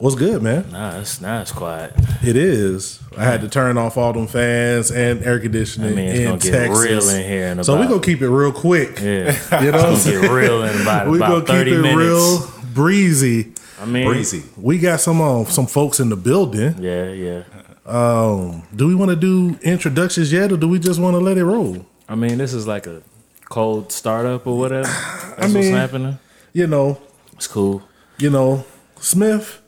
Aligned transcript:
What's 0.00 0.14
good, 0.16 0.40
man? 0.42 0.64
Nah, 0.72 0.98
it's 0.98 1.20
nah, 1.20 1.42
it's 1.42 1.52
quiet. 1.52 1.92
It 2.22 2.34
is. 2.34 3.00
I 3.18 3.24
had 3.24 3.42
to 3.42 3.48
turn 3.50 3.76
off 3.76 3.98
all 3.98 4.14
them 4.14 4.26
fans 4.28 4.90
and 4.90 5.22
air 5.22 5.38
conditioning 5.38 5.92
I 5.92 5.94
mean, 5.94 6.08
it's 6.08 6.18
in 6.20 6.24
gonna 6.24 6.38
get 6.38 6.70
real 6.70 7.08
in 7.10 7.24
here 7.28 7.46
in 7.48 7.62
so 7.64 7.74
we 7.74 7.80
about- 7.80 7.90
gonna 7.90 8.02
keep 8.02 8.22
it 8.22 8.30
real 8.30 8.50
quick. 8.50 8.98
Yeah, 8.98 9.36
You 9.62 9.72
know 9.72 9.92
it's 9.92 10.06
gonna 10.06 10.22
get 10.22 10.30
real 10.30 10.62
in 10.62 10.80
about, 10.80 11.08
we 11.08 11.18
about 11.18 11.44
gonna 11.46 11.64
keep 11.64 11.74
it 11.74 11.80
minutes. 11.82 11.96
real 11.98 12.50
breezy. 12.72 13.52
I 13.78 13.84
mean, 13.84 14.06
Breezy. 14.06 14.42
We 14.56 14.78
got 14.78 15.00
some 15.00 15.20
um, 15.20 15.44
some 15.46 15.66
folks 15.66 16.00
in 16.00 16.08
the 16.08 16.16
building. 16.16 16.76
Yeah, 16.78 17.10
yeah. 17.10 17.42
Um, 17.84 18.62
do 18.74 18.86
we 18.86 18.94
want 18.94 19.10
to 19.10 19.16
do 19.16 19.58
introductions 19.62 20.32
yet, 20.32 20.50
or 20.50 20.56
do 20.56 20.66
we 20.68 20.78
just 20.78 20.98
want 20.98 21.14
to 21.14 21.18
let 21.18 21.36
it 21.36 21.44
roll? 21.44 21.84
I 22.08 22.14
mean, 22.14 22.38
this 22.38 22.54
is 22.54 22.66
like 22.66 22.86
a 22.86 23.02
cold 23.50 23.92
startup 23.92 24.46
or 24.46 24.56
whatever. 24.58 24.82
That's 24.88 25.40
what's 25.40 25.52
mean- 25.54 25.74
happening. 25.74 26.18
You 26.54 26.66
know, 26.66 26.98
It's 27.34 27.46
cool. 27.46 27.82
you 28.18 28.28
know, 28.30 28.64
Smith, 28.98 29.59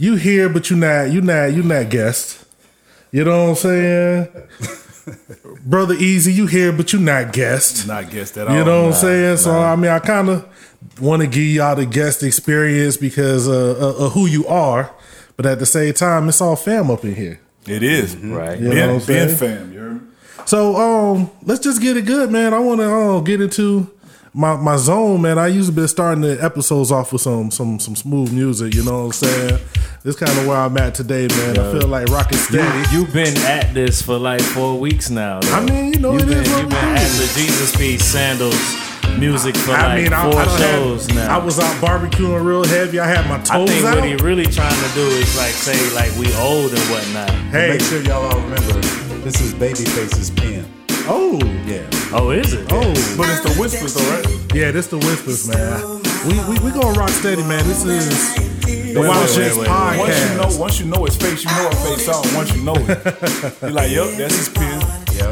you 0.00 0.14
here, 0.16 0.48
but 0.48 0.70
you 0.70 0.76
not, 0.76 1.10
you 1.12 1.20
not, 1.20 1.52
you 1.52 1.62
not 1.62 1.90
guest. 1.90 2.44
You 3.12 3.24
know 3.24 3.44
what 3.44 3.50
I'm 3.50 3.56
saying? 3.56 4.28
Brother 5.64 5.94
Easy, 5.94 6.32
you 6.32 6.46
here, 6.46 6.72
but 6.72 6.92
you 6.92 6.98
not 7.00 7.32
guest. 7.32 7.86
Not 7.86 8.10
guessed 8.10 8.36
at 8.38 8.48
all. 8.48 8.56
You 8.56 8.64
know 8.64 8.80
what 8.82 8.84
I'm 8.86 8.90
Nah. 8.92 8.96
saying? 8.96 9.36
So 9.38 9.58
I 9.60 9.76
mean, 9.76 9.90
I 9.90 9.98
kind 9.98 10.28
of 10.30 10.46
want 11.00 11.22
to 11.22 11.28
give 11.28 11.42
y'all 11.44 11.76
the 11.76 11.86
guest 11.86 12.22
experience 12.22 12.96
because 12.96 13.48
uh, 13.48 13.52
uh, 13.80 14.06
of 14.06 14.12
who 14.12 14.26
you 14.26 14.46
are, 14.46 14.94
but 15.36 15.44
at 15.46 15.58
the 15.58 15.66
same 15.66 15.92
time, 15.94 16.28
it's 16.28 16.40
all 16.40 16.56
fam 16.56 16.90
up 16.90 17.04
in 17.04 17.14
here. 17.14 17.40
It 17.66 17.82
is. 17.82 18.16
Right. 18.16 18.58
You 18.58 18.68
know 18.68 18.74
Ben, 18.74 18.94
what 18.94 19.02
I'm 19.02 19.06
ben 19.06 19.28
saying? 19.36 19.36
fam, 19.58 19.72
you 19.72 19.78
heard? 19.80 20.00
So 20.48 20.76
um, 20.76 21.30
let's 21.42 21.60
just 21.60 21.82
get 21.82 21.96
it 21.96 22.06
good, 22.06 22.30
man. 22.30 22.54
I 22.54 22.58
want 22.58 22.80
to 22.80 22.90
uh, 22.90 23.20
get 23.20 23.40
into 23.40 23.90
my 24.32 24.56
my 24.56 24.76
zone, 24.76 25.20
man. 25.22 25.38
I 25.38 25.48
usually 25.48 25.74
been 25.74 25.88
starting 25.88 26.22
the 26.22 26.42
episodes 26.42 26.90
off 26.92 27.12
with 27.12 27.22
some 27.22 27.50
some 27.50 27.78
some 27.80 27.96
smooth 27.96 28.32
music. 28.32 28.74
You 28.74 28.84
know 28.84 29.06
what 29.06 29.06
I'm 29.06 29.12
saying? 29.12 29.60
This 30.02 30.16
kind 30.16 30.32
of 30.38 30.46
where 30.46 30.56
I'm 30.56 30.76
at 30.78 30.94
today, 30.94 31.28
man. 31.28 31.58
I 31.58 31.78
feel 31.78 31.86
like 31.86 32.06
rocking 32.08 32.38
steady. 32.38 32.88
You've 32.90 33.12
been 33.12 33.36
at 33.38 33.74
this 33.74 34.00
for 34.00 34.16
like 34.18 34.40
four 34.40 34.80
weeks 34.80 35.10
now. 35.10 35.40
though. 35.40 35.52
I 35.52 35.60
mean, 35.60 35.92
you 35.92 36.00
know, 36.00 36.12
you've 36.14 36.22
it 36.22 36.28
been, 36.28 36.38
is 36.38 36.48
what 36.50 36.60
you've 36.62 36.70
been 36.70 36.96
at 36.96 37.08
the 37.18 37.32
Jesus 37.36 37.76
Piece 37.76 38.02
Sandals 38.04 38.56
music 39.18 39.54
for 39.56 39.72
I 39.72 39.94
like 39.96 40.04
mean, 40.04 40.12
I, 40.14 40.30
four 40.30 40.40
I 40.40 40.44
don't 40.46 40.58
shows 40.58 41.06
have, 41.08 41.16
now. 41.16 41.38
I 41.40 41.44
was 41.44 41.58
out 41.58 41.74
barbecuing 41.82 42.42
real 42.44 42.64
heavy. 42.64 42.98
I 42.98 43.06
had 43.06 43.28
my 43.28 43.36
toes 43.38 43.50
I 43.50 43.66
think 43.66 43.84
out. 43.84 43.96
what 43.96 44.04
he 44.04 44.14
really 44.16 44.46
trying 44.46 44.70
to 44.88 44.94
do 44.94 45.02
is 45.02 45.36
like 45.36 45.52
say 45.52 45.76
like 45.94 46.10
we 46.16 46.32
old 46.36 46.70
and 46.72 46.80
whatnot. 46.88 47.30
hey, 47.52 47.70
Make 47.72 47.82
sure 47.82 48.00
y'all 48.00 48.24
all 48.24 48.40
remember 48.40 48.80
this 49.20 49.38
is 49.42 49.52
Babyface's 49.52 50.30
pen. 50.30 50.64
oh, 51.08 51.38
Yeah. 51.66 51.84
Oh, 52.12 52.30
is 52.30 52.54
it? 52.54 52.66
oh, 52.72 52.80
But 53.18 53.28
it's 53.28 53.42
the 53.42 53.54
whispers, 53.60 53.94
though, 53.94 54.10
right? 54.14 54.54
yeah. 54.54 54.70
This 54.70 54.86
the 54.86 54.96
whispers, 54.96 55.46
man. 55.46 55.99
We 56.26 56.34
we 56.48 56.58
we 56.60 56.70
gonna 56.70 56.98
rock 56.98 57.08
steady, 57.10 57.42
man. 57.42 57.66
This 57.66 57.84
is 57.84 58.34
the 58.34 59.00
Wait, 59.00 59.08
Wild 59.08 59.20
wait, 59.22 59.30
Shits 59.30 59.56
wait, 59.56 59.58
wait. 59.58 59.68
podcast. 59.68 59.98
Once 59.98 60.20
you 60.20 60.36
know, 60.36 60.58
once 60.60 60.80
you 60.80 60.86
know 60.86 61.04
his 61.04 61.16
face, 61.16 61.44
you 61.44 61.50
know 61.50 61.70
her 61.70 61.96
face 61.96 62.08
out. 62.08 62.26
Once 62.34 62.54
you 62.54 62.62
know 62.62 62.74
it, 62.76 63.62
you're 63.62 63.70
like, 63.70 63.90
"Yup, 63.90 64.10
that's 64.18 64.36
his 64.36 64.48
pen." 64.50 64.80
Yeah. 65.16 65.30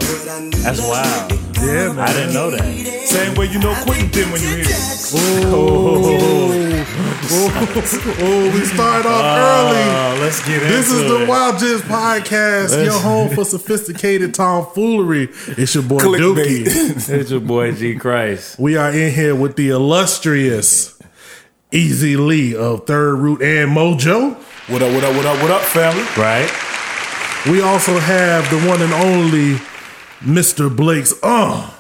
That's 0.65 0.81
wild. 0.81 1.33
yeah, 1.61 1.93
man. 1.93 1.99
I 1.99 2.13
didn't 2.13 2.35
know 2.35 2.51
that. 2.51 2.63
Same 3.07 3.35
way 3.35 3.47
you 3.47 3.59
know 3.59 3.75
Quentin 3.85 4.11
pen 4.11 4.33
when 4.33 4.41
you 4.43 4.49
hear 4.49 4.65
it. 4.65 5.13
Oh, 5.15 6.68
oh, 7.31 8.17
oh, 8.21 8.51
we 8.55 8.65
start 8.65 9.07
off 9.07 9.23
early. 9.23 10.19
Oh, 10.19 10.19
let's 10.23 10.47
get 10.47 10.61
This 10.61 10.91
into 10.91 11.05
is 11.05 11.21
the. 11.21 11.27
Wild 11.29 11.57
Jizz 11.57 11.81
Podcast, 11.81 12.85
your 12.85 12.99
home 13.01 13.29
for 13.35 13.45
sophisticated 13.45 14.35
tomfoolery. 14.35 15.29
It's 15.49 15.75
your 15.75 15.85
boy 15.85 15.99
Dookie. 15.99 16.65
Clickbait. 16.65 17.11
It's 17.21 17.31
your 17.31 17.41
boy 17.41 17.73
G 17.73 17.97
Christ. 17.97 18.59
We 18.59 18.77
are 18.77 18.91
in 18.93 19.13
here 19.13 19.35
with 19.35 19.57
the 19.57 19.71
illustrious 19.71 20.99
Easy 21.73 22.17
Lee 22.17 22.55
of 22.57 22.87
Third 22.87 23.17
Root 23.17 23.43
and 23.43 23.71
Mojoe. 23.77 24.35
what 24.69 24.83
up? 24.83 24.93
What 24.95 25.05
up? 25.05 25.15
What 25.17 25.27
up? 25.27 25.43
What 25.43 25.51
up, 25.51 25.63
family? 25.63 26.03
Right? 26.17 26.51
We 27.51 27.63
also 27.63 27.99
have 27.99 28.49
the 28.51 28.59
one 28.69 28.83
and 28.83 28.93
only 28.93 29.55
Mr. 30.21 30.75
Blake's. 30.75 31.15
Uh, 31.23 31.75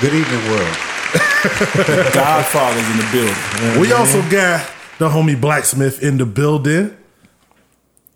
Good 0.00 0.12
evening, 0.12 0.50
world. 0.50 0.76
Godfather's 2.12 2.90
in 2.90 2.96
the 2.98 3.08
building. 3.12 3.80
we 3.80 3.92
also 3.92 4.20
got 4.30 4.68
the 4.98 5.08
homie 5.08 5.40
Blacksmith 5.40 6.02
in 6.02 6.18
the 6.18 6.26
building. 6.26 6.96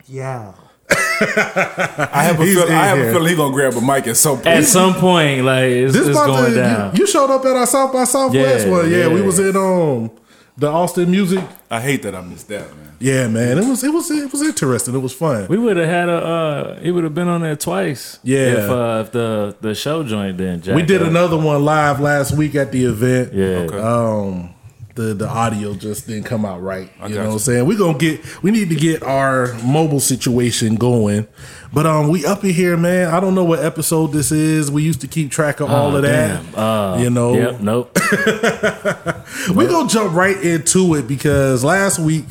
Yeah. 0.06 0.54
I 0.90 2.22
have 2.24 2.40
a 2.40 2.44
He's 2.44 2.54
feeling. 2.54 2.72
I 2.72 2.82
in 2.82 2.88
have 2.88 2.98
here. 2.98 3.08
a 3.10 3.12
feeling 3.12 3.28
he 3.30 3.36
gonna 3.36 3.52
grab 3.54 3.74
a 3.74 3.80
mic 3.80 4.06
at 4.06 4.16
some 4.16 4.36
point. 4.36 4.46
At 4.46 4.64
some 4.64 4.94
point, 4.94 5.44
like 5.44 5.64
it's, 5.64 5.92
This 5.92 6.06
it's 6.08 6.16
about 6.16 6.26
going 6.28 6.52
to- 6.52 6.56
down. 6.58 6.94
You, 6.96 7.00
you 7.00 7.06
showed 7.06 7.30
up 7.30 7.44
at 7.44 7.56
our 7.56 7.66
South 7.66 7.92
by 7.92 8.04
Southwest 8.04 8.66
Yeah, 8.66 8.72
one. 8.72 8.90
Yeah, 8.90 9.08
we 9.08 9.20
yeah. 9.20 9.26
was 9.26 9.38
in 9.38 9.56
um 9.56 10.10
the 10.58 10.66
Austin 10.68 11.10
Music. 11.10 11.42
I 11.70 11.80
hate 11.80 12.02
that 12.02 12.14
I 12.14 12.20
missed 12.20 12.48
that, 12.48 12.68
man. 12.76 12.96
Yeah, 13.00 13.28
man, 13.28 13.58
it 13.58 13.64
was 13.64 13.84
it 13.84 13.92
was 13.92 14.10
it 14.10 14.30
was 14.32 14.42
interesting. 14.42 14.94
It 14.94 14.98
was 14.98 15.12
fun. 15.14 15.46
we 15.48 15.56
would 15.56 15.76
have 15.76 15.88
had 15.88 16.08
a. 16.08 16.12
Uh, 16.16 16.80
he 16.80 16.90
would 16.90 17.04
have 17.04 17.14
been 17.14 17.28
on 17.28 17.42
there 17.42 17.54
twice. 17.56 18.18
Yeah. 18.24 18.38
If, 18.64 18.70
uh, 18.70 19.02
if 19.06 19.12
the 19.12 19.56
the 19.60 19.74
show 19.74 20.02
joined 20.02 20.38
then 20.38 20.60
We 20.74 20.82
did 20.82 21.00
up. 21.02 21.08
another 21.08 21.36
one 21.36 21.64
live 21.64 22.00
last 22.00 22.36
week 22.36 22.54
at 22.56 22.72
the 22.72 22.84
event. 22.86 23.32
Yeah. 23.32 23.66
Um, 23.80 24.54
the 24.98 25.14
the 25.14 25.28
audio 25.28 25.74
just 25.74 26.06
didn't 26.08 26.24
come 26.24 26.44
out 26.44 26.60
right. 26.60 26.90
You 27.04 27.14
know 27.14 27.26
what 27.26 27.32
I'm 27.34 27.38
saying? 27.38 27.66
We're 27.66 27.78
gonna 27.78 27.96
get 27.96 28.42
we 28.42 28.50
need 28.50 28.68
to 28.70 28.74
get 28.74 29.02
our 29.02 29.54
mobile 29.62 30.00
situation 30.00 30.74
going. 30.74 31.26
But 31.72 31.86
um 31.86 32.08
we 32.08 32.26
up 32.26 32.42
in 32.44 32.50
here, 32.50 32.76
man. 32.76 33.14
I 33.14 33.20
don't 33.20 33.34
know 33.34 33.44
what 33.44 33.60
episode 33.64 34.08
this 34.08 34.32
is. 34.32 34.70
We 34.70 34.82
used 34.82 35.00
to 35.02 35.06
keep 35.06 35.30
track 35.30 35.60
of 35.60 35.70
all 35.70 35.92
Oh, 35.92 35.96
of 35.96 36.02
that. 36.02 36.54
Uh, 36.58 36.98
you 37.00 37.10
know, 37.10 37.34
Yep. 37.34 37.60
Nope. 37.60 37.98
we 39.54 39.66
gonna 39.66 39.88
jump 39.88 40.14
right 40.14 40.36
into 40.42 40.94
it 40.96 41.06
because 41.06 41.62
last 41.64 41.98
week 41.98 42.26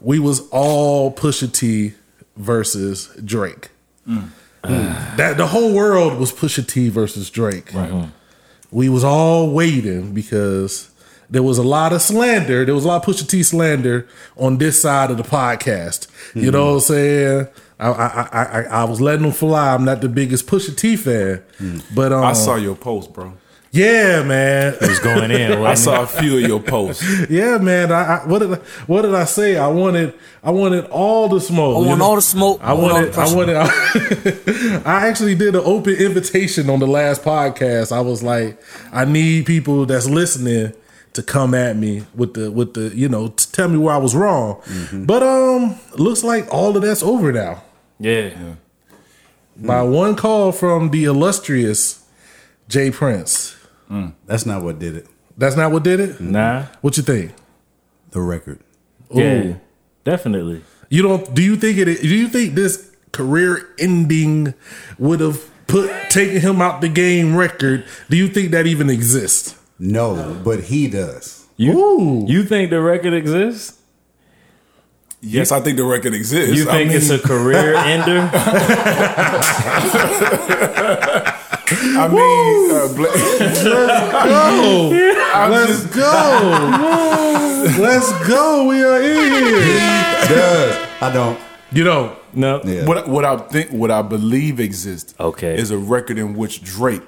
we 0.00 0.18
was 0.18 0.48
all 0.50 1.12
Pusha 1.12 1.52
T 1.52 1.94
versus 2.36 3.08
Drake. 3.24 3.70
Mm. 4.08 4.30
That 5.16 5.36
the 5.36 5.46
whole 5.48 5.74
world 5.74 6.18
was 6.18 6.32
Pusha 6.32 6.66
T 6.66 6.88
versus 6.88 7.28
Drake. 7.30 7.72
Right. 7.74 8.08
We 8.70 8.88
was 8.88 9.04
all 9.04 9.50
waiting 9.50 10.12
because 10.14 10.90
there 11.30 11.42
was 11.42 11.58
a 11.58 11.62
lot 11.62 11.92
of 11.92 12.02
slander. 12.02 12.64
There 12.64 12.74
was 12.74 12.84
a 12.84 12.88
lot 12.88 13.06
of 13.06 13.14
Pusha 13.14 13.28
T 13.28 13.42
slander 13.42 14.06
on 14.36 14.58
this 14.58 14.80
side 14.80 15.10
of 15.10 15.16
the 15.16 15.22
podcast. 15.24 16.08
You 16.34 16.50
know 16.50 16.66
what 16.66 16.74
I'm 16.74 16.80
saying? 16.80 17.48
I, 17.78 17.88
I 17.90 18.06
I 18.06 18.42
I 18.42 18.62
I 18.62 18.84
was 18.84 19.00
letting 19.00 19.22
them 19.22 19.32
fly. 19.32 19.74
I'm 19.74 19.84
not 19.84 20.00
the 20.00 20.08
biggest 20.08 20.46
Pusha 20.46 20.76
T 20.76 20.96
fan, 20.96 21.42
but 21.94 22.12
um, 22.12 22.24
I 22.24 22.32
saw 22.32 22.56
your 22.56 22.76
post, 22.76 23.12
bro. 23.12 23.32
yeah, 23.72 24.22
man. 24.22 24.74
It 24.80 24.88
was 24.88 25.00
going 25.00 25.30
in. 25.32 25.52
I 25.58 25.58
wasn't 25.60 25.78
saw 25.96 26.02
a 26.02 26.06
few 26.06 26.36
of 26.38 26.42
your 26.42 26.60
posts. 26.60 27.02
Yeah, 27.30 27.58
man. 27.58 27.90
I, 27.90 28.18
I 28.18 28.26
what 28.26 28.38
did 28.40 28.52
I, 28.52 28.56
what 28.86 29.02
did 29.02 29.14
I 29.14 29.24
say? 29.24 29.56
I 29.56 29.66
wanted 29.66 30.14
I 30.42 30.50
wanted 30.52 30.84
all 30.86 31.28
the 31.28 31.40
smoke. 31.40 31.76
I 31.76 31.80
you 31.80 31.86
want 31.88 31.98
know? 31.98 32.04
all 32.04 32.14
the 32.16 32.22
smoke. 32.22 32.60
I 32.62 32.72
want 32.74 32.92
all 32.92 33.26
the 33.26 33.36
wanted 33.36 33.56
I 33.56 33.64
wanted 33.64 34.86
I 34.86 35.08
actually 35.08 35.34
did 35.34 35.56
an 35.56 35.62
open 35.64 35.94
invitation 35.94 36.70
on 36.70 36.78
the 36.78 36.86
last 36.86 37.22
podcast. 37.24 37.90
I 37.90 38.00
was 38.00 38.22
like, 38.22 38.62
I 38.92 39.04
need 39.04 39.46
people 39.46 39.84
that's 39.86 40.08
listening 40.08 40.72
to 41.14 41.22
come 41.22 41.54
at 41.54 41.76
me 41.76 42.04
with 42.14 42.34
the 42.34 42.50
with 42.50 42.74
the 42.74 42.94
you 42.94 43.08
know 43.08 43.28
to 43.28 43.52
tell 43.52 43.68
me 43.68 43.78
where 43.78 43.94
I 43.94 43.98
was 43.98 44.14
wrong. 44.14 44.60
Mm-hmm. 44.62 45.04
But 45.04 45.22
um, 45.22 45.78
looks 45.94 46.22
like 46.22 46.52
all 46.52 46.76
of 46.76 46.82
that's 46.82 47.02
over 47.02 47.32
now. 47.32 47.62
Yeah. 47.98 48.54
By 49.56 49.82
one 49.82 50.16
call 50.16 50.50
from 50.52 50.90
the 50.90 51.04
illustrious 51.04 52.04
Jay 52.68 52.90
Prince. 52.90 53.56
That's 54.26 54.44
not 54.44 54.62
what 54.62 54.80
did 54.80 54.96
it. 54.96 55.06
That's 55.38 55.56
not 55.56 55.70
what 55.70 55.84
did 55.84 56.00
it. 56.00 56.20
Nah. 56.20 56.64
What 56.80 56.96
you 56.96 57.02
think? 57.02 57.32
The 58.10 58.20
record. 58.20 58.58
Yeah. 59.12 59.54
Definitely. 60.02 60.64
You 60.88 61.02
don't? 61.02 61.34
Do 61.34 61.42
you 61.42 61.56
think 61.56 61.78
it? 61.78 62.02
Do 62.02 62.08
you 62.08 62.28
think 62.28 62.54
this 62.54 62.90
career 63.12 63.68
ending 63.78 64.54
would 64.98 65.20
have 65.20 65.48
put 65.68 65.90
taken 66.10 66.40
him 66.40 66.60
out 66.60 66.80
the 66.80 66.88
game 66.88 67.36
record? 67.36 67.84
Do 68.10 68.16
you 68.16 68.28
think 68.28 68.50
that 68.50 68.66
even 68.66 68.90
exists? 68.90 69.56
No, 69.78 70.40
but 70.44 70.64
he 70.64 70.88
does. 70.88 71.46
You 71.56 71.72
Ooh. 71.78 72.24
you 72.26 72.44
think 72.44 72.70
the 72.70 72.80
record 72.80 73.12
exists? 73.12 73.80
Yes, 75.20 75.50
I 75.52 75.60
think 75.60 75.76
the 75.78 75.84
record 75.84 76.12
exists. 76.14 76.54
You 76.56 76.64
think 76.64 76.74
I 76.76 76.84
mean, 76.84 76.96
it's 76.96 77.08
a 77.10 77.18
career 77.18 77.74
ender? 77.76 78.28
I 81.96 82.08
mean, 82.08 82.70
uh, 82.70 82.88
Bla- 82.94 83.14
Go. 84.24 84.90
Let's 85.50 85.86
go. 85.86 87.80
Let's 87.82 88.12
go. 88.28 88.66
We 88.68 88.82
are 88.84 89.00
in 89.02 89.32
here. 89.44 90.28
Does. 90.28 90.88
I 91.00 91.10
don't. 91.12 91.38
You 91.72 91.84
know. 91.84 92.16
No. 92.34 92.60
Yeah. 92.64 92.84
what 92.86 93.08
what 93.08 93.24
I 93.24 93.36
think, 93.38 93.70
what 93.70 93.90
I 93.90 94.02
believe 94.02 94.60
exists, 94.60 95.14
Okay. 95.18 95.56
is 95.58 95.70
a 95.70 95.78
record 95.78 96.18
in 96.18 96.34
which 96.34 96.62
Drake. 96.62 97.02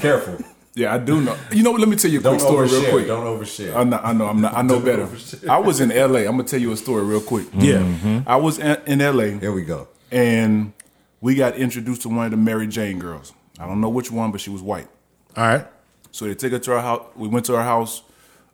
Careful. 0.00 0.38
Yeah, 0.76 0.92
I 0.92 0.98
do 0.98 1.20
know. 1.20 1.36
You 1.52 1.62
know, 1.62 1.70
what? 1.70 1.80
let 1.80 1.88
me 1.88 1.96
tell 1.96 2.10
you 2.10 2.18
a 2.18 2.22
quick 2.22 2.40
story, 2.40 2.68
real 2.68 2.90
quick. 2.90 3.06
Don't 3.06 3.24
overshare. 3.24 3.76
I 3.76 3.84
know, 3.84 4.00
I 4.02 4.12
know, 4.12 4.26
I'm 4.26 4.40
not, 4.40 4.54
I 4.54 4.62
know 4.62 4.80
better. 4.80 5.08
I 5.48 5.58
was 5.58 5.80
in 5.80 5.90
LA. 5.90 6.20
I'm 6.20 6.32
gonna 6.36 6.44
tell 6.44 6.60
you 6.60 6.72
a 6.72 6.76
story 6.76 7.04
real 7.04 7.20
quick. 7.20 7.46
Yeah. 7.56 8.22
I 8.26 8.36
was 8.36 8.58
in, 8.58 8.76
in 8.86 8.98
LA, 8.98 9.38
Here 9.38 9.52
we 9.52 9.62
go. 9.62 9.88
and 10.10 10.72
we 11.20 11.36
got 11.36 11.56
introduced 11.56 12.02
to 12.02 12.08
one 12.08 12.24
of 12.26 12.30
the 12.32 12.36
Mary 12.36 12.66
Jane 12.66 12.98
girls. 12.98 13.32
I 13.58 13.66
don't 13.66 13.80
know 13.80 13.88
which 13.88 14.10
one, 14.10 14.32
but 14.32 14.40
she 14.40 14.50
was 14.50 14.62
white. 14.62 14.88
All 15.36 15.46
right. 15.46 15.66
So 16.10 16.26
they 16.26 16.34
took 16.34 16.52
her 16.52 16.58
to 16.58 16.72
our 16.74 16.82
house. 16.82 17.06
We 17.16 17.28
went 17.28 17.46
to 17.46 17.56
our 17.56 17.62
house. 17.64 18.02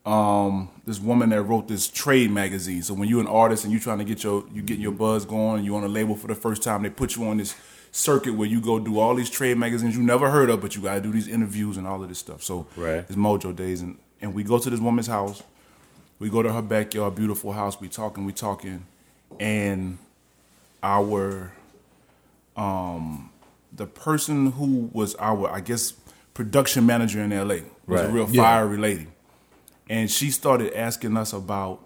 Um, 0.07 0.71
this 0.87 0.99
woman 0.99 1.29
that 1.31 1.43
wrote 1.43 1.69
this 1.69 1.87
trade 1.89 2.31
magazine. 2.31 2.83
So 2.83 2.95
when 2.95 3.09
you're 3.09 3.21
an 3.21 3.27
artist 3.27 3.65
and 3.65 3.73
you're 3.73 3.83
trying 3.83 3.99
to 3.99 4.05
get 4.05 4.23
your 4.25 4.45
you 4.53 4.63
getting 4.63 4.83
your 4.83 4.93
buzz 4.93 5.25
going, 5.27 5.65
you 5.65 5.77
on 5.77 5.85
a 5.85 5.89
label 5.89 6.17
for 6.17 6.27
the 6.27 6.35
first 6.35 6.63
time, 6.63 6.83
they 6.83 6.91
put 6.91 7.17
you 7.17 7.27
on 7.27 7.37
this 7.37 7.55
circuit 7.93 8.35
where 8.35 8.49
you 8.49 8.61
go 8.61 8.79
do 8.79 8.99
all 8.99 9.15
these 9.15 9.31
trade 9.31 9.57
magazines 9.59 9.97
you 9.97 10.03
never 10.03 10.31
heard 10.31 10.49
of, 10.51 10.61
but 10.61 10.77
you 10.77 10.83
got 10.83 10.95
to 10.95 11.01
do 11.01 11.11
these 11.13 11.27
interviews 11.29 11.77
and 11.77 11.87
all 11.87 12.03
of 12.03 12.09
this 12.09 12.19
stuff. 12.19 12.43
So 12.43 12.67
Right. 12.77 12.99
it's 13.09 13.17
Mojoe 13.17 13.55
Days, 13.55 13.81
and 13.83 13.99
and 14.23 14.35
we 14.35 14.43
go 14.45 14.59
to 14.59 14.69
this 14.71 14.81
woman's 14.81 15.07
house. 15.07 15.43
We 16.19 16.29
go 16.29 16.43
to 16.43 16.53
her 16.53 16.63
backyard, 16.63 17.15
beautiful 17.15 17.53
house. 17.53 17.81
We 17.81 17.89
talking, 17.89 18.25
we 18.27 18.33
talking, 18.33 18.85
and 19.41 19.99
our 20.83 21.53
um 22.57 23.31
the 23.73 23.87
person 23.87 24.53
who 24.53 24.91
was 24.93 25.15
our 25.17 25.49
I 25.51 25.61
guess 25.61 25.93
production 26.35 26.87
manager 26.87 27.21
in 27.21 27.31
LA 27.31 27.61
was 27.87 28.01
a 28.01 28.05
Right. 28.05 28.13
real 28.13 28.29
Yeah. 28.31 28.43
fiery 28.43 28.77
lady, 28.79 29.07
and 29.89 30.11
she 30.11 30.31
started 30.31 30.73
asking 30.75 31.17
us 31.17 31.33
about 31.33 31.81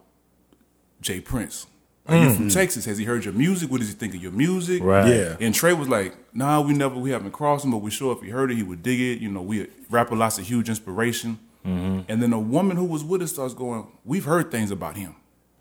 Jay 1.00 1.20
Prince. 1.20 1.66
Are 2.06 2.16
you 2.16 2.34
from 2.34 2.48
mm. 2.48 2.52
Texas? 2.52 2.84
Has 2.84 2.98
he 2.98 3.04
heard 3.04 3.24
your 3.24 3.32
music? 3.32 3.70
What 3.70 3.80
does 3.80 3.88
he 3.88 3.94
think 3.94 4.14
of 4.14 4.22
your 4.22 4.32
music? 4.32 4.82
Right. 4.82 5.08
Yeah. 5.08 5.36
And 5.40 5.54
Trey 5.54 5.72
was 5.72 5.88
like, 5.88 6.14
"Nah, 6.34 6.60
we 6.60 6.74
never, 6.74 6.96
we 6.96 7.10
haven't 7.10 7.32
crossed 7.32 7.64
him, 7.64 7.70
but 7.70 7.78
we 7.78 7.90
sure 7.90 8.14
if 8.14 8.22
he 8.22 8.28
heard 8.28 8.50
it, 8.50 8.56
he 8.56 8.62
would 8.62 8.82
dig 8.82 9.00
it. 9.00 9.20
You 9.20 9.30
know, 9.30 9.40
we 9.40 9.68
rapper 9.88 10.14
lots 10.14 10.38
of 10.38 10.46
huge 10.46 10.68
inspiration." 10.68 11.38
Mm-hmm. 11.64 12.00
And 12.08 12.22
then 12.22 12.34
a 12.34 12.38
woman 12.38 12.76
who 12.76 12.84
was 12.84 13.02
with 13.02 13.22
us 13.22 13.32
starts 13.32 13.54
going, 13.54 13.86
"We've 14.04 14.24
heard 14.24 14.50
things 14.50 14.70
about 14.70 14.98
him," 14.98 15.14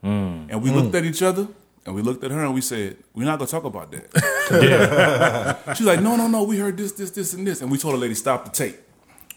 mm. 0.03 0.47
and 0.49 0.61
we 0.61 0.69
looked 0.69 0.91
mm. 0.91 0.97
at 0.97 1.05
each 1.05 1.21
other 1.21 1.47
and 1.85 1.95
we 1.95 2.01
looked 2.01 2.23
at 2.23 2.31
her 2.31 2.43
and 2.43 2.53
we 2.53 2.59
said, 2.61 2.97
"We're 3.13 3.25
not 3.25 3.39
gonna 3.39 3.49
talk 3.49 3.63
about 3.63 3.91
that." 3.91 5.63
She's 5.77 5.87
like, 5.87 6.01
"No, 6.01 6.17
no, 6.17 6.27
no. 6.27 6.43
We 6.43 6.57
heard 6.57 6.75
this, 6.75 6.91
this, 6.91 7.11
this, 7.11 7.33
and 7.33 7.47
this," 7.47 7.61
and 7.61 7.71
we 7.71 7.77
told 7.77 7.93
the 7.93 7.99
lady, 7.99 8.15
"Stop 8.15 8.43
the 8.43 8.51
tape. 8.51 8.79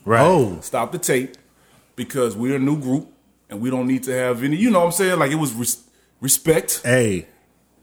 Right. 0.04 0.22
Oh, 0.22 0.60
Stop 0.60 0.92
the 0.92 0.98
tape, 0.98 1.36
because 1.96 2.36
we're 2.36 2.56
a 2.56 2.60
new 2.60 2.80
group 2.80 3.12
and 3.50 3.60
we 3.60 3.70
don't 3.70 3.86
need 3.86 4.04
to 4.04 4.12
have 4.12 4.44
any. 4.44 4.56
You 4.56 4.70
know 4.70 4.80
what 4.80 4.86
I'm 4.86 4.92
saying? 4.92 5.18
Like 5.18 5.32
it 5.32 5.36
was 5.36 5.52
res- 5.54 5.82
respect." 6.20 6.80
hey, 6.84 7.26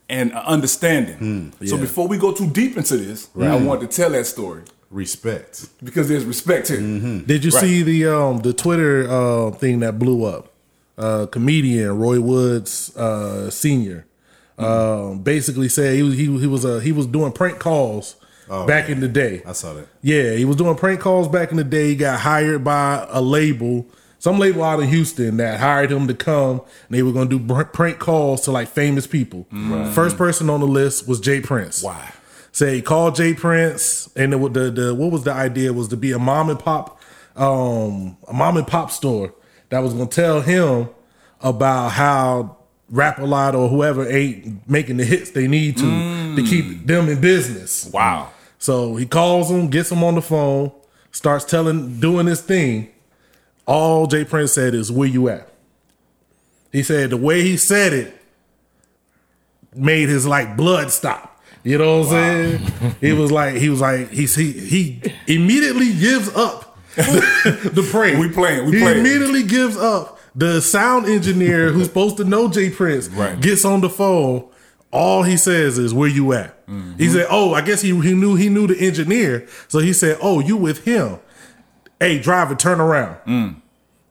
and 0.09 0.33
understanding. 0.33 1.53
So 1.65 1.75
yeah. 1.75 1.81
before 1.81 2.07
we 2.07 2.18
go 2.18 2.31
too 2.33 2.47
deep 2.50 2.77
into 2.77 2.97
this, 2.97 3.30
I 3.39 3.56
want 3.56 3.81
to 3.81 3.88
tell 3.88 4.09
that 4.12 4.25
story 4.25 4.63
Respect. 4.91 5.65
because 5.83 6.07
there's 6.07 6.25
respect 6.25 6.68
here. 6.68 6.77
did 6.77 7.44
you 7.44 7.51
Right. 7.51 7.62
see 7.62 7.83
the 7.83 8.06
um 8.07 8.39
the 8.39 8.53
Twitter 8.53 9.07
uh, 9.09 9.51
thing 9.51 9.80
that 9.80 9.97
blew 10.00 10.24
up? 10.25 10.50
Uh, 10.97 11.25
comedian 11.25 11.97
Roy 11.97 12.21
Woods 12.21 12.95
uh, 12.95 13.50
Senior 13.50 14.06
um, 14.59 15.19
basically 15.24 15.68
said 15.69 15.95
he 15.95 16.03
was 16.03 16.13
he, 16.15 16.25
he 16.39 16.45
was 16.47 16.63
uh, 16.65 16.77
he 16.79 16.91
was 16.91 17.07
doing 17.07 17.31
prank 17.31 17.59
calls 17.59 18.15
Oh, 18.50 18.68
back 18.68 18.89
yeah. 18.89 18.95
in 18.95 19.00
the 19.01 19.07
day. 19.07 19.41
I 19.47 19.53
saw 19.53 19.74
that. 19.74 19.88
Yeah, 20.01 20.33
he 20.36 20.44
was 20.45 20.57
doing 20.57 20.75
prank 20.75 21.00
calls 21.00 21.29
back 21.29 21.50
in 21.51 21.57
the 21.57 21.63
day. 21.63 21.88
He 21.88 21.95
got 21.95 22.19
hired 22.19 22.62
by 22.63 23.07
a 23.09 23.21
label, 23.21 23.88
some 24.23 24.39
label 24.39 24.63
out 24.63 24.81
of 24.81 24.87
Houston 24.87 25.35
that 25.35 25.59
hired 25.59 25.91
him 25.91 26.07
to 26.07 26.13
come. 26.13 26.61
And 26.87 26.91
they 26.91 27.03
were 27.03 27.11
going 27.11 27.27
to 27.27 27.37
do 27.37 27.65
prank 27.73 27.99
calls 27.99 28.39
to 28.43 28.51
like 28.51 28.69
famous 28.69 29.05
people. 29.05 29.45
First 29.91 30.15
person 30.15 30.49
on 30.49 30.61
the 30.61 30.65
list 30.65 31.09
was 31.09 31.19
Jay 31.19 31.41
Prince. 31.41 31.83
Why? 31.83 32.13
Say 32.53 32.75
he 32.75 32.81
called 32.81 33.15
Jay 33.15 33.33
Prince, 33.33 34.09
and 34.15 34.31
the, 34.31 34.37
the 34.37 34.71
the 34.71 34.95
what 34.95 35.11
was 35.11 35.25
the 35.25 35.33
idea 35.33 35.73
was 35.73 35.89
to 35.89 35.97
be 35.97 36.13
a 36.13 36.19
mom 36.19 36.49
and 36.49 36.57
pop, 36.57 37.01
um, 37.35 38.15
a 38.25 38.33
mom 38.33 38.55
and 38.55 38.65
pop 38.65 38.91
store 38.91 39.33
that 39.67 39.79
was 39.79 39.93
going 39.93 40.07
to 40.07 40.15
tell 40.15 40.39
him 40.39 40.87
about 41.41 41.89
how 41.89 42.59
Rap 42.89 43.19
a 43.19 43.25
lot 43.25 43.55
or 43.55 43.67
whoever 43.67 44.07
ain't 44.07 44.69
making 44.69 44.97
the 44.97 45.03
hits 45.03 45.31
they 45.31 45.49
need 45.49 45.75
to 45.77 46.35
to 46.37 46.43
keep 46.43 46.87
them 46.87 47.09
in 47.09 47.19
business. 47.19 47.89
Wow. 47.91 48.29
So 48.57 48.95
he 48.95 49.05
calls 49.05 49.51
him, 49.51 49.67
gets 49.69 49.91
him 49.91 50.01
on 50.01 50.15
the 50.15 50.21
phone, 50.21 50.71
starts 51.11 51.43
telling, 51.43 51.99
doing 51.99 52.27
this 52.27 52.39
thing. 52.39 52.92
All 53.65 54.07
Jay 54.07 54.25
Prince 54.25 54.51
said 54.54 54.74
is, 54.75 54.92
"Where 54.92 55.07
you 55.07 55.30
at?" 55.30 55.48
He 56.71 56.83
said 56.83 57.10
the 57.12 57.18
way 57.18 57.44
he 57.44 57.56
said 57.57 57.94
it 57.94 58.13
made 59.75 60.10
his 60.10 60.25
like 60.25 60.56
blood 60.57 60.92
stop. 60.92 61.30
You 61.63 61.77
know 61.77 62.00
what 62.00 62.07
I'm 62.07 62.60
saying? 62.60 62.95
He 63.00 63.13
was 63.13 63.31
like, 63.31 63.56
he 63.56 63.69
was 63.69 63.80
like, 63.80 64.10
he's 64.12 64.36
he 64.36 64.51
he 64.51 65.01
immediately 65.27 65.94
gives 65.94 66.27
up 66.36 66.77
the 66.95 67.88
praise. 67.89 68.18
We 68.19 68.30
playing, 68.30 68.65
we 68.65 68.74
he 68.74 68.80
playing. 68.81 69.00
immediately 69.00 69.44
gives 69.44 69.77
up. 69.77 70.19
The 70.36 70.62
sound 70.62 71.06
engineer 71.07 71.71
who's 71.71 71.86
supposed 71.88 72.18
to 72.18 72.24
know 72.25 72.50
Jay 72.50 72.69
Prince 72.71 73.07
Right. 73.13 73.39
gets 73.39 73.63
on 73.65 73.81
the 73.81 73.89
phone. 73.89 74.50
All 74.92 75.24
he 75.24 75.38
says 75.38 75.77
is, 75.77 75.94
"Where 75.94 76.10
you 76.10 76.33
at?" 76.33 76.68
Mm-hmm. 76.68 76.98
He 76.98 77.07
said, 77.10 77.27
"Oh, 77.30 77.54
I 77.54 77.62
guess 77.62 77.81
he 77.81 77.89
he 78.01 78.13
knew 78.13 78.36
he 78.36 78.50
knew 78.50 78.68
the 78.68 78.77
engineer, 78.80 79.48
so 79.68 79.80
he 79.80 79.94
said, 79.94 80.18
"Oh, 80.21 80.39
you 80.39 80.57
with 80.57 80.83
him? 80.86 81.18
Hey, 82.03 82.19
driver, 82.19 82.55
turn 82.55 82.79
around." 82.79 83.17
Mm. 83.25 83.61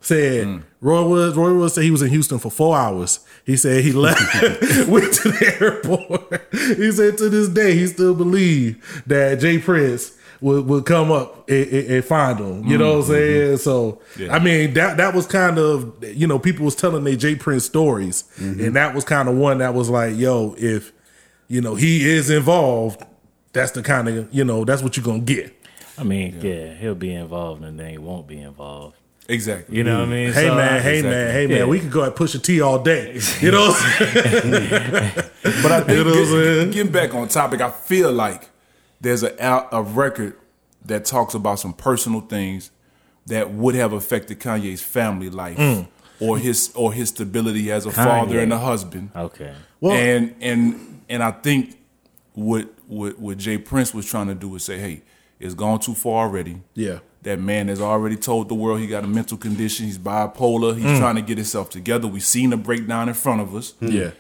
Said 0.00 0.46
mm. 0.46 0.62
Roy 0.80 1.06
Woods. 1.06 1.36
Roy 1.36 1.54
Woods 1.54 1.74
said 1.74 1.84
he 1.84 1.90
was 1.90 2.02
in 2.02 2.10
Houston 2.10 2.38
for 2.38 2.50
four 2.50 2.76
hours. 2.76 3.20
He 3.46 3.56
said 3.56 3.84
he 3.84 3.92
left, 3.92 4.20
went 4.88 5.12
to 5.14 5.28
the 5.30 5.56
airport. 5.60 6.42
He 6.52 6.90
said 6.92 7.18
to 7.18 7.28
this 7.28 7.48
day 7.48 7.74
he 7.74 7.86
still 7.86 8.14
believe 8.14 9.02
that 9.06 9.40
Jay 9.40 9.58
Prince 9.58 10.16
would, 10.40 10.66
would 10.66 10.84
come 10.86 11.10
up 11.12 11.48
and, 11.48 11.66
and- 11.68 12.04
find 12.04 12.38
him. 12.38 12.66
You 12.66 12.78
know 12.78 12.98
what 12.98 13.04
I'm 13.06 13.12
mm, 13.12 13.14
mm-hmm. 13.14 13.46
saying? 13.46 13.56
So 13.58 14.00
Yeah. 14.18 14.34
I 14.34 14.38
mean 14.38 14.74
that 14.74 14.96
that 14.96 15.14
was 15.14 15.26
kind 15.26 15.58
of 15.58 16.04
you 16.04 16.26
know 16.26 16.38
people 16.38 16.64
was 16.64 16.74
telling 16.74 17.04
their 17.04 17.16
Jay 17.16 17.36
Prince 17.36 17.64
stories, 17.64 18.24
mm-hmm. 18.38 18.64
and 18.64 18.76
that 18.76 18.94
was 18.94 19.04
kind 19.04 19.28
of 19.28 19.36
one 19.36 19.58
that 19.58 19.74
was 19.74 19.88
like, 19.88 20.16
yo, 20.16 20.54
if 20.58 20.92
you 21.48 21.60
know 21.60 21.76
he 21.76 22.08
is 22.08 22.28
involved, 22.28 23.04
that's 23.52 23.72
the 23.72 23.82
kind 23.82 24.08
of 24.08 24.34
you 24.34 24.44
know 24.44 24.64
that's 24.64 24.82
what 24.82 24.96
you're 24.96 25.04
gonna 25.04 25.20
get. 25.20 25.56
I 26.02 26.04
mean, 26.04 26.40
yeah. 26.42 26.74
he'll 26.74 26.94
be 26.94 27.14
involved 27.14 27.62
and 27.64 27.78
then 27.78 27.90
he 27.90 27.98
won't 27.98 28.26
be 28.26 28.40
involved. 28.40 28.96
Exactly. 29.28 29.76
You 29.76 29.84
know 29.84 30.00
what 30.00 30.08
I 30.08 30.10
mean? 30.10 30.32
Hey 30.32 30.48
So, 30.48 30.54
man, 30.56 30.82
hey 30.82 30.96
exactly. 30.98 31.10
man, 31.10 31.32
hey 31.32 31.46
man, 31.46 31.56
Yeah. 31.58 31.64
we 31.66 31.78
could 31.80 31.92
go 31.92 32.04
at 32.04 32.16
Pusha 32.16 32.42
T 32.42 32.60
all 32.60 32.80
day. 32.82 33.20
You 33.40 33.52
know 33.52 33.68
what 33.68 33.76
I'm 34.00 34.06
saying? 34.12 35.12
But 35.62 35.72
I 35.72 35.80
think 35.80 35.88
You 35.98 36.04
know 36.04 36.10
what 36.10 36.18
I'm 36.18 36.24
get- 36.24 36.26
saying? 36.28 36.70
getting 36.72 36.92
back 36.92 37.14
on 37.14 37.28
topic, 37.28 37.60
I 37.60 37.70
feel 37.70 38.12
like 38.12 38.50
there's 39.00 39.22
a 39.22 39.40
al- 39.42 39.68
a 39.72 39.82
record 39.82 40.34
that 40.84 41.04
talks 41.04 41.34
about 41.34 41.60
some 41.60 41.72
personal 41.72 42.20
things 42.20 42.70
that 43.26 43.52
would 43.52 43.74
have 43.76 43.92
affected 43.92 44.40
Kanye's 44.40 44.82
family 44.82 45.30
life 45.30 45.56
Mm. 45.56 45.86
or 46.20 46.38
his 46.38 46.72
or 46.74 46.92
his 46.92 47.10
stability 47.10 47.70
as 47.70 47.86
a 47.86 47.92
father 47.92 48.40
and 48.40 48.52
a 48.52 48.58
husband. 48.58 49.10
Okay. 49.14 49.52
Well- 49.80 49.92
and 49.96 50.34
and 50.40 51.00
and 51.08 51.22
I 51.22 51.30
think 51.30 51.76
what 52.34 52.68
what 52.88 53.18
what 53.20 53.38
Jay 53.38 53.58
Prince 53.58 53.94
was 53.94 54.04
trying 54.06 54.26
to 54.26 54.34
do 54.34 54.48
was 54.48 54.64
say, 54.64 54.78
hey, 54.78 55.02
it's 55.42 55.54
gone 55.54 55.80
too 55.80 55.94
far 55.94 56.26
already. 56.26 56.62
Yeah. 56.74 57.00
That 57.22 57.38
man 57.38 57.68
has 57.68 57.80
already 57.80 58.16
told 58.16 58.48
the 58.48 58.54
world 58.54 58.80
he 58.80 58.86
got 58.86 59.04
a 59.04 59.06
mental 59.06 59.36
condition. 59.36 59.86
He's 59.86 59.98
bipolar. 59.98 60.74
Mm. 60.74 60.78
He's 60.78 60.98
trying 60.98 61.16
to 61.16 61.22
get 61.22 61.38
himself 61.38 61.70
together. 61.70 62.08
We've 62.08 62.22
seen 62.22 62.50
the 62.50 62.56
breakdown 62.56 63.08
in 63.08 63.14
front 63.14 63.40
of 63.40 63.54
us. 63.54 63.74
Yeah. 63.80 64.10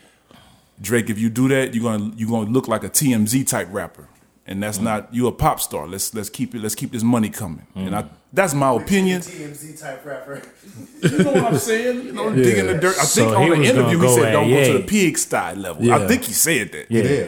Drake, 0.80 1.10
if 1.10 1.18
you 1.18 1.28
do 1.30 1.48
that, 1.48 1.74
you're 1.74 1.82
gonna 1.84 2.12
you're 2.16 2.30
gonna 2.30 2.50
look 2.50 2.66
like 2.68 2.82
a 2.84 2.88
TMZ 2.88 3.46
type 3.46 3.68
rapper, 3.70 4.08
and 4.46 4.62
that's 4.62 4.78
not 4.78 5.12
you 5.14 5.26
a 5.28 5.32
pop 5.32 5.60
star. 5.60 5.86
Let's 5.86 6.12
let's 6.14 6.28
keep 6.28 6.54
it. 6.54 6.60
Let's 6.60 6.74
keep 6.74 6.90
this 6.92 7.02
money 7.04 7.28
coming. 7.28 7.66
And 7.74 7.94
I 7.94 8.06
that's 8.32 8.54
my 8.54 8.74
opinion. 8.74 9.20
TMZ 9.20 9.80
type 9.80 10.04
rapper. 10.04 10.42
You 11.02 11.18
know 11.18 11.32
what 11.32 11.44
I'm 11.44 11.58
saying? 11.58 12.06
You 12.06 12.12
know, 12.12 12.32
digging 12.32 12.66
the 12.68 12.78
dirt. 12.78 12.96
I 12.98 13.04
think 13.04 13.28
he 13.28 13.34
on 13.34 13.50
the 13.60 13.64
interview 13.64 13.98
he 13.98 14.08
said, 14.08 14.32
"Don't 14.32 14.48
go 14.48 14.64
to 14.64 14.78
the 14.78 14.84
pig 14.84 15.18
style 15.18 15.56
level." 15.56 15.84
Yeah. 15.84 15.96
I 15.96 16.06
think 16.06 16.22
he 16.22 16.32
said 16.32 16.70
that. 16.72 16.90
Yeah. 16.90 17.26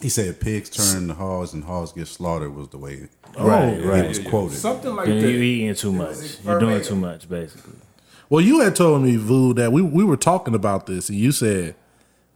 He 0.00 0.08
said 0.08 0.40
pigs 0.40 0.70
turn 0.70 1.08
to 1.08 1.14
hogs 1.14 1.52
and 1.52 1.64
hogs 1.64 1.92
get 1.92 2.06
slaughtered 2.06 2.54
was 2.54 2.68
the 2.68 2.78
way 2.78 3.08
Right, 3.38 3.46
right. 3.46 3.72
it 3.74 3.84
right. 3.86 4.08
was 4.08 4.18
quoted. 4.20 4.56
Something 4.56 4.94
like 4.96 5.08
Yeah, 5.08 5.14
you 5.14 5.20
that. 5.20 5.32
eating 5.32 5.74
too 5.74 5.92
much. 5.92 6.16
You're 6.44 6.58
doing 6.60 6.82
too 6.82 6.96
much, 6.96 7.28
basically. 7.28 7.74
Well, 8.30 8.40
you 8.40 8.60
had 8.60 8.76
told 8.76 9.02
me, 9.02 9.16
Vu, 9.16 9.54
that 9.54 9.72
we 9.72 9.82
we 9.82 10.04
were 10.04 10.16
talking 10.16 10.54
about 10.54 10.86
this, 10.86 11.08
and 11.08 11.18
you 11.18 11.32
said, 11.32 11.74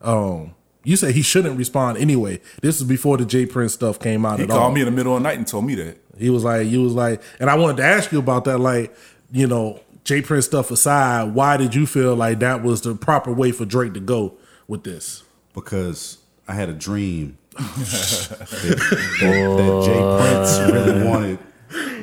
um, 0.00 0.54
you 0.84 0.96
said 0.96 1.14
he 1.14 1.22
shouldn't 1.22 1.56
respond 1.56 1.98
anyway. 1.98 2.40
This 2.60 2.76
is 2.80 2.84
before 2.84 3.16
the 3.16 3.24
J 3.24 3.46
Prince 3.46 3.74
stuff 3.74 3.98
came 4.00 4.24
out 4.26 4.38
He 4.38 4.44
at 4.44 4.50
all. 4.50 4.56
He 4.56 4.60
called 4.62 4.74
me 4.74 4.80
in 4.80 4.86
the 4.86 4.90
middle 4.92 5.16
of 5.16 5.22
the 5.22 5.28
night 5.28 5.38
and 5.38 5.46
told 5.46 5.64
me 5.64 5.74
that. 5.76 5.98
He 6.18 6.30
was 6.30 6.44
like, 6.44 6.66
you 6.68 6.82
was 6.82 6.92
like, 6.94 7.22
and 7.40 7.48
I 7.48 7.54
wanted 7.56 7.76
to 7.78 7.84
ask 7.84 8.10
you 8.12 8.18
about 8.18 8.44
that. 8.44 8.58
Like, 8.58 8.94
you 9.30 9.46
know, 9.46 9.80
J 10.04 10.22
Prince 10.22 10.46
stuff 10.46 10.70
aside, 10.70 11.34
why 11.34 11.56
did 11.56 11.74
you 11.74 11.86
feel 11.86 12.16
like 12.16 12.40
that 12.40 12.62
was 12.62 12.80
the 12.82 12.94
proper 12.94 13.32
way 13.32 13.52
for 13.52 13.64
Drake 13.64 13.94
to 13.94 14.00
go 14.00 14.34
with 14.66 14.84
this? 14.84 15.22
because 15.54 16.16
I 16.48 16.54
had 16.54 16.70
a 16.70 16.72
dream 16.72 17.36
that, 17.54 18.38
that, 19.20 19.56
that 19.56 19.82
Jay 19.84 20.00
Prince 20.18 20.72
really 20.72 21.04
wanted 21.08 21.38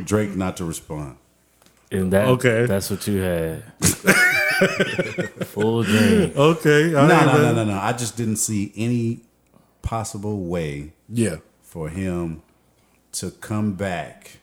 Drake 0.05 0.35
not 0.35 0.57
to 0.57 0.65
respond. 0.65 1.17
And 1.91 2.13
that, 2.13 2.27
Okay. 2.27 2.65
that's 2.67 2.89
what 2.91 3.05
you 3.07 3.19
had. 3.21 3.63
Full 5.47 5.83
dream. 5.83 6.31
Okay, 6.35 6.91
No, 6.91 7.07
no, 7.07 7.25
no, 7.25 7.53
no, 7.53 7.63
no. 7.65 7.79
I 7.79 7.93
just 7.93 8.15
didn't 8.17 8.35
see 8.37 8.71
any 8.75 9.21
possible 9.81 10.45
way 10.45 10.93
Yeah, 11.07 11.37
for 11.63 11.89
him 11.89 12.41
to 13.13 13.31
come 13.31 13.73
back 13.73 14.37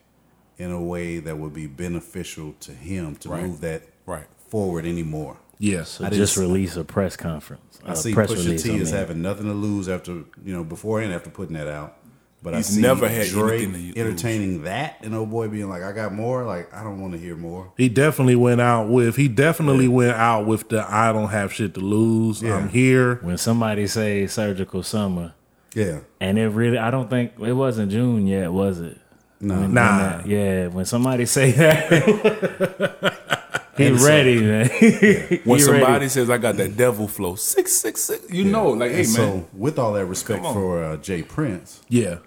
in 0.58 0.70
a 0.72 0.80
way 0.82 1.18
that 1.18 1.38
would 1.38 1.52
be 1.54 1.66
beneficial 1.66 2.54
to 2.60 2.72
him 2.72 3.14
to 3.16 3.28
Right. 3.28 3.42
move 3.44 3.60
that 3.60 3.82
Right. 4.06 4.25
forward 4.48 4.86
anymore. 4.86 5.36
Yeah. 5.58 5.84
So 5.84 6.04
I 6.04 6.10
just 6.10 6.34
see- 6.34 6.40
release 6.40 6.76
a 6.76 6.84
press 6.84 7.16
conference. 7.16 7.62
I 7.84 7.94
see 7.94 8.12
press 8.14 8.30
Pusha 8.32 8.36
release. 8.44 8.62
T 8.64 8.70
I 8.72 8.75
is 8.75 8.90
mean. 8.90 9.00
having 9.00 9.22
nothing 9.22 9.46
to 9.46 9.52
lose 9.54 9.88
after 9.88 10.12
you 10.12 10.52
know 10.52 10.64
before 10.64 11.00
and 11.00 11.12
after 11.12 11.30
putting 11.30 11.54
that 11.56 11.68
out. 11.68 11.96
But 12.42 12.54
He's 12.54 12.68
I 12.68 12.72
see 12.75 12.80
never 12.82 13.08
had 13.08 13.28
Drake 13.28 13.62
anything 13.62 13.72
to 13.72 13.78
lose. 13.86 13.96
entertaining 13.96 14.62
that, 14.64 14.98
and 15.02 15.14
old 15.14 15.30
boy 15.30 15.48
being 15.48 15.68
like, 15.68 15.82
"I 15.82 15.90
got 15.92 16.12
more." 16.12 16.44
Like, 16.44 16.72
I 16.72 16.84
don't 16.84 17.00
want 17.00 17.14
to 17.14 17.18
hear 17.18 17.34
more. 17.34 17.72
He 17.76 17.88
definitely 17.88 18.36
went 18.36 18.60
out 18.60 18.88
with. 18.88 19.16
He 19.16 19.26
definitely 19.26 19.88
went 19.88 20.16
out 20.16 20.46
with 20.46 20.68
the. 20.68 20.84
I 20.88 21.12
don't 21.12 21.28
have 21.30 21.52
shit 21.52 21.75
to 21.75 21.80
lose. 21.80 22.42
Yeah. 22.42 22.56
I'm 22.56 22.68
here. 22.68 23.16
When 23.22 23.38
somebody 23.38 23.86
say 23.88 24.26
surgical 24.28 24.82
summer, 24.84 25.34
Yeah, 25.75 26.00
and 26.20 26.38
it 26.38 26.48
really, 26.50 26.78
I 26.78 26.90
don't 26.90 27.08
think 27.10 27.32
it 27.40 27.52
wasn't 27.54 27.90
June 27.90 28.26
yet, 28.26 28.52
was 28.52 28.80
it? 28.80 28.98
no, 29.40 29.54
When 29.60 29.75
Nah. 29.75 29.98
that- 29.98 30.26
yeah. 30.26 30.66
When 30.68 30.84
somebody 30.84 31.25
say 31.26 31.50
that, 31.52 33.12
he 33.76 33.90
ready, 33.90 34.40
man. 34.40 34.68
He 34.80 35.37
When 35.45 35.59
ready. 35.59 35.62
somebody 35.62 36.09
says 36.09 36.30
I 36.30 36.38
got 36.38 36.56
that 36.56 36.76
devil 36.76 37.06
flow, 37.09 37.35
six 37.35 37.73
six 37.73 38.00
six, 38.02 38.30
you 38.30 38.45
know, 38.45 38.71
like, 38.71 38.90
hey 38.92 39.04
And 39.04 39.12
man, 39.12 39.16
so, 39.16 39.49
with 39.52 39.78
all 39.78 39.92
that 39.95 40.06
respect 40.06 40.42
for 40.45 40.83
uh, 40.85 40.97
Jay 40.99 41.23
Prince, 41.23 41.83
Yeah. 41.88 42.18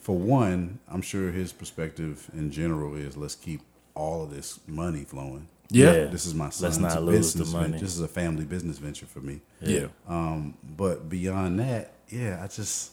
for 0.00 0.16
one, 0.16 0.78
I'm 0.88 1.02
sure 1.02 1.30
his 1.30 1.52
perspective 1.52 2.30
in 2.34 2.50
general 2.50 2.94
is 2.96 3.16
let's 3.16 3.34
keep 3.34 3.60
all 3.94 4.24
of 4.24 4.30
this 4.34 4.58
money 4.66 5.04
flowing. 5.04 5.48
Yeah. 5.70 5.92
Yeah. 5.92 6.04
This 6.06 6.26
is 6.26 6.34
my 6.34 6.46
Let's 6.46 6.56
son's 6.58 6.78
not 6.78 7.02
lose 7.02 7.32
the 7.34 7.44
money. 7.46 7.72
ven- 7.72 7.80
This 7.80 7.94
is 7.94 8.00
a 8.00 8.08
family 8.08 8.44
business 8.44 8.78
venture 8.78 9.06
for 9.06 9.20
me. 9.20 9.40
Yeah. 9.60 9.86
Um, 10.08 10.54
but 10.76 11.08
beyond 11.08 11.60
that, 11.60 11.92
yeah, 12.08 12.40
I 12.42 12.46
just 12.48 12.92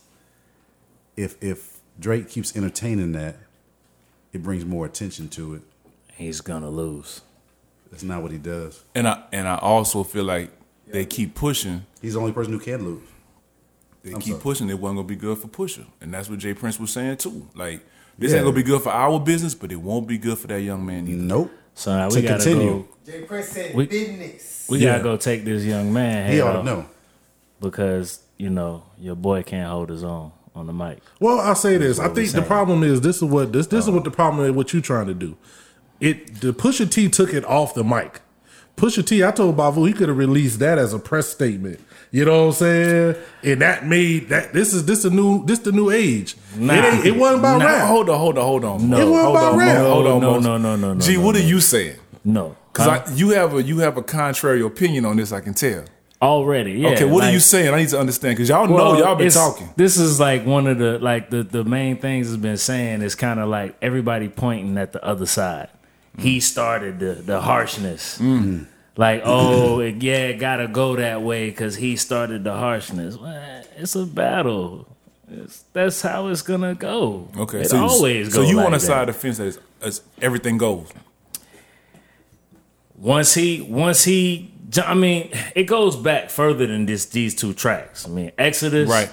if 1.17 1.35
if 1.43 1.79
Drake 1.99 2.29
keeps 2.29 2.55
entertaining 2.55 3.11
that, 3.13 3.35
it 4.31 4.41
brings 4.43 4.63
more 4.63 4.85
attention 4.85 5.27
to 5.29 5.55
it. 5.55 5.61
He's 6.19 6.41
gonna 6.41 6.69
lose. 6.69 7.21
That's 7.89 8.03
not 8.03 8.21
what 8.21 8.31
he 8.31 8.37
does. 8.37 8.83
and 8.93 9.07
I 9.07 9.23
and 9.31 9.47
I 9.47 9.55
also 9.57 10.03
feel 10.03 10.25
like 10.25 10.51
they 10.87 11.05
keep 11.05 11.33
pushing. 11.33 11.85
He's 12.01 12.13
the 12.13 12.19
only 12.19 12.33
person 12.33 12.51
who 12.53 12.59
can 12.59 12.83
lose. 12.83 13.01
They 14.03 14.11
I'm 14.11 14.19
keep 14.19 14.31
sorry. 14.33 14.41
pushing. 14.43 14.69
It 14.69 14.79
wasn't 14.79 14.97
gonna 14.97 15.07
be 15.07 15.15
good 15.15 15.37
for 15.37 15.47
Pusha, 15.47 15.85
and 16.01 16.13
that's 16.13 16.29
what 16.29 16.39
Jay 16.39 16.53
Prince 16.53 16.79
was 16.79 16.91
saying 16.91 17.17
too. 17.17 17.47
Like 17.55 17.85
this 18.17 18.31
Yeah. 18.31 18.37
ain't 18.39 18.45
gonna 18.45 18.55
be 18.55 18.63
good 18.63 18.81
for 18.81 18.89
our 18.91 19.17
business, 19.19 19.55
but 19.55 19.71
it 19.71 19.77
won't 19.77 20.07
be 20.07 20.17
good 20.17 20.37
for 20.37 20.47
that 20.47 20.61
young 20.61 20.85
man 20.85 21.07
either. 21.07 21.21
Nope. 21.21 21.51
So 21.73 21.95
now 21.95 22.09
To 22.09 22.15
we 22.15 22.21
gotta 22.21 22.43
continue. 22.43 22.69
go. 22.71 22.87
Jay 23.05 23.21
Prince 23.21 23.47
said 23.49 23.73
We- 23.73 23.87
business. 23.87 24.65
We 24.69 24.79
Yeah. 24.79 24.91
gotta 24.97 25.03
go 25.03 25.17
take 25.17 25.45
this 25.45 25.63
young 25.63 25.93
man 25.93 26.31
He 26.31 26.41
ought 26.41 26.53
to 26.57 26.63
know. 26.63 26.85
because 27.61 28.19
you 28.37 28.49
know 28.49 28.83
your 28.99 29.15
boy 29.15 29.43
can't 29.43 29.69
hold 29.69 29.89
his 29.89 30.03
own 30.03 30.31
on 30.55 30.67
the 30.67 30.73
mic. 30.73 30.99
Well, 31.19 31.39
I'll 31.39 31.55
say 31.55 31.77
this. 31.77 31.97
I 31.99 32.09
think 32.09 32.31
the 32.31 32.41
problem 32.41 32.83
is 32.83 33.01
this 33.01 33.17
is 33.17 33.23
what 33.23 33.51
this 33.53 33.67
this 33.67 33.83
is 33.83 33.87
uh-huh. 33.87 33.95
what 33.95 34.03
the 34.03 34.11
problem 34.11 34.45
is 34.45 34.51
what 34.51 34.73
you're 34.73 34.81
trying 34.81 35.07
to 35.07 35.13
do. 35.13 35.37
It 35.99 36.41
the 36.41 36.53
Pusha 36.53 36.89
T 36.89 37.09
took 37.09 37.33
it 37.33 37.43
off 37.45 37.73
the 37.73 37.83
mic. 37.83 38.21
Pusha 38.77 39.05
T, 39.05 39.23
I 39.25 39.31
told 39.31 39.57
Bavu 39.57 39.85
he 39.85 39.93
could 39.93 40.07
have 40.07 40.17
released 40.17 40.59
that 40.59 40.77
as 40.77 40.93
a 40.93 40.99
press 40.99 41.27
statement. 41.27 41.81
You 42.11 42.23
know 42.25 42.39
what 42.45 42.47
I'm 42.47 42.51
saying? 42.53 43.15
And 43.43 43.61
that 43.61 43.85
made 43.85 44.29
that 44.29 44.53
this 44.53 44.73
is 44.73 44.85
this 44.85 45.03
the 45.03 45.09
new 45.09 45.45
this 45.45 45.59
the 45.59 45.71
new 45.73 45.91
age. 45.91 46.35
Nah. 46.55 46.73
It, 46.75 46.93
ain't, 46.93 47.05
it 47.05 47.15
wasn't 47.17 47.39
about 47.41 47.59
Nah. 47.59 47.65
rap. 47.65 47.87
Hold 47.89 48.09
on, 48.09 48.17
hold 48.17 48.37
on, 48.37 48.45
hold 48.45 48.63
on. 48.65 48.89
No. 48.89 48.97
It 48.97 49.09
wasn't 49.11 49.25
hold 49.25 49.35
about 49.37 49.51
on, 49.53 49.59
rap. 49.59 49.77
Mo, 49.79 49.89
hold 49.93 50.07
on, 50.07 50.21
No, 50.21 50.39
no, 50.39 50.57
no, 50.57 50.75
no, 50.77 50.93
no, 50.93 50.99
G, 51.01 51.17
no, 51.17 51.21
what 51.25 51.35
no. 51.35 51.41
are 51.41 51.43
you 51.43 51.59
saying? 51.59 51.97
No, 52.23 52.55
Because 52.71 52.87
Huh? 53.09 53.11
you 53.15 53.29
have 53.31 53.53
a 53.53 53.61
you 53.61 53.79
have 53.79 53.97
a 53.97 54.01
contrary 54.03 54.61
opinion 54.61 55.05
on 55.05 55.17
this. 55.17 55.31
I 55.33 55.41
can 55.41 55.53
tell. 55.53 55.83
already. 56.21 56.73
Yeah. 56.73 56.89
okay, 56.89 57.05
what 57.05 57.23
are 57.25 57.31
you 57.31 57.39
saying? 57.39 57.73
I 57.73 57.77
need 57.79 57.89
to 57.89 57.99
understand 57.99 58.37
because 58.37 58.49
y'all 58.49 58.67
Well, 58.67 58.93
know 58.93 58.99
y'all 58.99 59.15
been 59.15 59.29
talking. 59.29 59.69
This 59.75 59.97
is 59.97 60.19
like 60.19 60.45
one 60.45 60.67
of 60.67 60.77
the 60.77 60.99
like 60.99 61.29
the 61.29 61.43
the 61.43 61.63
main 61.65 61.97
things 61.97 62.27
has 62.27 62.37
been 62.37 62.57
saying 62.57 63.01
is 63.01 63.13
kind 63.15 63.39
of 63.41 63.49
like 63.49 63.75
everybody 63.81 64.29
pointing 64.29 64.77
at 64.77 64.93
the 64.93 65.03
other 65.05 65.25
side. 65.25 65.67
He 66.17 66.39
started 66.39 66.99
the 66.99 67.13
the 67.15 67.41
harshness. 67.41 68.17
Mm-hmm. 68.19 68.63
Like, 68.97 69.21
oh, 69.23 69.79
yeah, 69.79 70.27
it 70.27 70.39
gotta 70.39 70.67
go 70.67 70.95
that 70.97 71.21
way 71.21 71.49
because 71.49 71.75
he 71.77 71.95
started 71.95 72.43
the 72.43 72.53
harshness. 72.53 73.15
Well, 73.17 73.63
it's 73.77 73.95
a 73.95 74.05
battle. 74.05 74.87
It's, 75.31 75.63
that's 75.71 76.01
how 76.01 76.27
it's 76.27 76.41
gonna 76.41 76.75
go. 76.75 77.29
Okay, 77.37 77.61
it 77.61 77.69
so 77.69 77.77
you- 77.77 77.83
always 77.83 78.33
so 78.33 78.41
you 78.41 78.57
like 78.57 78.65
on 78.65 78.71
the 78.73 78.79
side 78.79 79.07
of 79.07 79.15
the 79.15 79.21
fence 79.21 79.37
that 79.37 79.45
is, 79.47 79.59
is 79.81 80.01
everything 80.21 80.57
goes. 80.57 80.87
once 82.97 83.33
he 83.33 83.61
once 83.61 84.03
he 84.03 84.51
I 84.85 84.93
mean, 84.93 85.31
it 85.55 85.63
goes 85.63 85.95
back 85.95 86.29
further 86.29 86.67
than 86.67 86.85
this 86.85 87.05
these 87.07 87.33
two 87.35 87.53
tracks. 87.53 88.05
I 88.05 88.09
mean, 88.09 88.31
Exodus, 88.37 88.89
Right. 88.89 89.09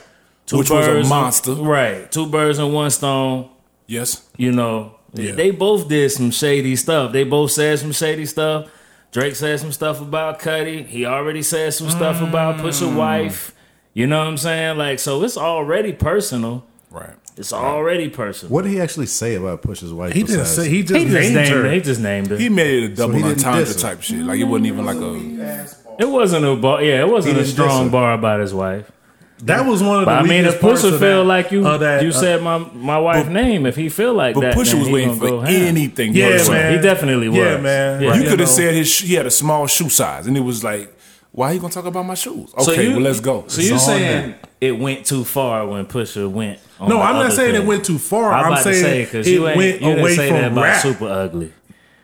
Two 0.46 0.58
Which 0.58 0.70
was 0.70 0.86
a 0.86 1.08
monster. 1.08 1.54
right? 1.54 2.10
Two 2.12 2.26
birds 2.26 2.58
and 2.58 2.72
one 2.72 2.90
stone. 2.90 3.48
Yes. 3.88 4.28
You 4.36 4.52
know, 4.52 4.95
they 5.16 5.50
both 5.50 5.88
did 5.88 6.10
some 6.10 6.30
shady 6.30 6.76
stuff. 6.76 7.12
They 7.12 7.24
both 7.24 7.52
said 7.52 7.78
some 7.78 7.92
shady 7.92 8.26
stuff. 8.26 8.70
Drake 9.12 9.34
said 9.34 9.58
some 9.60 9.72
stuff 9.72 10.00
about 10.00 10.40
Cudi. 10.40 10.86
He 10.86 11.06
already 11.06 11.42
said 11.42 11.72
some 11.74 11.90
stuff 11.90 12.20
about 12.20 12.56
Pusha 12.56 12.88
mm. 12.88 12.96
Wife. 12.96 13.54
You 13.94 14.06
know 14.06 14.18
what 14.18 14.28
I'm 14.28 14.36
saying? 14.36 14.76
Like, 14.76 14.98
so 14.98 15.22
it's 15.22 15.38
already 15.38 15.92
personal. 15.92 16.66
Right. 16.90 17.14
It's 17.36 17.52
already 17.52 18.08
personal. 18.08 18.52
What 18.52 18.62
did 18.62 18.72
he 18.72 18.80
actually 18.80 19.06
say 19.06 19.34
about 19.34 19.60
Push's 19.60 19.92
wife? 19.92 20.14
He 20.14 20.22
didn't 20.22 20.46
say 20.46 20.68
he 20.68 20.82
just, 20.82 20.98
He 20.98 21.04
just 21.04 21.14
named, 21.14 21.34
named 21.34 21.48
her. 21.48 21.62
her. 21.64 21.70
He 21.70 21.80
just 21.80 22.00
named 22.00 22.26
her. 22.28 22.36
He 22.38 22.48
made 22.48 22.82
it 22.82 22.92
a 22.92 22.94
double 22.94 23.14
he 23.14 23.22
didn't 23.22 23.44
entendre 23.44 23.74
type 23.74 24.00
shit. 24.00 24.24
Like 24.24 24.40
it 24.40 24.44
wasn't 24.44 24.66
even 24.66 24.86
like 24.86 24.96
a. 24.96 25.66
It 25.98 26.08
wasn't 26.08 26.46
a 26.46 26.56
bar. 26.56 26.82
Yeah, 26.82 27.00
it 27.00 27.08
wasn't 27.08 27.38
a 27.38 27.44
strong 27.44 27.90
bar 27.90 28.14
about 28.14 28.40
his 28.40 28.54
wife. 28.54 28.90
That 29.40 29.66
was 29.66 29.82
one 29.82 29.96
of 29.96 30.00
the. 30.00 30.06
But 30.06 30.18
I 30.18 30.22
mean, 30.22 30.44
if 30.44 30.54
weakest 30.54 30.60
parts 30.60 30.82
Pusha 30.82 30.92
of 30.94 31.00
feel 31.00 31.18
that- 31.18 31.24
like 31.24 31.50
you, 31.52 31.62
that, 31.62 32.02
you 32.02 32.08
uh, 32.08 32.12
said 32.12 32.42
my 32.42 32.58
my 32.58 32.98
wife's 32.98 33.28
name. 33.28 33.66
If 33.66 33.76
he 33.76 33.88
feel 33.88 34.14
like 34.14 34.34
But 34.34 34.40
that, 34.42 34.56
Pusha 34.56 34.70
then 34.72 34.78
was 34.78 34.88
he 34.88 34.94
waiting 34.94 35.18
gonna 35.18 35.40
for 35.42 35.46
anything. 35.46 36.14
Yeah, 36.14 36.30
whatsoever. 36.30 36.62
man. 36.62 36.76
He 36.76 36.80
definitely 36.82 37.28
was. 37.28 37.38
Yeah, 37.38 37.56
man. 37.58 38.00
Yeah. 38.02 38.08
Right. 38.08 38.16
You 38.18 38.22
You 38.24 38.30
could 38.30 38.40
have 38.40 38.48
said 38.48 38.74
his 38.74 38.98
he 38.98 39.14
had 39.14 39.26
a 39.26 39.30
small 39.30 39.66
shoe 39.66 39.88
size, 39.88 40.26
and 40.26 40.36
it 40.36 40.40
was 40.40 40.64
like, 40.64 40.92
why 41.32 41.50
are 41.50 41.54
you 41.54 41.60
gonna 41.60 41.72
talk 41.72 41.84
about 41.84 42.06
my 42.06 42.14
shoes? 42.14 42.52
Okay, 42.56 42.88
well 42.88 43.00
let's 43.00 43.20
go. 43.20 43.44
So 43.48 43.60
you 43.60 43.74
on 43.74 43.78
saying 43.80 44.34
it 44.60 44.78
went 44.78 45.04
too 45.04 45.22
far 45.24 45.66
when 45.66 45.84
Pusha 45.86 46.30
went? 46.30 46.58
On 46.80 46.88
No, 46.88 46.96
the 46.98 47.02
I'm 47.02 47.14
not 47.16 47.26
other 47.26 47.34
saying 47.34 47.52
thing. 47.54 47.62
it 47.62 47.66
went 47.66 47.84
too 47.84 47.98
far. 47.98 48.32
I'm, 48.32 48.46
I'm, 48.46 48.52
about 48.52 48.64
saying 48.64 48.76
to 48.76 48.82
say 48.82 49.04
because 49.04 49.26
it 49.26 49.32
you 49.32 49.46
ain't 49.48 49.56
went 49.56 49.74
you 49.74 49.80
didn't 49.88 50.00
away 50.00 50.16
say 50.16 50.28
from 50.28 50.36
that 50.38 50.52
about 50.52 50.62
rap. 50.64 50.82
Super 50.82 51.08
Ugly. 51.08 51.52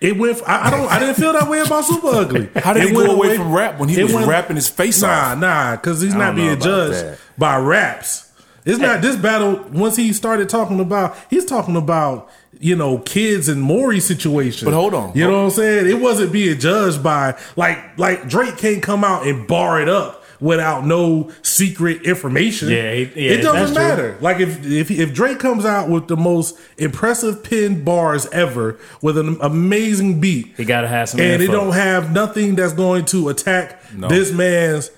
It 0.03 0.19
went. 0.19 0.43
I, 0.47 0.67
I 0.67 0.71
don't. 0.71 0.91
I 0.91 0.99
didn't 0.99 1.15
feel 1.15 1.33
that 1.33 1.49
way 1.49 1.61
about 1.61 1.85
Super 1.85 2.09
Ugly. 2.09 2.49
How 2.57 2.73
did 2.73 2.83
It 2.85 2.89
he 2.89 2.95
go 2.95 3.07
away 3.15 3.37
from 3.37 3.53
rap 3.53 3.79
when 3.79 3.89
he 3.89 4.03
was 4.03 4.13
went- 4.13 4.27
rapping 4.27 4.57
his 4.57 4.69
face 4.69 5.03
Nah, 5.03 5.09
off? 5.33 5.39
nah, 5.39 5.77
because 5.77 6.01
he's 6.01 6.15
not 6.15 6.35
being 6.35 6.59
judged 6.61 6.95
that. 7.05 7.19
by 7.39 7.57
raps. 7.59 8.31
It's 8.65 8.79
not 8.79 9.01
this 9.03 9.17
battle. 9.17 9.65
Once 9.73 9.97
he 9.97 10.13
started 10.13 10.49
talking 10.49 10.79
about, 10.81 11.17
he's 11.31 11.45
talking 11.45 11.77
about 11.77 12.29
you 12.61 12.77
know 12.77 12.99
kids 12.99 13.49
and 13.49 13.61
Maury 13.63 13.99
situation. 14.01 14.67
But 14.67 14.75
hold 14.75 14.95
on. 14.95 15.13
you 15.17 15.25
know 15.27 15.39
what 15.39 15.45
I'm 15.45 15.51
saying? 15.51 15.89
It 15.89 16.01
wasn't 16.01 16.33
being 16.33 16.59
judged 16.59 17.03
by 17.03 17.37
like 17.57 17.99
like 17.99 18.29
Drake 18.29 18.57
can't 18.59 18.83
come 18.83 19.03
out 19.05 19.27
and 19.27 19.47
bar 19.49 19.81
it 19.81 19.89
up 19.89 20.22
without 20.43 20.85
no 20.85 21.31
secret 21.43 22.03
information. 22.03 22.69
Yeah, 22.69 22.93
he- 22.95 23.27
yeah, 23.27 23.33
it 23.33 23.37
doesn't 23.43 23.55
that's 23.55 23.73
true. 23.73 23.83
matter. 23.83 24.19
Like 24.21 24.41
if 24.41 24.67
if 24.67 24.91
if 24.91 25.15
Drake 25.15 25.39
comes 25.39 25.65
out 25.65 25.89
with 25.89 26.09
the 26.09 26.17
most 26.17 26.59
impressive 26.77 27.43
pin 27.43 27.85
bars 27.85 28.27
ever 28.33 28.79
with 29.01 29.17
an 29.17 29.39
amazing 29.41 30.21
beat, 30.21 30.53
He 30.57 30.65
gotta 30.65 30.89
have 30.89 31.09
some. 31.09 31.21
and 31.21 31.41
it 31.41 31.43
info. 31.43 31.53
don't 31.53 31.73
have 31.73 32.13
nothing 32.13 32.57
that's 32.57 32.73
going 32.75 33.05
to 33.07 33.29
attack 33.31 33.81
No. 33.97 34.09
this 34.09 34.33
man's 34.33 34.91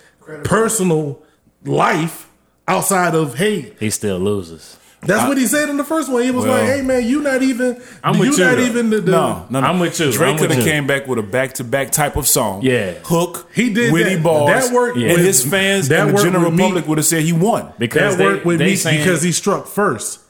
personal 0.42 1.22
life 1.64 2.28
outside 2.66 3.14
of 3.14 3.34
hate. 3.36 3.76
He 3.78 3.90
still 3.90 4.18
loses. 4.18 4.78
That's 5.06 5.28
what 5.28 5.36
he 5.38 5.46
said 5.46 5.68
in 5.68 5.76
the 5.76 5.84
first 5.84 6.10
one. 6.10 6.22
He 6.22 6.30
was 6.30 6.44
Well- 6.44 6.54
like, 6.58 6.68
"Hey 6.68 6.82
man, 6.82 7.04
you 7.06 7.20
not 7.20 7.42
even. 7.42 7.80
I'm 8.02 8.14
you 8.14 8.20
with 8.20 8.38
you, 8.38 8.44
not 8.44 8.56
though. 8.56 8.62
even 8.62 8.90
the, 8.90 9.00
the 9.00 9.10
No, 9.12 9.46
no, 9.50 9.60
no. 9.60 9.66
I'm 9.66 9.78
with 9.78 9.98
you. 10.00 10.12
Drake 10.12 10.32
I'm 10.32 10.38
could 10.38 10.50
have 10.50 10.64
came 10.64 10.86
back 10.86 11.06
with 11.06 11.18
a 11.18 11.22
back 11.22 11.54
to 11.54 11.64
back 11.64 11.90
type 11.90 12.16
of 12.16 12.26
song. 12.26 12.62
Yeah. 12.62 12.92
hook. 13.04 13.48
He 13.54 13.72
did 13.72 13.92
witty 13.92 14.14
that. 14.16 14.22
bars. 14.24 14.68
That 14.68 14.74
worked 14.74 14.96
Yeah. 14.98 15.08
and 15.08 15.16
with- 15.18 15.26
his 15.26 15.44
fans 15.44 15.88
that 15.88 16.00
and 16.00 16.10
the 16.10 16.14
worked 16.14 16.24
general 16.24 16.50
with 16.50 16.60
public 16.60 16.88
would 16.88 16.98
have 16.98 17.06
said 17.06 17.22
he 17.22 17.32
won. 17.32 17.72
Because 17.78 18.16
that 18.16 18.18
they, 18.18 18.24
worked 18.24 18.44
with 18.46 18.58
they 18.58 18.74
me 18.74 18.98
because 18.98 19.22
he 19.22 19.32
struck 19.32 19.66
first. 19.66 20.20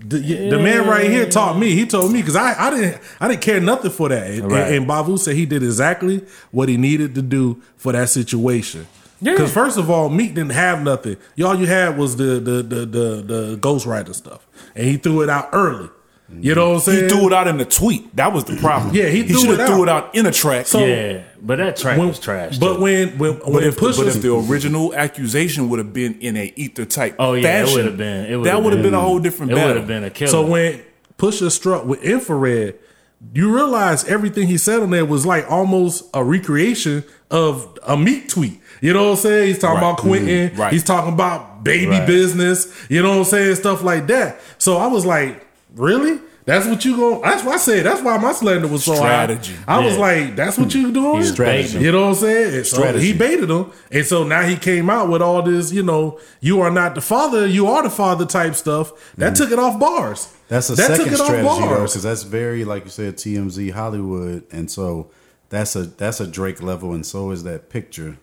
The, 0.00 0.18
the 0.18 0.58
man 0.58 0.86
right 0.86 1.10
here 1.10 1.28
taught 1.28 1.58
me. 1.58 1.72
He 1.72 1.84
told 1.84 2.10
me 2.10 2.20
because 2.22 2.36
I, 2.36 2.54
I 2.58 2.70
didn't 2.70 3.02
I 3.20 3.28
didn't 3.28 3.42
care 3.42 3.60
nothing 3.60 3.90
for 3.90 4.08
that. 4.08 4.30
And, 4.30 4.50
Right. 4.50 4.72
and 4.72 4.86
Bavu 4.88 5.18
said 5.18 5.34
he 5.36 5.44
did 5.44 5.62
exactly 5.62 6.24
what 6.50 6.70
he 6.70 6.78
needed 6.78 7.14
to 7.16 7.22
do 7.22 7.60
for 7.76 7.92
that 7.92 8.08
situation. 8.08 8.86
Yeah. 9.20 9.32
Because 9.32 9.52
first 9.52 9.78
of 9.78 9.90
all, 9.90 10.08
Meek 10.08 10.34
didn't 10.34 10.52
have 10.52 10.82
nothing. 10.82 11.16
All 11.44 11.54
you 11.54 11.66
had 11.66 11.98
was 11.98 12.16
the 12.16 12.40
the 12.40 12.62
the 12.62 12.86
the, 12.86 13.22
the 13.22 13.58
ghostwriter 13.60 14.14
stuff, 14.14 14.46
and 14.74 14.86
he 14.86 14.96
threw 14.96 15.22
it 15.22 15.28
out 15.28 15.48
early. 15.52 15.90
You 16.40 16.54
know 16.54 16.68
what 16.68 16.74
I'm 16.74 16.80
saying? 16.80 17.02
He 17.04 17.08
threw 17.08 17.26
it 17.28 17.32
out 17.32 17.48
in 17.48 17.56
the 17.56 17.64
tweet. 17.64 18.14
That 18.14 18.34
was 18.34 18.44
the 18.44 18.56
problem. 18.56 18.94
Yeah, 18.94 19.06
he 19.08 19.22
threw 19.22 19.40
should 19.40 19.50
it 19.54 19.60
have 19.60 19.68
threw 19.70 19.88
out. 19.88 20.04
it 20.04 20.08
out 20.08 20.14
in 20.14 20.26
a 20.26 20.30
track. 20.30 20.66
So- 20.66 20.84
yeah, 20.84 21.22
but 21.40 21.56
that 21.56 21.76
track 21.78 21.96
When- 21.98 22.08
was 22.08 22.18
trash. 22.20 22.58
But 22.58 22.74
too. 22.74 22.80
when 22.82 23.16
when 23.16 23.38
But 23.38 23.48
when 23.50 23.64
if, 23.64 23.76
Pusha 23.78 23.96
but 23.96 24.06
if 24.08 24.20
the 24.20 24.34
original 24.36 24.94
accusation 24.94 25.70
would 25.70 25.78
have 25.78 25.94
been 25.94 26.18
in 26.20 26.36
a 26.36 26.52
ether 26.54 26.84
type 26.84 27.16
Oh, 27.18 27.32
yeah, 27.32 27.64
it 27.64 27.72
would've 27.74 27.96
been- 27.96 28.26
it 28.26 28.44
that 28.44 28.62
would 28.62 28.74
have 28.74 28.82
been- 28.82 28.90
been 28.92 28.94
a 28.94 29.00
whole 29.00 29.18
different 29.18 29.52
it 29.52 29.54
would 29.54 29.60
battle. 29.62 29.76
have 29.78 29.86
been 29.86 30.04
a 30.04 30.10
killer. 30.10 30.30
So 30.30 30.44
when 30.46 30.80
Pusha 31.18 31.50
struck 31.50 31.86
with 31.86 32.02
infrared, 32.02 32.74
you 33.32 33.52
realize 33.52 34.04
everything 34.04 34.48
he 34.48 34.58
said 34.58 34.80
on 34.80 34.90
there 34.90 35.06
was 35.06 35.24
like 35.24 35.50
almost 35.50 36.04
a 36.12 36.22
recreation 36.22 37.04
of 37.30 37.76
a 37.86 37.96
Meek 37.96 38.28
tweet. 38.28 38.60
You 38.80 38.92
know 38.92 39.04
what 39.04 39.10
I'm 39.10 39.16
saying? 39.16 39.48
He's 39.48 39.58
talking 39.58 39.74
Right. 39.82 39.90
about 39.90 39.98
Quentin. 39.98 40.50
Mhm. 40.50 40.58
Right. 40.58 40.72
He's 40.72 40.84
talking 40.84 41.12
about 41.12 41.64
baby 41.64 41.86
Right. 41.86 42.06
business. 42.06 42.68
You 42.88 43.02
know 43.02 43.10
what 43.10 43.18
I'm 43.18 43.24
saying? 43.24 43.56
Stuff 43.56 43.82
like 43.82 44.06
that. 44.08 44.40
So 44.58 44.76
I 44.76 44.86
was 44.86 45.04
like, 45.04 45.46
really? 45.76 46.18
That's 46.46 46.66
what 46.66 46.82
you 46.82 46.96
go. 46.96 47.20
That's 47.22 47.44
why 47.44 47.52
I 47.52 47.56
said. 47.58 47.84
That's 47.84 48.00
why 48.00 48.16
my 48.16 48.32
slander 48.32 48.68
was 48.68 48.82
so 48.82 48.94
Strategy. 48.94 49.52
high. 49.66 49.76
I 49.82 49.84
was 49.84 49.98
like, 49.98 50.34
that's 50.34 50.56
what 50.56 50.74
you 50.74 50.90
doing. 50.92 51.18
He 51.20 51.26
Strategy. 51.26 51.78
You 51.78 51.92
know 51.92 52.00
what 52.06 52.08
I'm 52.08 52.14
saying? 52.14 52.64
So 52.64 52.78
Strategy. 52.78 53.04
he 53.04 53.12
baited 53.12 53.50
him, 53.50 53.66
and 53.92 54.06
so 54.06 54.24
now 54.24 54.40
he 54.40 54.56
came 54.56 54.88
out 54.88 55.10
with 55.10 55.20
all 55.20 55.42
this. 55.42 55.72
You 55.72 55.82
know, 55.82 56.18
you 56.40 56.62
are 56.62 56.70
not 56.70 56.94
the 56.94 57.02
father. 57.02 57.46
You 57.46 57.66
are 57.66 57.82
the 57.82 57.90
father 57.90 58.24
type 58.24 58.54
stuff. 58.54 58.92
That 59.18 59.34
took 59.36 59.50
it 59.50 59.58
off 59.58 59.78
bars. 59.78 60.28
That's 60.48 60.70
a 60.70 60.74
that 60.76 60.96
second 60.96 61.14
strategy 61.16 61.42
though, 61.42 61.44
bars. 61.44 61.90
because 61.92 62.02
that's 62.04 62.22
very 62.22 62.64
like 62.64 62.84
you 62.84 62.90
said 62.90 63.18
TMZ 63.18 63.68
Hollywood, 63.72 64.44
and 64.50 64.70
so 64.70 65.08
that's 65.50 65.76
a 65.76 65.82
that's 65.82 66.18
a 66.18 66.26
Drake 66.26 66.62
level, 66.62 66.94
and 66.94 67.04
so 67.04 67.30
is 67.30 67.42
that 67.44 67.68
picture. 67.68 68.16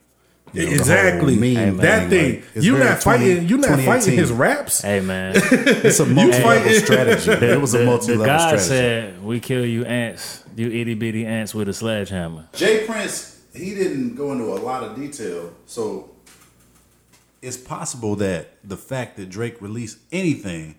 You 0.56 0.66
know, 0.66 0.72
exactly 0.72 1.34
whole 1.36 1.42
meme 1.66 1.78
that 1.78 2.10
thing. 2.10 2.42
like, 2.56 2.64
you're 2.64 2.80
not 2.80 3.04
fighting. 3.04 3.48
You're 3.48 3.60
not 3.60 3.80
fighting 3.82 4.16
his 4.18 4.32
raps. 4.32 4.82
Hey 4.82 5.00
man, 5.02 5.34
It's 5.52 6.00
a 6.00 6.06
multi-level 6.06 6.42
fighting- 6.44 6.80
strategy. 6.86 7.32
It 7.46 7.60
was 7.62 7.74
a 7.74 7.78
the, 7.80 7.84
the 7.84 7.90
multi-level 7.90 8.26
guy 8.26 8.38
strategy. 8.58 8.68
said, 8.68 9.24
"We 9.24 9.40
kill 9.40 9.66
you 9.66 9.86
ants, 9.86 10.44
you 10.56 10.68
itty 10.72 10.94
bitty 10.94 11.26
ants 11.26 11.54
with 11.54 11.68
a 11.70 11.74
sledgehammer." 11.74 12.48
Jay 12.54 12.86
Prince, 12.86 13.42
he 13.54 13.74
didn't 13.76 14.16
go 14.16 14.32
into 14.32 14.46
a 14.46 14.60
lot 14.60 14.84
of 14.84 14.96
detail, 14.96 15.54
so 15.66 16.10
it's 17.42 17.58
possible 17.58 18.16
that 18.18 18.58
the 18.64 18.78
fact 18.78 19.18
that 19.18 19.30
Drake 19.30 19.62
released 19.62 20.00
anything 20.12 20.76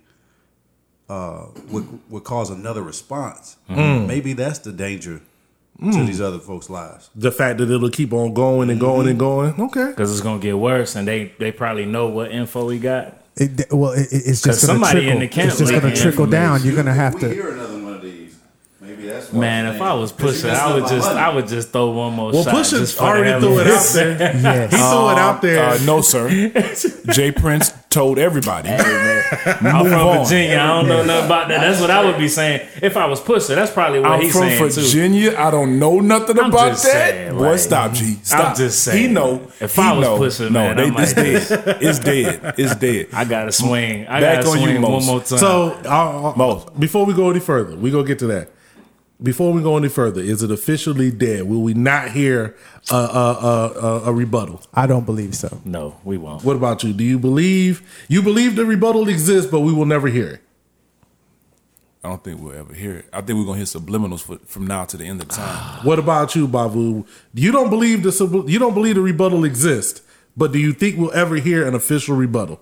uh, 1.09 1.47
would 1.69 1.87
would 2.11 2.25
cause 2.25 2.51
another 2.51 2.83
response. 2.83 3.57
Maybe 3.69 4.33
that's 4.33 4.59
the 4.61 4.73
danger 4.73 5.21
to 5.79 5.85
hmm. 5.85 6.07
these 6.07 6.21
other 6.21 6.39
folks' 6.39 6.71
lives. 6.71 7.11
The 7.15 7.33
fact 7.33 7.59
that 7.59 7.71
it'll 7.71 7.91
keep 7.91 8.13
on 8.13 8.35
going 8.35 8.71
and 8.71 8.81
going 8.81 9.09
and 9.09 9.19
mm-hmm. 9.19 9.57
going. 9.59 9.69
Okay. 9.69 9.91
Because 9.91 10.11
it's 10.11 10.21
gonna 10.21 10.41
get 10.41 10.59
worse, 10.59 10.97
and 10.97 11.07
they 11.07 11.33
they 11.39 11.53
probably 11.53 11.87
know 11.87 12.09
what 12.09 12.31
info 12.31 12.67
we 12.67 12.79
got. 12.79 13.23
It, 13.37 13.71
well, 13.71 13.93
it, 13.93 14.09
it's 14.11 14.43
'Cause 14.43 14.63
just 14.63 14.67
going 14.67 14.81
to 14.81 14.87
somebody 14.87 15.01
trickle. 15.01 15.13
in 15.13 15.21
the 15.21 15.29
camp 15.29 15.49
it's 15.51 15.59
just 15.59 15.71
going 15.71 15.95
to 15.95 16.01
trickle 16.01 16.27
down. 16.27 16.65
You're 16.65 16.73
going 16.73 16.87
to 16.87 16.95
have 16.95 17.15
we 17.15 17.21
to. 17.21 17.29
hear 17.29 17.51
another 17.51 17.83
one 17.83 17.95
of 17.95 18.03
these. 18.03 18.35
Maybe 18.81 19.06
that's 19.21 19.33
Man, 19.33 19.67
if 19.75 19.81
I 19.83 19.95
was 19.95 20.11
named. 20.13 20.21
'Cause 20.21 20.43
pushing, 20.43 20.51
I 20.57 20.75
would 20.75 20.87
just 20.89 21.15
my 21.15 21.21
I 21.21 21.35
would 21.35 21.49
just 21.49 21.71
throw 21.73 21.91
one 21.91 22.13
more 22.15 22.33
Well, 22.33 22.45
shot. 22.45 22.55
Pusha 22.55 22.79
just 22.79 22.97
for 22.97 23.05
the 23.05 23.09
already 23.11 23.41
threw 23.41 23.59
it 23.61 23.67
it. 23.67 23.73
out 23.73 23.93
there. 23.95 24.33
Yes. 24.47 24.71
He 24.73 24.77
threw 24.79 25.09
it 25.11 25.19
out 25.19 25.43
there. 25.43 25.65
Uh, 25.71 25.79
no, 25.85 26.01
sir. 26.01 26.29
Jay 27.13 27.33
Prince 27.33 27.73
told 27.91 28.19
everybody. 28.19 28.69
I'm 28.69 29.87
from 29.87 29.93
on. 29.95 30.25
Virginia. 30.25 30.59
I 30.59 30.67
don't 30.67 30.89
know 30.89 31.03
nothing 31.05 31.27
about 31.27 31.49
that. 31.49 31.61
That's 31.61 31.81
what 31.81 31.91
I 31.91 32.05
would 32.05 32.19
be 32.19 32.29
saying 32.29 32.67
if 32.83 32.97
I 32.97 33.07
was 33.07 33.21
Pusha. 33.21 33.55
That's 33.55 33.71
probably 33.73 34.01
what 34.01 34.11
I'm 34.13 34.21
he's 34.21 34.33
from 34.33 34.43
saying 34.43 34.59
too. 34.71 34.81
Virginia. 34.83 35.35
I 35.39 35.51
don't 35.51 35.79
know 35.79 36.01
nothing 36.01 36.39
I'm 36.39 36.47
about 36.51 36.71
that. 36.73 36.79
saying, 36.79 37.35
Boy, 37.37 37.51
like, 37.51 37.59
stop, 37.59 37.93
G. 37.93 38.19
Stop. 38.23 38.51
I'm 38.51 38.57
just 38.57 38.83
saying. 38.85 39.03
He 39.03 39.09
know. 39.13 39.51
If 39.61 39.75
he 39.77 39.83
I 39.83 39.93
was 39.93 40.07
know. 40.07 40.19
Pusha, 40.19 40.51
no, 40.51 40.61
man, 40.61 40.77
they, 40.77 40.83
I 40.85 40.87
it's 41.03 41.17
might- 41.17 41.23
dead. 41.65 41.79
It's 41.83 41.99
dead. 42.41 42.55
It's 42.59 42.75
dead. 42.77 43.07
I 43.13 43.25
gotta 43.25 43.53
swing. 43.53 44.07
I 44.07 44.21
Back 44.21 44.45
gotta 44.45 44.49
on 44.51 44.59
you, 44.61 44.69
swing 44.79 44.83
one 44.83 45.05
more 45.07 45.21
time. 45.21 45.39
So, 45.39 45.77
uh, 45.85 46.31
uh, 46.31 46.71
before 46.79 47.07
we 47.07 47.15
go 47.15 47.31
any 47.31 47.41
further, 47.41 47.77
we 47.77 47.91
gonna 47.91 48.05
get 48.05 48.19
to 48.21 48.27
that. 48.29 48.51
Before 49.23 49.51
we 49.53 49.63
go 49.63 49.77
any 49.79 49.89
further, 49.89 50.21
is 50.21 50.43
it 50.43 50.51
officially 50.51 51.11
dead? 51.11 51.45
Will 51.45 51.63
we 51.63 51.73
not 51.73 52.11
hear 52.11 52.55
a, 52.91 52.95
a, 52.95 52.99
a, 52.99 53.81
a, 53.81 54.03
a 54.11 54.13
rebuttal? 54.13 54.61
I 54.75 54.87
don't 54.87 55.07
believe 55.07 55.35
so. 55.35 55.61
no, 55.65 55.97
we 56.05 56.19
won't. 56.19 56.45
What 56.45 56.55
about 56.57 56.85
you? 56.85 56.93
Do 56.93 57.03
you 57.03 57.19
believe 57.19 58.05
you 58.09 58.21
believe 58.23 58.57
the 58.57 58.67
rebuttal 58.67 59.09
exists, 59.09 59.51
but 59.51 59.61
we 59.61 59.73
will 59.73 59.87
never 59.87 60.09
hear 60.09 60.29
it? 60.29 60.43
I 62.05 62.11
don't 62.11 62.23
think 62.23 62.41
we'll 62.41 62.53
ever 62.53 62.73
hear 62.75 62.97
it. 62.99 63.07
I 63.13 63.21
think 63.23 63.39
we're 63.39 63.47
gonna 63.47 63.57
hear 63.57 63.65
subliminals 63.65 64.21
for, 64.23 64.37
from 64.47 64.67
now 64.67 64.85
to 64.85 64.97
the 64.99 65.05
end 65.07 65.21
of 65.23 65.29
time. 65.29 65.81
What 65.85 65.99
about 65.99 66.37
you, 66.37 66.47
Bavu? 66.47 67.07
You 67.35 67.53
don't 67.53 67.71
believe 67.71 68.03
the 68.03 68.13
sub- 68.13 68.49
you 68.49 68.59
don't 68.59 68.75
believe 68.75 68.95
the 68.97 69.01
rebuttal 69.01 69.45
exists, 69.45 70.03
but 70.37 70.53
do 70.53 70.59
you 70.59 70.73
think 70.75 70.99
we'll 70.99 71.13
ever 71.15 71.37
hear 71.37 71.67
an 71.67 71.75
official 71.75 72.15
rebuttal? 72.17 72.61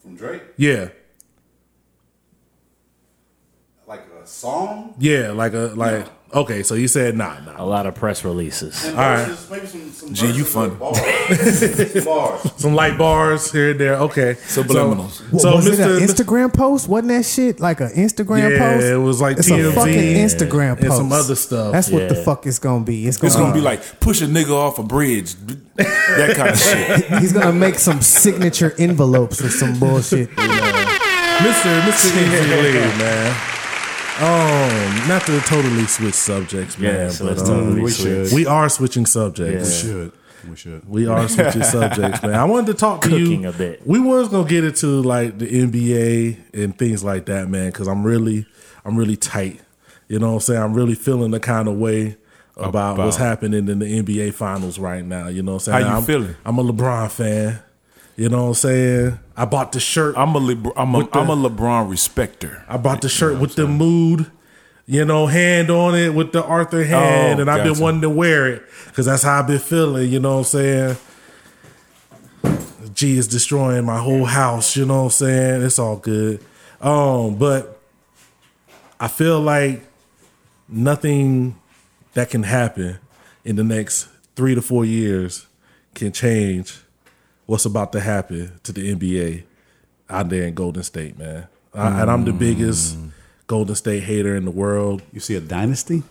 from 0.00 0.14
Drake, 0.16 0.42
Yeah, 0.56 0.88
like 3.86 4.02
a 4.17 4.17
song. 4.28 4.94
yeah, 4.98 5.30
like 5.32 5.54
a 5.54 5.72
like. 5.74 6.06
Okay, 6.34 6.62
so 6.62 6.74
you 6.74 6.88
said 6.88 7.16
nah, 7.16 7.40
nah. 7.40 7.54
A 7.56 7.64
lot 7.64 7.86
of 7.86 7.94
press 7.94 8.22
releases. 8.22 8.84
And 8.84 8.98
right. 8.98 9.24
verses, 9.24 9.50
maybe 9.50 9.66
some, 9.66 9.90
some 9.92 10.12
Gee, 10.12 10.30
you 10.32 10.44
fun. 10.44 10.74
Bars. 10.76 10.98
bars. 12.04 12.52
Some 12.60 12.74
light 12.74 12.98
bars 12.98 13.50
here 13.50 13.70
and 13.70 13.80
there. 13.80 13.94
Okay, 13.94 14.34
Subliminals. 14.34 15.22
So, 15.30 15.38
so 15.38 15.56
was 15.56 15.66
it 15.66 15.80
an 15.80 15.88
Mr. 15.88 16.06
Instagram 16.06 16.52
post? 16.52 16.86
Wasn't 16.86 17.08
that 17.08 17.24
shit 17.24 17.60
like 17.60 17.80
an 17.80 17.88
Instagram 17.92 18.50
Yeah, 18.50 18.58
post? 18.58 18.84
Yeah, 18.84 18.92
it 18.92 18.96
was 18.98 19.22
like 19.22 19.38
it's 19.38 19.48
TMZ 19.48 19.68
a 19.70 19.72
fucking 19.72 19.94
Instagram 19.94 20.72
and 20.72 20.80
post 20.82 20.96
some 20.98 21.12
other 21.12 21.34
stuff. 21.34 21.72
That's 21.72 21.88
what 21.90 22.10
the 22.10 22.14
fuck 22.16 22.46
it's 22.46 22.58
gonna 22.58 22.84
be. 22.84 23.06
It's 23.06 23.16
gonna, 23.16 23.28
It's 23.28 23.36
gonna 23.36 23.54
be 23.54 23.62
like 23.62 23.98
push 23.98 24.20
a 24.20 24.26
nigga 24.26 24.50
off 24.50 24.78
a 24.78 24.82
bridge, 24.82 25.34
that 25.76 26.34
kind 26.36 26.50
of 26.50 26.58
shit. 26.60 27.20
he's 27.22 27.32
gonna 27.32 27.52
make 27.54 27.76
some 27.76 28.02
signature 28.02 28.74
envelopes 28.78 29.42
or 29.42 29.48
some 29.48 29.78
bullshit. 29.80 30.28
Mr. 30.36 31.80
Mr. 31.80 32.06
Easy 32.06 32.54
Lee, 32.54 32.98
man. 32.98 33.57
Um, 34.20 35.08
not 35.08 35.22
to 35.26 35.40
totally 35.42 35.86
switch 35.86 36.14
subjects, 36.14 36.78
man, 36.78 36.94
Yeah, 36.94 37.08
so 37.10 37.24
but 37.24 37.36
let's 37.36 37.48
um, 37.48 37.56
totally 37.56 37.82
we 37.82 37.90
switch. 37.90 38.28
should. 38.28 38.34
we 38.34 38.46
are 38.46 38.68
switching 38.68 39.06
subjects. 39.06 39.84
Yeah. 39.84 39.90
should. 39.92 40.12
We 40.48 40.56
should. 40.56 40.88
We 40.88 41.06
are 41.06 41.28
switching 41.28 41.62
subjects, 41.76 42.22
man. 42.22 42.34
I 42.34 42.44
wanted 42.44 42.68
to 42.68 42.74
talk 42.74 43.02
to 43.02 43.08
Cooking 43.10 43.42
you 43.42 43.48
a 43.48 43.52
bit. 43.52 43.86
We 43.86 44.00
was 44.00 44.28
gonna 44.28 44.48
get 44.48 44.64
into 44.64 44.86
like 45.02 45.38
the 45.38 45.46
NBA 45.46 46.36
and 46.54 46.76
things 46.78 47.04
like 47.04 47.26
that, 47.26 47.48
man, 47.48 47.70
because 47.70 47.86
I'm 47.88 48.02
really, 48.04 48.46
I'm 48.84 48.96
really 48.96 49.16
tight. 49.16 49.60
You 50.08 50.18
know 50.18 50.28
what 50.28 50.34
I'm 50.34 50.40
saying? 50.40 50.62
I'm 50.62 50.74
really 50.74 50.94
feeling 50.94 51.30
the 51.32 51.40
kind 51.40 51.68
of 51.68 51.76
way 51.76 52.16
about, 52.56 52.94
About- 52.94 52.98
what's 53.04 53.16
happening 53.16 53.68
in 53.68 53.78
the 53.78 53.86
NBA 53.86 54.32
finals 54.34 54.78
right 54.78 55.04
now. 55.04 55.28
You 55.28 55.42
know 55.42 55.52
what 55.54 55.68
I'm 55.68 55.72
saying? 55.74 55.84
How 55.84 55.90
you 55.92 55.96
I'm, 55.98 56.02
feeling? 56.04 56.36
I'm 56.44 56.58
a 56.58 56.64
LeBron 56.64 57.10
fan. 57.10 57.60
You 58.18 58.28
know 58.28 58.42
what 58.42 58.48
I'm 58.48 58.54
saying? 58.54 59.18
I 59.36 59.44
bought 59.44 59.70
the 59.70 59.78
shirt. 59.78 60.16
I'm 60.18 60.34
a 60.34 60.40
Lebr- 60.40 60.72
I'm 60.76 60.92
a, 60.96 61.04
the- 61.04 61.18
am 61.18 61.30
a 61.30 61.36
LeBron 61.36 61.88
respecter. 61.88 62.64
I 62.66 62.76
bought 62.76 63.00
the 63.00 63.08
shirt 63.08 63.38
with 63.38 63.54
the 63.54 63.68
mood, 63.68 64.28
you 64.86 65.04
know, 65.04 65.28
hand 65.28 65.70
on 65.70 65.94
it 65.94 66.12
with 66.12 66.32
the 66.32 66.42
Arthur 66.42 66.82
hand, 66.82 67.38
Oh, 67.38 67.42
and 67.42 67.48
I've 67.48 67.62
been 67.62 67.78
wanting 67.80 68.00
to 68.00 68.10
wear 68.10 68.48
it 68.48 68.64
because 68.86 69.06
that's 69.06 69.22
how 69.22 69.38
I've 69.38 69.46
been 69.46 69.60
feeling. 69.60 70.10
You 70.10 70.18
know 70.18 70.32
what 70.32 70.38
I'm 70.38 70.44
saying? 70.44 70.96
G 72.92 73.16
is 73.16 73.28
destroying 73.28 73.84
my 73.84 73.98
whole 74.00 74.24
house. 74.24 74.74
You 74.74 74.84
know 74.84 74.96
what 74.96 75.04
I'm 75.04 75.10
saying? 75.10 75.62
It's 75.62 75.78
all 75.78 75.96
good. 75.98 76.40
Um, 76.80 77.36
but 77.36 77.80
I 78.98 79.06
feel 79.06 79.40
like 79.40 79.82
nothing 80.68 81.54
that 82.14 82.30
can 82.30 82.42
happen 82.42 82.98
in 83.44 83.54
the 83.54 83.62
next 83.62 84.08
three 84.34 84.56
to 84.56 84.60
four 84.62 84.84
years 84.84 85.46
can 85.94 86.10
change 86.10 86.82
what's 87.48 87.64
about 87.64 87.92
to 87.92 88.00
happen 88.00 88.52
to 88.62 88.72
the 88.72 88.94
NBA 88.94 89.42
out 90.10 90.28
there 90.28 90.42
in 90.42 90.52
Golden 90.52 90.82
State, 90.82 91.18
man. 91.18 91.48
I, 91.72 92.02
and 92.02 92.10
I'm 92.10 92.24
the 92.26 92.30
mm. 92.30 92.38
biggest 92.38 92.96
Golden 93.46 93.74
State 93.74 94.02
hater 94.02 94.36
in 94.36 94.44
the 94.44 94.50
world. 94.50 95.00
You 95.14 95.20
see 95.20 95.34
a 95.34 95.40
dynasty? 95.40 96.02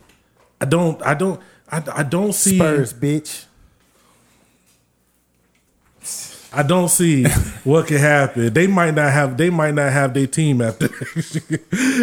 I 0.60 0.66
don't, 0.66 1.00
I 1.06 1.14
don't, 1.14 1.40
I, 1.72 1.84
I 1.94 2.04
don't 2.04 2.34
see 2.34 2.58
Spurs, 2.58 2.92
bitch. 2.92 3.46
I 6.52 6.64
don't 6.64 6.90
see 6.90 7.26
what 7.64 7.86
could 7.86 8.00
happen. 8.00 8.52
They 8.52 8.66
might 8.66 8.96
not 8.96 9.12
have. 9.12 9.38
They 9.38 9.52
might 9.52 9.76
not 9.76 9.94
have 9.94 10.16
their 10.16 10.26
team 10.26 10.60
after. 10.60 10.86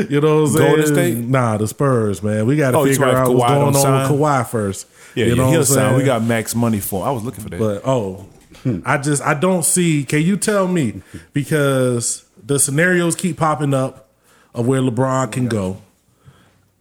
you 0.09 0.20
know 0.20 0.42
what 0.42 0.51
I'm 0.51 0.57
saying? 0.57 0.68
Golden 0.68 0.87
State? 0.87 1.16
Nah, 1.16 1.57
the 1.57 1.66
Spurs, 1.66 2.23
man. 2.23 2.47
We 2.47 2.57
got 2.57 2.70
to 2.70 2.79
Oh, 2.79 2.85
figure 2.85 2.99
talking 2.99 3.16
out 3.16 3.27
about 3.27 3.37
what's 3.37 3.53
going 3.53 3.66
on 3.66 3.73
don't 3.73 3.83
sign? 3.83 4.12
with 4.12 4.20
Kawhi 4.20 4.47
first. 4.47 4.87
Yeah, 5.16 5.25
you 5.25 5.31
yeah, 5.31 5.37
know 5.37 5.51
he'll 5.51 5.61
what 5.61 5.68
I'm 5.70 5.75
sign. 5.75 5.97
We 5.97 6.05
got 6.05 6.23
max 6.23 6.55
money 6.55 6.79
for. 6.79 7.03
him. 7.03 7.09
I 7.09 7.11
was 7.11 7.25
looking 7.25 7.42
for 7.42 7.51
that. 7.51 7.59
But 7.59 7.83
oh, 7.85 8.29
Hmm. 8.64 8.81
I 8.85 8.98
just 8.98 9.22
I 9.22 9.35
don't 9.35 9.64
see. 9.64 10.05
Can 10.05 10.22
you 10.22 10.37
tell 10.37 10.66
me 10.66 11.03
because 11.33 12.24
the 12.42 12.59
scenarios 12.59 13.14
keep 13.14 13.37
popping 13.37 13.72
up 13.74 14.09
of 14.55 14.66
where 14.66 14.81
LeBron 14.81 15.31
can 15.33 15.46
go, 15.48 15.79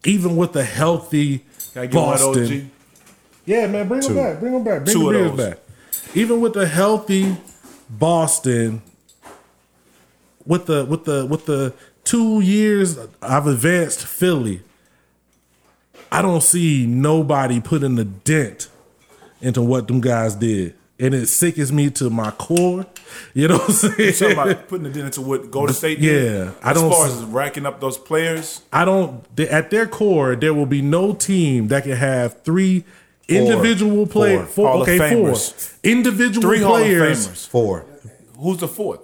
even 0.05 0.35
with 0.35 0.55
a 0.55 0.63
healthy 0.63 1.43
Can 1.73 1.81
I 1.83 1.85
get 1.87 1.95
one 2.01 2.13
of 2.13 2.19
those, 2.19 2.37
Boston. 2.49 2.71
Yeah, 3.45 3.67
man, 3.67 3.87
bring 3.87 4.01
Two. 4.01 4.13
them 4.13 4.23
back. 4.23 4.39
Bring 4.39 4.53
them 4.53 4.63
back. 4.63 4.85
Bring 4.85 4.95
Two 4.95 5.03
the 5.03 5.07
of 5.07 5.13
beers 5.13 5.37
those. 5.37 5.49
back. 5.49 6.15
Even 6.15 6.39
with 6.41 6.55
a 6.55 6.65
healthy 6.67 7.35
Boston, 7.89 8.81
with 10.45 10.65
the 10.65 10.85
with 10.85 11.05
the 11.05 11.25
with 11.25 11.45
the 11.45 11.73
two 12.05 12.39
years 12.41 12.97
I've 13.21 13.47
advanced 13.47 14.05
Philly, 14.05 14.61
I 16.11 16.21
don't 16.21 16.41
see 16.43 16.85
nobody 16.85 17.59
putting 17.59 17.97
a 17.99 18.03
dent 18.05 18.69
into 19.41 19.61
what 19.61 19.87
them 19.87 19.99
guys 19.99 20.35
did. 20.35 20.75
And 21.03 21.13
it 21.13 21.27
sickens 21.27 21.71
me 21.71 21.89
to 21.91 22.09
my 22.09 22.31
core. 22.31 22.85
You 23.33 23.49
know 23.49 23.57
what 23.57 23.69
I'm 23.69 23.73
saying? 23.73 24.13
Talking 24.13 24.31
about 24.31 24.67
putting 24.69 24.85
it 24.85 24.95
into 24.95 25.21
what 25.21 25.51
Golden 25.51 25.75
State 25.75 25.99
did. 25.99 26.31
Yeah, 26.31 26.51
I 26.63 26.71
as 26.71 26.77
don't 26.77 26.91
As 26.91 26.97
far 26.97 27.07
as 27.07 27.23
racking 27.25 27.65
up 27.65 27.81
those 27.81 27.97
players, 27.97 28.61
I 28.71 28.85
don't. 28.85 29.23
At 29.39 29.69
their 29.69 29.85
core, 29.85 30.35
there 30.35 30.53
will 30.53 30.65
be 30.65 30.81
no 30.81 31.13
team 31.13 31.67
that 31.67 31.83
can 31.83 31.97
have 31.97 32.41
three 32.43 32.85
individual 33.27 34.07
players. 34.07 34.47
Four. 34.49 34.67
Four. 34.67 34.67
Hall 34.69 34.81
Okay, 34.83 34.97
four 34.97 35.35
individual 35.83 36.41
three 36.41 36.61
Hall 36.61 36.75
of 36.75 36.81
players. 36.81 37.27
Famers. 37.27 37.47
Four. 37.47 37.85
Who's 38.37 38.57
the 38.57 38.67
fourth? 38.67 39.01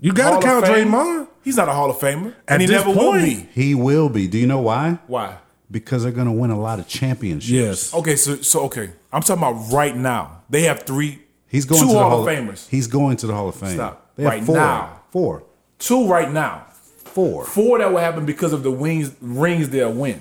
You 0.00 0.12
got 0.12 0.32
Hall 0.32 0.42
to 0.42 0.48
of 0.48 0.64
count 0.64 0.66
Draymond. 0.66 1.28
He's 1.44 1.56
not 1.56 1.68
a 1.68 1.72
Hall 1.72 1.90
of 1.90 1.98
Famer, 1.98 2.34
At 2.48 2.54
and 2.54 2.62
he 2.62 2.66
this 2.66 2.84
never 2.84 2.98
will 2.98 3.12
be. 3.12 3.48
He 3.52 3.74
will 3.74 4.08
be. 4.08 4.26
Do 4.26 4.38
you 4.38 4.46
know 4.46 4.60
why? 4.60 4.98
Why? 5.06 5.38
Because 5.70 6.02
they're 6.02 6.12
going 6.12 6.26
to 6.26 6.32
win 6.32 6.50
a 6.50 6.60
lot 6.60 6.78
of 6.78 6.88
championships. 6.88 7.50
Yes. 7.50 7.94
Okay, 7.94 8.16
so 8.16 8.36
so 8.36 8.64
okay, 8.64 8.90
I'm 9.14 9.22
talking 9.22 9.42
about 9.42 9.72
right 9.72 9.96
now. 9.96 10.42
They 10.50 10.62
have 10.62 10.82
three. 10.82 11.20
He's 11.46 11.64
going 11.64 11.80
two 11.80 11.86
to 11.86 11.92
the 11.92 11.98
Hall, 12.00 12.10
Hall 12.10 12.28
of 12.28 12.34
Famers. 12.34 12.68
He's 12.68 12.88
going 12.88 13.16
to 13.18 13.26
the 13.28 13.34
Hall 13.34 13.48
of 13.48 13.54
Fame. 13.54 13.74
Stop. 13.74 14.10
They 14.16 14.24
have 14.24 14.32
Right 14.32 14.44
four. 14.44 14.56
now. 14.56 15.00
Four. 15.10 15.44
Two 15.78 16.08
right 16.08 16.30
now. 16.32 16.66
four. 17.04 17.44
Four 17.44 17.78
that 17.78 17.92
will 17.92 17.98
happen 18.00 18.26
because 18.26 18.52
of 18.52 18.64
the 18.64 18.72
wings 18.72 19.14
rings 19.20 19.68
they'll 19.70 19.92
win. 19.92 20.20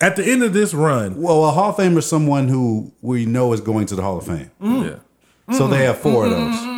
At 0.00 0.16
the 0.16 0.24
end 0.24 0.42
of 0.42 0.52
this 0.52 0.74
run, 0.74 1.20
Well, 1.20 1.44
a 1.44 1.52
Hall 1.52 1.70
of 1.70 1.76
Famer 1.76 1.98
is 1.98 2.06
someone 2.06 2.48
who 2.48 2.92
we 3.02 3.24
know 3.24 3.52
is 3.52 3.60
going 3.60 3.86
to 3.86 3.94
the 3.94 4.02
Hall 4.02 4.18
of 4.18 4.26
Fame. 4.26 4.50
yeah. 4.60 4.96
So 5.56 5.66
they 5.68 5.84
have 5.84 5.98
four 5.98 6.26
of 6.26 6.32
mm-hmm. 6.32 6.50
those. 6.50 6.77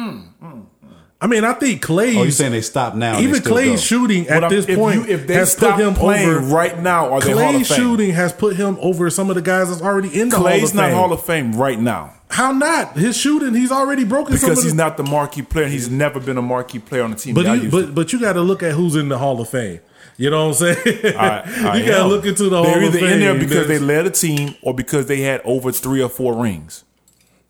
I 1.22 1.26
mean, 1.26 1.44
I 1.44 1.52
think 1.52 1.82
Clay. 1.82 2.16
Oh, 2.16 2.22
you're 2.22 2.30
saying 2.30 2.52
they 2.52 2.62
stop 2.62 2.94
now? 2.94 3.20
even 3.20 3.34
still 3.36 3.52
Clay's 3.52 3.80
go. 3.80 3.84
shooting 3.84 4.26
at 4.28 4.48
this 4.48 4.66
if 4.66 4.78
point 4.78 5.06
you- 5.06 5.14
if 5.14 5.26
they 5.26 5.34
has 5.34 5.52
stop 5.52 5.76
put 5.76 5.84
him 5.84 5.92
playing 5.94 6.28
over 6.30 6.40
right 6.54 6.80
now, 6.80 7.12
are 7.12 7.20
they 7.20 7.32
Hall 7.32 7.40
of 7.42 7.50
Clay's 7.56 7.68
Fame? 7.68 7.76
shooting 7.78 8.10
has 8.12 8.32
put 8.32 8.56
him 8.56 8.78
over 8.80 9.10
some 9.10 9.28
of 9.28 9.36
the 9.36 9.42
guys 9.42 9.68
that's 9.68 9.82
already 9.82 10.08
in 10.18 10.30
the 10.30 10.36
Hall 10.36 10.46
of 10.46 10.52
Fame. 10.52 10.60
Clay's 10.60 10.70
of 10.70 10.76
not 10.76 10.86
Fame. 10.86 10.94
Hall 10.96 11.12
of 11.12 11.22
Fame 11.24 11.52
right 11.56 11.78
now 11.78 12.14
How 12.30 12.52
not? 12.52 12.96
His 12.96 13.16
shooting, 13.18 13.54
he's 13.54 13.70
already 13.70 14.04
broken 14.04 14.38
some 14.38 14.48
because 14.48 14.58
of 14.60 14.64
he's 14.64 14.72
the, 14.72 14.78
not 14.82 14.96
the 14.96 15.02
marquee 15.02 15.42
player. 15.42 15.68
He's 15.68 15.90
never 15.90 16.20
been 16.20 16.38
a 16.38 16.42
marquee 16.42 16.78
player 16.78 17.02
on 17.02 17.10
the 17.10 17.16
team. 17.16 17.34
But 17.34 17.44
Y'all 17.44 17.56
you, 17.56 17.62
used 17.64 17.72
but 17.72 17.80
to. 17.86 17.92
but 17.92 18.12
you 18.14 18.20
got 18.20 18.32
to 18.34 18.40
look 18.40 18.62
at 18.62 18.72
who's 18.72 18.96
in 18.96 19.08
the 19.10 19.18
Hall 19.18 19.38
of 19.42 19.48
Fame. 19.50 19.80
You 20.16 20.30
know 20.30 20.48
what 20.48 20.62
I'm 20.62 20.74
saying? 20.74 21.16
I- 21.18 21.42
I 21.70 21.76
you 21.78 21.86
got 21.86 21.98
to 21.98 22.06
look 22.06 22.24
into 22.24 22.44
the 22.48 22.56
Hall 22.56 22.64
of 22.66 22.70
Fame. 22.72 22.72
They're 22.72 22.80
Hall 22.80 22.88
of 22.88 22.94
either 22.94 22.98
Fame. 23.06 23.12
in 23.12 23.20
there 23.20 23.34
because 23.38 23.66
they 23.68 23.78
led 23.78 24.06
a 24.06 24.10
team 24.10 24.54
or 24.62 24.72
because 24.74 25.04
they 25.06 25.20
had 25.20 25.42
over 25.44 25.70
three 25.70 26.00
or 26.02 26.08
four 26.08 26.34
rings. 26.42 26.84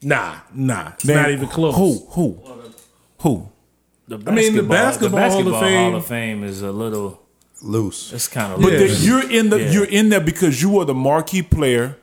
nah, 0.02 0.36
nah, 0.52 0.88
it's 0.94 1.04
Man, 1.04 1.16
not 1.22 1.30
even 1.30 1.46
close. 1.48 1.76
Who? 1.76 1.98
Who? 2.10 2.38
Who? 3.18 3.48
The 4.10 4.30
I 4.30 4.34
mean, 4.34 4.56
the 4.56 4.62
basketball 4.64 5.20
Hall 5.30 5.48
of 5.54 5.60
Fame- 5.60 5.90
Hall 5.92 5.94
of 6.00 6.06
Fame 6.06 6.42
is 6.44 6.62
a 6.62 6.72
little. 6.72 7.20
loose. 7.62 8.10
It's 8.14 8.26
kind 8.26 8.54
of. 8.54 8.60
But 8.62 8.70
the- 8.78 8.88
you're 8.88 9.30
in 9.30 9.50
the 9.50 9.60
Yeah. 9.60 9.70
you're 9.70 9.84
in 9.84 10.08
there 10.08 10.20
because 10.20 10.62
you 10.62 10.70
were 10.70 10.84
the 10.86 10.94
marquee 10.94 11.42
player 11.42 11.96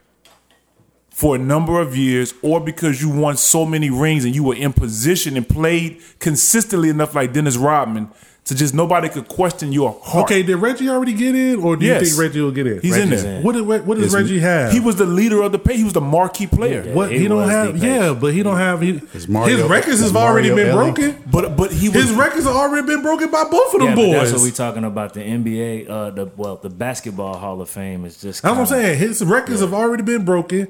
for 1.10 1.36
a 1.36 1.40
number 1.40 1.82
of 1.82 1.98
years, 1.98 2.34
or 2.44 2.60
because 2.62 3.02
you 3.02 3.10
won 3.10 3.36
so 3.38 3.66
many 3.66 3.90
rings 3.90 4.24
and 4.24 4.36
you 4.36 4.44
were 4.44 4.54
in 4.56 4.72
position 4.72 5.36
and 5.36 5.50
played 5.50 5.98
consistently 6.20 6.90
enough, 6.90 7.16
like 7.16 7.34
Dennis 7.34 7.58
Rodman, 7.58 8.10
to 8.48 8.56
just 8.56 8.74
nobody 8.74 9.08
could 9.10 9.28
question 9.28 9.72
your 9.72 9.98
heart. 10.04 10.26
Okay, 10.26 10.42
did 10.44 10.56
Reggie 10.58 10.90
already 10.90 11.14
get 11.14 11.36
in, 11.36 11.60
or 11.64 11.76
do 11.76 11.86
Yes. 11.86 12.02
you 12.02 12.08
think 12.08 12.20
Reggie 12.20 12.42
will 12.42 12.52
get 12.52 12.68
in? 12.68 12.80
He's 12.82 12.96
in 12.98 13.10
there. 13.10 13.38
in. 13.38 13.44
What 13.44 13.54
did 13.56 13.66
what 13.68 13.96
does 13.98 14.08
Is- 14.08 14.14
Reggie 14.14 14.40
have? 14.40 14.72
He 14.72 14.80
was 14.80 14.96
the 14.96 15.06
leader 15.06 15.42
of 15.42 15.52
the 15.52 15.60
pay. 15.60 15.78
He 15.78 15.84
was 15.84 15.94
the 15.94 16.02
marquee 16.02 16.48
player. 16.48 16.84
Yeah. 16.88 16.94
what 16.94 17.12
he 17.12 17.20
he, 17.20 17.28
don't 17.28 17.48
have. 17.50 17.78
Yeah, 17.78 18.14
but 18.14 18.34
he 18.34 18.44
don't 18.44 18.58
have. 18.58 18.82
He, 18.82 19.02
Mario- 19.28 19.58
his 19.58 19.66
records 19.68 20.00
is 20.02 20.08
have 20.08 20.16
already 20.18 20.50
been 20.50 20.68
Ellie? 20.70 20.92
broken. 20.92 21.24
But 21.32 21.56
but 21.58 21.72
he 21.72 21.90
was 21.90 22.04
His 22.06 22.14
records 22.14 22.46
have 22.46 22.56
already 22.56 22.88
been 22.88 23.02
broken 23.02 23.30
by 23.32 23.44
both 23.50 23.74
of 23.74 23.80
them 23.82 23.90
Yeah, 23.90 23.96
boys. 23.96 24.14
that's 24.14 24.34
what 24.34 24.42
we 24.44 24.52
talking 24.52 24.84
about. 24.84 25.14
The 25.14 25.22
NBA, 25.22 25.90
uh, 25.90 26.10
the 26.12 26.32
well, 26.38 26.56
the 26.62 26.70
basketball 26.70 27.38
Hall 27.38 27.62
of 27.62 27.70
Fame 27.70 28.06
is 28.06 28.18
just. 28.22 28.42
That's 28.44 28.54
what 28.56 28.62
I'm 28.62 28.66
saying. 28.68 28.98
His 28.98 29.24
records 29.24 29.60
have 29.62 29.74
already 29.74 30.04
been 30.04 30.24
broken. 30.26 30.68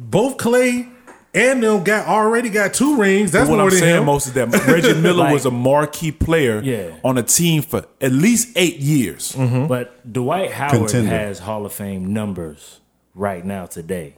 Both 0.00 0.36
Clay 0.38 0.88
and 1.34 1.62
them 1.62 1.84
got 1.84 2.06
already 2.08 2.48
got 2.50 2.74
two 2.74 2.96
rings. 2.96 3.32
That's 3.32 3.48
what 3.48 3.56
more 3.56 3.64
I'm 3.66 3.70
than 3.70 3.78
saying 3.78 3.98
him. 3.98 4.04
most 4.06 4.26
of 4.28 4.34
that 4.34 4.48
Reggie 4.66 4.94
Miller 5.00 5.24
Like- 5.24 5.32
was 5.32 5.46
a 5.46 5.50
marquee 5.50 6.12
player 6.12 6.60
Yeah. 6.62 6.96
on 7.04 7.18
a 7.18 7.22
team 7.22 7.62
for 7.62 7.84
at 8.00 8.12
least 8.12 8.48
eight 8.56 8.78
years. 8.78 9.32
Mm-hmm. 9.32 9.66
But 9.66 10.12
Dwight 10.12 10.50
Howard 10.52 10.72
Contender. 10.90 11.10
has 11.10 11.38
Hall 11.40 11.64
of 11.66 11.72
Fame 11.72 12.12
numbers 12.12 12.80
right 13.14 13.44
now 13.44 13.66
today, 13.66 14.14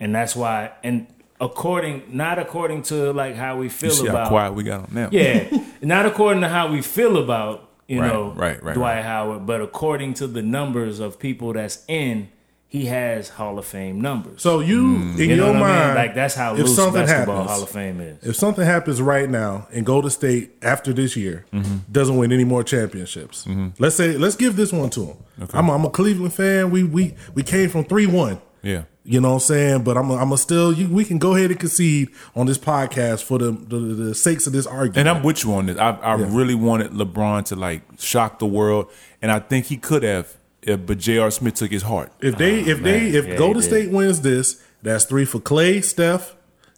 and 0.00 0.14
that's 0.14 0.36
why. 0.36 0.72
And 0.84 1.06
according, 1.40 2.02
not 2.16 2.38
according 2.38 2.82
to 2.82 3.12
like 3.12 3.34
how 3.36 3.56
we 3.56 3.68
feel 3.68 3.90
You 3.90 3.94
see 3.96 4.06
how 4.06 4.12
about. 4.12 4.28
quiet 4.28 4.52
we 4.54 4.64
got 4.64 4.80
on 4.84 4.88
now. 4.92 5.08
Yeah, 5.12 5.48
not 5.82 6.06
according 6.06 6.42
to 6.42 6.48
how 6.48 6.70
we 6.70 6.82
feel 6.82 7.16
about 7.16 7.70
you 7.88 8.00
Right, 8.00 8.12
know 8.12 8.32
right, 8.32 8.62
right, 8.62 8.74
Dwight 8.74 8.96
right. 8.96 9.04
Howard, 9.04 9.46
but 9.46 9.60
according 9.60 10.14
to 10.14 10.26
the 10.26 10.42
numbers 10.42 10.98
of 11.00 11.18
people 11.18 11.52
that's 11.52 11.84
in, 11.88 12.28
he 12.76 12.86
has 12.86 13.28
Hall 13.30 13.58
of 13.58 13.66
Fame 13.66 14.00
numbers. 14.00 14.42
So 14.42 14.60
you, 14.60 14.96
in 14.96 15.16
you 15.18 15.34
your 15.36 15.46
what 15.48 15.56
I 15.56 15.60
mind, 15.60 15.86
mean? 15.86 15.94
Like 15.96 16.14
that's 16.14 16.34
how 16.34 16.52
if 16.54 16.60
loose 16.60 16.76
something 16.76 17.04
basketball 17.06 17.36
happens, 17.36 17.50
Hall 17.50 17.62
of 17.62 17.70
Fame 17.70 18.00
is. 18.00 18.24
if 18.24 18.36
something 18.36 18.64
happens 18.64 19.00
right 19.00 19.28
now 19.28 19.66
and 19.72 19.84
Golden 19.86 20.10
State 20.10 20.52
after 20.62 20.92
this 20.92 21.16
year 21.16 21.44
Mm-hmm. 21.52 21.76
doesn't 21.90 22.16
win 22.16 22.32
any 22.32 22.44
more 22.44 22.62
championships, 22.64 23.46
let's 23.78 23.96
say 23.96 24.16
let's 24.18 24.36
give 24.36 24.56
this 24.56 24.72
one 24.72 24.90
to 24.90 25.04
him. 25.06 25.16
I'm, 25.52 25.70
I'm 25.70 25.84
a 25.84 25.90
Cleveland 25.90 26.34
fan. 26.34 26.70
We 26.70 26.82
we 26.84 27.14
we 27.34 27.42
came 27.42 27.68
from 27.68 27.84
three 27.84 28.06
one. 28.06 28.40
Yeah. 28.62 28.82
You 29.04 29.20
know 29.20 29.28
what 29.28 29.34
I'm 29.34 29.40
saying? 29.40 29.84
But 29.84 29.96
I'm 29.96 30.10
I'm 30.10 30.32
a 30.32 30.36
still 30.36 30.72
you, 30.72 30.88
we 30.88 31.04
can 31.04 31.18
go 31.18 31.36
ahead 31.36 31.50
and 31.52 31.60
concede 31.60 32.08
on 32.34 32.46
this 32.46 32.58
podcast 32.58 33.22
for 33.22 33.38
the 33.38 33.52
the, 33.52 33.78
the 33.78 34.14
sakes 34.14 34.46
of 34.48 34.52
this 34.52 34.66
argument. 34.66 34.96
And 34.98 35.08
I'm 35.08 35.22
with 35.22 35.44
you 35.44 35.54
on 35.54 35.66
this. 35.66 35.78
I, 35.78 35.90
I 35.92 36.14
really 36.14 36.56
wanted 36.56 36.90
LeBron 36.90 37.44
to 37.46 37.54
like 37.56 37.82
shock 37.98 38.40
the 38.40 38.46
world, 38.46 38.90
and 39.22 39.30
I 39.30 39.38
think 39.38 39.66
he 39.66 39.76
could 39.76 40.02
have, 40.02 40.34
if, 40.66 40.84
but 40.86 40.98
J.R. 40.98 41.30
Smith 41.30 41.54
took 41.54 41.70
his 41.70 41.82
heart. 41.82 42.12
if 42.20 42.36
they 42.36 42.60
ah, 42.62 42.66
if 42.66 42.82
they 42.82 43.08
if 43.08 43.24
Yeah, 43.24 43.32
he 43.32 43.36
Golden. 43.38 43.62
State 43.62 43.90
wins 43.90 44.20
this, 44.20 44.62
that's 44.82 45.04
three 45.04 45.24
for 45.24 45.40
Clay, 45.40 45.80
Steph, 45.80 46.34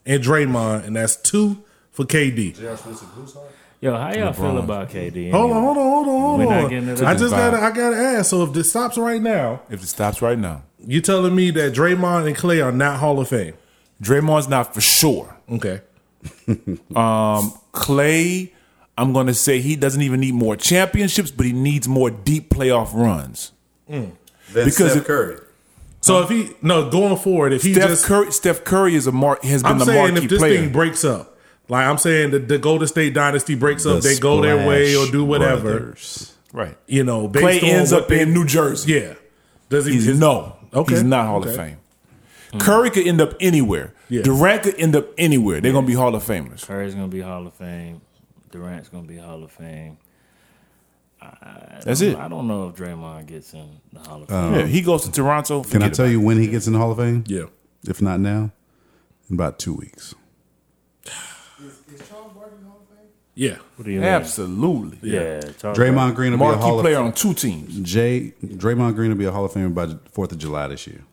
and 0.07 0.23
Draymond, 0.23 0.85
and 0.87 0.97
that's 0.97 1.17
two 1.17 1.63
for 1.91 2.05
KD. 2.05 2.57
J.R. 2.57 2.77
Yo, 3.81 3.97
how 3.97 4.13
y'all 4.13 4.33
feel 4.33 4.59
about 4.59 4.91
KD? 4.91 5.31
Hold 5.31 5.53
on, 5.53 5.63
hold 5.63 5.79
on, 5.79 5.85
hold 5.85 6.09
on, 6.09 6.21
hold 6.21 6.39
We're 6.41 6.45
not 6.47 6.65
on. 6.65 6.71
getting 6.71 6.89
into 6.89 7.07
I 7.07 7.15
just 7.15 7.31
gotta 7.31 7.59
I 7.59 7.71
gotta 7.71 7.97
ask. 7.97 8.31
So 8.31 8.43
if 8.43 8.53
this 8.53 8.71
stops 8.71 8.99
right 8.99 9.23
now, 9.23 9.63
If 9.71 9.83
it 9.83 9.87
stops 9.87 10.21
right 10.21 10.39
now, 10.39 10.63
you 10.85 11.01
telling 11.01 11.35
me 11.35 11.51
that 11.53 11.75
Draymond 11.75 12.27
and 12.27 12.37
Clay 12.37 12.61
are 12.61 12.73
not 12.73 12.99
Hall 12.99 13.21
of 13.21 13.29
Fame? 13.29 13.55
Draymond's 14.03 14.49
not 14.49 14.75
for 14.75 14.81
sure. 14.81 15.37
Okay. 15.51 15.81
Um, 16.97 17.53
Clay, 17.73 18.53
I'm 18.97 19.13
going 19.13 19.29
to 19.29 19.35
say 19.35 19.61
he 19.61 19.77
doesn't 19.77 20.03
even 20.03 20.19
need 20.19 20.35
more 20.35 20.57
championships, 20.57 21.31
but 21.31 21.47
he 21.47 21.53
needs 21.53 21.87
more 21.87 22.11
deep 22.11 22.51
playoff 22.51 22.93
runs. 22.93 23.53
Mm. 23.91 24.13
Then 24.53 24.65
Because 24.65 24.93
Steph 24.93 24.97
it- 24.97 25.05
Curry. 25.07 25.37
So 26.01 26.23
if 26.23 26.29
he 26.29 26.51
no 26.63 26.89
going 26.91 27.17
forward, 27.17 27.53
if 27.53 27.63
he 27.63 27.75
Steph 27.75 27.89
just 27.89 28.05
Curry, 28.07 28.31
Steph 28.33 28.65
Curry 28.65 28.95
is 28.95 29.07
a 29.07 29.13
mar- 29.13 29.39
has 29.43 29.63
been 29.63 29.73
I'm 29.73 29.79
the 29.79 29.85
saying 29.87 30.13
marquee 30.15 30.25
if 30.25 30.31
this 30.31 30.39
player. 30.39 30.61
thing 30.61 30.73
breaks 30.73 31.05
up, 31.05 31.37
like 31.69 31.85
I'm 31.87 31.99
saying 31.99 32.31
that 32.31 32.47
the 32.49 32.57
Golden 32.59 32.87
State 32.87 33.15
dynasty 33.15 33.55
breaks 33.57 33.85
up, 33.85 34.01
they 34.03 34.17
go 34.19 34.41
their 34.41 34.67
way 34.67 34.95
or 34.95 35.07
do 35.11 35.25
whatever. 35.25 35.79
Brothers. 35.81 36.35
right. 36.53 36.77
You 36.87 37.03
know, 37.05 37.27
based 37.29 37.61
Clay 37.61 37.71
on 37.73 37.77
ends 37.79 37.93
up 37.93 38.09
they- 38.09 38.21
in 38.23 38.33
New 38.33 38.45
Jersey. 38.47 38.93
Yeah. 38.93 39.15
Does 39.69 39.87
he? 39.87 39.95
He's 39.95 40.07
is- 40.09 40.19
no. 40.21 40.57
Okay. 40.73 40.95
He's 40.95 41.03
not 41.03 41.27
Hall 41.27 41.43
of 41.43 41.49
Okay. 41.49 41.57
Fame. 41.57 41.77
Hmm. 42.53 42.59
Curry 42.59 42.91
could 42.91 43.07
end 43.07 43.21
up 43.21 43.35
anywhere. 43.41 43.93
Yeah. 44.09 44.23
Durant 44.23 44.63
could 44.63 44.77
end 44.77 44.95
up 44.97 45.09
anywhere. 45.19 45.61
They're 45.61 45.73
gonna 45.73 45.87
be 45.87 45.95
Hall 45.95 46.15
of 46.15 46.25
Famers. 46.25 46.65
Curry's 46.67 46.95
gonna 46.95 47.09
be 47.09 47.21
Hall 47.21 47.47
of 47.47 47.53
Fame. 47.55 48.01
Durant's 48.53 48.89
gonna 48.89 49.07
be 49.07 49.17
Hall 49.19 49.43
of 49.45 49.51
Fame. 49.51 49.99
That's 51.85 52.01
it. 52.01 52.17
I 52.17 52.29
don't 52.29 52.47
know 52.47 52.69
if 52.69 52.77
Draymond 52.77 53.27
gets 53.27 53.53
in 53.55 53.81
the 53.93 54.01
Hall 54.01 54.23
of 54.23 54.31
oh. 54.31 54.53
Fame. 54.53 54.61
Yeah, 54.61 54.67
he 54.67 54.83
goes 54.83 55.05
to 55.05 55.13
Toronto. 55.13 55.65
Can 55.65 55.83
I 55.83 55.89
tell 55.89 56.09
you 56.09 56.21
when 56.21 56.39
he 56.39 56.49
gets 56.49 56.67
in 56.67 56.73
the 56.73 56.79
Hall 56.79 56.93
of 56.93 56.99
Fame? 56.99 57.25
Yeah. 57.27 57.45
If 57.87 58.03
not 58.03 58.21
now, 58.21 58.51
in 59.29 59.35
about 59.35 59.59
two 59.59 59.75
weeks. 59.75 60.15
Is, 61.07 61.13
is 61.93 62.09
Charles 62.09 62.33
Barkley 62.33 62.59
Hall 62.67 62.81
of 62.83 62.97
Fame? 62.97 63.07
Yeah. 63.35 63.57
What 63.77 63.85
do 63.85 63.91
you 63.91 64.01
mean? 64.01 64.09
Absolutely. 64.09 65.11
Yeah, 65.11 65.41
Charles 65.59 65.79
Draymond 65.79 66.15
Green 66.15 66.33
will 66.33 66.39
be 66.39 66.45
a 66.45 66.49
Marquee 66.49 66.63
Hall 66.63 66.79
of 66.79 66.85
player 66.85 66.99
on 66.99 67.13
two 67.13 67.35
teams. 67.35 67.79
Jay 67.81 68.35
Draymond 68.45 68.95
Green 68.95 69.11
will 69.11 69.19
be 69.19 69.25
a 69.25 69.33
Hall 69.33 69.45
of 69.45 69.53
Famer 69.53 69.73
by 69.73 69.87
the 69.87 69.99
Fourth 70.13 70.33
of 70.33 70.39
July 70.39 70.69
this 70.69 70.87
year. 70.87 71.05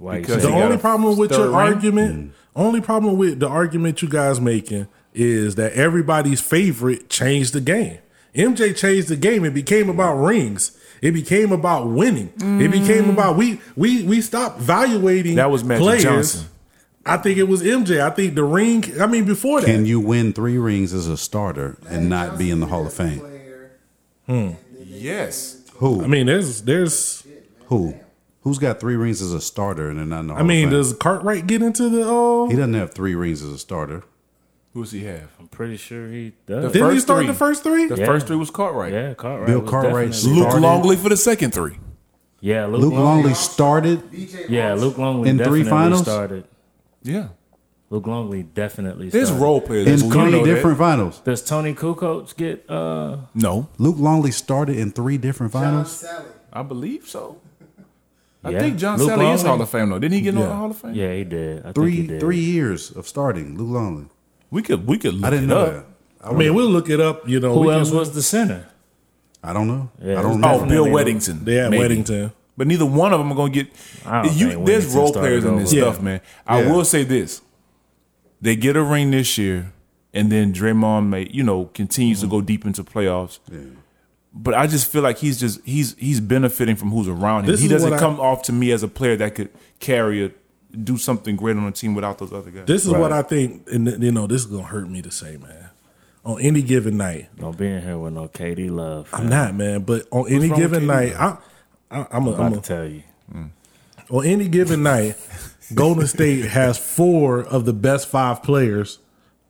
Why 0.00 0.20
Because 0.20 0.42
The 0.42 0.50
only 0.50 0.78
problem 0.78 1.18
with 1.18 1.30
your 1.30 1.46
ring? 1.46 1.54
argument, 1.54 2.16
mm. 2.16 2.30
only 2.56 2.80
problem 2.80 3.18
with 3.18 3.40
the 3.40 3.48
argument 3.48 4.00
you 4.00 4.08
guys 4.08 4.40
making 4.40 4.88
is 5.12 5.56
that 5.56 5.72
everybody's 5.72 6.40
favorite 6.40 7.10
changed 7.10 7.52
the 7.52 7.60
game. 7.60 7.98
MJ 8.34 8.76
changed 8.76 9.08
the 9.08 9.16
game. 9.16 9.44
It 9.44 9.54
became 9.54 9.88
about 9.88 10.14
rings. 10.14 10.76
It 11.02 11.12
became 11.12 11.52
about 11.52 11.88
winning. 11.88 12.28
It 12.36 12.42
mm. 12.42 12.70
became 12.70 13.08
about 13.10 13.36
we 13.36 13.60
we 13.74 14.02
we 14.02 14.20
stopped 14.20 14.58
valuating 14.58 15.36
That 15.36 15.50
was 15.50 15.64
Magic 15.64 15.82
players. 15.82 16.02
Johnson. 16.02 16.46
I 17.06 17.16
think 17.16 17.38
it 17.38 17.44
was 17.44 17.62
MJ. 17.62 18.00
I 18.00 18.10
think 18.10 18.34
the 18.34 18.44
ring. 18.44 18.84
I 19.00 19.06
mean, 19.06 19.24
before 19.24 19.60
that, 19.60 19.66
Can 19.66 19.86
you 19.86 19.98
win 19.98 20.32
three 20.32 20.58
rings 20.58 20.92
as 20.92 21.08
a 21.08 21.16
starter 21.16 21.78
and 21.88 22.10
not 22.10 22.38
be 22.38 22.50
in 22.50 22.60
the 22.60 22.66
Hall 22.66 22.86
of 22.86 22.92
Fame? 22.92 23.22
Hmm. 24.26 24.50
Yes. 24.84 25.62
Who? 25.76 26.04
I 26.04 26.06
mean, 26.06 26.26
there's 26.26 26.62
there's. 26.62 27.26
Who? 27.66 27.94
Who's 28.42 28.58
got 28.58 28.80
three 28.80 28.96
rings 28.96 29.20
as 29.20 29.32
a 29.32 29.40
starter 29.40 29.90
and 29.90 29.98
they're 29.98 30.06
not 30.06 30.20
in 30.20 30.26
the 30.28 30.34
Hall 30.34 30.42
I 30.42 30.46
mean, 30.46 30.70
does 30.70 30.94
Cartwright 30.94 31.46
get 31.46 31.62
into 31.62 31.88
the? 31.88 32.04
Oh, 32.04 32.48
he 32.48 32.56
doesn't 32.56 32.74
have 32.74 32.92
three 32.92 33.14
rings 33.14 33.42
as 33.42 33.50
a 33.50 33.58
starter. 33.58 34.02
Who 34.72 34.82
does 34.84 34.92
he 34.92 35.04
have? 35.04 35.28
I'm 35.40 35.48
pretty 35.48 35.76
sure 35.76 36.08
he 36.08 36.32
does. 36.46 36.62
The 36.64 36.68
didn't 36.70 36.90
he 36.90 36.94
first 36.96 37.06
start 37.06 37.18
three. 37.20 37.26
the 37.26 37.34
first 37.34 37.62
three? 37.64 37.86
The 37.86 37.96
Yeah. 37.96 38.06
first 38.06 38.26
three 38.28 38.36
was 38.36 38.50
Cartwright. 38.50 38.92
yeah, 38.92 39.14
Cartwright. 39.14 39.46
Bill 39.48 39.62
Cartwright 39.62 40.08
Luke 40.24 40.38
Started- 40.48 40.60
Longley 40.60 40.96
for 40.96 41.08
the 41.08 41.16
second 41.16 41.52
three. 41.52 41.78
Yeah, 42.40 42.66
Luke, 42.66 42.80
Luke 42.82 42.92
Longley. 42.94 43.04
Longley 43.04 43.34
started. 43.34 44.02
Yeah, 44.48 44.74
Luke 44.74 44.96
Longley 44.96 45.28
In 45.30 45.38
three 45.38 45.64
finals? 45.64 46.02
started. 46.02 46.44
Yeah. 47.02 47.28
Luke 47.90 48.06
Longley 48.06 48.44
definitely 48.44 49.08
There's 49.10 49.32
role 49.32 49.60
players. 49.60 49.88
in 49.88 50.08
We 50.08 50.14
three 50.14 50.30
know 50.30 50.44
that. 50.46 50.54
different 50.54 50.78
finals. 50.78 51.20
Does 51.24 51.42
Toni 51.42 51.74
Kukoc 51.74 52.36
get? 52.36 52.64
uh 52.70 53.16
No, 53.34 53.66
Luke 53.78 53.96
Longley 53.98 54.30
started 54.30 54.76
in 54.78 54.92
three 54.92 55.18
different 55.18 55.50
finals. 55.52 56.04
I 56.52 56.62
believe 56.62 57.08
so. 57.08 57.38
I 58.44 58.50
Yeah. 58.50 58.60
think 58.60 58.78
John 58.78 58.98
Luke 58.98 59.10
Salley 59.10 59.34
is 59.34 59.42
Hall 59.42 59.60
of 59.60 59.68
Fame 59.68 59.90
though. 59.90 59.98
Didn't 59.98 60.14
he 60.14 60.20
get 60.20 60.34
no 60.34 60.42
the 60.46 60.54
Hall 60.54 60.70
of 60.70 60.76
Fame? 60.76 60.94
Yeah, 60.94 61.12
he 61.12 61.24
did. 61.24 61.58
I 61.58 61.62
think 61.62 61.74
Three 61.74 61.90
he 61.96 62.06
did. 62.06 62.20
three 62.20 62.38
years 62.38 62.90
of 62.92 63.08
starting. 63.08 63.58
Luke 63.58 63.68
Longley. 63.70 64.06
We 64.50 64.62
could 64.62 64.86
we 64.86 64.98
could 64.98 65.14
look 65.14 65.24
I 65.26 65.30
didn't 65.30 65.44
it 65.44 65.54
know 65.54 65.60
up. 65.60 65.72
that. 66.20 66.28
I 66.28 66.32
mean, 66.32 66.54
we'll 66.54 66.68
look 66.68 66.90
it 66.90 67.00
up. 67.00 67.28
You 67.28 67.40
know, 67.40 67.54
Who 67.54 67.60
we 67.68 67.72
else 67.72 67.90
was 67.90 68.12
the 68.12 68.22
center? 68.22 68.66
I 69.42 69.52
don't 69.54 69.66
know. 69.68 69.90
Yeah, 70.02 70.18
I 70.18 70.22
don't 70.22 70.40
know. 70.40 70.60
Oh, 70.60 70.66
Bill 70.66 70.86
Wennington. 70.86 71.44
They 71.44 71.60
at 71.60 71.70
maybe. 71.70 71.82
Wennington. 71.96 72.32
But 72.58 72.66
neither 72.66 72.84
one 72.84 73.12
of 73.14 73.18
them 73.20 73.32
are 73.32 73.34
gonna 73.34 73.52
get. 73.52 73.68
You, 74.34 74.62
there's 74.64 74.94
role 74.94 75.12
players 75.12 75.44
in 75.46 75.56
this 75.56 75.72
over. 75.72 75.80
stuff, 75.80 75.96
Yeah. 75.96 76.02
man. 76.04 76.20
I 76.46 76.60
Yeah. 76.62 76.72
will 76.72 76.84
say 76.84 77.04
this: 77.04 77.40
they 78.42 78.54
get 78.56 78.76
a 78.76 78.82
ring 78.82 79.10
this 79.12 79.38
year, 79.38 79.72
and 80.12 80.30
then 80.30 80.52
Draymond 80.52 81.06
may, 81.08 81.28
you 81.30 81.42
know, 81.42 81.66
continues 81.72 82.20
to 82.20 82.26
go 82.26 82.36
mm-hmm. 82.36 82.46
deep 82.46 82.66
into 82.66 82.84
playoffs. 82.84 83.38
but 84.34 84.52
I 84.54 84.66
just 84.66 84.92
feel 84.92 85.00
like 85.02 85.18
he's 85.18 85.40
just 85.40 85.60
he's 85.64 85.94
he's 85.98 86.20
benefiting 86.20 86.76
from 86.76 86.90
who's 86.90 87.08
around 87.08 87.44
him. 87.44 87.52
This 87.52 87.62
he 87.62 87.68
doesn't 87.68 87.90
what 87.90 87.96
I- 87.96 88.00
come 88.00 88.20
off 88.20 88.42
to 88.42 88.52
me 88.52 88.72
as 88.72 88.82
a 88.82 88.88
player 88.88 89.16
that 89.16 89.34
could 89.36 89.48
carry 89.78 90.22
a 90.26 90.30
do 90.72 90.96
something 90.96 91.36
great 91.36 91.56
on 91.56 91.64
a 91.64 91.72
team 91.72 91.94
without 91.94 92.18
those 92.18 92.32
other 92.32 92.50
guys. 92.50 92.66
This 92.66 92.86
is 92.86 92.92
what 92.92 93.12
I 93.12 93.22
think, 93.22 93.68
and 93.70 94.02
you 94.02 94.12
know, 94.12 94.26
this 94.26 94.42
is 94.42 94.46
gonna 94.46 94.64
hurt 94.64 94.88
me 94.88 95.02
to 95.02 95.10
say, 95.10 95.36
man. 95.36 95.70
On 96.24 96.38
any 96.40 96.60
given 96.60 96.98
night, 96.98 97.28
Don't 97.38 97.56
be 97.56 97.66
in 97.66 97.82
here 97.82 97.96
with 97.96 98.12
no 98.12 98.28
KD 98.28 98.70
love. 98.70 99.08
I'm 99.12 99.28
not, 99.28 99.54
man. 99.54 99.82
But 99.82 100.06
on 100.10 100.30
any 100.30 100.50
given 100.50 100.86
night, 100.86 101.14
I, 101.18 101.38
I, 101.90 102.06
I'm 102.10 102.26
a, 102.26 102.32
about 102.32 102.46
I'm 102.46 102.52
to 102.54 102.60
tell 102.60 102.86
you. 102.86 103.02
Mm. 103.34 103.50
on 104.10 104.26
any 104.26 104.48
given 104.48 104.82
night, 104.82 105.16
Golden 105.74 106.06
State 106.06 106.44
has 106.46 106.76
four 106.78 107.40
of 107.40 107.64
the 107.64 107.72
best 107.72 108.08
five 108.08 108.42
players 108.42 108.98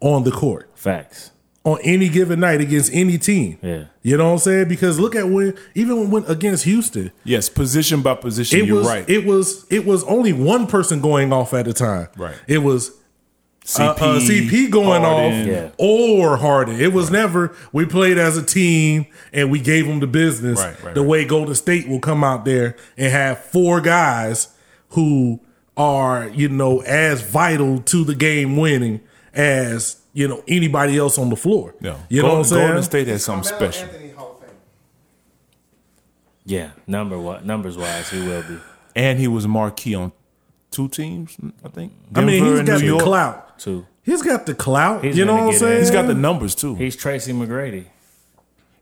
on 0.01 0.25
the 0.25 0.31
court 0.31 0.71
Facts. 0.75 1.33
On 1.65 1.79
any 1.83 2.09
given 2.09 2.41
night 2.41 2.61
against 2.61 2.93
any 2.93 3.19
team. 3.19 3.59
Yeah. 3.63 3.85
You 4.03 4.17
know 4.17 4.27
what 4.27 4.33
I'm 4.33 4.39
saying? 4.39 4.69
Because 4.69 4.99
look 4.99 5.15
at 5.15 5.29
when 5.29 5.57
even 5.75 6.11
when 6.11 6.25
against 6.25 6.65
Houston, 6.65 7.13
yes, 7.25 7.49
position 7.49 8.01
by 8.03 8.15
position, 8.15 8.61
it 8.61 8.67
you're 8.67 8.79
was 8.79 8.87
right. 8.87 9.09
it 9.09 9.27
was 9.27 9.67
it 9.71 9.85
was 9.85 10.03
only 10.05 10.33
one 10.33 10.67
person 10.67 11.01
going 11.01 11.33
off 11.33 11.53
at 11.53 11.69
a 11.69 11.73
time. 11.73 12.09
Right. 12.17 12.37
It 12.47 12.59
was 12.59 12.93
CP, 13.65 13.81
uh, 13.81 13.91
uh, 13.93 14.21
CP 14.21 14.71
going 14.71 15.03
Harden. 15.03 15.43
off 15.43 15.47
Yeah. 15.47 15.71
or 15.77 16.39
Harden. 16.39 16.81
It 16.81 16.95
was 16.95 17.11
never 17.11 17.55
we 17.73 17.85
played 17.85 18.17
as 18.17 18.39
a 18.39 18.43
team 18.43 19.07
and 19.33 19.51
we 19.51 19.61
gave 19.61 19.87
them 19.87 20.01
the 20.01 20.07
business. 20.07 20.59
Right, 20.59 20.83
right, 20.83 20.95
the 20.95 21.03
right. 21.03 21.09
way 21.09 21.25
Golden 21.27 21.55
State 21.55 21.87
will 21.89 22.01
come 22.01 22.25
out 22.25 22.47
there 22.47 22.75
and 22.97 23.13
have 23.13 23.39
four 23.45 23.83
guys 23.83 24.49
who 24.91 25.41
are 25.77 26.29
you 26.31 26.49
know 26.49 26.81
as 26.81 27.21
vital 27.21 27.81
to 27.81 28.03
the 28.03 28.15
game 28.15 28.57
winning 28.57 29.01
as 29.35 30.00
you 30.13 30.27
know 30.29 30.43
anybody 30.49 30.97
else 30.99 31.19
on 31.19 31.31
the 31.31 31.37
floor. 31.37 31.75
No. 31.81 31.97
You 32.09 32.23
know 32.23 32.29
Golden, 32.29 32.39
what 32.39 32.39
I'm 32.39 32.45
saying? 32.45 32.67
Golden 32.69 32.83
State 32.83 33.09
has 33.09 33.25
something 33.25 33.49
Carmelo 33.51 33.71
special. 33.73 33.89
Anthony 33.95 34.11
Hall 34.13 34.33
of 34.33 34.47
Fame. 34.47 34.57
Yeah, 36.45 36.71
number 36.87 37.19
what 37.19 37.45
numbers 37.45 37.77
wise, 37.77 38.11
he 38.11 38.21
will 38.21 38.43
be 38.43 38.59
And 38.97 39.19
he 39.19 39.29
was 39.29 39.47
marquee 39.47 39.95
on 39.95 40.13
two 40.71 40.89
teams, 40.89 41.37
I 41.65 41.69
think. 41.69 41.93
I 42.15 42.23
mean, 42.25 42.45
he's 42.45 42.61
got 42.63 42.75
New 42.75 42.79
the 42.81 42.87
York. 42.87 43.03
clout. 43.03 43.59
too. 43.59 43.87
He's 44.03 44.23
got 44.23 44.47
the 44.47 44.55
clout. 44.55 45.05
He's 45.05 45.17
you 45.17 45.25
know 45.25 45.35
what 45.35 45.41
I'm 45.43 45.47
get 45.49 45.55
in. 45.55 45.61
saying? 45.61 45.79
He's 45.81 45.91
got 45.91 46.07
the 46.07 46.15
numbers 46.15 46.55
too. 46.55 46.75
He's 46.75 46.97
Tracy 46.97 47.33
McGrady, 47.33 47.85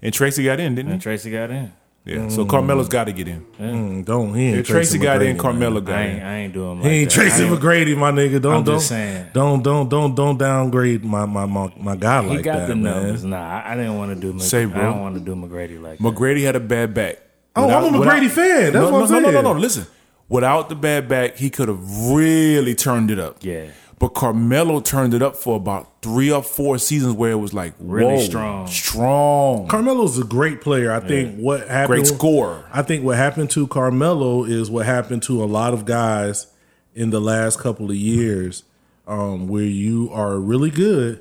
And 0.01 0.15
Tracy 0.15 0.45
got 0.45 0.61
in, 0.61 0.75
didn't 0.77 0.93
and 0.93 1.01
he? 1.01 1.03
Tracy 1.03 1.31
got 1.31 1.51
in. 1.51 1.73
Yeah. 2.09 2.29
So 2.29 2.47
Carmelo's 2.47 2.89
got 2.89 3.05
to 3.05 3.13
get 3.13 3.29
in. 3.29 3.45
Mm, 3.61 4.05
don't 4.05 4.35
he 4.35 4.47
ain't 4.49 4.59
If 4.61 4.67
Tracy 4.67 4.99
got 4.99 5.21
in, 5.21 5.37
McGrady, 5.37 5.41
Carmelo 5.41 5.81
got 5.83 5.99
I 5.99 6.03
in. 6.05 6.23
I 6.23 6.39
ain't 6.39 6.55
doing. 6.55 6.81
He 6.81 6.89
ain't 6.89 7.11
that. 7.11 7.15
Tracy 7.15 7.45
I 7.45 7.47
ain't- 7.49 7.61
McGrady, 7.61 7.97
my 7.99 8.11
nigga. 8.11 8.41
Don't 8.41 8.55
I'm 8.55 8.65
don't 8.65 8.77
just 8.77 8.89
saying. 8.89 9.27
don't 9.35 9.63
don't 9.63 9.89
don't 9.91 10.15
don't 10.15 10.39
downgrade 10.39 11.05
my 11.05 11.27
my 11.27 11.45
my, 11.45 11.71
my 11.79 11.97
guy 11.97 12.23
He 12.23 12.29
like 12.37 12.45
got 12.45 12.57
that, 12.61 12.69
the 12.69 12.77
man. 12.77 12.95
numbers. 13.03 13.25
Nah, 13.25 13.37
I, 13.61 13.73
I 13.73 13.77
didn't 13.77 13.99
want 13.99 14.15
to 14.15 14.21
do. 14.21 14.33
Mc, 14.33 14.43
Say, 14.43 14.63
I 14.65 14.69
don't 14.69 15.01
want 15.03 15.17
to 15.17 15.21
do 15.21 15.35
McGrady 15.35 15.79
like 15.81 15.99
that. 15.99 16.03
McGrady 16.05 16.43
had 16.45 16.57
a 16.57 16.61
bad 16.61 16.95
back. 16.95 17.19
Oh, 17.55 17.69
I'm 17.69 17.95
a 17.95 17.99
McGrady 17.99 18.31
fan. 18.31 18.73
That's 18.73 18.75
no, 18.75 18.91
what 18.91 19.03
I'm 19.05 19.11
no, 19.11 19.19
no, 19.19 19.27
no, 19.27 19.31
saying. 19.33 19.45
no. 19.45 19.53
Listen, 19.53 19.87
without 20.31 20.69
the 20.71 20.77
bad 20.77 21.09
back, 21.09 21.37
he 21.37 21.51
could 21.51 21.69
have 21.69 22.07
really 22.11 22.75
turned 22.75 23.11
it 23.11 23.19
up. 23.19 23.37
Yeah. 23.43 23.67
But 23.99 24.11
Carmelo 24.11 24.81
turned 24.81 25.13
it 25.13 25.23
up 25.23 25.35
for 25.35 25.57
about 25.57 26.03
three 26.03 26.31
or 26.31 26.43
four 26.43 26.79
seasons 26.79 27.15
where 27.15 27.33
it 27.33 27.37
was 27.41 27.53
like 27.53 27.75
Really 27.81 28.15
whoa, 28.15 28.21
strong. 28.21 28.67
strong. 28.69 29.67
Carmelo's 29.69 30.19
a 30.19 30.25
great 30.25 30.61
player. 30.61 30.93
I 30.93 31.01
think 31.01 31.37
what 31.37 31.67
happened 31.67 32.05
Great 32.05 32.07
scorer. 32.07 32.65
I 32.73 32.83
think 32.83 33.05
what 33.05 33.17
happened 33.17 33.51
to 33.51 33.67
Carmelo 33.67 34.45
is 34.45 34.71
what 34.71 34.87
happened 34.87 35.23
to 35.25 35.43
a 35.43 35.47
lot 35.47 35.75
of 35.75 35.85
guys 35.85 36.47
in 36.95 37.11
the 37.11 37.21
last 37.21 37.59
couple 37.59 37.91
of 37.91 37.97
years, 37.97 38.63
um, 39.07 39.49
where 39.49 39.65
you 39.65 40.11
are 40.13 40.39
really 40.39 40.71
good 40.71 41.21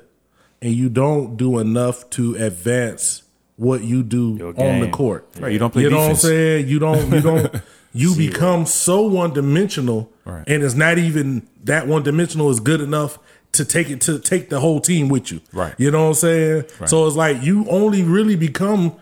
and 0.62 0.72
you 0.72 0.88
don't 0.88 1.36
do 1.36 1.58
enough 1.58 2.08
to 2.10 2.34
advance 2.36 3.22
what 3.56 3.82
you 3.82 4.02
do 4.04 4.54
on 4.56 4.80
the 4.80 4.88
court. 4.88 5.26
Right, 5.40 5.52
you 5.52 5.58
don't 5.58 5.72
play 5.72 5.82
You 5.82 5.90
know 5.90 6.00
defense. 6.08 6.22
what 6.22 6.30
I'm 6.30 6.36
saying? 6.36 6.68
You 6.68 6.78
don't. 6.78 7.12
You 7.12 7.20
don't. 7.20 7.54
You 7.94 8.14
become 8.14 8.66
so 8.66 9.00
one 9.06 9.32
dimensional, 9.32 10.12
Right. 10.28 10.44
and 10.46 10.62
it's 10.62 10.74
not 10.74 10.98
even 10.98 11.48
that 11.64 11.86
one 11.88 12.02
dimensional 12.02 12.50
is 12.50 12.60
good 12.60 12.80
enough 12.80 13.18
to 13.52 13.64
take 13.64 13.88
it 13.88 14.02
to 14.02 14.18
take 14.18 14.50
the 14.50 14.60
whole 14.60 14.78
team 14.80 15.08
with 15.08 15.32
you. 15.32 15.40
Right. 15.52 15.74
You 15.78 15.90
know 15.90 16.02
what 16.02 16.08
I'm 16.08 16.14
saying? 16.14 16.64
So 16.86 17.06
it's 17.06 17.16
like 17.16 17.42
you 17.42 17.66
only 17.68 18.02
really 18.02 18.36
become 18.36 18.94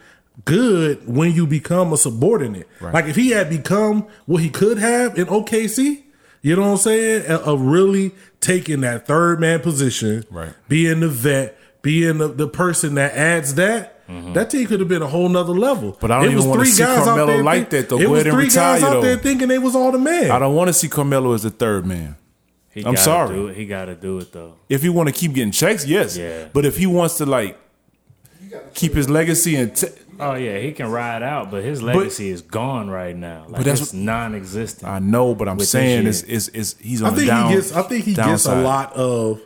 good 0.45 1.07
when 1.09 1.33
you 1.33 1.47
become 1.47 1.93
a 1.93 1.97
subordinate. 1.97 2.69
Right. 2.81 2.95
Like 2.95 3.05
if 3.07 3.17
he 3.17 3.31
had 3.31 3.51
become 3.51 4.07
what 4.27 4.43
he 4.43 4.49
could 4.51 4.79
have 4.79 5.19
in 5.19 5.27
OKC, 5.27 6.05
you 6.43 6.55
know 6.55 6.63
what 6.63 6.69
I'm 6.73 6.77
saying? 6.77 7.27
Of 7.27 7.61
really 7.61 8.13
taking 8.41 8.83
that 8.83 9.07
third 9.07 9.41
man 9.41 9.61
position, 9.61 10.25
Right. 10.31 10.53
being 10.69 11.01
the 11.01 11.09
vet, 11.09 11.59
being 11.83 12.19
the, 12.19 12.29
the 12.29 12.47
person 12.49 12.95
that 12.95 13.13
adds 13.15 13.55
that. 13.55 13.96
That 14.09 14.51
team 14.51 14.67
could 14.67 14.81
have 14.81 14.89
been 14.89 15.03
a 15.03 15.07
whole 15.07 15.29
nother 15.29 15.53
level. 15.53 15.91
Mm-hmm. 15.91 16.01
But 16.01 16.11
I 16.11 16.23
don't 16.23 16.33
even 16.33 16.49
wanna 16.49 16.67
see 16.67 16.83
Carmelo 16.85 17.43
like 17.43 17.71
that, 17.71 17.89
though. 17.89 17.99
It 17.99 18.05
Go 18.05 18.11
was 18.11 18.21
ahead 18.23 18.27
and 18.33 18.37
three 18.37 18.55
guys 18.55 18.83
retire, 18.83 18.97
out 18.97 19.03
there 19.03 19.17
thinking 19.17 19.49
they 19.49 19.59
was 19.59 19.75
all 19.75 19.93
the 19.93 19.99
man. 19.99 20.31
I 20.31 20.39
don't 20.39 20.55
want 20.55 20.69
to 20.69 20.73
see 20.73 20.89
Carmelo 20.89 21.33
as 21.33 21.43
the 21.43 21.51
third 21.51 21.87
man. 21.87 22.17
He 22.71 22.85
I'm 22.85 22.97
sorry. 22.97 23.35
Do 23.35 23.47
it. 23.49 23.57
He 23.57 23.65
got 23.67 23.87
to 23.87 23.95
do 23.95 24.19
it 24.19 24.33
though. 24.33 24.55
If 24.69 24.83
he 24.83 24.91
want 24.91 25.09
to 25.09 25.15
keep 25.15 25.33
getting 25.33 25.51
checks, 25.51 25.87
yes. 25.87 26.17
Yeah. 26.17 26.49
But 26.53 26.67
if 26.67 26.77
he 26.77 26.87
wants 26.87 27.17
to 27.19 27.27
like 27.27 27.59
keep 28.75 28.93
his 28.95 29.09
legacy 29.09 29.57
and 29.57 29.75
t- 29.75 29.89
Oh 30.19 30.35
yeah, 30.35 30.59
he 30.59 30.73
can 30.73 30.91
ride 30.91 31.23
out, 31.23 31.51
but 31.51 31.63
his 31.63 31.83
legacy 31.83 32.29
is 32.31 32.43
gone 32.43 32.89
right 32.89 33.15
now. 33.17 33.47
Like 33.49 33.65
that's 33.65 33.81
it's 33.81 33.93
non-existent. 33.93 34.91
I 34.91 34.99
know, 34.99 35.35
but 35.35 35.49
I'm 35.49 35.59
saying 35.61 36.07
is 36.07 36.23
is 36.23 36.49
is 36.51 36.77
he's 36.81 37.03
on 37.03 37.09
I 37.09 37.11
the 37.11 37.17
think 37.17 37.29
down. 37.29 37.49
he 37.51 37.57
gets. 37.57 37.73
I 37.73 37.83
think 37.83 38.05
he 38.05 38.15
gets 38.15 38.47
a 38.47 38.61
lot 38.61 38.93
of. 38.95 39.41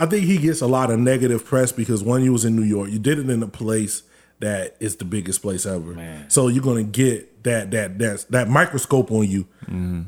I 0.00 0.06
think 0.06 0.24
he 0.24 0.38
gets 0.38 0.60
a 0.60 0.66
lot 0.66 0.90
of 0.90 0.98
negative 0.98 1.44
press 1.44 1.72
because 1.72 2.02
when 2.02 2.22
you 2.22 2.32
was 2.32 2.44
in 2.44 2.56
New 2.56 2.62
York, 2.64 2.90
you 2.90 2.98
did 2.98 3.18
it 3.18 3.28
in 3.30 3.42
a 3.42 3.46
place 3.48 4.02
that 4.40 4.74
is 4.80 4.96
the 4.96 5.04
biggest 5.04 5.42
place 5.42 5.66
ever. 5.66 5.92
Man. 5.92 6.30
So 6.30 6.48
you're 6.48 6.62
gonna 6.64 6.82
get 6.82 7.42
that 7.44 7.70
that 7.72 7.98
that 7.98 8.24
that 8.30 8.48
microscope 8.48 9.10
on 9.12 9.28
you 9.28 9.46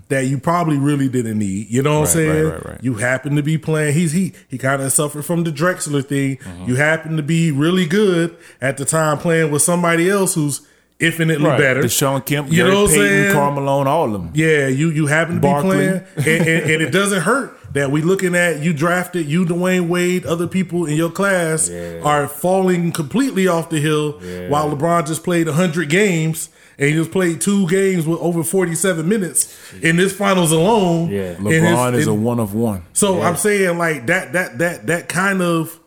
that 0.09 0.26
you 0.26 0.38
probably 0.38 0.78
really 0.78 1.09
didn't 1.09 1.38
need. 1.38 1.68
You 1.70 1.83
know 1.83 2.00
what 2.00 2.09
I'm 2.11 2.16
Mm-hmm. 2.16 2.33
Saying? 2.33 2.44
right, 2.44 2.52
right, 2.55 2.66
right. 2.66 2.78
You 2.85 2.94
happen 2.94 3.37
to 3.37 3.42
be 3.42 3.59
playing. 3.59 3.94
He's 3.94 4.12
he 4.12 4.33
he 4.48 4.57
kind 4.59 4.81
of 4.83 4.90
suffered 4.92 5.24
from 5.24 5.44
the 5.44 5.50
Drexler 5.52 6.05
thing. 6.05 6.38
Mm-hmm. 6.38 6.64
You 6.68 6.76
happen 6.76 7.16
to 7.18 7.22
be 7.22 7.50
really 7.52 7.87
good 7.87 8.37
at 8.61 8.76
the 8.78 8.85
time 8.87 9.18
playing 9.18 9.50
with 9.50 9.62
somebody 9.62 10.09
else 10.09 10.35
who's 10.35 10.66
infinitely 10.98 11.46
Right. 11.48 11.59
better. 11.59 11.83
Deshaun 11.83 12.24
Kemp, 12.24 12.48
You 12.50 12.57
Gary 12.59 12.70
know 12.70 12.83
what 12.85 12.90
I'm 12.90 12.96
Payton, 12.96 13.09
saying? 13.09 13.33
Carmelo, 13.35 13.85
all 13.88 14.07
of 14.07 14.12
them. 14.12 14.31
Yeah, 14.35 14.68
you 14.68 14.88
you 14.90 15.07
happen 15.07 15.35
to 15.37 15.40
be 15.40 15.61
playing, 15.61 16.02
and, 16.16 16.26
and, 16.26 16.70
and 16.70 16.83
it 16.83 16.90
doesn't 17.00 17.20
hurt 17.22 17.59
that 17.72 17.90
we 17.90 18.02
looking 18.02 18.35
at 18.35 18.61
you 18.62 18.72
drafted 18.72 19.26
you 19.26 19.44
Dwyane 19.46 19.88
Wade, 19.88 20.26
other 20.26 20.46
people 20.46 20.87
in 20.87 20.96
your 20.96 21.11
class 21.11 21.70
are 21.70 22.28
falling 22.28 22.92
completely 22.92 23.46
off 23.48 23.70
the 23.70 23.80
hill, 23.80 24.12
while 24.48 24.70
LeBron 24.74 25.06
just 25.06 25.24
played 25.24 25.46
hundred 25.48 25.88
games 25.88 26.48
and 26.78 26.88
he 26.88 26.94
just 26.94 27.11
played 27.12 27.40
two 27.40 27.68
games 27.68 28.06
with 28.06 28.18
over 28.20 28.42
forty 28.42 28.74
seven 28.74 29.08
minutes 29.08 29.54
in 29.82 29.96
this 29.96 30.14
finals 30.16 30.52
alone. 30.52 31.11
Yeah. 31.11 31.37
In 31.38 31.44
his- 31.46 31.62
LeBron 31.62 31.94
is 31.94 32.06
in- 32.06 32.12
a 32.12 32.14
one 32.14 32.40
of 32.40 32.54
one. 32.54 32.82
so 32.92 33.20
I'm 33.22 33.37
saying 33.37 33.78
like 33.78 34.06
that 34.06 34.32
that 34.32 34.58
that 34.58 34.87
that 34.87 35.08
kind 35.08 35.42
of 35.42 35.78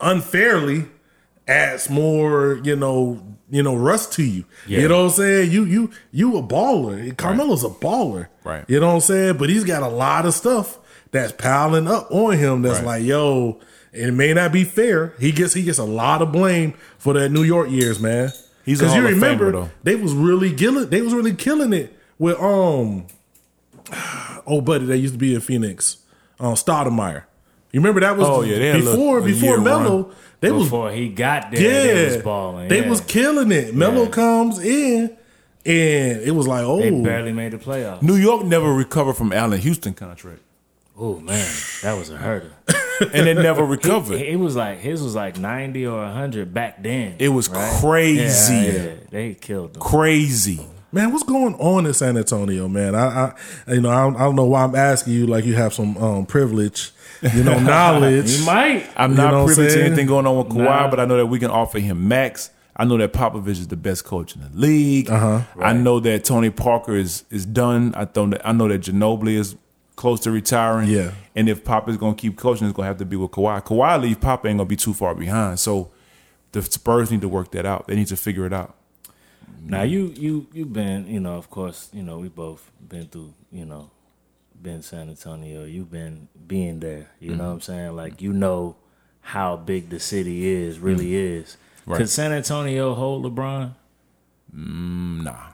unfairly 0.00 0.86
adds 1.48 1.90
more, 1.90 2.60
you 2.64 2.76
know, 2.76 3.20
you 3.50 3.62
know, 3.62 3.74
rust 3.76 4.12
to 4.14 4.22
you. 4.22 4.44
You 4.66 4.88
know 4.88 4.98
what 5.04 5.10
I'm 5.12 5.16
saying? 5.16 5.50
You 5.50 5.64
you 5.64 5.90
you 6.10 6.36
a 6.36 6.42
baller. 6.42 7.14
Carmelo's 7.16 7.64
a 7.64 7.68
baller. 7.68 8.28
Right. 8.44 8.64
You 8.68 8.80
know 8.80 8.88
what 8.88 8.94
I'm 8.94 9.00
saying? 9.00 9.36
But 9.38 9.50
he's 9.50 9.64
got 9.64 9.82
a 9.82 9.88
lot 9.88 10.26
of 10.26 10.34
stuff 10.34 10.78
that's 11.12 11.32
piling 11.32 11.86
up 11.86 12.08
on 12.10 12.36
him 12.36 12.62
that's 12.62 12.78
Right. 12.80 12.98
like, 13.00 13.04
yo, 13.04 13.60
it 13.92 14.12
may 14.12 14.32
not 14.34 14.50
be 14.52 14.64
fair. 14.64 15.14
He 15.20 15.30
gets 15.32 15.54
he 15.54 15.62
gets 15.62 15.78
a 15.78 15.84
lot 15.84 16.20
of 16.22 16.32
blame 16.32 16.74
for 16.98 17.12
that 17.14 17.28
New 17.30 17.42
York 17.44 17.70
years, 17.70 18.00
man. 18.00 18.32
He's 18.64 18.80
a 18.80 18.84
Because 18.84 18.96
you 18.96 19.02
Hall 19.02 19.10
of 19.12 19.16
Famer, 19.18 19.22
remember 19.22 19.52
though. 19.52 19.70
they 19.84 19.94
was 19.96 20.12
really 20.14 20.52
killing 20.52 20.88
they 20.90 21.02
was 21.02 21.12
really 21.14 21.34
killing 21.34 21.72
it 21.72 21.96
with 22.18 22.38
um 22.40 23.06
oh 24.46 24.60
buddy 24.60 24.86
that 24.86 24.98
used 24.98 25.14
to 25.14 25.18
be 25.18 25.34
in 25.34 25.40
Phoenix, 25.40 25.98
um 26.40 26.54
Stoudemire. 26.54 27.24
You 27.72 27.80
remember 27.80 28.00
that 28.00 28.16
was 28.18 28.28
Oh, 28.28 28.42
yeah, 28.42 28.58
they 28.58 28.66
had 28.68 28.76
a 28.76 28.78
before 28.80 29.20
little- 29.20 29.22
before 29.26 29.48
year 29.56 29.60
Melo. 29.60 30.02
run. 30.04 30.14
They 30.40 30.50
was 30.50 30.64
Before 30.64 30.90
he 30.90 31.08
got 31.08 31.52
there, 31.52 31.60
yeah, 31.60 31.94
they 31.94 32.04
was 32.16 32.22
balling. 32.24 32.68
they 32.68 32.82
yeah. 32.82 32.88
was 32.90 33.00
killing 33.02 33.52
it. 33.52 33.74
Melo 33.76 34.02
Yeah. 34.04 34.08
comes 34.10 34.58
in, 34.58 35.16
and 35.64 36.20
it 36.20 36.34
was 36.34 36.48
like, 36.48 36.64
oh, 36.64 36.80
They 36.80 36.90
barely 36.90 37.32
made 37.32 37.52
the 37.52 37.58
playoffs. 37.58 38.02
New 38.02 38.16
York 38.16 38.44
never 38.44 38.72
recovered 38.74 39.14
from 39.14 39.32
Allan 39.32 39.60
Houston 39.60 39.94
contract, 39.94 40.40
Oh 40.98 41.18
man, 41.20 41.48
that 41.82 41.94
was 41.98 42.10
a 42.10 42.16
hurter. 42.16 42.52
and 43.00 43.26
they 43.26 43.34
never 43.34 43.64
recovered. 43.64 44.20
It 44.20 44.36
was 44.38 44.54
like 44.56 44.78
his 44.80 45.02
was 45.02 45.14
like 45.14 45.38
ninety 45.38 45.86
or 45.86 46.06
hundred 46.06 46.52
back 46.52 46.82
then. 46.82 47.16
It 47.18 47.30
was 47.30 47.48
right? 47.48 47.80
crazy. 47.80 48.54
Yeah, 48.54 48.72
yeah, 48.72 48.94
they 49.10 49.34
killed 49.34 49.74
them. 49.74 49.82
Crazy. 49.82 50.60
man, 50.92 51.10
what's 51.10 51.24
going 51.24 51.54
on 51.54 51.86
in 51.86 51.94
San 51.94 52.16
Antonio, 52.18 52.68
man? 52.68 52.94
I, 52.94 53.32
I 53.66 53.72
you 53.72 53.80
know, 53.80 53.90
I 53.90 54.02
don't, 54.02 54.16
I 54.16 54.20
don't 54.20 54.36
know 54.36 54.44
why 54.44 54.62
I'm 54.64 54.74
asking 54.74 55.14
you 55.14 55.26
like 55.26 55.44
you 55.46 55.54
have 55.54 55.72
some 55.72 55.96
um, 55.96 56.26
privilege, 56.26 56.90
you 57.34 57.42
know, 57.42 57.58
knowledge. 57.72 58.30
You 58.30 58.44
might. 58.44 58.86
I'm 58.96 59.12
You 59.12 59.16
not 59.16 59.30
know 59.32 59.46
privy 59.46 59.68
to 59.68 59.84
anything 59.84 60.06
going 60.06 60.26
on 60.26 60.36
with 60.36 60.48
Kawhi, 60.48 60.64
Nah. 60.64 60.90
but 60.90 61.00
I 61.00 61.06
know 61.06 61.16
that 61.16 61.26
we 61.26 61.38
can 61.38 61.50
offer 61.50 61.78
him 61.78 62.06
max. 62.08 62.50
I 62.76 62.84
know 62.84 62.96
that 62.98 63.12
Popovich 63.12 63.50
is 63.60 63.68
the 63.68 63.76
best 63.76 64.04
coach 64.04 64.34
in 64.34 64.40
the 64.42 64.48
league. 64.54 65.10
Uh-huh. 65.10 65.42
I 65.60 65.72
know 65.74 66.00
that 66.00 66.24
Tony 66.24 66.50
Parker 66.50 66.94
is 66.96 67.24
is 67.30 67.44
done. 67.46 67.94
I 67.96 68.06
know 68.14 68.26
that 68.28 68.46
I 68.46 68.52
know 68.52 68.68
that 68.68 68.82
Ginobili 68.82 69.34
is 69.38 69.56
close 70.02 70.18
to 70.18 70.32
retiring. 70.32 70.88
Yeah. 70.88 71.12
And 71.36 71.48
if 71.48 71.62
Pop 71.62 71.88
is 71.88 71.96
going 71.96 72.16
to 72.16 72.20
keep 72.20 72.36
coaching, 72.36 72.66
it's 72.66 72.74
going 72.74 72.86
to 72.86 72.88
have 72.88 72.98
to 72.98 73.04
be 73.04 73.14
with 73.14 73.30
Kawhi. 73.30 73.64
Kawhi 73.64 74.02
leave, 74.02 74.20
Pop 74.20 74.44
ain't 74.44 74.58
going 74.58 74.66
to 74.66 74.68
be 74.68 74.74
too 74.74 74.92
far 74.92 75.14
behind. 75.14 75.60
So 75.60 75.92
the 76.50 76.60
Spurs 76.60 77.12
need 77.12 77.20
to 77.20 77.28
work 77.28 77.52
that 77.52 77.64
out. 77.64 77.86
They 77.86 77.94
need 77.94 78.08
to 78.08 78.16
figure 78.16 78.44
it 78.44 78.52
out. 78.52 78.74
Now 79.64 79.82
you 79.82 80.12
you 80.16 80.48
you've 80.52 80.72
been 80.72 81.06
you 81.06 81.20
know 81.20 81.36
of 81.36 81.48
course 81.48 81.88
you 81.92 82.02
know 82.02 82.18
we 82.18 82.28
both 82.28 82.68
been 82.88 83.06
through 83.06 83.32
you 83.52 83.64
know 83.64 83.90
been 84.60 84.82
San 84.82 85.08
Antonio. 85.08 85.64
You've 85.64 85.90
been 85.90 86.26
being 86.48 86.80
there. 86.80 87.10
You 87.20 87.30
mm-hmm. 87.30 87.38
know 87.38 87.44
what 87.44 87.52
I'm 87.52 87.60
saying? 87.60 87.94
Like 87.94 88.20
you 88.20 88.32
know 88.32 88.74
how 89.20 89.56
big 89.56 89.88
the 89.88 90.00
city 90.00 90.48
is 90.48 90.80
really 90.80 91.12
mm-hmm. 91.12 91.42
is. 91.42 91.56
Right. 91.86 91.98
Could 91.98 92.10
San 92.10 92.32
Antonio 92.32 92.94
hold 92.94 93.24
LeBron? 93.24 93.74
Mm, 94.52 95.22
nah. 95.22 95.46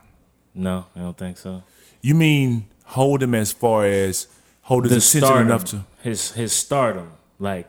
No, 0.55 0.87
I 0.95 1.01
don't 1.01 1.17
think 1.17 1.37
so. 1.37 1.61
You 2.01 2.15
mean 2.15 2.65
hold 2.85 3.21
him 3.21 3.35
as 3.35 3.51
far 3.51 3.85
as 3.85 4.27
hold 4.69 4.85
his 4.85 4.91
attention 4.93 5.27
stardom, 5.27 5.47
enough 5.47 5.65
to? 5.65 5.85
his 6.01 6.31
his 6.31 6.51
stardom 6.53 7.09
like. 7.39 7.67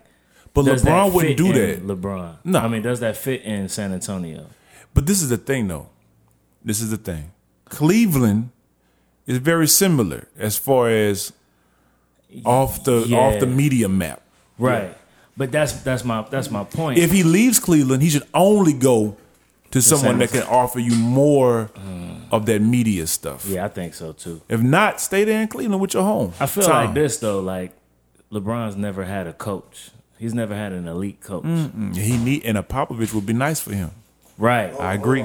But 0.53 0.65
LeBron 0.65 1.13
wouldn't 1.13 1.37
do 1.37 1.53
that. 1.53 1.87
LeBron. 1.87 2.39
No. 2.45 2.59
I 2.59 2.69
mean, 2.69 2.83
does 2.83 3.01
that 3.01 3.17
fit 3.17 3.43
in 3.43 3.69
San 3.69 3.93
Antonio? 3.93 4.47
But 4.93 5.07
this 5.07 5.23
is 5.23 5.29
the 5.29 5.37
thing, 5.37 5.69
though. 5.69 5.89
This 6.65 6.81
is 6.81 6.91
the 6.91 6.97
thing. 6.97 7.31
Cleveland 7.67 8.51
is 9.27 9.39
very 9.39 9.69
similar 9.69 10.27
as 10.37 10.59
far 10.59 10.91
as 10.91 11.33
off 12.45 12.83
the 12.83 13.05
Yeah. 13.07 13.19
off 13.19 13.39
the 13.39 13.47
media 13.47 13.89
map. 13.89 14.23
Right. 14.59 14.97
But 15.37 15.53
that's 15.53 15.73
that's 15.83 16.05
my 16.05 16.23
that's 16.29 16.51
my 16.51 16.65
point. 16.65 16.99
If 16.99 17.13
he 17.13 17.23
leaves 17.23 17.61
Cleveland, 17.61 18.03
he 18.03 18.11
should 18.11 18.27
only 18.35 18.73
go 18.73 19.17
to 19.71 19.81
someone 19.81 20.19
San- 20.19 20.19
that 20.19 20.31
can 20.33 20.43
offer 20.43 20.81
you 20.81 20.97
more 20.97 21.71
mm. 21.77 22.10
Of 22.33 22.47
that 22.47 22.61
media 22.63 23.07
stuff. 23.07 23.47
yeah, 23.47 23.65
I 23.65 23.69
think 23.69 23.95
so 23.95 24.13
too. 24.13 24.41
If 24.49 24.61
not, 24.63 25.01
stay 25.01 25.25
there 25.25 25.41
in 25.43 25.49
Cleveland 25.49 25.81
with 25.81 25.95
your 25.95 26.03
home. 26.05 26.33
I 26.41 26.47
feel 26.47 26.65
Tom. 26.65 26.87
like 26.87 26.95
this 26.95 27.19
though, 27.19 27.41
like 27.41 27.73
LeBron's 28.33 28.77
never 28.77 29.05
had 29.05 29.27
a 29.27 29.33
coach. 29.33 29.91
He's 30.19 30.35
never 30.35 30.55
had 30.55 30.73
an 30.73 30.87
elite 30.87 31.21
coach. 31.21 31.45
He 31.95 32.17
need 32.17 32.45
and 32.45 32.59
a 32.59 32.63
Popovich 32.63 33.13
would 33.15 33.27
be 33.27 33.33
nice 33.33 33.61
for 33.61 33.75
him. 33.75 33.91
Right. 34.39 34.73
I 34.81 34.95
agree. 34.95 35.23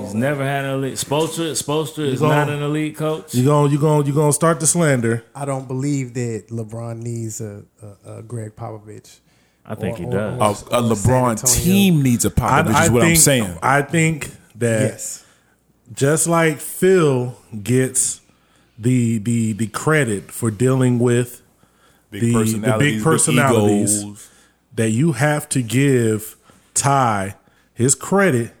He's 0.00 0.14
never 0.14 0.44
had 0.44 0.64
an 0.64 0.70
elite. 0.72 0.94
Spoelstra, 0.94 1.50
Spoelstra 1.60 2.06
is 2.06 2.20
gonna- 2.20 2.34
not 2.34 2.48
an 2.48 2.62
elite 2.62 2.96
coach. 2.96 3.34
You 3.34 3.44
going 3.44 3.70
you 3.72 3.78
going 3.78 4.06
you 4.06 4.12
going 4.12 4.28
to 4.30 4.32
start 4.32 4.60
the 4.60 4.66
slander? 4.66 5.24
I 5.34 5.44
don't 5.44 5.66
believe 5.68 6.14
that 6.14 6.46
LeBron 6.50 7.02
needs 7.02 7.40
a, 7.40 7.62
a, 8.06 8.18
a 8.18 8.22
Gregg 8.22 8.54
Popovich. 8.56 9.18
I 9.66 9.74
think 9.74 9.98
he 9.98 10.06
Or- 10.06 10.10
does. 10.12 10.62
or- 10.64 10.74
A, 10.74 10.78
a 10.78 10.82
LeBron 10.82 11.62
team 11.62 12.02
needs 12.02 12.24
a 12.24 12.30
Popovich. 12.30 12.84
is 12.84 12.90
what 12.90 13.00
think, 13.02 13.10
I'm 13.10 13.16
saying. 13.16 13.58
I 13.62 13.82
think 13.82 14.30
that 14.56 14.82
Yes. 14.92 15.24
Just 15.94 16.26
like 16.26 16.58
Phil 16.58 17.36
gets 17.62 18.20
the 18.78 19.18
the 19.18 19.52
the 19.54 19.66
credit 19.68 20.30
for 20.30 20.50
dealing 20.50 20.98
with 20.98 21.42
Big 22.10 22.20
the- 22.22 22.44
the 22.58 22.76
big 22.78 23.02
personalities. 23.02 24.02
egos. 24.02 24.28
that 24.74 24.90
you 24.90 25.12
have 25.12 25.48
to 25.50 25.60
give 25.62 26.36
Ty 26.74 27.34
his 27.74 27.94
credit 27.96 28.52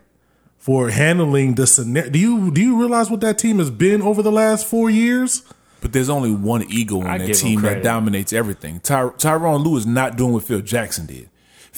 for 0.58 0.90
handling 0.90 1.54
the 1.54 1.66
scenario. 1.66 2.10
Do 2.10 2.18
you 2.18 2.50
do 2.50 2.60
you 2.60 2.78
realize 2.78 3.10
what 3.10 3.20
that 3.20 3.38
team 3.38 3.58
has 3.58 3.70
been 3.70 4.02
over 4.02 4.22
the 4.22 4.32
last 4.32 4.66
four 4.66 4.90
years? 4.90 5.42
But 5.80 5.92
there's 5.92 6.08
only 6.08 6.32
one 6.32 6.64
ego 6.68 7.00
I 7.02 7.12
on 7.12 7.18
that 7.20 7.34
team 7.34 7.62
that 7.62 7.84
dominates 7.84 8.32
everything. 8.32 8.80
Ty- 8.80 9.10
Tyrone 9.16 9.62
Lue 9.62 9.76
is 9.76 9.86
not 9.86 10.16
doing 10.16 10.32
what 10.32 10.42
Phil 10.42 10.60
Jackson 10.60 11.06
did. 11.06 11.27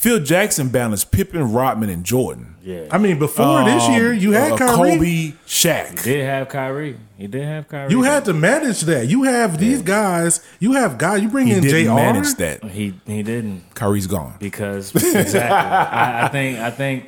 Phil 0.00 0.18
Jackson 0.20 0.70
balanced 0.70 1.10
Pippen, 1.12 1.52
Rodman, 1.52 1.90
and 1.90 2.04
Jordan. 2.04 2.54
yeah. 2.62 2.86
I 2.90 2.96
mean, 2.96 3.18
before 3.18 3.64
this 3.64 3.82
Um, 3.84 3.92
year, 3.92 4.12
you 4.14 4.32
had 4.32 4.52
uh, 4.52 4.56
Kyrie. 4.56 4.90
Kobe, 4.96 5.32
Shaq. 5.46 6.02
did 6.02 6.24
have 6.24 6.48
Kyrie. 6.48 6.96
He 7.18 7.26
did 7.26 7.44
have 7.44 7.68
Kyrie. 7.68 7.90
You 7.90 8.02
had 8.02 8.24
to 8.24 8.32
manage 8.32 8.80
that. 8.82 9.08
You 9.08 9.24
have 9.24 9.58
these 9.58 9.82
guys. 9.82 10.40
You 10.58 10.72
have 10.72 10.96
guys. 10.96 11.20
You 11.22 11.28
bring 11.28 11.48
He 11.48 11.52
in 11.52 11.62
didn't 11.62 11.84
Jr. 11.84 11.94
manage 11.94 12.34
that. 12.36 12.64
He 12.64 12.94
he 13.06 13.22
didn't 13.22 13.74
Kyrie's 13.74 14.06
gone. 14.06 14.36
because 14.40 14.94
exactly. 14.94 15.40
I, 15.40 16.24
I 16.24 16.28
think 16.28 16.58
I 16.58 16.70
think 16.70 17.04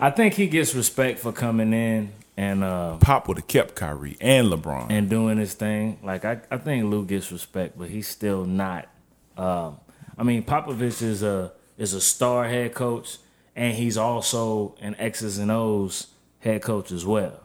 I 0.00 0.10
think 0.10 0.34
he 0.34 0.46
gets 0.46 0.72
respect 0.72 1.18
for 1.18 1.32
coming 1.32 1.72
in 1.72 2.12
and 2.36 2.62
uh, 2.62 2.96
Pop 2.98 3.26
would 3.26 3.38
have 3.38 3.48
kept 3.48 3.74
Kyrie 3.74 4.16
and 4.20 4.46
LeBron. 4.52 4.86
and 4.90 5.10
doing 5.10 5.38
his 5.38 5.54
thing. 5.54 5.98
Like 6.04 6.24
I, 6.24 6.40
I 6.50 6.58
think 6.58 6.84
Lue 6.84 7.04
gets 7.04 7.32
respect, 7.32 7.76
but 7.76 7.88
he's 7.88 8.06
still 8.06 8.44
not. 8.44 8.86
Um, 9.36 9.80
I 10.16 10.22
mean, 10.22 10.44
Popovich 10.44 11.02
is 11.02 11.24
a 11.24 11.52
is 11.78 11.94
a 11.94 12.00
star 12.00 12.48
head 12.48 12.74
coach, 12.74 13.18
and 13.54 13.74
he's 13.74 13.96
also 13.96 14.74
an 14.80 14.94
X's 14.98 15.38
and 15.38 15.50
O's 15.50 16.08
head 16.40 16.62
coach 16.62 16.90
as 16.92 17.04
well. 17.04 17.40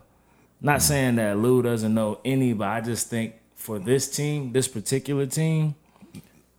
Not 0.62 0.80
mm. 0.80 0.82
saying 0.84 1.16
that 1.16 1.38
Lue 1.38 1.62
doesn't 1.62 1.94
know 1.94 2.20
any, 2.24 2.54
but 2.54 2.68
I 2.68 2.82
just 2.82 3.10
think 3.10 3.36
for 3.56 3.80
this 3.80 4.10
team, 4.10 4.52
this 4.54 4.68
particular 4.68 5.26
team, 5.26 5.76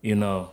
you 0.01 0.15
know, 0.15 0.51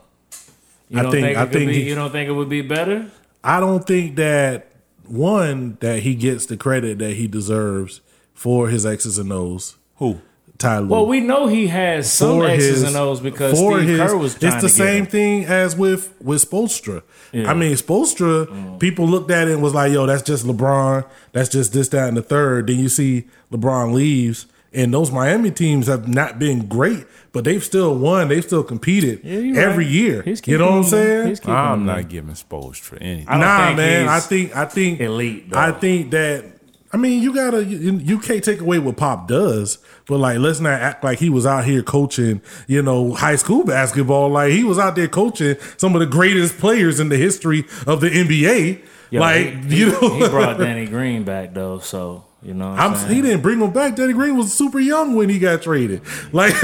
you 0.90 1.00
I 1.00 1.04
don't 1.04 1.12
think- 1.12 1.26
think, 1.26 1.38
I 1.38 1.42
it 1.42 1.46
could 1.46 1.54
think 1.54 1.70
be, 1.70 1.82
he- 1.82 1.90
you 1.90 1.96
don't 1.96 2.12
think 2.12 2.30
it 2.30 2.34
would 2.34 2.50
be 2.50 2.62
better. 2.62 3.10
I 3.44 3.60
don't 3.60 3.86
think 3.88 4.16
that 4.18 4.68
one 5.08 5.78
that 5.80 6.04
he 6.04 6.14
gets 6.16 6.46
the 6.46 6.58
credit 6.58 7.00
that 7.00 7.14
he 7.14 7.28
deserves 7.28 8.02
for 8.34 8.70
his 8.70 8.86
X's 8.86 9.18
and 9.18 9.32
O's. 9.32 9.76
Who? 9.98 10.20
Ty 10.60 10.80
Lue. 10.80 10.88
Well, 10.90 11.06
we 11.08 11.20
know 11.22 11.48
he 11.48 11.68
has 11.68 12.12
some 12.12 12.40
for 12.42 12.48
X's 12.48 12.82
his- 12.82 12.84
and 12.84 12.96
O's 12.96 13.20
because 13.22 13.58
Steve 13.58 13.88
his- 13.88 14.00
Kerr 14.00 14.16
was 14.18 14.36
trying 14.36 14.54
It's 14.54 14.62
the 14.62 14.68
to 14.68 14.74
same 14.74 15.04
him. 15.06 15.06
thing 15.08 15.46
as 15.46 15.76
with 15.76 16.14
with 16.22 16.48
Spoelstra. 16.48 17.02
Yeah. 17.32 17.44
Mm. 17.44 17.48
I 17.48 17.54
mean, 17.56 17.74
Spoelstra. 17.76 18.80
People 18.80 19.08
looked 19.08 19.32
at 19.32 19.48
it 19.48 19.54
and 19.54 19.62
was 19.64 19.74
like, 19.74 19.92
"Yo, 19.92 20.06
that's 20.06 20.22
just 20.22 20.46
LeBron. 20.46 21.06
That's 21.32 21.50
just 21.50 21.74
this, 21.74 21.88
that, 21.90 22.08
and 22.10 22.18
the 22.18 22.22
third. 22.22 22.68
Then 22.68 22.78
you 22.80 22.90
see 22.90 23.26
LeBron 23.54 23.94
leaves, 23.94 24.46
and 24.74 24.94
those 24.94 25.12
Miami 25.12 25.50
teams 25.52 25.88
have 25.88 26.08
not 26.08 26.40
been 26.40 26.68
great, 26.68 27.06
but 27.32 27.44
they've 27.46 27.64
still 27.64 27.96
won. 27.96 28.28
They've 28.28 28.44
still 28.44 28.64
competed 28.64 29.22
Yeah, 29.24 29.62
every 29.62 29.86
right. 29.86 29.94
year. 29.94 30.22
He's 30.24 30.42
You 30.46 30.58
know 30.58 30.66
what 30.72 30.74
I'm 30.78 30.84
saying? 30.84 31.38
I'm 31.46 31.86
not 31.86 31.96
there. 31.96 32.04
giving 32.04 32.34
Spoelstra 32.36 32.98
anything. 33.00 33.26
Nah, 33.40 33.74
man. 33.76 34.10
I 34.10 34.20
think 34.20 34.56
I 34.56 34.66
think 34.66 35.00
elite, 35.00 35.52
though. 35.52 35.58
I 35.58 35.72
think 35.72 36.12
that 36.12 36.44
I 36.92 36.98
mean 36.98 37.22
you 37.22 37.34
gotta 37.34 37.64
you, 37.64 37.94
you 37.94 38.20
can't 38.20 38.44
take 38.44 38.62
away 38.62 38.80
what 38.80 38.98
Pop 38.98 39.28
does, 39.28 39.78
but 40.08 40.18
like 40.18 40.40
let's 40.40 40.60
not 40.60 40.80
act 40.80 41.04
like 41.04 41.20
he 41.20 41.30
was 41.30 41.46
out 41.46 41.66
here 41.66 41.84
coaching 41.84 42.42
you 42.68 42.82
know 42.82 43.14
high 43.14 43.36
school 43.36 43.64
basketball. 43.64 44.30
Like 44.30 44.52
he 44.52 44.64
was 44.64 44.80
out 44.80 44.96
there 44.96 45.08
coaching 45.08 45.56
some 45.78 45.94
of 45.96 46.00
the 46.00 46.08
greatest 46.08 46.58
players 46.58 47.00
in 47.00 47.10
the 47.10 47.18
history 47.18 47.66
of 47.86 48.02
the 48.02 48.10
NBA. 48.10 48.84
Yo, 49.12 49.20
like 49.20 49.64
he, 49.66 49.80
you 49.80 49.92
he- 49.92 50.08
know, 50.08 50.14
he 50.16 50.28
brought 50.30 50.58
Danny 50.60 50.86
Green 50.86 51.24
back 51.24 51.54
though, 51.54 51.80
so 51.80 52.26
you 52.42 52.54
know. 52.54 52.70
What 52.70 52.80
I'm, 52.80 52.92
I'm, 52.92 52.98
saying? 52.98 53.16
he 53.16 53.22
didn't 53.22 53.42
bring 53.42 53.60
him 53.60 53.72
back. 53.72 53.96
Danny 53.96 54.14
Green 54.14 54.38
was 54.38 54.54
super 54.54 54.80
young 54.80 55.16
when 55.16 55.30
he 55.30 55.40
got 55.40 55.62
traded. 55.62 56.02
Like, 56.32 56.54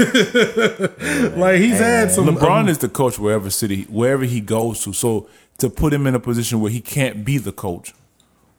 like 1.36 1.60
he's 1.60 1.78
had 1.78 2.12
some. 2.12 2.26
LeBron 2.26 2.62
um, 2.62 2.68
is 2.68 2.78
the 2.78 2.88
coach 2.88 3.18
wherever 3.18 3.50
city, 3.50 3.82
wherever 3.84 4.24
he 4.24 4.40
goes 4.40 4.82
to. 4.84 4.92
So 4.92 5.28
to 5.58 5.68
put 5.68 5.92
him 5.92 6.06
in 6.06 6.14
a 6.14 6.20
position 6.20 6.60
where 6.60 6.70
he 6.70 6.80
can't 6.80 7.24
be 7.24 7.38
the 7.38 7.50
coach, 7.50 7.92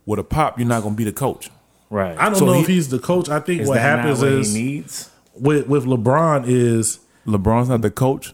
with 0.06 0.20
a 0.20 0.24
pop, 0.24 0.60
you're 0.60 0.68
not 0.68 0.82
going 0.82 0.96
to 0.96 0.98
be 0.98 1.04
the 1.06 1.14
coach. 1.14 1.50
Right. 1.90 2.18
I 2.18 2.26
don't 2.30 2.36
so 2.40 2.46
know 2.46 2.54
he- 2.54 2.62
if 2.62 2.68
he's 2.68 2.90
the 2.90 3.00
coach. 3.00 3.30
I 3.30 3.40
think 3.40 3.68
what 3.68 3.80
happens 3.80 4.20
what 4.20 4.30
is 4.32 5.10
with 5.36 5.68
with 5.68 5.86
LeBron 5.86 6.46
is 6.48 7.00
LeBron's 7.26 7.70
not 7.70 7.82
the 7.82 7.92
coach 7.92 8.34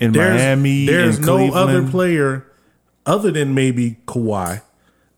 in 0.00 0.12
there's, 0.12 0.40
Miami. 0.40 0.86
There's 0.86 1.18
no 1.18 1.52
other 1.52 1.86
player 1.88 2.46
other 3.06 3.30
than 3.30 3.54
maybe 3.54 3.96
Kawhi 4.06 4.62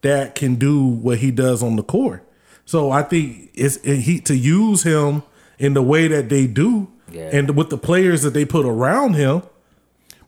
that 0.02 0.34
can 0.34 0.54
do 0.56 0.82
what 0.84 1.18
he 1.18 1.30
does 1.30 1.62
on 1.62 1.76
the 1.76 1.82
court. 1.82 2.26
So 2.64 2.90
I 2.90 3.02
think 3.02 3.50
it's 3.54 3.76
and 3.78 4.00
he 4.02 4.20
to 4.20 4.36
use 4.36 4.82
him 4.84 5.22
in 5.58 5.74
the 5.74 5.82
way 5.82 6.08
that 6.08 6.28
they 6.30 6.46
do, 6.46 6.88
Yeah. 7.12 7.28
and 7.32 7.54
with 7.56 7.68
the 7.68 7.76
players 7.76 8.22
that 8.22 8.32
they 8.32 8.44
put 8.46 8.64
around 8.64 9.14
him. 9.14 9.42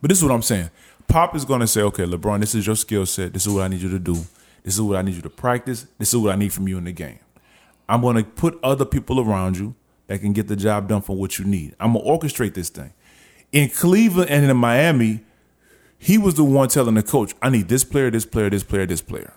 But 0.03 0.09
this 0.11 0.19
is 0.19 0.25
what 0.25 0.33
I'm 0.33 0.43
saying. 0.43 0.69
Pop 1.09 1.35
is 1.37 1.45
going 1.45 1.61
to 1.61 1.67
say, 1.67 1.81
okay, 1.83 2.05
LeBron, 2.05 2.41
this 2.41 2.55
is 2.55 2.67
your 2.67 2.77
skill 2.77 3.07
set. 3.07 3.33
This 3.33 3.47
is 3.47 3.53
what 3.53 3.62
I 3.62 3.69
need 3.69 3.81
you 3.81 3.88
to 3.91 3.99
do. 3.99 4.15
This 4.62 4.75
is 4.75 4.81
what 4.81 4.97
I 4.99 5.03
need 5.03 5.15
you 5.15 5.23
to 5.23 5.31
practice. 5.31 5.87
This 5.99 6.12
is 6.12 6.17
what 6.21 6.33
I 6.35 6.37
need 6.37 6.53
from 6.53 6.69
you 6.69 6.77
in 6.79 6.85
the 6.85 6.93
game. 6.93 7.19
I'm 7.88 8.01
going 8.01 8.16
to 8.16 8.25
put 8.25 8.59
other 8.62 8.85
people 8.85 9.21
around 9.21 9.57
you 9.59 9.75
that 10.07 10.21
can 10.21 10.33
get 10.33 10.49
the 10.49 10.57
job 10.57 10.88
done 10.88 11.03
for 11.03 11.16
what 11.16 11.38
you 11.38 11.45
need. 11.45 11.75
I'm 11.81 11.92
going 11.95 12.05
to 12.05 12.11
orchestrate 12.11 12.55
this 12.55 12.68
thing. 12.68 12.92
In 13.53 13.68
Cleveland 13.68 14.31
and 14.31 14.49
in 14.51 14.57
Miami, 14.57 15.21
he 15.99 16.18
was 16.18 16.35
the 16.35 16.45
one 16.45 16.68
telling 16.68 16.95
the 16.95 17.03
coach, 17.03 17.35
I 17.42 17.51
need 17.51 17.68
this 17.68 17.85
player, 17.85 18.11
this 18.11 18.25
player, 18.25 18.51
this 18.51 18.64
player, 18.64 18.87
this 18.87 19.03
player. 19.03 19.33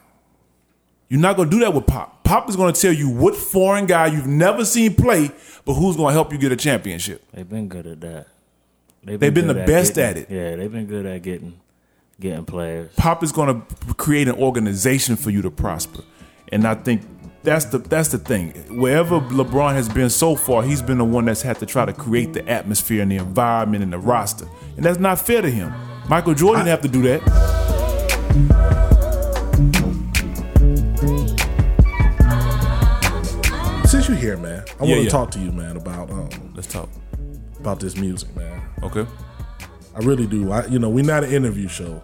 You're 1.09 1.19
not 1.19 1.35
going 1.35 1.49
to 1.49 1.55
do 1.55 1.63
that 1.63 1.73
with 1.73 1.85
Pop. 1.85 2.23
Pop 2.23 2.49
is 2.49 2.55
going 2.55 2.73
to 2.73 2.81
tell 2.81 2.93
you 2.93 3.09
what 3.09 3.35
foreign 3.35 3.85
guy 3.85 4.07
you've 4.07 4.25
never 4.25 4.65
seen 4.65 4.95
play, 4.95 5.29
but 5.63 5.73
who's 5.75 5.95
going 5.95 6.09
to 6.09 6.13
help 6.13 6.31
you 6.31 6.39
get 6.39 6.51
a 6.51 6.55
championship. 6.55 7.23
They've 7.31 7.47
been 7.47 7.67
good 7.67 7.85
at 7.85 8.01
that. 8.01 8.27
They've 9.03 9.19
been 9.19 9.33
good 9.33 9.47
the 9.49 9.53
best 9.65 9.93
getting- 9.95 10.23
at 10.23 10.29
it. 10.29 10.33
Yeah, 10.33 10.55
they've 10.55 10.71
been 10.71 10.87
good 10.87 11.05
at 11.05 11.21
getting 11.21 11.59
getting 12.19 12.45
players. 12.45 12.91
Pop 12.95 13.21
is 13.23 13.31
going 13.31 13.61
to 13.61 13.93
create 13.95 14.27
an 14.27 14.35
organization 14.35 15.15
for 15.15 15.29
you 15.29 15.41
to 15.43 15.51
prosper, 15.51 16.01
and 16.51 16.65
I 16.65 16.73
think 16.73 17.01
that's 17.45 17.65
the 17.65 17.77
that's 17.77 18.09
the 18.09 18.17
thing. 18.17 18.51
Wherever 18.79 19.19
LeBron 19.19 19.73
has 19.73 19.87
been 19.87 20.09
so 20.09 20.35
far, 20.35 20.63
he's 20.63 20.81
been 20.81 20.97
the 20.97 21.05
one 21.05 21.25
that's 21.25 21.41
had 21.41 21.59
to 21.59 21.65
try 21.65 21.85
to 21.85 21.93
create 21.93 22.33
the 22.33 22.47
atmosphere 22.47 23.01
and 23.01 23.11
the 23.11 23.17
environment 23.17 23.83
and 23.83 23.93
the 23.93 23.99
roster, 23.99 24.47
and 24.75 24.85
that's 24.85 24.99
not 24.99 25.19
fair 25.19 25.41
to 25.41 25.49
him. 25.49 25.73
Michael 26.09 26.33
Jordan 26.33 26.65
didn't 26.65 26.81
have 26.81 26.81
to 26.81 26.87
do 26.87 27.01
that. 27.03 28.35
Since 33.85 34.09
you're 34.09 34.17
here, 34.17 34.35
man, 34.35 34.65
I 34.81 34.85
Yeah, 34.85 34.89
want 34.91 34.99
to 34.99 35.03
yeah. 35.03 35.09
talk 35.09 35.31
to 35.31 35.39
you, 35.39 35.51
man, 35.51 35.77
about 35.77 36.09
um, 36.09 36.29
Let's 36.55 36.67
talk. 36.67 36.89
about 37.59 37.79
this 37.79 37.95
music, 37.95 38.35
man. 38.35 38.61
Okay. 38.83 39.05
I 39.95 39.99
really 39.99 40.27
do. 40.27 40.51
I, 40.51 40.65
you 40.65 40.79
know, 40.79 40.89
we're 40.89 41.05
not 41.05 41.23
an 41.23 41.31
interview 41.31 41.67
show, 41.69 42.01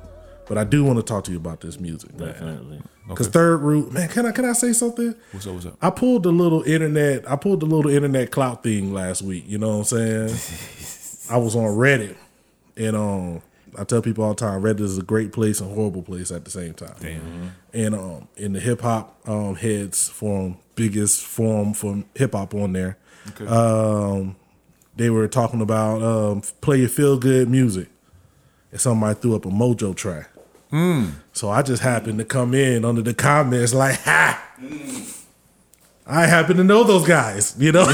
but 0.48 0.58
I 0.58 0.64
do 0.64 0.84
want 0.86 0.98
to 1.00 1.04
talk 1.04 1.24
to 1.26 1.32
you 1.32 1.38
about 1.38 1.60
this 1.60 1.80
music, 1.80 2.18
man. 2.18 2.30
Definitely. 2.30 2.82
Because 3.16 3.28
Third 3.28 3.58
Root, 3.62 3.92
man, 3.92 4.10
can 4.10 4.26
I 4.26 4.32
can 4.32 4.46
I 4.46 4.54
say 4.54 4.74
something? 4.74 5.14
What's 5.32 5.48
up? 5.48 5.54
What's 5.54 5.66
up? 5.68 5.78
I 5.82 5.90
pulled 5.90 6.24
the 6.24 6.32
little 6.32 6.64
internet. 6.64 7.30
I 7.30 7.36
pulled 7.36 7.60
the 7.60 7.66
little 7.66 7.92
internet 7.92 8.32
clout 8.32 8.64
thing 8.64 8.94
last 8.94 9.22
week. 9.22 9.46
You 9.48 9.58
know 9.58 9.78
what 9.80 9.92
I'm 9.94 10.30
saying? 10.30 11.30
I 11.30 11.38
was 11.38 11.56
on 11.56 11.64
Reddit, 11.78 12.16
and 12.76 12.96
um, 12.96 13.42
I 13.78 13.84
tell 13.86 14.02
people 14.02 14.24
all 14.24 14.34
the 14.34 14.40
time, 14.40 14.62
Reddit 14.62 14.82
is 14.82 14.98
a 14.98 15.04
great 15.04 15.32
place 15.32 15.62
and 15.62 15.74
horrible 15.74 16.02
place 16.02 16.32
at 16.32 16.44
the 16.44 16.52
same 16.52 16.74
time. 16.74 16.96
Damn. 17.00 17.54
And 17.74 17.96
um, 17.96 18.28
in 18.36 18.54
the 18.54 18.60
hip 18.60 18.82
hop 18.82 19.18
um, 19.30 19.56
heads 19.56 20.10
forum, 20.10 20.58
biggest 20.76 21.22
forum 21.26 21.74
for 21.74 22.04
hip 22.16 22.34
hop 22.34 22.54
on 22.54 22.74
there, 22.74 22.98
Okay. 23.30 23.46
um, 23.48 24.36
they 24.98 25.10
were 25.10 25.28
talking 25.28 25.62
about 25.62 26.02
um, 26.02 26.42
play 26.60 26.78
your 26.80 26.90
feel 26.90 27.18
good 27.18 27.48
music, 27.50 27.88
and 28.72 28.82
somebody 28.82 29.18
threw 29.20 29.36
up 29.36 29.46
a 29.46 29.50
Mojoe 29.50 29.96
track. 29.96 30.31
So 31.34 31.50
I 31.50 31.62
just 31.62 31.82
happened 31.84 32.20
to 32.20 32.26
come 32.26 32.54
in 32.54 32.86
under 32.86 33.02
the 33.02 33.14
comments 33.14 33.74
like, 33.74 34.00
ha. 34.04 34.42
I 36.08 36.26
happen 36.26 36.58
to 36.58 36.64
know 36.64 36.84
those 36.84 37.08
guys, 37.08 37.56
you 37.58 37.72
know. 37.72 37.86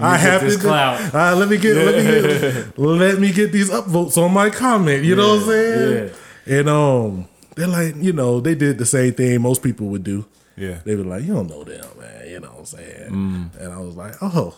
I 0.00 0.16
happen 0.20 0.50
to. 0.50 0.58
clout. 0.58 1.14
Uh, 1.14 1.34
let 1.36 1.48
me 1.48 1.56
get, 1.58 1.74
let 1.74 1.96
me 1.96 2.02
get, 2.04 2.78
let 2.78 3.18
me 3.18 3.32
get 3.32 3.50
these 3.50 3.70
upvotes 3.70 4.16
on 4.16 4.32
my 4.32 4.50
comment. 4.50 5.04
You 5.04 5.16
know 5.16 5.34
what 5.34 5.42
I'm 5.42 5.48
saying? 5.48 6.10
And 6.46 6.68
um, 6.68 7.26
they're 7.56 7.66
like, 7.66 7.96
you 7.96 8.12
know, 8.12 8.40
they 8.40 8.54
did 8.54 8.78
the 8.78 8.86
same 8.86 9.14
thing 9.14 9.40
most 9.40 9.62
people 9.62 9.86
would 9.88 10.04
do. 10.04 10.26
Yeah. 10.56 10.78
They 10.84 10.94
were 10.94 11.04
like, 11.04 11.22
you 11.24 11.34
don't 11.34 11.48
know 11.48 11.64
them, 11.64 11.84
man. 11.98 12.28
You 12.28 12.40
know 12.40 12.50
what 12.50 12.58
I'm 12.60 12.66
saying? 12.66 13.50
And 13.58 13.72
I 13.72 13.78
was 13.80 13.96
like, 13.96 14.14
oh, 14.22 14.56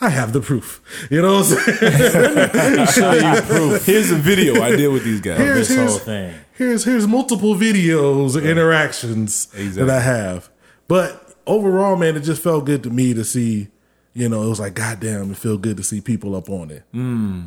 I 0.00 0.10
have 0.10 0.32
the 0.34 0.40
proof. 0.40 0.82
You 1.10 1.22
know 1.22 1.36
what 1.40 1.50
I'm 1.50 1.58
saying? 1.58 2.86
Show 2.92 3.12
you 3.12 3.42
proof. 3.42 3.86
Here's 3.86 4.10
a 4.10 4.16
video 4.16 4.62
I 4.62 4.76
did 4.76 4.88
with 4.88 5.04
these 5.04 5.20
guys. 5.20 5.38
Here's, 5.38 5.68
This 5.68 5.90
whole 5.90 5.98
thing. 5.98 6.34
here's 6.54 6.84
here's 6.84 7.06
multiple 7.06 7.54
videos, 7.54 8.36
interactions 8.42 9.48
Exactly. 9.54 9.84
that 9.84 9.88
I 9.90 10.00
have. 10.00 10.50
But 10.88 11.34
overall, 11.46 11.96
man, 11.96 12.16
it 12.16 12.20
just 12.20 12.42
felt 12.42 12.66
good 12.66 12.82
to 12.82 12.90
me 12.90 13.14
to 13.14 13.24
see. 13.24 13.68
You 14.12 14.28
know, 14.30 14.42
it 14.42 14.48
was 14.48 14.60
like, 14.60 14.74
goddamn, 14.74 15.30
it 15.32 15.36
felt 15.36 15.60
good 15.60 15.76
to 15.78 15.82
see 15.82 16.00
people 16.00 16.34
up 16.34 16.48
on 16.50 16.70
it. 16.70 16.84
Hmm. 16.92 17.42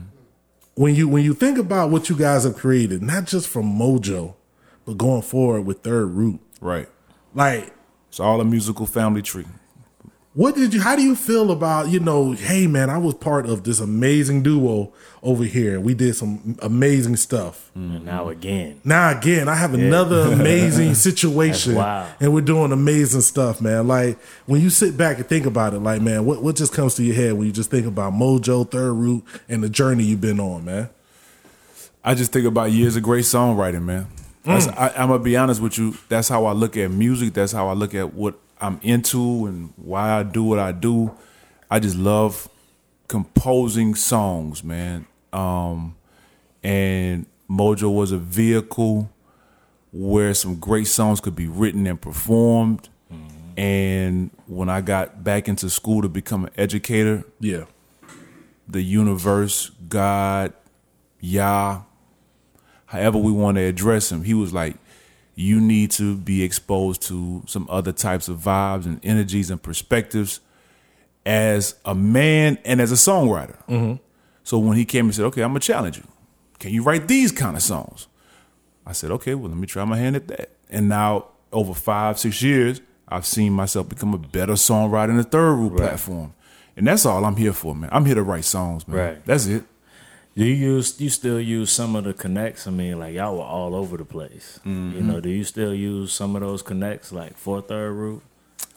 When 0.76 0.96
you 0.96 1.08
when 1.08 1.24
you 1.24 1.34
think 1.34 1.58
about 1.58 1.90
what 1.92 2.10
you 2.10 2.16
guys 2.16 2.44
have 2.46 2.56
created, 2.56 3.02
not 3.04 3.26
just 3.26 3.48
from 3.48 3.66
Mojoe, 3.78 4.34
but 4.86 4.98
going 4.98 5.22
forward 5.24 5.62
with 5.62 5.82
Third 5.84 6.08
Root, 6.08 6.40
Right. 6.62 6.88
like 7.34 7.74
It's 8.08 8.20
all 8.20 8.40
a 8.42 8.46
musical 8.46 8.86
family 8.86 9.22
tree. 9.22 9.46
What 10.34 10.56
did 10.56 10.76
you? 10.76 10.82
How 10.82 10.96
do 10.96 11.02
you 11.02 11.16
feel 11.16 11.52
about 11.52 11.90
you 11.90 12.00
know? 12.00 12.34
Hey, 12.34 12.68
man, 12.68 12.90
I 12.92 13.00
was 13.00 13.16
part 13.16 13.48
of 13.48 13.64
this 13.64 13.80
amazing 13.80 14.44
duo 14.44 14.94
over 15.24 15.44
here. 15.44 15.76
And 15.76 15.84
we 15.84 15.96
did 15.96 16.16
some 16.16 16.56
amazing 16.62 17.16
stuff. 17.16 17.72
Mm, 17.76 17.96
and 17.96 18.06
now 18.06 18.30
again. 18.30 18.80
Now 18.84 19.10
again, 19.10 19.50
I 19.50 19.56
have 19.56 19.74
another 19.74 20.22
amazing 20.34 20.94
situation, 20.94 21.74
That's 21.74 22.22
and 22.22 22.32
we're 22.32 22.42
doing 22.42 22.72
amazing 22.72 23.22
stuff, 23.22 23.60
man. 23.60 23.88
Like 23.88 24.20
when 24.46 24.62
you 24.62 24.70
sit 24.70 24.96
back 24.96 25.18
and 25.18 25.26
think 25.28 25.48
about 25.48 25.74
it, 25.74 25.80
like 25.80 26.02
man, 26.02 26.26
what 26.26 26.44
what 26.44 26.56
just 26.56 26.74
comes 26.74 26.94
to 26.96 27.04
your 27.04 27.16
head 27.16 27.34
when 27.34 27.48
you 27.48 27.54
just 27.54 27.72
think 27.72 27.88
about 27.88 28.14
Mojoe, 28.14 28.70
Third 28.70 28.94
Root, 28.94 29.24
and 29.48 29.64
the 29.64 29.70
journey 29.70 30.04
you've 30.04 30.22
been 30.22 30.40
on, 30.40 30.64
man? 30.64 30.90
I 32.04 32.14
just 32.14 32.32
think 32.32 32.46
about 32.46 32.72
years 32.72 32.96
of 32.96 33.02
great 33.04 33.26
songwriting, 33.26 33.84
man. 33.84 34.08
That's, 34.44 34.68
mm. 34.68 34.78
I, 34.78 34.90
I'm 34.90 35.10
gonna 35.10 35.20
be 35.20 35.36
honest 35.36 35.60
with 35.60 35.78
you. 35.80 35.96
That's 36.08 36.30
how 36.30 36.46
I 36.46 36.52
look 36.52 36.78
at 36.78 36.92
music. 36.92 37.34
That's 37.34 37.52
how 37.52 37.68
I 37.68 37.74
look 37.74 37.96
at 37.96 38.14
what 38.14 38.40
I'm 38.62 38.80
into 38.82 39.46
and 39.46 39.74
why 39.78 40.12
I 40.20 40.24
do 40.24 40.44
what 40.44 40.60
I 40.60 40.72
do. 40.72 41.16
I 41.72 41.80
just 41.80 41.96
love 41.96 42.50
composing 43.08 43.96
songs, 43.96 44.64
man. 44.64 45.06
Um, 45.32 45.96
and 46.64 47.26
Mojoe 47.50 47.94
was 47.94 48.12
a 48.12 48.18
vehicle 48.18 49.10
where 49.92 50.34
some 50.34 50.60
great 50.60 50.88
songs 50.88 51.20
could 51.20 51.36
be 51.36 51.48
written 51.48 51.88
and 51.88 52.00
performed. 52.00 52.90
And 53.58 54.30
when 54.48 54.70
I 54.70 54.80
got 54.80 55.24
back 55.24 55.50
into 55.50 55.70
school 55.70 56.02
to 56.02 56.08
become 56.08 56.46
an 56.46 56.52
educator, 56.56 57.26
Yeah, 57.42 57.66
the 58.70 58.82
universe, 58.82 59.72
God, 59.90 60.54
Yah, 61.20 61.82
however 62.86 63.18
we 63.18 63.34
want 63.34 63.58
to 63.58 63.64
address 63.64 64.12
him, 64.12 64.24
he 64.24 64.34
was 64.34 64.54
like, 64.54 64.78
you 65.40 65.62
need 65.62 65.90
to 65.90 66.18
be 66.18 66.44
exposed 66.44 67.02
to 67.02 67.42
some 67.48 67.66
other 67.70 67.94
types 67.94 68.28
of 68.28 68.38
vibes 68.38 68.86
and 68.86 69.00
energies 69.06 69.50
and 69.50 69.64
perspectives 69.64 70.42
as 71.26 71.76
a 71.86 71.96
man 71.96 72.58
and 72.66 72.82
as 72.82 72.92
a 72.92 72.96
songwriter. 72.96 73.56
Mm-hmm. 73.68 74.04
So 74.44 74.60
when 74.60 74.76
he 74.76 74.84
came 74.84 75.06
and 75.06 75.16
said, 75.16 75.24
okay, 75.26 75.42
I'm 75.42 75.54
to 75.54 75.60
challenge 75.62 75.98
you. 75.98 76.04
Can 76.60 76.74
you 76.74 76.84
write 76.84 77.08
these 77.08 77.32
kind 77.32 77.56
of 77.56 77.64
songs? 77.64 78.08
I 78.86 78.92
said, 78.92 79.12
okay, 79.12 79.34
well, 79.34 79.48
let 79.50 79.58
me 79.58 79.66
try 79.66 79.86
my 79.86 79.98
hand 79.98 80.18
at 80.18 80.28
that. 80.28 80.50
And 80.70 80.90
now, 80.90 81.28
over 81.54 81.74
five, 81.74 82.20
six 82.20 82.42
years, 82.42 82.82
I've 83.08 83.26
seen 83.26 83.54
myself 83.54 83.88
become 83.88 84.14
a 84.14 84.18
better 84.18 84.54
songwriter 84.54 85.12
in 85.12 85.18
the 85.18 85.24
third 85.24 85.54
root 85.54 85.78
platform. 85.78 86.34
And 86.76 86.86
that's 86.86 87.06
all 87.06 87.24
I'm 87.24 87.38
here 87.38 87.54
for, 87.54 87.74
man. 87.74 87.90
I'm 87.94 88.04
here 88.04 88.16
to 88.16 88.24
write 88.24 88.44
songs, 88.44 88.86
man. 88.90 88.98
Right. 88.98 89.26
That's 89.26 89.46
it. 89.46 89.64
Do 90.36 90.46
you 90.46 90.54
use 90.54 91.00
you 91.02 91.10
still 91.10 91.40
use 91.40 91.72
some 91.72 91.96
of 91.96 92.04
the 92.06 92.14
connects? 92.14 92.66
I 92.68 92.72
mean, 92.72 92.98
like 93.00 93.14
y'all 93.14 93.36
were 93.38 93.44
all 93.44 93.76
over 93.76 93.98
the 93.98 94.06
place. 94.06 94.60
You 94.64 94.72
know, 94.72 95.20
do 95.20 95.30
you 95.30 95.44
still 95.44 95.74
use 95.74 96.14
some 96.14 96.36
of 96.36 96.42
those 96.42 96.62
connects, 96.62 97.12
like 97.12 97.36
for 97.38 97.62
third 97.62 97.92
root? 97.94 98.22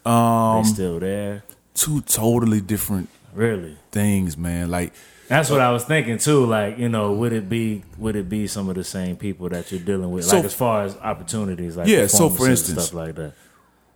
Um, 0.04 0.62
they 0.64 0.68
still 0.68 0.98
there? 0.98 1.44
Two 1.74 2.00
totally 2.02 2.60
different 2.60 3.08
Really? 3.34 3.76
things, 3.92 4.36
man. 4.36 4.70
Like, 4.70 4.92
That's 5.28 5.48
what 5.50 5.60
I 5.60 5.70
was 5.70 5.84
thinking 5.84 6.18
too. 6.18 6.44
Like, 6.46 6.78
you 6.78 6.88
know, 6.88 7.12
would 7.12 7.32
it 7.32 7.48
be 7.48 7.84
would 7.96 8.16
it 8.16 8.28
be 8.28 8.46
some 8.48 8.68
of 8.68 8.74
the 8.74 8.84
same 8.84 9.16
people 9.16 9.48
that 9.50 9.70
you're 9.70 9.80
dealing 9.80 10.10
with? 10.10 10.24
So- 10.24 10.36
like 10.36 10.46
as 10.46 10.54
far 10.54 10.82
as 10.82 10.96
opportunities, 10.96 11.76
like 11.76 11.86
Yeah, 11.86 12.06
so 12.08 12.28
for 12.28 12.48
instance- 12.48 12.86
stuff 12.86 12.94
like 12.94 13.14
that. 13.14 13.34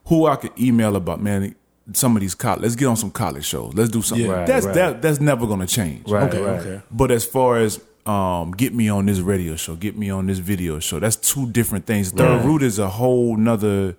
who 0.06 0.26
I 0.26 0.36
could 0.36 0.52
email 0.60 0.94
about, 0.94 1.20
man, 1.20 1.54
some 1.92 2.16
of 2.16 2.20
these 2.20 2.34
college, 2.34 2.62
let's 2.62 2.74
get 2.74 2.86
on 2.86 2.96
some 2.96 3.10
college 3.10 3.44
shows. 3.44 3.72
Let's 3.74 3.90
do 3.90 4.02
something. 4.02 4.26
Yeah. 4.26 4.32
Right, 4.32 4.46
that's 4.46 4.66
right. 4.66 4.74
that 4.74 5.02
that's 5.02 5.20
never 5.20 5.46
gonna 5.46 5.66
change. 5.66 6.08
Right, 6.08 6.28
okay, 6.32 6.42
right. 6.42 6.60
okay. 6.60 6.82
But 6.90 7.10
as 7.10 7.24
far 7.24 7.58
as 7.58 7.80
um, 8.06 8.52
get 8.52 8.72
me 8.74 8.88
on 8.88 9.06
this 9.06 9.20
radio 9.20 9.56
show, 9.56 9.74
get 9.76 9.96
me 9.96 10.10
on 10.10 10.26
this 10.26 10.38
video 10.38 10.78
show, 10.80 11.00
that's 11.00 11.16
two 11.16 11.50
different 11.50 11.86
things. 11.86 12.10
Third 12.12 12.36
Right. 12.38 12.44
root 12.44 12.62
is 12.62 12.78
a 12.78 12.88
whole 12.88 13.36
nother. 13.36 13.96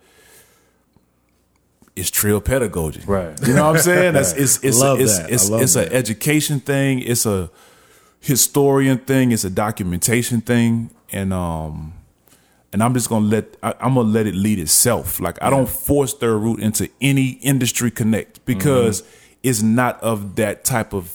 It's 1.95 2.11
trill 2.11 2.39
pedagogy, 2.41 3.01
Right. 3.07 3.35
You 3.47 3.55
know 3.55 3.65
what 3.67 3.77
I'm 3.77 3.81
saying? 3.81 4.13
That's 4.13 4.33
it's 4.33 4.63
it's 4.63 4.79
Love 4.79 4.99
it's 5.01 5.17
that. 5.17 5.25
I 5.25 5.33
it's, 5.33 5.49
love 5.49 5.61
it's 5.63 5.75
an 5.75 5.83
that. 5.85 5.93
education 5.93 6.59
thing. 6.59 6.99
It's 6.99 7.25
a 7.25 7.49
historian 8.19 8.99
thing. 8.99 9.31
It's 9.31 9.43
a 9.43 9.49
documentation 9.49 10.41
thing, 10.41 10.91
and 11.11 11.33
um, 11.33 11.93
and 12.73 12.83
I'm 12.83 12.93
just 12.93 13.09
gonna 13.09 13.25
let 13.25 13.57
I, 13.63 13.73
I'm 13.79 13.95
gonna 13.95 14.09
let 14.09 14.27
it 14.27 14.35
lead 14.35 14.59
itself. 14.59 15.19
Like 15.19 15.41
I 15.41 15.49
don't 15.49 15.69
force 15.69 16.13
third 16.13 16.37
root 16.37 16.59
into 16.59 16.89
any 17.01 17.31
industry 17.41 17.91
connect 17.91 18.45
because 18.45 19.01
mm-hmm. 19.01 19.37
it's 19.43 19.61
not 19.61 20.01
of 20.01 20.35
that 20.35 20.63
type 20.63 20.93
of 20.93 21.09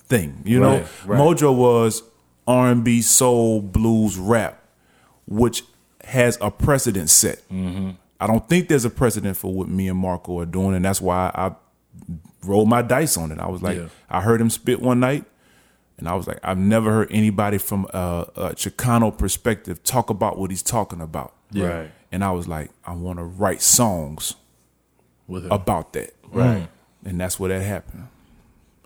thing. 0.00 0.42
You 0.44 0.60
know, 0.60 0.78
Right, 0.78 0.88
right. 1.06 1.20
Mojoe 1.20 1.56
was 1.56 2.02
R 2.46 2.70
and 2.70 2.82
B, 2.84 3.02
soul, 3.02 3.60
blues, 3.60 4.16
rap, 4.16 4.62
which 5.26 5.62
has 6.04 6.38
a 6.40 6.50
precedent 6.50 7.10
set. 7.10 7.46
Mm-hmm. 7.48 7.90
I 8.20 8.26
don't 8.26 8.48
think 8.48 8.68
there's 8.68 8.84
a 8.84 8.90
precedent 8.90 9.36
for 9.36 9.52
what 9.52 9.68
me 9.68 9.88
and 9.88 9.98
Marco 9.98 10.40
are 10.40 10.46
doing, 10.46 10.74
and 10.74 10.84
that's 10.84 11.00
why 11.00 11.30
I 11.34 11.52
rolled 12.42 12.68
my 12.68 12.82
dice 12.82 13.16
on 13.16 13.30
it. 13.30 13.38
I 13.38 13.48
was 13.48 13.62
like, 13.62 13.78
Yeah. 13.78 13.88
I 14.08 14.20
heard 14.20 14.40
him 14.40 14.50
spit 14.50 14.80
one 14.80 15.00
night. 15.00 15.24
And 15.98 16.08
I 16.08 16.14
was 16.14 16.26
like, 16.26 16.38
I've 16.42 16.58
never 16.58 16.92
heard 16.92 17.08
anybody 17.10 17.58
from 17.58 17.86
a, 17.92 18.26
a 18.36 18.48
Chicano 18.54 19.16
perspective 19.16 19.82
talk 19.82 20.10
about 20.10 20.38
what 20.38 20.50
he's 20.50 20.62
talking 20.62 21.00
about. 21.00 21.34
Right. 21.52 21.90
And 22.12 22.24
I 22.24 22.30
was 22.30 22.46
like, 22.46 22.70
I 22.84 22.92
want 22.92 23.18
to 23.18 23.24
write 23.24 23.60
songs 23.60 24.36
With 25.26 25.44
him. 25.44 25.50
about 25.50 25.92
that. 25.94 26.14
Right. 26.30 26.68
And 27.04 27.20
that's 27.20 27.38
where 27.40 27.48
that 27.48 27.64
happened. 27.64 28.08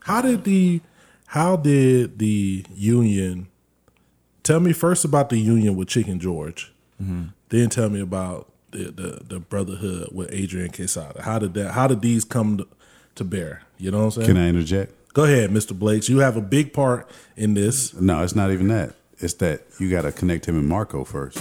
How 0.05 0.23
did 0.23 0.45
the 0.45 0.81
how 1.27 1.57
did 1.57 2.19
the 2.19 2.65
union 2.75 3.49
tell 4.43 4.61
me 4.61 4.73
first 4.73 5.05
about 5.05 5.31
the 5.31 5.39
union 5.39 5.77
with 5.77 5.89
Chicken 5.89 6.19
George? 6.19 6.73
Mm-hmm. 7.03 7.25
Then 7.49 7.69
tell 7.69 7.89
me 7.89 8.01
about 8.01 8.51
the, 8.71 8.91
the 8.91 9.21
the 9.25 9.41
brotherhood 9.41 10.09
with 10.13 10.29
Adrian 10.33 10.71
Quesada. 10.73 11.23
How 11.23 11.39
did 11.39 11.55
that 11.55 11.73
how 11.73 11.87
did 11.87 12.01
these 12.01 12.25
come 12.25 12.59
to, 12.59 12.67
to 13.17 13.25
bear? 13.25 13.63
You 13.79 13.91
know 13.91 13.99
what 13.99 14.05
I'm 14.05 14.11
saying? 14.11 14.27
Can 14.29 14.37
I 14.37 14.49
interject? 14.49 14.93
Go 15.13 15.25
ahead, 15.25 15.51
Mr. 15.51 15.79
Blakes. 15.79 16.09
You 16.09 16.19
have 16.19 16.37
a 16.37 16.41
big 16.41 16.73
part 16.73 17.11
in 17.37 17.55
this. 17.55 17.93
No, 17.95 18.23
it's 18.23 18.35
not 18.35 18.51
even 18.51 18.69
that. 18.69 18.95
It's 19.19 19.35
that 19.35 19.63
you 19.79 19.91
got 19.91 20.03
to 20.03 20.13
connect 20.13 20.47
him 20.47 20.57
and 20.57 20.67
Marco 20.67 21.05
first. 21.05 21.39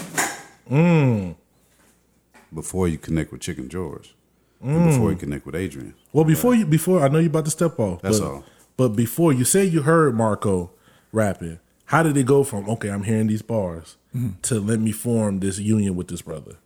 Before 2.53 2.87
you 2.87 2.97
connect 2.97 3.31
with 3.31 3.41
Chicken 3.41 3.69
George. 3.69 4.13
And 4.61 4.91
before 4.91 5.11
you 5.11 5.17
connect 5.17 5.45
with 5.45 5.55
Adrian. 5.55 5.95
Well, 6.13 6.25
before 6.25 6.53
you 6.53 6.65
before 6.65 7.03
I 7.03 7.07
know 7.07 7.19
you 7.19 7.27
about 7.27 7.45
to 7.45 7.51
step 7.51 7.79
off. 7.79 8.01
That's 8.01 8.19
but, 8.19 8.27
all. 8.27 8.43
But 8.77 8.89
before 8.89 9.33
you 9.33 9.43
say 9.43 9.63
you 9.65 9.81
heard 9.81 10.15
Marco 10.15 10.71
rapping, 11.11 11.59
how 11.85 12.03
did 12.03 12.15
it 12.15 12.25
go 12.25 12.43
from 12.43 12.69
okay, 12.69 12.89
I'm 12.89 13.03
hearing 13.03 13.27
these 13.27 13.41
bars 13.41 13.97
to 14.43 14.59
let 14.59 14.79
me 14.79 14.91
form 14.91 15.39
this 15.39 15.57
union 15.57 15.95
with 15.95 16.09
this 16.09 16.21
brother? 16.21 16.57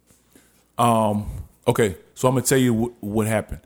Um, 0.78 1.45
okay, 1.68 1.95
so 2.16 2.28
I'm 2.28 2.36
gonna 2.36 2.45
tell 2.45 2.58
you 2.58 2.74
what, 2.74 2.91
what 2.99 3.28
happened. 3.28 3.62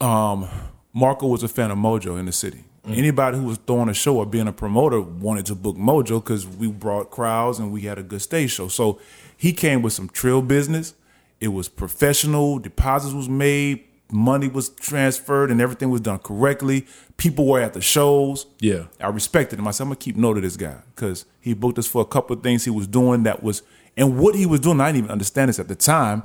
Um, 0.00 0.48
Marco 0.92 1.26
was 1.26 1.42
a 1.42 1.48
fan 1.48 1.70
of 1.70 1.78
Mojoe 1.78 2.18
in 2.18 2.26
the 2.26 2.32
city, 2.32 2.64
mm. 2.86 2.96
Anybody 2.96 3.38
who 3.38 3.44
was 3.44 3.58
throwing 3.66 3.88
a 3.88 3.94
show 3.94 4.18
or 4.18 4.26
being 4.26 4.46
a 4.46 4.52
promoter 4.52 5.00
wanted 5.00 5.46
to 5.46 5.54
book 5.54 5.76
Mojoe 5.76 6.22
because 6.22 6.46
we 6.46 6.68
brought 6.68 7.10
crowds 7.10 7.58
and 7.58 7.72
we 7.72 7.82
had 7.82 7.98
a 7.98 8.02
good 8.02 8.22
stage 8.22 8.52
show. 8.52 8.68
So 8.68 9.00
he 9.36 9.52
came 9.52 9.82
with 9.82 9.92
some 9.92 10.08
trill 10.08 10.42
business. 10.42 10.94
It 11.40 11.48
was 11.48 11.68
professional. 11.68 12.58
Deposits 12.58 13.14
was 13.14 13.28
made. 13.28 13.84
Money 14.10 14.46
was 14.46 14.68
transferred 14.68 15.50
and 15.50 15.60
everything 15.60 15.88
was 15.88 16.02
done 16.02 16.18
correctly. 16.18 16.86
People 17.16 17.46
were 17.46 17.60
at 17.60 17.72
the 17.72 17.80
shows. 17.80 18.46
Yeah. 18.60 18.84
I 19.00 19.08
respected 19.08 19.58
him. 19.58 19.66
I 19.66 19.70
said, 19.70 19.84
I'm 19.84 19.88
gonna 19.88 19.96
keep 19.96 20.16
note 20.16 20.36
of 20.36 20.42
this 20.42 20.58
guy 20.58 20.76
because 20.94 21.24
he 21.40 21.54
booked 21.54 21.78
us 21.78 21.86
for 21.86 22.02
a 22.02 22.06
couple 22.06 22.36
of 22.36 22.42
things 22.42 22.64
he 22.64 22.70
was 22.70 22.86
doing 22.86 23.22
that 23.22 23.42
was, 23.42 23.62
and 23.96 24.18
what 24.18 24.34
he 24.34 24.44
was 24.44 24.60
doing, 24.60 24.80
I 24.80 24.88
didn't 24.88 24.98
even 25.04 25.10
understand 25.10 25.48
this 25.48 25.58
at 25.58 25.68
the 25.68 25.74
time, 25.74 26.24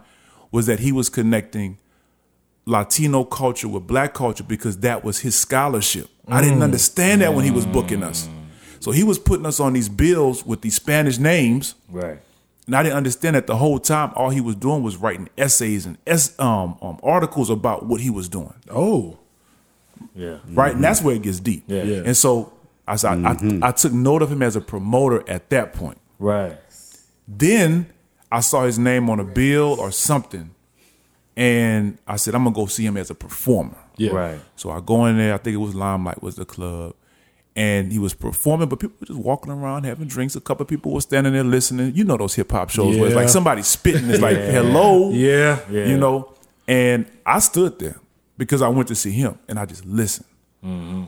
was 0.51 0.65
that 0.65 0.79
he 0.79 0.91
was 0.91 1.07
connecting 1.07 1.77
Latino 2.67 3.23
culture 3.23 3.67
with 3.67 3.87
black 3.87 4.13
culture 4.13 4.43
because 4.43 4.77
that 4.79 5.03
was 5.03 5.19
his 5.19 5.35
scholarship. 5.35 6.09
I 6.27 6.41
didn't 6.41 6.61
understand 6.61 7.21
that 7.21 7.33
when 7.33 7.45
he 7.45 7.51
was 7.51 7.65
booking 7.65 8.03
us. 8.03 8.27
So 8.81 8.91
he 8.91 9.03
was 9.03 9.17
putting 9.17 9.45
us 9.45 9.59
on 9.61 9.73
these 9.73 9.87
bills 9.89 10.45
with 10.45 10.61
these 10.61 10.75
Spanish 10.75 11.17
names, 11.17 11.75
Right. 11.89 12.19
and 12.67 12.75
I 12.75 12.83
didn't 12.83 12.97
understand 12.97 13.35
that 13.37 13.47
the 13.47 13.55
whole 13.55 13.79
time. 13.79 14.11
All 14.15 14.29
he 14.29 14.41
was 14.41 14.55
doing 14.55 14.83
was 14.83 14.97
writing 14.97 15.29
essays 15.37 15.85
and 15.85 15.97
es- 16.05 16.37
um, 16.39 16.77
um, 16.81 16.99
articles 17.01 17.49
about 17.49 17.85
what 17.85 18.01
he 18.01 18.09
was 18.09 18.27
doing 18.27 18.53
Oh, 18.69 19.17
Yeah. 20.13 20.39
right? 20.51 20.75
And 20.75 20.83
that's 20.83 21.01
where 21.01 21.15
it 21.15 21.21
gets 21.21 21.39
deep. 21.39 21.63
Yeah. 21.67 21.83
Yeah. 21.83 22.01
And 22.05 22.15
so 22.17 22.51
I, 22.87 22.97
said, 22.97 23.25
I, 23.25 23.31
I, 23.31 23.69
I 23.69 23.71
took 23.71 23.93
note 23.93 24.21
of 24.21 24.29
him 24.31 24.41
as 24.43 24.55
a 24.57 24.61
promoter 24.61 25.23
at 25.29 25.49
that 25.49 25.73
point. 25.73 25.97
Right. 26.19 26.57
Then 27.27 27.87
I 28.31 28.41
saw 28.41 28.65
his 28.65 28.77
name 28.77 29.09
on 29.09 29.19
a 29.19 29.23
bill 29.23 29.77
or 29.79 29.91
something, 29.91 30.51
and 31.37 31.97
I 32.07 32.15
said, 32.17 32.35
I'm 32.35 32.43
gonna 32.43 32.53
go 32.55 32.65
see 32.65 32.83
him 32.85 32.97
as 32.97 33.09
a 33.09 33.15
performer. 33.15 33.77
yeah. 33.95 34.11
Right. 34.11 34.39
So 34.57 34.71
I 34.71 34.81
go 34.81 35.05
in 35.05 35.17
there. 35.17 35.33
I 35.33 35.37
think 35.37 35.53
it 35.53 35.57
was 35.57 35.73
Limelight 35.75 36.21
was 36.21 36.35
the 36.35 36.45
club, 36.45 36.95
and 37.55 37.91
he 37.91 37.99
was 37.99 38.13
performing, 38.13 38.67
but 38.69 38.79
people 38.79 38.97
were 38.99 39.05
just 39.07 39.19
walking 39.19 39.51
around 39.51 39.83
having 39.85 40.07
drinks. 40.07 40.35
A 40.35 40.41
couple 40.41 40.63
of 40.63 40.67
people 40.67 40.91
were 40.91 41.01
standing 41.01 41.33
there 41.33 41.43
listening. 41.43 41.95
You 41.95 42.03
know 42.03 42.17
those 42.17 42.33
hip 42.35 42.51
hop 42.51 42.69
shows 42.71 42.97
where 42.97 43.07
it's 43.07 43.15
like 43.15 43.29
somebody 43.29 43.61
spitting. 43.61 44.09
It's 44.09 44.19
like 44.21 44.35
hello, 44.57 45.11
Yeah. 45.11 45.59
Yeah. 45.69 45.85
you 45.85 45.97
know. 45.97 46.33
And 46.67 47.05
I 47.25 47.39
stood 47.39 47.79
there 47.79 47.99
because 48.37 48.61
I 48.61 48.67
went 48.67 48.87
to 48.89 48.95
see 48.95 49.11
him, 49.11 49.37
and 49.47 49.57
I 49.59 49.65
just 49.65 49.85
listened. 49.85 50.27
Mm-hmm. 50.63 51.03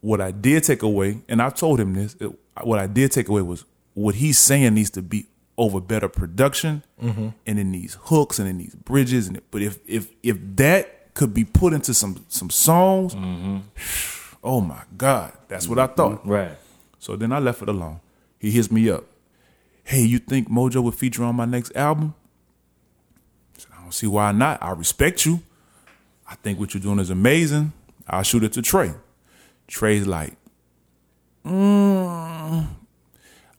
What 0.00 0.20
I 0.20 0.30
did 0.30 0.64
take 0.64 0.82
away, 0.82 1.20
and 1.28 1.42
I 1.42 1.50
told 1.50 1.80
him 1.80 1.94
this, 1.94 2.14
it- 2.20 2.30
what 2.62 2.78
I 2.78 2.86
did 2.86 3.10
take 3.10 3.28
away 3.28 3.42
was 3.42 3.64
what 3.94 4.14
he's 4.14 4.38
saying 4.38 4.74
needs 4.74 4.90
to 4.90 5.02
be 5.02 5.26
over 5.56 5.80
better 5.80 6.08
production, 6.08 6.82
and 7.00 7.34
in 7.46 7.72
these 7.72 7.96
hooks 8.02 8.38
and 8.38 8.48
in 8.48 8.58
these 8.58 8.74
bridges. 8.74 9.28
And 9.28 9.40
but 9.50 9.62
if 9.62 9.78
if 9.86 10.08
if 10.22 10.38
that 10.56 11.14
could 11.14 11.32
be 11.34 11.44
put 11.44 11.72
into 11.72 11.94
some 11.94 12.24
some 12.28 12.50
songs, 12.50 13.14
oh 14.44 14.60
my 14.60 14.82
God, 14.96 15.32
that's 15.48 15.68
what 15.68 15.78
I 15.78 15.86
thought. 15.86 16.26
Right. 16.26 16.56
So 16.98 17.16
then 17.16 17.32
I 17.32 17.38
left 17.38 17.62
it 17.62 17.68
alone. 17.68 18.00
He 18.38 18.50
hits 18.50 18.70
me 18.70 18.88
up. 18.90 19.04
Hey, 19.84 20.02
you 20.02 20.18
think 20.18 20.48
Mojoe 20.48 20.82
would 20.82 20.94
feature 20.94 21.22
on 21.24 21.36
my 21.36 21.44
next 21.44 21.74
album? 21.76 22.14
I 23.54 23.60
said, 23.60 23.70
I 23.78 23.82
don't 23.82 23.92
see 23.92 24.06
why 24.06 24.32
not. 24.32 24.62
I 24.62 24.70
respect 24.72 25.26
you. 25.26 25.42
I 26.28 26.34
think 26.36 26.58
what 26.58 26.72
you're 26.72 26.80
doing 26.82 26.98
is 26.98 27.10
amazing. 27.10 27.72
I'll 28.08 28.22
shoot 28.22 28.42
it 28.42 28.52
to 28.54 28.62
Trey. 28.62 28.94
Trey's 29.68 30.06
like, 30.06 30.34
mm, 31.44 32.66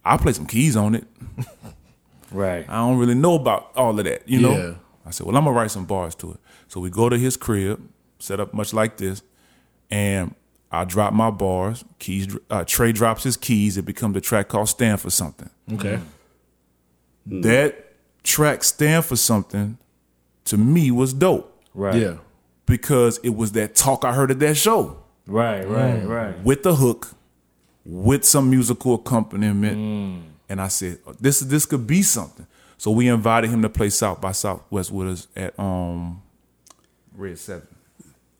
I'll 0.03 0.17
play 0.17 0.33
some 0.33 0.47
keys 0.47 0.75
on 0.75 0.95
it. 0.95 1.05
Right. 2.35 2.65
I 2.69 2.75
don't 2.77 2.97
really 2.97 3.15
know 3.15 3.35
about 3.35 3.71
all 3.75 3.97
of 3.97 4.05
that, 4.05 4.27
you 4.27 4.39
know? 4.41 4.57
Yeah. 4.57 4.73
I 5.05 5.11
said, 5.11 5.25
well, 5.27 5.35
I'm 5.37 5.43
gonna 5.45 5.55
write 5.55 5.71
some 5.71 5.85
bars 5.85 6.15
to 6.15 6.31
it. 6.31 6.39
So 6.67 6.79
we 6.79 6.89
go 6.89 7.09
to 7.09 7.17
his 7.17 7.37
crib, 7.37 7.79
set 8.19 8.39
up 8.39 8.53
much 8.53 8.73
like 8.73 8.97
this, 8.97 9.21
and 9.91 10.33
I 10.71 10.83
drop 10.83 11.13
my 11.13 11.29
bars. 11.29 11.85
Keys, 11.99 12.35
uh, 12.49 12.63
Trey 12.65 12.91
drops 12.91 13.23
his 13.23 13.37
keys. 13.37 13.77
It 13.77 13.85
becomes 13.85 14.17
a 14.17 14.21
track 14.21 14.47
called 14.47 14.67
"Stand 14.69 14.99
for 14.99 15.09
Something." 15.11 15.49
Okay. 15.73 15.99
Hmm. 17.29 17.41
That 17.41 17.93
track 18.23 18.63
"Stand 18.63 19.05
for 19.05 19.15
Something" 19.15 19.77
to 20.45 20.57
me 20.57 20.91
was 20.91 21.13
dope 21.13 21.51
Right. 21.73 21.95
Yeah. 22.01 22.17
because 22.65 23.19
it 23.23 23.35
was 23.35 23.51
that 23.53 23.75
talk 23.75 24.03
I 24.05 24.13
heard 24.13 24.31
at 24.31 24.39
that 24.39 24.57
show 24.57 24.97
Right. 25.27 25.67
Right. 25.67 25.99
Hmm. 26.01 26.07
Right. 26.07 26.43
with 26.43 26.63
the 26.63 26.75
hook, 26.75 27.11
with 27.85 28.25
some 28.25 28.49
musical 28.49 28.95
accompaniment, 28.95 29.75
hmm. 29.77 30.27
And 30.49 30.61
I 30.61 30.67
said, 30.67 30.99
"This 31.19 31.39
this 31.41 31.65
could 31.65 31.85
be 31.87 32.01
something." 32.01 32.47
So 32.77 32.91
we 32.91 33.07
invited 33.07 33.49
him 33.49 33.61
to 33.61 33.69
play 33.69 33.89
South 33.89 34.19
by 34.21 34.31
Southwest 34.33 34.91
with 34.91 35.07
us 35.07 35.27
at 35.35 35.57
um 35.59 36.21
Red 37.15 37.37
Seven. 37.39 37.67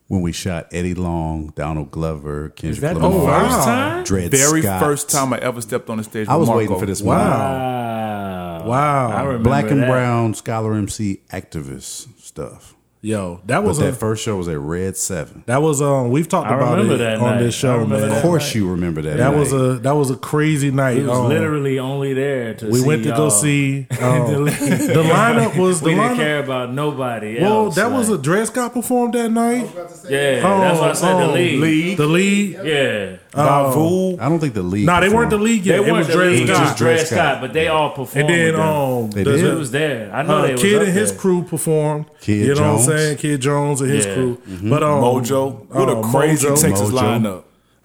When 0.08 0.22
we 0.22 0.32
shot 0.34 0.68
Eddie 0.72 0.94
Long, 0.94 1.48
Donald 1.56 1.90
Glover, 1.90 2.50
Kendrick 2.50 2.82
that 2.82 2.94
the 2.94 3.08
Lamar, 3.08 3.40
first 3.50 3.64
time? 3.66 4.04
Dred 4.04 4.30
Very 4.32 4.62
Scott. 4.62 4.80
first 4.80 5.10
time 5.10 5.34
I 5.34 5.40
ever 5.40 5.62
stepped 5.62 5.90
on 5.90 5.98
the 5.98 6.04
stage. 6.04 6.28
I 6.28 6.36
was 6.36 6.48
Marco. 6.48 6.60
waiting 6.60 6.80
for 6.80 6.86
this 6.86 7.02
Wow. 7.02 7.18
moment. 7.18 8.68
Wow. 8.70 9.10
Wow. 9.32 9.38
Black 9.40 9.72
and 9.72 9.82
that. 9.82 9.88
brown 9.90 10.34
scholar 10.36 10.76
MC 10.76 11.22
activist 11.32 12.08
stuff. 12.22 12.76
Yo, 13.06 13.40
that 13.46 13.60
But 13.60 13.68
was 13.68 13.78
that 13.78 13.90
a, 13.90 13.94
first 13.94 14.24
show 14.24 14.36
was 14.38 14.48
at 14.48 14.58
Red 14.58 14.98
Seven. 14.98 15.44
that 15.46 15.62
was 15.62 15.80
um 15.80 16.10
we've 16.10 16.28
talked 16.28 16.50
I 16.50 16.56
about 16.56 16.80
it 16.80 16.98
that 16.98 17.18
on 17.20 17.36
night. 17.36 17.40
this 17.40 17.54
show, 17.54 17.86
man. 17.86 18.10
Of 18.12 18.22
course, 18.24 18.56
you 18.56 18.68
remember 18.72 19.04
that. 19.04 19.18
That 19.18 19.36
was 19.36 19.54
a 19.54 19.74
that 19.80 19.92
was 19.92 20.10
a 20.10 20.16
crazy 20.16 20.72
night. 20.72 20.98
He 20.98 21.04
was 21.04 21.16
Um, 21.16 21.30
literally 21.30 21.78
only 21.78 22.16
there 22.16 22.56
to 22.56 22.66
we 22.68 22.80
see 22.80 22.88
went 22.88 23.04
to 23.04 23.10
go 23.12 23.16
y'all. 23.18 23.30
see 23.30 23.86
um, 24.02 24.46
the 24.46 25.04
lineup 25.06 25.56
was 25.56 25.82
the 25.82 25.90
we 25.90 25.96
didn't 25.96 26.14
lineup. 26.14 26.16
care 26.16 26.40
about 26.44 26.74
nobody 26.74 27.40
Well, 27.40 27.66
else. 27.66 27.76
that 27.76 27.92
was 27.92 28.10
a 28.10 28.18
dress 28.18 28.50
got 28.50 28.74
performed 28.74 29.14
that 29.14 29.30
night. 29.30 29.70
yeah. 30.10 30.42
that's 30.42 30.80
why 30.80 30.90
I 30.90 30.94
said 30.94 31.20
the 31.20 31.28
lead. 31.28 31.60
league. 31.60 31.98
The 31.98 32.08
lead. 32.08 32.60
Yeah. 32.64 33.18
Bavu. 33.36 34.20
I 34.20 34.30
don't 34.30 34.40
think 34.40 34.54
the 34.54 34.64
league. 34.64 34.86
No, 34.86 35.00
they 35.02 35.10
weren't 35.10 35.30
the 35.30 35.38
performed. 35.38 35.44
league 35.44 35.64
They 35.64 35.70
yet. 35.72 35.80
It 35.80 35.92
weren't 35.92 35.98
was 35.98 36.08
the 36.08 36.18
league, 36.18 36.48
Scott. 36.48 36.58
just 36.58 36.78
Dred 36.78 36.96
Dred 36.96 37.08
Scott, 37.08 37.18
Scott. 37.18 37.42
but 37.42 37.54
they 37.54 37.68
all 37.68 37.90
performed. 37.92 38.30
And 38.30 38.56
then 38.56 38.56
um, 38.62 39.12
They 39.12 39.24
the- 39.24 39.38
did? 39.38 39.58
Was 39.58 39.72
there. 39.72 40.12
I 40.14 40.22
know 40.24 40.38
uh, 40.38 40.42
they 40.44 40.52
was 40.54 40.62
Kid 40.62 40.76
up 40.82 40.88
and 40.88 40.92
his 40.98 41.12
there. 41.12 41.20
crew 41.20 41.44
performed. 41.44 42.06
Kid 42.22 42.34
you 42.40 42.48
know 42.50 42.56
Jones. 42.56 42.88
what 42.88 42.94
I'm 42.96 43.00
saying? 43.00 43.18
Kid 43.18 43.42
Jones 43.42 43.82
and 43.82 43.92
his 43.92 44.06
Yeah. 44.06 44.14
crew. 44.14 44.42
But 44.70 44.84
um, 44.84 45.02
Mojoe. 45.04 45.68
What 45.70 45.90
a 45.90 45.98
uh, 45.98 46.12
crazy 46.12 46.48
Mojoe. 46.48 46.62
Texas 46.62 46.90
Mojoe. 46.92 47.20
lineup. 47.20 47.44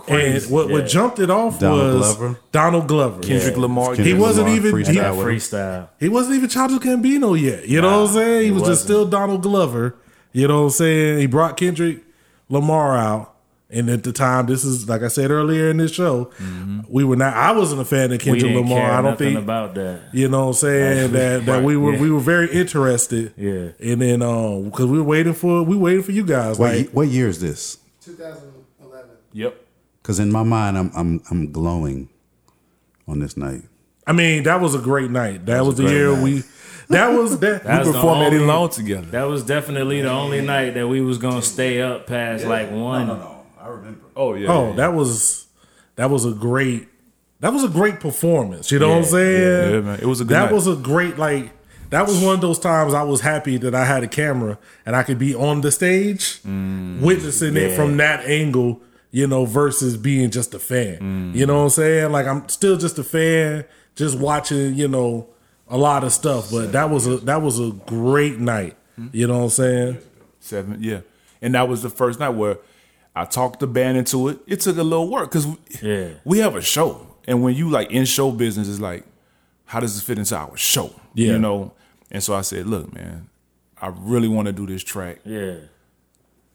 And 0.08 0.42
what, 0.50 0.66
yeah. 0.68 0.72
what 0.72 0.86
jumped 0.88 1.18
it 1.20 1.30
off 1.30 1.58
Donald 1.60 1.94
was 2.00 2.16
Glover. 2.16 2.40
Donald 2.52 2.88
Glover. 2.88 3.20
Kendrick 3.22 3.56
Lamar. 3.58 3.86
Kendrick 3.94 4.06
He 4.06 4.14
wasn't 4.14 4.48
Lamar 4.48 4.56
even- 4.66 4.72
freestyle 4.72 4.86
he- 4.92 4.98
That 4.98 5.16
with 5.16 5.26
him. 5.26 5.34
freestyle. 5.34 5.88
He 6.00 6.08
wasn't 6.08 6.36
even 6.36 6.48
Childish 6.48 6.78
Gambino 6.78 7.40
yet. 7.40 7.68
You 7.68 7.80
know 7.82 8.00
what 8.02 8.08
I'm 8.10 8.14
saying? 8.14 8.40
He, 8.40 8.44
he 8.46 8.50
was 8.50 8.60
just 8.62 8.70
wasn't. 8.70 8.84
still 8.86 9.06
Donald 9.06 9.42
Glover. 9.42 9.94
You 10.32 10.48
know 10.48 10.60
what 10.60 10.64
I'm 10.66 10.70
saying? 10.70 11.18
He 11.18 11.26
brought 11.26 11.56
Kendrick 11.56 11.98
Lamar 12.48 12.96
out. 12.96 13.34
And 13.72 13.88
at 13.88 14.02
the 14.02 14.12
time, 14.12 14.46
this 14.46 14.64
is 14.64 14.88
like 14.88 15.02
I 15.02 15.08
said 15.08 15.30
earlier 15.30 15.70
in 15.70 15.76
this 15.76 15.92
show, 15.92 16.32
we 16.88 17.04
were 17.04 17.14
not. 17.14 17.34
I 17.34 17.52
wasn't 17.52 17.80
a 17.80 17.84
fan 17.84 18.06
of 18.06 18.10
We 18.12 18.18
Kendrick 18.18 18.42
didn't 18.42 18.56
Lamar. 18.56 18.78
care 18.80 18.90
I 18.92 19.00
don't 19.02 19.16
think 19.16 19.38
about 19.38 19.74
that. 19.76 20.00
you 20.12 20.28
know 20.28 20.40
what 20.40 20.46
I'm 20.48 20.52
saying 20.54 21.12
that 21.12 21.46
that 21.46 21.62
we 21.62 21.76
were 21.76 21.94
yeah. 21.94 22.00
we 22.00 22.10
were 22.10 22.18
very 22.18 22.50
interested. 22.50 23.32
Yeah. 23.36 23.70
And 23.80 24.02
then 24.02 24.22
um 24.22 24.64
because 24.64 24.86
we 24.86 24.98
were 24.98 25.04
waiting 25.04 25.34
for 25.34 25.62
we 25.62 25.76
waiting 25.76 26.02
for 26.02 26.10
you 26.12 26.24
guys. 26.24 26.58
What, 26.58 26.74
Like 26.76 26.90
what 26.90 27.06
year 27.08 27.28
is 27.28 27.40
this? 27.40 27.78
2011. 28.00 29.08
Yep. 29.34 29.56
Because 30.02 30.18
in 30.18 30.32
my 30.32 30.42
mind, 30.42 30.76
I'm 30.76 30.90
I'm 30.96 31.22
I'm 31.30 31.52
glowing 31.52 32.08
on 33.06 33.20
this 33.20 33.36
night. 33.36 33.62
I 34.06 34.12
mean, 34.12 34.42
that 34.44 34.60
was 34.60 34.74
a 34.74 34.78
great 34.80 35.10
night. 35.12 35.46
That, 35.46 35.64
was, 35.64 35.78
a 35.78 35.82
the 35.84 35.90
year 35.92 36.12
night. 36.12 36.22
we. 36.24 36.42
That 36.88 37.08
was 37.16 37.38
that. 37.38 37.62
That 37.64 37.78
was 37.80 37.86
We 37.88 37.92
the 37.92 37.98
performed 37.98 38.22
Eddie 38.22 38.36
only- 38.38 38.48
Long 38.48 38.68
together. 38.70 39.06
That 39.12 39.24
was 39.28 39.44
definitely 39.44 40.00
the 40.02 40.10
only 40.10 40.40
night 40.40 40.74
that 40.74 40.88
we 40.88 41.00
was 41.00 41.18
gonna 41.18 41.42
stay 41.42 41.80
up 41.80 42.08
past 42.08 42.44
like 42.44 42.72
one. 42.72 43.08
I 43.60 43.68
remember. 43.68 44.00
Oh 44.16 44.34
yeah. 44.34 44.48
oh, 44.50 44.72
that 44.74 44.94
was 44.94 45.46
that 45.96 46.10
was 46.10 46.24
a 46.24 46.32
great 46.32 46.88
that 47.40 47.52
was 47.52 47.64
a 47.64 47.68
great 47.68 48.00
performance. 48.00 48.70
You 48.70 48.78
know 48.78 48.90
what 48.90 48.98
I'm 48.98 49.04
saying? 49.04 49.74
yeah, 49.74 49.80
man. 49.80 49.98
It 50.00 50.06
was 50.06 50.20
a 50.20 50.24
good 50.24 50.34
that 50.34 50.44
night. 50.46 50.52
was 50.52 50.66
a 50.66 50.76
great 50.76 51.18
like 51.18 51.52
that 51.90 52.06
was 52.06 52.22
one 52.22 52.34
of 52.36 52.40
those 52.40 52.58
times 52.58 52.94
I 52.94 53.02
was 53.02 53.20
happy 53.20 53.56
that 53.58 53.74
I 53.74 53.84
had 53.84 54.02
a 54.04 54.08
camera 54.08 54.58
and 54.86 54.94
I 54.94 55.02
could 55.02 55.18
be 55.18 55.34
on 55.34 55.60
the 55.60 55.70
stage 55.72 56.40
Mm. 56.42 57.00
witnessing 57.00 57.56
it 57.56 57.74
from 57.76 57.96
that 57.98 58.24
angle. 58.26 58.80
You 59.12 59.26
know, 59.26 59.44
versus 59.44 59.96
being 59.96 60.30
just 60.30 60.54
a 60.54 60.60
fan. 60.60 60.98
Mm. 61.00 61.34
You 61.34 61.44
know 61.44 61.56
what 61.56 61.64
I'm 61.64 61.70
saying? 61.70 62.12
Like 62.12 62.28
I'm 62.28 62.48
still 62.48 62.76
just 62.76 62.96
a 62.96 63.02
fan, 63.02 63.64
just 63.96 64.16
watching. 64.16 64.74
You 64.74 64.86
know, 64.86 65.26
a 65.68 65.76
lot 65.76 66.04
of 66.04 66.12
stuff. 66.12 66.48
But 66.52 66.70
that 66.72 66.90
was 66.90 67.08
a 67.08 67.16
that 67.16 67.42
was 67.42 67.58
a 67.58 67.72
great 67.86 68.38
night. 68.38 68.76
You 69.12 69.26
know 69.26 69.38
what 69.38 69.44
I'm 69.44 69.50
saying? 69.50 69.98
Seven, 70.38 70.76
yeah. 70.80 71.00
And 71.42 71.54
that 71.56 71.68
was 71.68 71.82
the 71.82 71.90
first 71.90 72.20
night 72.20 72.28
where 72.30 72.58
I 73.20 73.24
talked 73.26 73.60
the 73.60 73.66
band 73.66 73.98
into 73.98 74.28
it. 74.28 74.38
It 74.46 74.60
took 74.60 74.76
a 74.78 74.82
little 74.82 75.08
work 75.10 75.30
because 75.30 75.46
we, 75.46 75.56
Yeah. 75.82 76.08
we 76.24 76.38
have 76.38 76.56
a 76.56 76.62
show. 76.62 77.06
And 77.26 77.42
when 77.42 77.54
you 77.54 77.68
like 77.68 77.90
in 77.90 78.04
show 78.06 78.30
business, 78.30 78.68
it's 78.68 78.80
like, 78.80 79.04
how 79.66 79.78
does 79.80 79.94
this 79.94 80.02
fit 80.02 80.18
into 80.18 80.34
our 80.36 80.56
show? 80.56 80.92
Yeah. 81.14 81.32
You 81.32 81.38
know? 81.38 81.72
And 82.10 82.22
so 82.22 82.34
I 82.34 82.40
said, 82.40 82.66
look, 82.66 82.92
man, 82.94 83.28
I 83.80 83.88
really 83.94 84.26
want 84.28 84.46
to 84.46 84.52
do 84.52 84.66
this 84.66 84.82
track. 84.82 85.18
Yeah. 85.24 85.56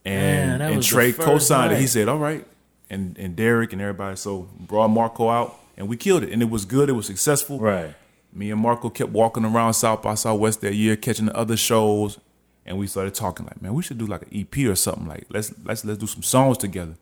And, 0.04 0.60
Man, 0.60 0.62
and 0.62 0.84
Trey 0.84 1.12
co-signed 1.14 1.74
it. 1.74 1.80
He 1.80 1.88
said, 1.88 2.08
all 2.08 2.18
right. 2.20 2.46
And 2.90 3.18
and 3.18 3.36
Derek 3.36 3.74
and 3.74 3.82
everybody. 3.82 4.16
So 4.16 4.48
brought 4.60 4.90
Marco 4.90 5.30
out 5.30 5.56
and 5.78 5.88
we 5.88 5.98
killed 5.98 6.24
it. 6.24 6.32
And 6.32 6.42
it 6.42 6.50
was 6.50 6.66
good. 6.66 6.90
It 6.90 6.94
was 6.94 7.08
successful. 7.08 7.60
Right. 7.60 7.96
Me 8.34 8.52
and 8.52 8.60
Marco 8.60 8.90
kept 8.90 9.12
walking 9.12 9.46
around 9.46 9.74
South 9.74 10.02
by 10.02 10.14
Southwest 10.16 10.62
that 10.62 10.76
year, 10.76 10.96
catching 10.96 11.28
the 11.28 11.36
other 11.36 11.56
shows, 11.58 12.20
and 12.66 12.78
we 12.78 12.88
started 12.88 13.14
talking 13.14 13.46
like, 13.46 13.62
man, 13.62 13.74
we 13.74 13.84
should 13.84 13.98
do 13.98 14.08
like 14.08 14.24
an 14.24 14.30
EP 14.34 14.68
or 14.68 14.76
something. 14.76 15.08
Like 15.08 15.26
let's 15.30 15.54
let's 15.64 15.86
let's 15.86 16.00
do 16.00 16.08
some 16.08 16.24
songs 16.24 16.58
together. 16.58 16.96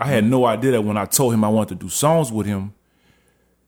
I 0.00 0.06
had 0.06 0.24
no 0.24 0.46
idea 0.46 0.72
that 0.72 0.82
when 0.82 0.96
I 0.96 1.04
told 1.04 1.34
him 1.34 1.42
I 1.42 1.48
wanted 1.48 1.80
to 1.80 1.86
do 1.86 1.88
songs 1.88 2.30
with 2.30 2.46
him, 2.46 2.74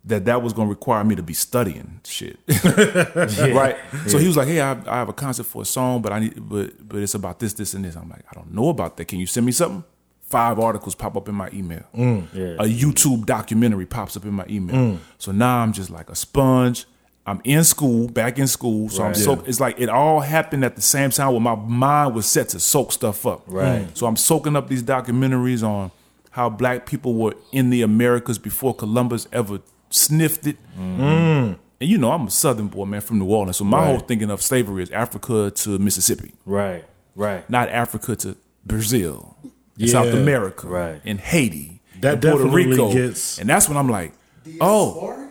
that 0.04 0.24
that 0.26 0.40
was 0.40 0.52
going 0.52 0.68
to 0.68 0.70
require 0.70 1.02
me 1.02 1.16
to 1.16 1.22
be 1.22 1.34
studying 1.34 2.00
shit, 2.04 2.38
right? 2.64 3.76
So 4.06 4.18
he 4.18 4.28
was 4.28 4.36
like, 4.36 4.46
"Hey, 4.46 4.60
I, 4.60 4.72
I 4.86 4.98
have 4.98 5.08
a 5.08 5.12
concept 5.12 5.48
for 5.48 5.62
a 5.62 5.64
song, 5.64 6.00
but 6.00 6.12
I 6.12 6.20
need, 6.20 6.48
but 6.48 6.88
but 6.88 7.02
it's 7.02 7.14
about 7.14 7.40
this, 7.40 7.54
this, 7.54 7.74
and 7.74 7.84
this." 7.84 7.96
I'm 7.96 8.08
like, 8.08 8.22
"I 8.30 8.34
don't 8.34 8.54
know 8.54 8.68
about 8.68 8.96
that. 8.96 9.06
Can 9.06 9.18
you 9.18 9.26
send 9.26 9.46
me 9.46 9.52
something?" 9.52 9.84
Five 10.22 10.58
articles 10.58 10.96
pop 10.96 11.16
up 11.16 11.28
in 11.28 11.36
my 11.36 11.48
email. 11.52 11.84
Mm, 11.94 12.26
yeah. 12.34 12.54
A 12.58 12.64
YouTube 12.64 13.26
documentary 13.26 13.86
pops 13.86 14.16
up 14.16 14.24
in 14.24 14.34
my 14.34 14.44
email. 14.48 14.74
Mm. 14.74 14.98
So 15.18 15.30
now 15.30 15.58
I'm 15.58 15.72
just 15.72 15.88
like 15.88 16.10
a 16.10 16.16
sponge. 16.16 16.84
I'm 17.28 17.40
in 17.42 17.64
school, 17.64 18.06
back 18.08 18.38
in 18.38 18.46
school. 18.46 18.88
So 18.88 19.02
I'm 19.02 19.08
Right. 19.08 19.16
so 19.16 19.42
it's 19.46 19.58
like 19.58 19.80
it 19.80 19.88
all 19.88 20.20
happened 20.20 20.64
at 20.64 20.76
the 20.76 20.82
same 20.82 21.10
time 21.10 21.32
where 21.32 21.40
my 21.40 21.56
mind 21.56 22.14
was 22.14 22.26
set 22.26 22.50
to 22.50 22.60
soak 22.60 22.92
stuff 22.92 23.26
up. 23.26 23.42
Right. 23.48 23.88
So 23.94 24.06
I'm 24.06 24.16
soaking 24.16 24.54
up 24.54 24.68
these 24.68 24.82
documentaries 24.82 25.66
on 25.66 25.90
how 26.30 26.48
black 26.48 26.86
people 26.86 27.14
were 27.14 27.34
in 27.50 27.70
the 27.70 27.82
Americas 27.82 28.38
before 28.38 28.74
Columbus 28.74 29.26
ever 29.32 29.58
sniffed 29.90 30.46
it. 30.46 30.56
Mm. 30.78 31.56
And 31.80 31.90
you 31.90 31.98
know, 31.98 32.12
I'm 32.12 32.28
a 32.28 32.30
southern 32.30 32.68
boy, 32.68 32.84
man, 32.84 33.00
from 33.00 33.18
New 33.18 33.26
Orleans. 33.26 33.56
So 33.56 33.64
my 33.64 33.78
Right. 33.78 33.86
whole 33.86 33.98
thinking 33.98 34.30
of 34.30 34.40
slavery 34.40 34.82
is 34.84 34.90
Africa 34.90 35.50
to 35.50 35.78
Mississippi, 35.78 36.32
Right. 36.44 36.84
Right. 37.16 37.48
not 37.50 37.68
Africa 37.70 38.14
to 38.16 38.36
Brazil, 38.64 39.36
and 39.78 39.90
South 39.90 40.12
America, 40.14 40.68
Right. 40.68 41.00
and 41.04 41.18
Haiti, 41.20 41.80
That 42.00 42.14
and 42.14 42.22
Puerto 42.22 42.46
Rico. 42.48 42.92
gets- 42.92 43.38
and 43.38 43.48
that's 43.48 43.68
when 43.68 43.76
I'm 43.76 43.88
like, 43.88 44.12
oh, 44.60 45.28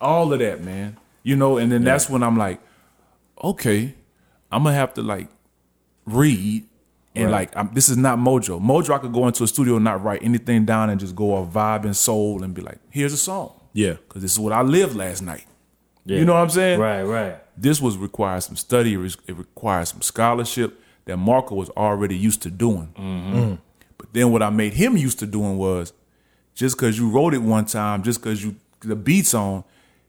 all 0.00 0.32
of 0.32 0.38
that, 0.40 0.62
man. 0.64 0.96
You 1.22 1.36
know, 1.36 1.58
and 1.58 1.70
then 1.70 1.84
that's 1.84 2.08
when 2.08 2.22
I'm 2.22 2.36
like, 2.38 2.60
okay, 3.42 3.94
I'm 4.50 4.64
gonna 4.64 4.74
have 4.74 4.94
to 4.94 5.02
like 5.02 5.28
read 6.06 6.66
and 7.14 7.30
like 7.30 7.54
I'm, 7.56 7.70
this 7.74 7.88
is 7.88 7.96
not 7.96 8.18
Mojoe. 8.18 8.60
Mojoe, 8.60 8.94
I 8.94 8.98
could 8.98 9.12
go 9.12 9.26
into 9.26 9.44
a 9.44 9.46
studio 9.46 9.76
and 9.76 9.84
not 9.84 10.02
write 10.02 10.22
anything 10.22 10.64
down 10.64 10.90
and 10.90 10.98
just 11.00 11.14
go 11.14 11.34
off 11.34 11.52
vibe 11.52 11.84
and 11.84 11.96
soul 11.96 12.42
and 12.42 12.54
be 12.54 12.62
like, 12.62 12.78
here's 12.90 13.12
a 13.12 13.16
song, 13.16 13.52
Yeah. 13.72 13.94
because 13.94 14.22
this 14.22 14.32
is 14.32 14.38
what 14.38 14.52
I 14.52 14.62
lived 14.62 14.94
last 14.96 15.22
night. 15.22 15.44
Yeah. 16.06 16.18
You 16.18 16.24
know 16.24 16.34
what 16.34 16.40
I'm 16.40 16.50
saying? 16.50 16.80
Right. 16.80 17.02
Right. 17.02 17.36
This 17.56 17.80
was 17.80 17.96
requires 17.98 18.46
some 18.46 18.56
study. 18.56 18.94
It, 18.94 19.36
requires 19.36 19.90
some 19.90 20.02
scholarship 20.02 20.80
that 21.04 21.16
Marco 21.18 21.54
was 21.54 21.68
already 21.70 22.16
used 22.16 22.42
to 22.42 22.50
doing. 22.50 22.94
Mm-hmm. 22.98 23.54
But 23.98 24.12
then 24.12 24.32
what 24.32 24.42
I 24.42 24.50
made 24.50 24.72
him 24.72 24.96
used 24.96 25.18
to 25.18 25.26
doing 25.26 25.58
was 25.58 25.92
just 26.54 26.76
because 26.76 26.98
you 26.98 27.10
wrote 27.10 27.34
it 27.34 27.42
one 27.42 27.66
time, 27.66 28.02
just 28.02 28.22
because 28.22 28.42
you 28.42 28.56
the 28.80 28.96
beats 28.96 29.34
on, 29.34 29.62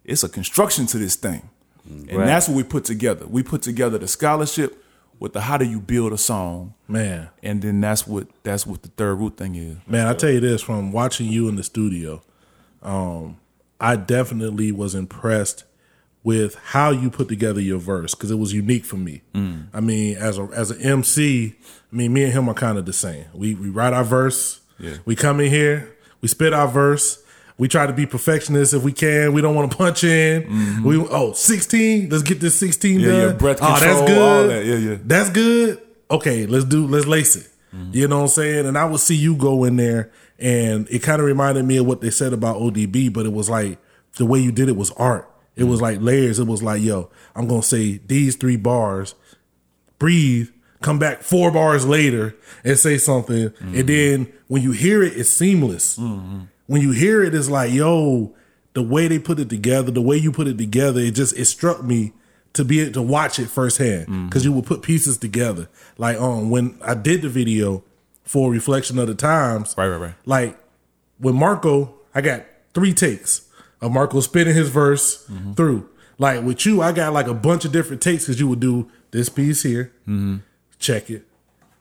it's 0.06 0.24
a 0.24 0.30
construction 0.30 0.86
to 0.88 0.98
this 0.98 1.16
thing, 1.16 1.50
and 1.88 2.12
Right. 2.18 2.26
that's 2.26 2.48
what 2.48 2.56
we 2.58 2.64
put 2.64 2.86
together. 2.86 3.26
We 3.28 3.44
put 3.44 3.62
together 3.62 3.98
the 3.98 4.08
scholarship 4.08 4.84
with 5.20 5.34
the 5.34 5.42
how 5.42 5.58
do 5.58 5.66
you 5.66 5.80
build 5.80 6.14
a 6.14 6.18
song, 6.18 6.74
Man. 6.88 7.30
and 7.44 7.62
then 7.62 7.80
that's 7.82 8.08
what 8.08 8.28
that's 8.44 8.66
what 8.66 8.82
the 8.82 8.90
third 8.90 9.16
root 9.16 9.38
thing 9.38 9.56
is. 9.56 9.78
Man, 9.88 10.08
I 10.08 10.14
tell 10.14 10.32
you 10.32 10.40
this 10.40 10.62
from 10.64 10.92
watching 10.92 11.28
you 11.28 11.48
in 11.48 11.56
the 11.56 11.64
studio, 11.64 12.22
um, 12.82 13.38
I 13.80 13.96
definitely 13.96 14.72
was 14.72 14.96
impressed 14.96 15.64
with 16.24 16.56
how 16.66 16.92
you 16.92 17.10
put 17.10 17.28
together 17.28 17.60
your 17.60 17.80
verse 17.80 18.14
because 18.14 18.30
it 18.30 18.36
was 18.38 18.54
unique 18.54 18.86
for 18.86 18.98
me. 18.98 19.22
I 19.74 19.80
mean, 19.80 20.18
as 20.18 20.38
a 20.38 20.44
as 20.54 20.70
an 20.72 20.82
MC, 20.82 21.56
I 21.92 21.96
mean, 21.96 22.14
me 22.14 22.24
and 22.26 22.34
him 22.34 22.48
are 22.50 22.54
kind 22.54 22.78
of 22.78 22.86
the 22.86 22.94
same. 22.94 23.26
We 23.34 23.56
we 23.56 23.70
write 23.70 23.94
our 23.94 24.04
verse, 24.04 24.60
Yeah. 24.80 24.98
we 25.06 25.16
come 25.16 25.40
in 25.40 25.50
here, 25.50 25.96
we 26.22 26.28
spit 26.28 26.54
our 26.54 26.68
verse. 26.68 27.20
We 27.62 27.68
try 27.68 27.86
to 27.86 27.94
be 27.94 28.08
perfectionists 28.08 28.74
if 28.74 28.82
we 28.82 28.92
can. 28.92 29.34
We 29.34 29.42
don't 29.44 29.54
want 29.54 29.70
to 29.70 29.78
punch 29.78 30.04
in. 30.04 30.82
We 30.84 30.98
oh 30.98 31.34
16, 31.34 32.10
let's 32.10 32.24
get 32.24 32.40
this 32.40 32.60
16 32.60 33.00
Yeah, 33.00 33.06
done. 33.08 33.20
yeah, 33.20 33.34
breath 33.34 33.60
oh, 33.62 33.80
that's 33.80 34.02
good. 34.02 34.18
all 34.18 34.48
that. 34.48 34.66
Yeah, 34.66 34.78
yeah. 34.78 34.98
That's 35.06 35.30
good. 35.30 35.80
Okay, 36.10 36.48
let's 36.48 36.66
do 36.66 36.88
let's 36.88 37.06
lace 37.06 37.36
it. 37.36 37.48
Mm-hmm. 37.72 37.92
You 37.94 38.08
know 38.08 38.16
what 38.16 38.22
I'm 38.24 38.28
saying? 38.30 38.66
And 38.66 38.80
I 38.80 38.86
would 38.86 39.00
see 39.00 39.14
you 39.16 39.36
go 39.36 39.64
in 39.66 39.76
there 39.76 40.12
and 40.40 40.90
it 40.90 41.04
kind 41.04 41.22
of 41.22 41.28
reminded 41.28 41.64
me 41.66 41.78
of 41.78 41.86
what 41.86 42.02
they 42.02 42.10
said 42.10 42.34
about 42.34 42.58
ODB, 42.58 43.14
but 43.14 43.28
it 43.28 43.32
was 43.32 43.48
like 43.48 43.78
the 44.18 44.26
way 44.26 44.40
you 44.40 44.52
did 44.52 44.68
it 44.68 44.76
was 44.76 44.90
art. 44.94 45.32
It 45.56 45.66
was 45.66 45.84
like 45.84 46.02
layers. 46.02 46.40
It 46.40 46.48
was 46.48 46.64
like, 46.64 46.82
yo, 46.82 47.12
I'm 47.36 47.48
gonna 47.48 47.62
say 47.62 48.00
these 48.08 48.38
three 48.38 48.58
bars, 48.58 49.14
breathe, 50.00 50.50
come 50.82 50.98
back 50.98 51.22
four 51.22 51.52
bars 51.52 51.86
later 51.86 52.36
and 52.64 52.80
say 52.80 52.98
something. 52.98 53.50
Mm-hmm. 53.52 53.76
And 53.76 53.88
then 53.88 54.34
when 54.48 54.64
you 54.64 54.72
hear 54.72 55.04
it, 55.04 55.16
it's 55.16 55.30
seamless. 55.30 56.00
When 56.72 56.82
you 56.82 56.92
hear 56.92 57.22
it, 57.24 57.34
it's 57.36 57.50
like, 57.50 57.72
yo, 57.74 58.34
the 58.74 58.82
way 58.82 59.08
they 59.10 59.20
put 59.20 59.40
it 59.40 59.50
together, 59.50 59.92
the 59.92 60.02
way 60.02 60.16
you 60.16 60.32
put 60.32 60.48
it 60.48 60.58
together, 60.58 61.02
it 61.02 61.12
just 61.16 61.38
it 61.38 61.46
struck 61.46 61.84
me 61.84 62.14
to 62.54 62.64
be 62.64 62.80
able 62.82 62.94
to 62.94 63.02
watch 63.02 63.40
it 63.40 63.48
firsthand 63.48 64.04
Mm-hmm. 64.08 64.26
because 64.28 64.46
you 64.46 64.52
would 64.54 64.66
put 64.66 64.82
pieces 64.82 65.18
together. 65.18 65.68
Like 65.98 66.18
um 66.18 66.50
when 66.50 66.78
I 66.82 66.94
did 66.94 67.22
the 67.24 67.30
video 67.30 67.84
for 68.24 68.50
Reflection 68.52 68.98
of 69.00 69.08
the 69.08 69.16
Times, 69.16 69.76
Right, 69.78 69.88
right, 69.90 69.98
right. 70.00 70.14
Like 70.26 70.58
with 71.20 71.36
Marco, 71.36 71.94
I 72.16 72.22
got 72.22 72.46
three 72.74 72.94
takes 72.94 73.48
of 73.82 73.92
Marco 73.92 74.20
spinning 74.22 74.56
his 74.56 74.70
verse 74.70 75.28
Mm-hmm. 75.28 75.54
through. 75.54 75.90
Like 76.18 76.44
with 76.44 76.66
you, 76.66 76.82
I 76.82 76.92
got 76.94 77.12
like 77.14 77.28
a 77.28 77.34
bunch 77.34 77.66
of 77.66 77.72
different 77.74 78.02
takes 78.02 78.24
because 78.26 78.40
you 78.40 78.48
would 78.48 78.60
do 78.62 78.90
this 79.12 79.28
piece 79.28 79.64
here, 79.64 79.92
Mm-hmm. 80.08 80.38
check 80.80 81.10
it, 81.10 81.24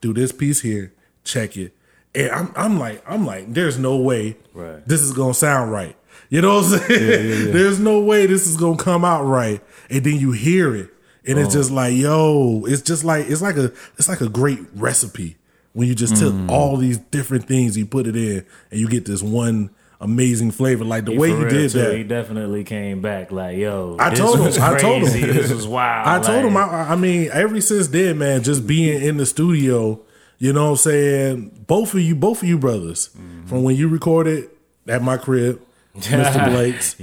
do 0.01 0.13
this 0.13 0.31
piece 0.33 0.61
here, 0.61 0.91
check 1.23 1.55
it. 1.55 1.73
And 2.13 2.31
I'm 2.31 2.51
I'm 2.55 2.79
like, 2.79 3.03
I'm 3.07 3.25
like, 3.25 3.53
there's 3.53 3.77
no 3.77 3.97
way 3.97 4.37
Right. 4.53 4.85
this 4.87 5.01
is 5.01 5.13
gonna 5.13 5.33
sound 5.33 5.71
right. 5.71 5.95
You 6.29 6.41
know 6.41 6.55
what 6.55 6.65
I'm 6.65 6.79
saying? 6.79 7.51
There's 7.51 7.79
no 7.79 7.99
way 7.99 8.25
this 8.25 8.47
is 8.47 8.55
gonna 8.55 8.77
come 8.77 9.03
out 9.03 9.23
right. 9.23 9.61
And 9.89 10.03
then 10.03 10.17
you 10.17 10.31
hear 10.31 10.73
it. 10.75 10.89
And 11.25 11.37
it's 11.37 11.55
oh. 11.55 11.59
just 11.59 11.71
like, 11.71 11.93
yo, 11.93 12.63
it's 12.65 12.81
just 12.81 13.03
like 13.03 13.27
it's 13.27 13.41
like 13.41 13.57
a 13.57 13.73
it's 13.97 14.07
like 14.07 14.21
a 14.21 14.29
great 14.29 14.59
recipe 14.73 15.37
when 15.73 15.87
you 15.87 15.95
just 15.95 16.17
took 16.17 16.33
mm. 16.33 16.49
all 16.49 16.77
these 16.77 16.97
different 16.97 17.47
things, 17.47 17.77
you 17.77 17.85
put 17.85 18.07
it 18.07 18.15
in, 18.15 18.45
and 18.71 18.79
you 18.79 18.89
get 18.89 19.05
this 19.05 19.23
one 19.23 19.69
amazing 20.01 20.51
flavor. 20.51 20.83
Like 20.83 21.05
the 21.05 21.11
He 21.11 21.17
way 21.17 21.29
you 21.29 21.47
did 21.47 21.71
too, 21.71 21.79
that. 21.79 21.95
He 21.95 22.03
definitely 22.03 22.63
came 22.63 23.01
back 23.01 23.31
like, 23.31 23.57
yo. 23.57 23.95
I 23.99 24.13
told 24.13 24.39
him. 24.39 24.47
I 24.61 24.77
told 24.77 25.03
him. 25.03 25.21
This 25.33 25.51
was 25.51 25.67
wild. 25.67 26.07
I 26.23 26.25
told 26.25 26.45
him. 26.45 26.57
I, 26.57 26.91
I 26.91 26.95
mean, 26.95 27.29
ever 27.31 27.59
since 27.61 27.87
then, 27.87 28.17
man, 28.17 28.43
just 28.43 28.67
being 28.67 29.01
in 29.01 29.17
the 29.17 29.25
studio, 29.25 30.01
you 30.41 30.51
know, 30.53 30.65
what 30.65 30.71
I'm 30.71 30.77
saying 30.77 31.65
both 31.67 31.93
of 31.93 31.99
you, 32.01 32.15
both 32.15 32.41
of 32.41 32.49
you 32.49 32.57
brothers, 32.57 33.09
Mm-hmm. 33.09 33.47
from 33.47 33.63
when 33.63 33.75
you 33.75 33.87
recorded 33.87 34.49
at 34.87 35.01
my 35.03 35.17
crib, 35.17 35.61
Mr. 35.95 36.45
Blake's, 36.51 36.95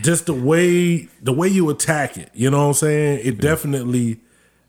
just 0.00 0.24
the 0.26 0.32
way 0.32 1.08
the 1.22 1.32
way 1.32 1.48
you 1.48 1.68
attack 1.70 2.16
it, 2.16 2.30
you 2.32 2.50
know 2.50 2.58
what 2.62 2.68
I'm 2.68 2.74
saying. 2.74 3.20
It 3.22 3.38
definitely, 3.38 4.20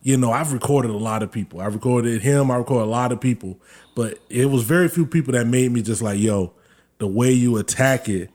you 0.01 0.17
know, 0.17 0.31
I've 0.33 0.51
recorded 0.51 0.91
a 0.91 0.97
lot 0.97 1.23
of 1.23 1.31
people. 1.31 1.61
I 1.61 1.67
recorded 1.67 2.21
him. 2.21 2.51
I 2.51 2.57
recorded 2.57 2.85
a 2.87 2.91
lot 2.91 3.11
of 3.13 3.21
people, 3.21 3.57
but 3.95 4.19
it 4.29 4.47
was 4.47 4.63
very 4.63 4.89
few 4.89 5.05
people 5.05 5.31
that 5.33 5.47
made 5.47 5.71
me 5.71 5.81
just 5.81 6.01
like, 6.01 6.19
yo, 6.19 6.51
the 6.97 7.07
way 7.07 7.31
you 7.31 7.55
attack 7.57 8.09
it 8.09 8.29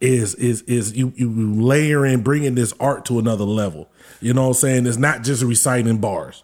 is 0.00 0.34
is 0.36 0.62
is 0.62 0.96
you 0.96 1.12
you 1.16 1.30
layer 1.62 2.04
in 2.06 2.22
bringing 2.22 2.54
this 2.54 2.72
art 2.78 3.04
to 3.06 3.18
another 3.18 3.44
level. 3.44 3.88
You 4.20 4.34
know 4.34 4.42
what 4.42 4.48
I'm 4.48 4.54
saying? 4.54 4.86
It's 4.86 4.96
not 4.96 5.22
just 5.22 5.42
reciting 5.42 5.98
bars. 5.98 6.42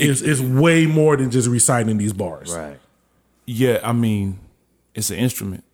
It's 0.00 0.20
it's 0.22 0.40
way 0.40 0.86
more 0.86 1.16
than 1.16 1.30
just 1.30 1.48
reciting 1.48 1.98
these 1.98 2.12
bars. 2.12 2.52
Right. 2.54 2.78
Yeah, 3.46 3.80
I 3.82 3.92
mean, 3.92 4.38
it's 4.94 5.10
an 5.10 5.16
instrument. 5.18 5.64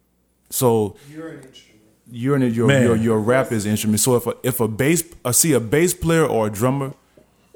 So 0.51 0.97
You're 1.13 1.29
an 1.29 1.35
instrument. 1.43 1.83
you're 2.11 2.37
in 2.37 2.55
your 2.55 2.67
Man. 2.67 2.83
your 2.83 2.97
your 2.97 3.19
rap 3.21 3.53
is 3.53 3.65
an 3.65 3.73
instrument. 3.73 4.01
So 4.01 4.17
if 4.17 4.27
a 4.27 4.35
if 4.43 4.61
a 4.61 4.69
bass 4.69 5.03
I 5.25 5.33
see 5.33 5.53
a 5.53 5.61
bass 5.61 5.93
player 5.95 6.25
or 6.25 6.47
a 6.47 6.51
drummer, 6.51 6.95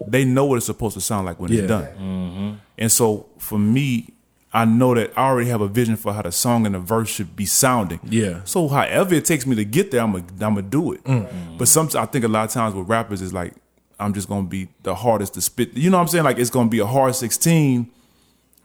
they 0.06 0.24
know 0.24 0.44
what 0.46 0.56
it's 0.56 0.66
supposed 0.66 0.94
to 0.94 1.00
sound 1.00 1.26
like 1.26 1.38
when 1.40 1.52
Yeah. 1.52 1.58
it's 1.60 1.68
done. 1.68 1.84
Mm-hmm. 1.98 2.54
And 2.78 2.90
so 2.92 3.26
for 3.38 3.58
me, 3.58 4.08
I 4.52 4.64
know 4.64 4.94
that 4.94 5.12
I 5.16 5.28
already 5.28 5.48
have 5.50 5.60
a 5.60 5.68
vision 5.68 5.94
for 5.96 6.12
how 6.12 6.22
the 6.22 6.32
song 6.32 6.66
and 6.66 6.74
the 6.74 6.80
verse 6.80 7.08
should 7.08 7.36
be 7.36 7.46
sounding. 7.46 8.00
Yeah. 8.02 8.40
So 8.44 8.66
however 8.68 9.14
it 9.14 9.24
takes 9.24 9.46
me 9.46 9.54
to 9.56 9.64
get 9.64 9.90
there, 9.92 10.00
I'm 10.02 10.12
gonna 10.12 10.24
I'm 10.40 10.54
gonna 10.56 10.62
do 10.62 10.92
it. 10.92 11.04
Mm. 11.04 11.56
But 11.58 11.68
sometimes 11.68 11.94
I 11.96 12.06
think 12.06 12.24
a 12.24 12.28
lot 12.28 12.44
of 12.44 12.50
times 12.50 12.74
with 12.74 12.88
rappers 12.88 13.22
is 13.22 13.32
like 13.32 13.54
I'm 14.00 14.12
just 14.14 14.28
gonna 14.28 14.46
be 14.46 14.68
the 14.82 14.94
hardest 14.94 15.34
to 15.34 15.40
spit. 15.40 15.74
You 15.76 15.90
know 15.90 15.98
what 15.98 16.02
I'm 16.02 16.08
saying? 16.08 16.24
Like 16.24 16.38
it's 16.38 16.50
gonna 16.50 16.68
be 16.70 16.78
a 16.80 16.86
hard 16.86 17.14
16. 17.14 17.88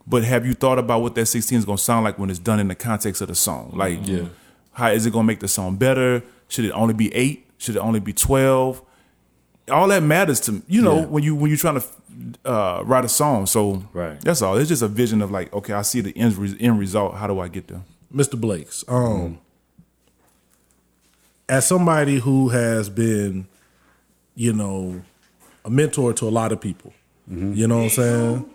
But 0.08 0.22
have 0.24 0.46
you 0.46 0.54
thought 0.54 0.78
about 0.78 1.02
what 1.02 1.14
that 1.16 1.26
16 1.26 1.58
is 1.58 1.64
gonna 1.64 1.78
sound 1.78 2.04
like 2.04 2.18
when 2.18 2.30
it's 2.30 2.38
done 2.38 2.60
in 2.60 2.68
the 2.68 2.74
context 2.76 3.20
of 3.22 3.28
the 3.28 3.34
song? 3.34 3.72
Like, 3.74 4.00
how 4.72 4.90
is 4.90 5.04
it 5.06 5.12
gonna 5.12 5.24
make 5.24 5.40
the 5.40 5.48
song 5.48 5.76
better? 5.76 6.22
Should 6.48 6.64
it 6.64 6.70
only 6.72 6.94
be 6.94 7.12
eight? 7.14 7.46
Should 7.58 7.76
it 7.76 7.80
only 7.80 8.00
be 8.00 8.12
12? 8.12 8.82
All 9.70 9.88
that 9.88 10.02
matters 10.04 10.38
to 10.40 10.62
you 10.68 10.80
know 10.80 11.00
Yeah. 11.00 11.06
when 11.06 11.22
you 11.24 11.34
when 11.34 11.50
you're 11.50 11.58
trying 11.58 11.80
to 11.80 11.86
uh, 12.44 12.82
write 12.84 13.04
a 13.04 13.08
song. 13.08 13.46
So 13.46 13.82
Right. 13.92 14.20
that's 14.20 14.40
all. 14.42 14.56
It's 14.56 14.68
just 14.68 14.82
a 14.82 14.88
vision 14.88 15.20
of 15.22 15.30
like, 15.32 15.52
okay, 15.52 15.72
I 15.72 15.82
see 15.82 16.00
the 16.00 16.16
end, 16.16 16.36
re- 16.36 16.56
end 16.60 16.78
result. 16.78 17.16
How 17.16 17.26
do 17.26 17.40
I 17.40 17.48
get 17.48 17.66
there? 17.68 17.82
Mr. 18.14 18.40
Blakes, 18.40 18.84
um, 18.88 19.38
as 21.48 21.66
somebody 21.66 22.18
who 22.20 22.48
has 22.50 22.88
been, 22.88 23.46
you 24.34 24.52
know, 24.52 25.02
a 25.66 25.70
mentor 25.70 26.12
to 26.14 26.28
a 26.28 26.30
lot 26.30 26.52
of 26.52 26.60
people, 26.60 26.92
you 27.28 27.66
know 27.66 27.78
what 27.78 27.84
I'm 27.84 27.90
saying? 27.90 28.50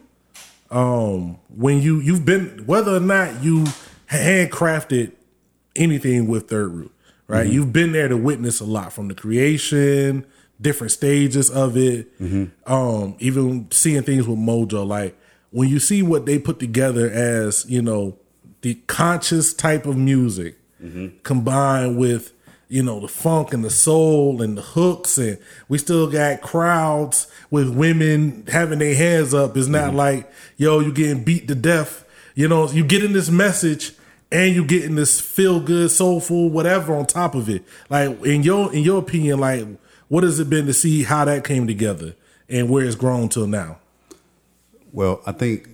Um, 0.72 1.38
when 1.54 1.82
you 1.82 2.00
you've 2.00 2.24
been 2.26 2.64
whether 2.66 2.96
or 2.96 3.02
not 3.02 3.44
you 3.44 3.66
handcrafted 4.10 5.12
anything 5.76 6.28
with 6.28 6.48
Third 6.48 6.72
Root, 6.72 6.92
right? 7.28 7.46
You've 7.54 7.74
been 7.74 7.92
there 7.92 8.08
to 8.08 8.16
witness 8.16 8.62
a 8.62 8.66
lot 8.66 8.94
from 8.94 9.10
the 9.10 9.14
creation, 9.14 10.26
different 10.62 10.92
stages 10.92 11.50
of 11.50 11.76
it, 11.76 12.08
um, 12.66 13.16
even 13.20 13.68
seeing 13.72 14.04
things 14.04 14.28
with 14.28 14.38
Mojoe. 14.40 14.88
Like 14.88 15.18
when 15.50 15.68
you 15.68 15.80
see 15.80 16.02
what 16.02 16.26
they 16.26 16.40
put 16.40 16.60
together 16.60 17.10
as, 17.10 17.66
you 17.70 17.82
know, 17.82 18.18
the 18.62 18.76
conscious 18.88 19.54
type 19.54 19.86
of 19.86 19.98
music 19.98 20.56
combined 21.24 21.98
with 21.98 22.32
you 22.72 22.82
know 22.82 23.00
the 23.00 23.08
funk 23.08 23.54
and 23.54 23.64
the 23.64 23.70
soul 23.70 24.42
and 24.42 24.58
the 24.58 24.62
hooks 24.62 25.18
and 25.18 25.38
we 25.68 25.78
still 25.78 26.10
got 26.10 26.42
crowds 26.42 27.28
with 27.50 27.70
women 27.70 28.46
having 28.48 28.80
their 28.80 28.96
hands 28.96 29.34
up. 29.34 29.58
It's 29.58 29.68
not 29.68 29.90
mm-hmm. 29.90 29.98
like 29.98 30.32
yo 30.58 30.80
you 30.80 30.92
getting 30.92 31.24
beat 31.24 31.48
to 31.48 31.56
death. 31.56 32.06
You 32.36 32.48
know 32.48 32.70
you 32.70 32.84
getting 32.84 33.14
this 33.14 33.30
message 33.30 33.94
and 34.32 34.56
you 34.56 34.64
getting 34.64 34.96
this 34.96 35.20
feel 35.20 35.60
good 35.60 35.92
soulful 35.92 36.50
whatever 36.50 36.96
on 36.96 37.06
top 37.06 37.36
of 37.36 37.50
it. 37.50 37.64
Like 37.90 38.22
in 38.24 38.44
your 38.44 38.74
in 38.74 38.84
your 38.84 39.00
opinion 39.00 39.40
like 39.40 39.66
what 40.08 40.24
has 40.24 40.40
it 40.40 40.50
been 40.50 40.66
to 40.66 40.74
see 40.74 41.04
how 41.04 41.26
that 41.26 41.44
came 41.44 41.68
together 41.68 42.16
and 42.50 42.70
where 42.70 42.86
it's 42.86 42.96
grown 42.96 43.30
till 43.30 43.48
now? 43.48 43.80
Well, 44.92 45.22
I 45.26 45.32
think 45.32 45.70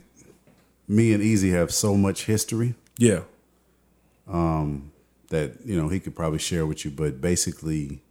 me 0.88 1.12
and 1.14 1.24
Easy 1.24 1.52
have 1.52 1.72
so 1.72 1.96
much 1.96 2.26
history. 2.26 2.76
Yeah 2.98 3.22
um, 4.28 4.92
that 5.30 5.58
you 5.66 5.80
know 5.80 5.90
he 5.90 6.00
could 6.00 6.16
probably 6.16 6.40
share 6.40 6.66
with 6.66 6.86
you 6.86 6.92
but 6.92 7.20
basically 7.22 8.02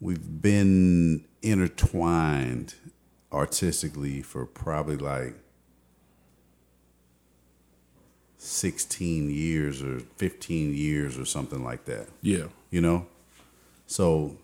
we've 0.00 0.42
been 0.42 1.24
intertwined 1.42 2.74
artistically 3.32 4.22
for 4.22 4.46
probably 4.46 4.96
like 4.96 5.34
16 8.44 9.30
years 9.30 9.82
or 9.82 10.00
15 10.16 10.74
years 10.74 11.18
or 11.18 11.24
something 11.24 11.64
like 11.64 11.86
that. 11.86 12.08
Yeah. 12.20 12.48
You 12.70 12.82
know? 12.82 13.06
So 13.86 14.36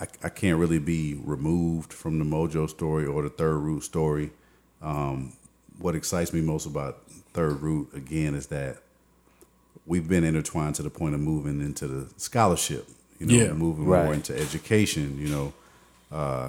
I, 0.00 0.06
I 0.24 0.28
can't 0.30 0.58
really 0.58 0.78
be 0.78 1.14
removed 1.22 1.92
from 1.92 2.18
the 2.18 2.24
Mojoe 2.24 2.70
story 2.70 3.04
or 3.04 3.22
the 3.22 3.28
third 3.28 3.58
root 3.58 3.82
story. 3.82 4.30
Um, 4.80 5.34
what 5.78 5.94
excites 5.94 6.32
me 6.32 6.40
most 6.40 6.64
about 6.64 7.02
third 7.34 7.60
root 7.60 7.90
again 7.94 8.34
is 8.34 8.46
that 8.46 8.78
we've 9.90 10.08
been 10.08 10.24
intertwined 10.24 10.74
to 10.76 10.82
the 10.82 10.90
point 11.00 11.14
of 11.16 11.20
moving 11.20 11.60
into 11.60 11.86
the 11.94 12.02
scholarship 12.16 12.84
you 13.18 13.26
know 13.26 13.34
Yeah, 13.34 13.52
moving 13.52 13.86
right. 13.86 14.04
more 14.04 14.14
into 14.14 14.32
education 14.46 15.18
you 15.18 15.28
know 15.34 15.46
uh, 16.18 16.48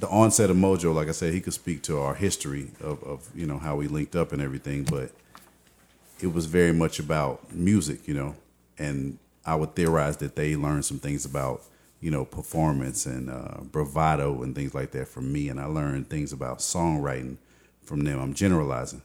the 0.00 0.08
onset 0.08 0.50
of 0.50 0.56
Mojoe 0.56 0.94
like 0.94 1.08
i 1.08 1.12
said 1.12 1.32
he 1.32 1.40
could 1.40 1.52
speak 1.62 1.82
to 1.88 1.98
our 2.04 2.14
history 2.14 2.64
of, 2.80 3.02
of 3.04 3.18
you 3.34 3.46
know 3.46 3.58
how 3.58 3.76
we 3.76 3.86
linked 3.88 4.16
up 4.16 4.32
and 4.32 4.40
everything 4.42 4.84
but 4.84 5.08
it 6.22 6.32
was 6.32 6.46
very 6.46 6.72
much 6.72 6.98
about 7.00 7.52
music, 7.52 8.06
you 8.06 8.14
know, 8.14 8.36
and 8.78 9.18
I 9.44 9.56
would 9.56 9.74
theorize 9.74 10.18
that 10.18 10.36
they 10.36 10.54
learned 10.54 10.84
some 10.84 10.98
things 11.00 11.24
about, 11.24 11.62
you 12.00 12.10
know, 12.12 12.24
performance 12.24 13.06
and 13.06 13.28
uh, 13.28 13.58
bravado 13.62 14.42
and 14.42 14.54
things 14.54 14.72
like 14.74 14.92
that 14.92 15.08
from 15.08 15.32
me, 15.32 15.48
and 15.48 15.58
I 15.60 15.64
learned 15.66 16.08
things 16.08 16.32
about 16.32 16.58
songwriting 16.58 17.38
from 17.82 18.04
them. 18.04 18.20
I'm 18.20 18.34
generalizing. 18.34 19.02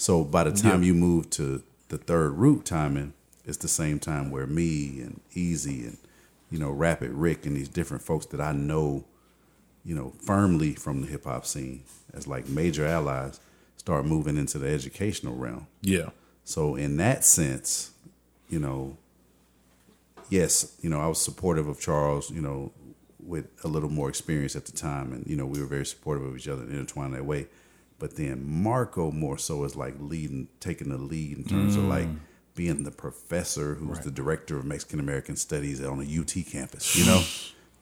So 0.00 0.24
by 0.24 0.44
the 0.44 0.52
time 0.52 0.82
you 0.82 0.94
move 0.94 1.28
to 1.30 1.62
the 1.88 1.98
third 1.98 2.30
root 2.30 2.64
timing, 2.64 3.12
it's 3.44 3.58
the 3.58 3.68
same 3.68 3.98
time 3.98 4.30
where 4.30 4.46
me 4.46 4.98
and 5.02 5.20
Easy 5.34 5.84
and 5.84 5.98
you 6.50 6.58
know 6.58 6.70
Rapid 6.70 7.10
Rick 7.10 7.44
and 7.44 7.54
these 7.54 7.68
different 7.68 8.02
folks 8.02 8.24
that 8.26 8.40
I 8.40 8.52
know, 8.52 9.04
you 9.84 9.94
know, 9.94 10.14
firmly 10.22 10.72
from 10.72 11.02
the 11.02 11.06
hip 11.06 11.24
hop 11.24 11.44
scene 11.44 11.82
as 12.14 12.26
like 12.26 12.48
major 12.48 12.86
allies 12.86 13.40
start 13.76 14.06
moving 14.06 14.38
into 14.38 14.58
the 14.58 14.70
educational 14.70 15.34
realm. 15.34 15.66
yeah 15.82 16.08
So 16.44 16.76
in 16.76 16.96
that 16.96 17.22
sense, 17.22 17.90
you 18.48 18.58
know, 18.58 18.96
yes, 20.30 20.78
you 20.80 20.88
know, 20.88 21.00
I 21.00 21.08
was 21.08 21.20
supportive 21.20 21.68
of 21.68 21.78
Charles, 21.78 22.30
you 22.30 22.40
know, 22.40 22.72
with 23.18 23.48
a 23.64 23.68
little 23.68 23.90
more 23.90 24.08
experience 24.08 24.56
at 24.56 24.64
the 24.64 24.72
time, 24.72 25.12
and 25.12 25.26
you 25.26 25.36
know, 25.36 25.44
we 25.44 25.60
were 25.60 25.66
very 25.66 25.84
supportive 25.84 26.24
of 26.24 26.38
each 26.38 26.48
other 26.48 26.62
and 26.62 26.72
intertwined 26.72 27.12
that 27.12 27.26
way. 27.26 27.48
But 28.00 28.16
then 28.16 28.42
Marco 28.44 29.12
more 29.12 29.38
so 29.38 29.62
is 29.62 29.76
like 29.76 29.94
leading, 30.00 30.48
taking 30.58 30.88
the 30.88 30.98
lead 30.98 31.36
in 31.36 31.44
terms 31.44 31.76
of 31.76 31.84
like 31.84 32.08
mm. 32.08 32.18
being 32.56 32.82
the 32.82 32.90
professor 32.90 33.74
who's 33.74 34.00
the 34.00 34.10
director 34.10 34.56
of 34.56 34.64
Mexican 34.64 34.98
American 34.98 35.36
Studies 35.36 35.84
on 35.84 36.00
a 36.00 36.20
UT 36.20 36.34
campus, 36.50 36.96
you 36.96 37.06
know. 37.06 37.22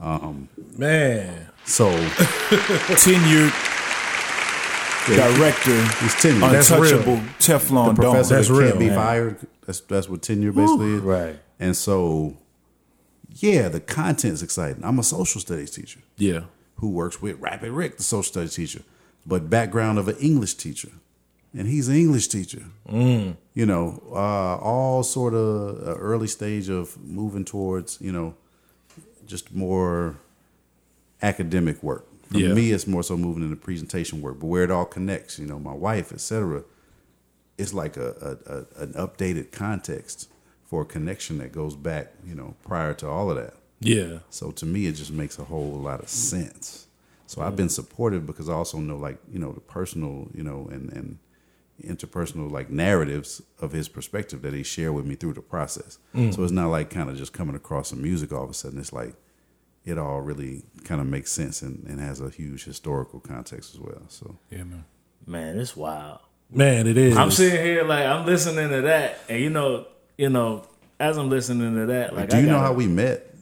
Um, 0.01 0.49
man 0.77 1.49
So 1.65 1.91
Tenured 3.03 3.51
director, 5.17 5.75
he's 5.75 6.15
tenured. 6.15 6.53
That's 6.53 6.71
untouchable 6.71 7.15
real. 7.15 7.25
Teflon 7.41 7.97
the 7.97 8.03
dome. 8.03 8.13
professor 8.13 8.35
That's 8.37 8.49
that 8.49 8.55
real, 8.55 8.69
can't 8.69 8.79
be 8.79 8.87
man. 8.87 8.95
fired. 8.95 9.47
That's 9.67 9.81
that's 9.81 10.09
what 10.09 10.23
tenure 10.23 10.53
basically 10.53 10.95
is. 10.95 11.01
Right. 11.01 11.39
And 11.59 11.77
so, 11.77 12.37
yeah, 13.35 13.69
the 13.69 13.81
content's 13.81 14.43
exciting. 14.43 14.85
I'm 14.85 15.01
a 15.01 15.03
social 15.03 15.41
studies 15.41 15.73
teacher 15.73 16.01
yeah 16.17 16.43
who 16.77 16.91
works 16.91 17.21
with 17.21 17.41
Rapid 17.41 17.73
Rick, 17.73 17.97
the 17.97 18.05
social 18.05 18.23
studies 18.23 18.55
teacher, 18.55 18.83
but 19.29 19.41
background 19.51 19.99
of 19.99 20.07
an 20.09 20.17
English 20.31 20.55
teacher, 20.65 20.93
and 21.59 21.65
he's 21.69 21.89
an 21.89 21.97
English 22.05 22.27
teacher. 22.29 22.65
You 23.61 23.67
know, 23.73 23.85
uh, 24.25 24.57
all 24.71 25.03
sort 25.03 25.35
of 25.35 25.55
uh, 25.89 25.95
early 26.11 26.29
stage 26.29 26.69
of 26.79 26.85
moving 27.21 27.45
towards 27.45 27.99
you 28.01 28.13
know 28.13 28.29
just 29.33 29.47
more 29.55 30.17
academic 31.23 31.83
work. 31.83 32.05
For 32.31 32.39
Yeah. 32.39 32.55
me, 32.55 32.73
it's 32.73 32.87
more 32.87 33.03
so 33.03 33.17
moving 33.17 33.43
into 33.43 33.57
presentation 33.57 34.21
work, 34.21 34.39
but 34.41 34.47
where 34.47 34.63
it 34.65 34.71
all 34.71 34.85
connects, 34.85 35.39
you 35.39 35.47
know, 35.47 35.59
my 35.59 35.73
wife, 35.73 36.13
etc. 36.13 36.63
It's 37.57 37.73
like 37.75 37.97
a, 37.97 38.09
a, 38.47 38.55
a 38.55 38.83
an 38.85 38.93
updated 38.95 39.51
context 39.51 40.29
for 40.65 40.83
a 40.83 40.85
connection 40.85 41.39
that 41.39 41.53
goes 41.53 41.75
back, 41.75 42.13
you 42.27 42.35
know, 42.35 42.55
prior 42.63 42.95
to 42.95 43.09
all 43.09 43.31
of 43.31 43.37
that. 43.37 43.55
yeah 43.81 44.19
So 44.31 44.51
to 44.53 44.67
me, 44.67 44.87
it 44.87 44.93
just 44.97 45.11
makes 45.13 45.39
a 45.39 45.45
whole 45.45 45.73
lot 45.89 46.01
of 46.01 46.09
sense. 46.09 46.87
So 47.29 47.43
I've 47.43 47.57
been 47.57 47.69
supportive 47.69 48.27
because 48.27 48.49
I 48.49 48.55
also 48.55 48.79
know, 48.79 48.97
like, 48.97 49.19
you 49.31 49.39
know, 49.39 49.53
the 49.53 49.61
personal, 49.61 50.29
you 50.35 50.43
know, 50.43 50.67
and 50.73 50.91
and 50.93 51.19
interpersonal 51.85 52.51
like 52.51 52.71
narratives 52.71 53.41
of 53.61 53.71
his 53.73 53.89
perspective 53.89 54.43
that 54.43 54.53
he 54.53 54.63
shared 54.63 54.95
with 54.95 55.07
me 55.07 55.15
through 55.15 55.35
the 55.35 55.43
process. 55.43 55.99
Mm. 56.15 56.35
So 56.35 56.43
it's 56.43 56.53
not 56.53 56.69
like 56.69 56.91
kind 56.91 57.09
of 57.09 57.17
just 57.17 57.33
coming 57.33 57.55
across 57.55 57.89
some 57.91 58.03
music 58.03 58.33
all 58.33 58.45
of 58.45 58.51
a 58.51 58.55
sudden. 58.55 58.79
It's 58.81 58.93
like 58.93 59.15
it 59.85 59.97
all 59.99 60.21
really 60.21 60.65
kind 60.85 61.01
of 61.01 61.07
makes 61.07 61.31
sense 61.31 61.63
and, 61.63 61.85
and 61.87 62.01
has 62.01 62.21
a 62.21 62.31
huge 62.31 62.65
historical 62.65 63.21
context 63.21 63.75
as 63.75 63.81
well. 63.81 64.03
So 64.09 64.37
Yeah, 64.51 64.65
man. 64.65 64.85
Man, 65.27 65.59
it's 65.59 65.77
wild. 65.77 66.21
man 66.51 66.87
it 66.87 66.97
is 66.97 67.17
I'm 67.17 67.31
sitting 67.31 67.63
here 67.63 67.85
like 67.85 68.07
I'm 68.07 68.25
listening 68.25 68.71
to 68.71 68.81
that, 68.83 69.21
and 69.29 69.41
you 69.41 69.51
know, 69.51 69.87
you 70.17 70.31
know, 70.31 70.65
as 70.99 71.17
I'm 71.19 71.29
listening 71.29 71.75
to 71.75 71.87
that, 71.87 72.17
like 72.17 72.31
do 72.31 72.39
you 72.39 72.47
know 72.47 72.55
gotta- 72.55 72.67
how 72.69 72.73
we 72.73 72.87
met? 72.87 73.35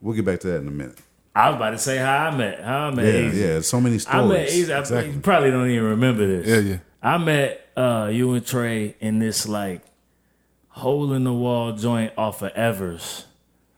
We'll 0.00 0.14
get 0.14 0.24
back 0.26 0.40
to 0.40 0.46
that 0.48 0.58
in 0.60 0.68
a 0.68 0.70
minute. 0.70 0.98
I 1.34 1.50
was 1.50 1.56
about 1.56 1.70
to 1.70 1.78
say 1.78 1.98
how 1.98 2.26
I 2.28 2.36
met. 2.36 2.60
How 2.62 2.88
I 2.88 2.90
met 2.94 3.04
Yeah, 3.04 3.20
Easy. 3.20 3.40
yeah. 3.40 3.60
So 3.60 3.80
many 3.80 3.94
I 3.96 3.98
stories. 3.98 4.28
met 4.28 4.48
Easy. 4.50 4.72
I, 4.72 4.78
Exactly. 4.80 5.12
You 5.14 5.20
probably 5.20 5.50
don't 5.50 5.70
even 5.70 5.84
remember 5.90 6.26
this. 6.26 6.46
Yeah, 6.46 6.72
yeah. 6.72 6.78
I 7.02 7.18
met 7.18 7.66
uh, 7.76 8.10
you 8.12 8.32
and 8.32 8.44
Trey 8.44 8.96
in 9.00 9.18
this 9.20 9.46
like 9.46 9.82
hole 10.68 11.12
in 11.12 11.24
the 11.24 11.32
wall 11.32 11.72
joint 11.72 12.12
off 12.18 12.42
of 12.42 12.50
Evers. 12.52 13.24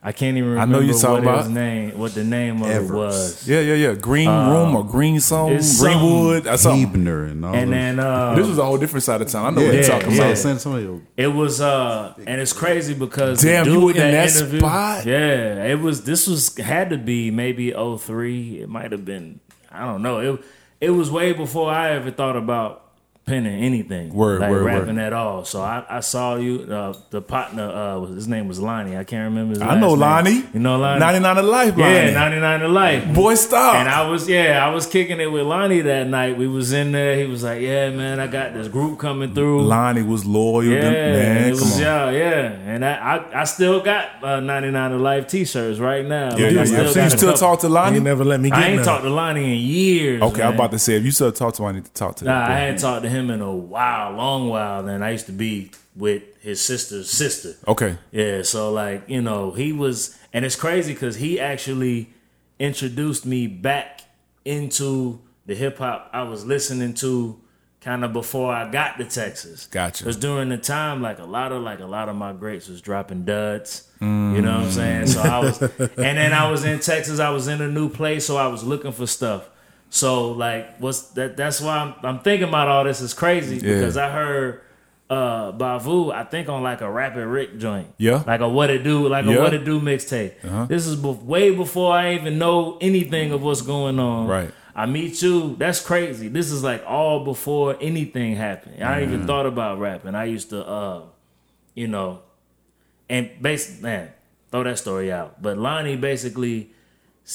I 0.03 0.13
can't 0.13 0.39
even 0.39 0.49
remember 0.51 0.61
I 0.61 0.65
remember 0.65 0.81
know 0.81 0.87
you're 0.87 0.95
what 0.95 1.03
talking 1.03 1.29
his 1.29 1.47
about. 1.47 1.51
name, 1.53 1.99
what 1.99 2.15
the 2.15 2.25
name 2.25 2.63
of 2.63 2.71
Evers. 2.71 2.91
it 2.91 2.95
was. 2.95 3.49
Yeah, 3.49 3.61
yeah, 3.61 3.75
yeah. 3.75 3.95
Green 3.95 4.29
room 4.31 4.75
or 4.75 4.83
green 4.83 5.21
song, 5.21 5.59
Greenwood, 5.79 6.47
or 6.47 6.57
something. 6.57 7.05
Hebner 7.05 7.31
and 7.31 7.45
all 7.45 7.55
And 7.55 7.69
those- 7.71 7.75
then 7.75 8.01
uh, 8.01 8.35
This 8.35 8.47
was 8.47 8.57
a 8.57 8.65
whole 8.65 8.79
different 8.79 9.05
side 9.05 9.21
of 9.21 9.29
town. 9.29 9.45
I 9.45 9.51
know 9.51 9.67
what 9.67 9.75
you're 9.75 9.83
talking 9.83 10.13
yeah. 10.13 10.23
about. 10.25 10.39
San 10.39 10.53
Antonio. 10.53 11.03
It 11.19 11.27
was 11.27 11.61
uh 11.61 12.15
and 12.27 12.41
it's 12.41 12.55
crazy 12.55 12.95
because 12.95 13.43
Damn, 13.43 13.65
the 13.67 13.71
you 13.73 13.77
dude 13.77 13.85
were 13.85 13.91
in 14.03 14.11
that 14.13 14.31
interviewed- 14.35 14.61
spot? 14.63 15.05
Yeah, 15.05 15.65
it 15.67 15.81
was 15.81 16.05
this 16.05 16.27
was 16.27 16.57
had 16.57 16.89
to 16.91 16.97
be 16.97 17.31
maybe 17.31 17.71
03. 17.73 18.61
It 18.63 18.69
might 18.71 18.93
have 18.93 19.05
been 19.05 19.41
I 19.71 19.85
don't 19.85 20.01
know. 20.03 20.21
It 20.21 20.45
it 20.81 20.91
was 20.91 21.11
way 21.11 21.35
before 21.35 21.71
I 21.71 21.91
ever 21.91 22.11
thought 22.11 22.37
about 22.37 22.90
penning 23.31 23.63
anything. 23.63 24.13
Word, 24.13 24.41
like 24.41 24.51
word, 24.51 24.65
rapping 24.65 24.97
word. 24.97 25.03
at 25.07 25.13
all. 25.13 25.45
So 25.45 25.63
I, 25.63 25.85
I 25.89 26.01
saw 26.01 26.37
you 26.37 26.67
uh 26.71 26.95
the 27.11 27.23
partner 27.23 27.65
uh 27.71 28.01
his 28.07 28.27
name 28.29 28.49
was 28.49 28.59
Lonnie. 28.61 28.97
I 28.97 29.05
can't 29.05 29.25
remember 29.31 29.55
his 29.55 29.63
I 29.63 29.79
know 29.79 29.93
last 29.95 30.25
name. 30.25 30.35
Lonnie. 30.35 30.49
You 30.55 30.61
know 30.61 30.79
Lonnie? 30.79 31.01
99 31.01 31.37
to 31.37 31.43
life, 31.43 31.75
Yeah, 31.79 32.11
99 32.11 32.61
to 32.61 32.69
life. 32.69 33.15
Boy, 33.15 33.35
stop. 33.37 33.77
And 33.77 33.89
I 33.89 34.09
was, 34.09 34.29
yeah, 34.29 34.67
I 34.67 34.75
was 34.75 34.87
kicking 34.87 35.21
it 35.21 35.31
with 35.31 35.43
Lonnie 35.47 35.81
that 35.83 36.07
night. 36.09 36.37
We 36.37 36.47
was 36.49 36.73
in 36.73 36.93
there. 36.93 37.17
He 37.17 37.27
was 37.27 37.43
like, 37.43 37.61
"Yeah, 37.63 37.91
man, 37.91 38.21
I 38.21 38.27
got 38.27 38.53
this 38.55 38.69
group 38.69 38.99
coming 38.99 39.35
through." 39.35 39.63
Lonnie 39.63 40.03
was 40.03 40.25
loyal. 40.27 40.65
Yeah, 40.65 40.81
to, 40.81 40.91
man, 40.91 41.47
it 41.49 41.51
was 41.53 41.81
yeah, 41.81 42.11
yeah, 42.11 42.41
and 42.73 42.85
I, 42.85 42.93
I, 43.17 43.41
I 43.43 43.45
still 43.45 43.81
got 43.81 44.23
uh, 44.25 44.41
99 44.41 44.91
to 44.91 44.97
life 44.97 45.27
T-shirts 45.29 45.79
right 45.79 46.05
now. 46.05 46.37
Yeah, 46.37 46.47
Like, 46.47 46.55
yeah, 46.55 46.61
I 46.61 46.83
yeah. 46.85 46.91
So 46.91 47.03
you 47.05 47.11
still 47.11 47.35
talk 47.35 47.61
to 47.61 47.67
He 47.69 47.73
Lonnie? 47.73 48.01
never 48.01 48.25
let 48.25 48.41
me 48.41 48.51
get 48.51 48.59
I 48.59 48.67
ain't 48.69 48.77
none. 48.77 48.85
talked 48.85 49.05
to 49.05 49.11
Lonnie 49.11 49.45
in 49.55 49.61
years. 49.61 50.23
Okay, 50.23 50.43
I'm 50.43 50.55
about 50.55 50.73
to 50.73 50.79
say 50.79 50.97
if 50.97 51.05
you 51.05 51.11
still 51.13 51.33
talk 51.33 51.55
to 51.55 51.63
him, 51.63 51.69
I 51.69 51.73
need 51.73 51.85
to 51.85 51.93
talk 51.93 52.17
to 52.17 52.25
Nah, 52.25 52.47
him. 52.47 52.53
I 52.53 52.55
hadn't 52.59 52.81
talked 52.81 53.03
to 53.05 53.09
him 53.09 53.20
in 53.29 53.41
a 53.41 53.55
while, 53.55 54.13
long 54.13 54.49
while. 54.49 54.83
Then 54.83 55.03
I 55.03 55.11
used 55.11 55.27
to 55.27 55.33
be 55.33 55.73
with 55.95 56.23
his 56.41 56.63
sister's 56.63 57.11
sister. 57.11 57.55
Okay. 57.69 57.99
Yeah, 58.13 58.43
so 58.43 58.73
like 58.73 59.09
you 59.09 59.21
know, 59.21 59.51
he 59.51 59.73
was, 59.73 60.17
and 60.33 60.45
it's 60.45 60.57
crazy 60.57 60.95
because 60.95 61.17
he 61.17 61.39
actually 61.41 62.11
introduced 62.59 63.27
me 63.27 63.47
back 63.47 64.03
into 64.45 65.21
the 65.47 65.55
hip 65.55 65.79
hop 65.79 66.09
I 66.13 66.23
was 66.23 66.47
listening 66.47 66.95
to, 66.95 67.41
kind 67.81 68.05
of 68.05 68.13
before 68.13 68.53
I 68.53 68.71
got 68.71 68.99
to 68.99 69.05
Texas. 69.05 69.67
Gotcha. 69.67 70.05
Because 70.05 70.17
during 70.17 70.51
the 70.51 70.59
time, 70.59 71.03
like 71.03 71.19
a 71.19 71.25
lot 71.25 71.53
of 71.53 71.63
like 71.63 71.81
a 71.81 71.87
lot 71.87 72.09
of 72.09 72.17
my 72.17 72.33
greats 72.33 72.69
was 72.69 72.81
dropping 72.81 73.25
duds. 73.25 73.89
Mm. 74.01 74.37
You 74.37 74.43
know 74.43 74.59
what 74.59 74.67
I'm 74.67 74.71
saying? 74.71 75.07
So 75.09 75.21
I 75.21 75.39
was, 75.41 75.61
and 75.61 75.97
then 75.97 76.33
I 76.33 76.51
was 76.51 76.65
in 76.65 76.79
Texas. 76.79 77.21
I 77.21 77.31
was 77.31 77.49
in 77.49 77.61
a 77.61 77.69
new 77.69 77.89
place, 77.89 78.27
so 78.27 78.37
I 78.37 78.47
was 78.47 78.63
looking 78.63 78.93
for 78.93 79.07
stuff. 79.07 79.49
So 79.91 80.31
like, 80.33 80.79
what's 80.79 81.03
that? 81.11 81.37
That's 81.37 81.61
why 81.61 81.79
I'm, 81.79 81.95
I'm 82.05 82.19
thinking 82.21 82.49
about 82.49 82.69
all 82.69 82.85
this 82.85 83.01
is 83.01 83.13
crazy 83.13 83.57
Yeah. 83.57 83.75
because 83.75 83.97
I 83.97 84.09
heard 84.11 84.61
uh 85.11 85.51
Bavu, 85.53 86.13
I 86.13 86.23
think 86.23 86.49
on 86.49 86.63
like 86.63 86.81
a 86.81 86.91
Rapid 86.91 87.27
Rick 87.27 87.59
joint. 87.59 87.89
Yeah. 87.99 88.23
Like 88.27 88.41
a 88.41 88.49
What 88.49 88.71
It 88.71 88.85
Do, 88.85 89.09
like 89.09 89.25
Yeah. 89.27 89.35
a 89.35 89.41
What 89.41 89.53
It 89.55 89.65
Do 89.65 89.81
mixtape. 89.81 90.45
Uh-huh. 90.45 90.67
This 90.67 90.87
is 90.87 90.95
bef- 90.97 91.23
way 91.25 91.51
before 91.55 91.93
I 91.93 92.15
even 92.15 92.39
know 92.39 92.79
anything 92.81 93.33
of 93.33 93.43
what's 93.43 93.63
going 93.63 93.99
on. 93.99 94.29
Right. 94.29 94.53
I 94.73 94.87
meet 94.87 95.21
you. 95.21 95.57
That's 95.57 95.85
crazy. 95.85 96.29
This 96.29 96.53
is 96.53 96.63
like 96.63 96.85
all 96.87 97.25
before 97.25 97.77
anything 97.81 98.37
happened. 98.37 98.85
I 98.85 99.01
Mm-hmm. 99.01 99.13
even 99.15 99.27
thought 99.27 99.47
about 99.47 99.81
rapping. 99.81 100.15
I 100.15 100.25
used 100.27 100.51
to, 100.51 100.65
uh, 100.65 101.03
you 101.75 101.89
know, 101.89 102.21
and 103.09 103.31
basically, 103.43 103.83
man, 103.83 104.11
throw 104.53 104.63
that 104.63 104.79
story 104.79 105.11
out. 105.11 105.43
But 105.43 105.59
Lonnie 105.59 105.97
basically 105.97 106.71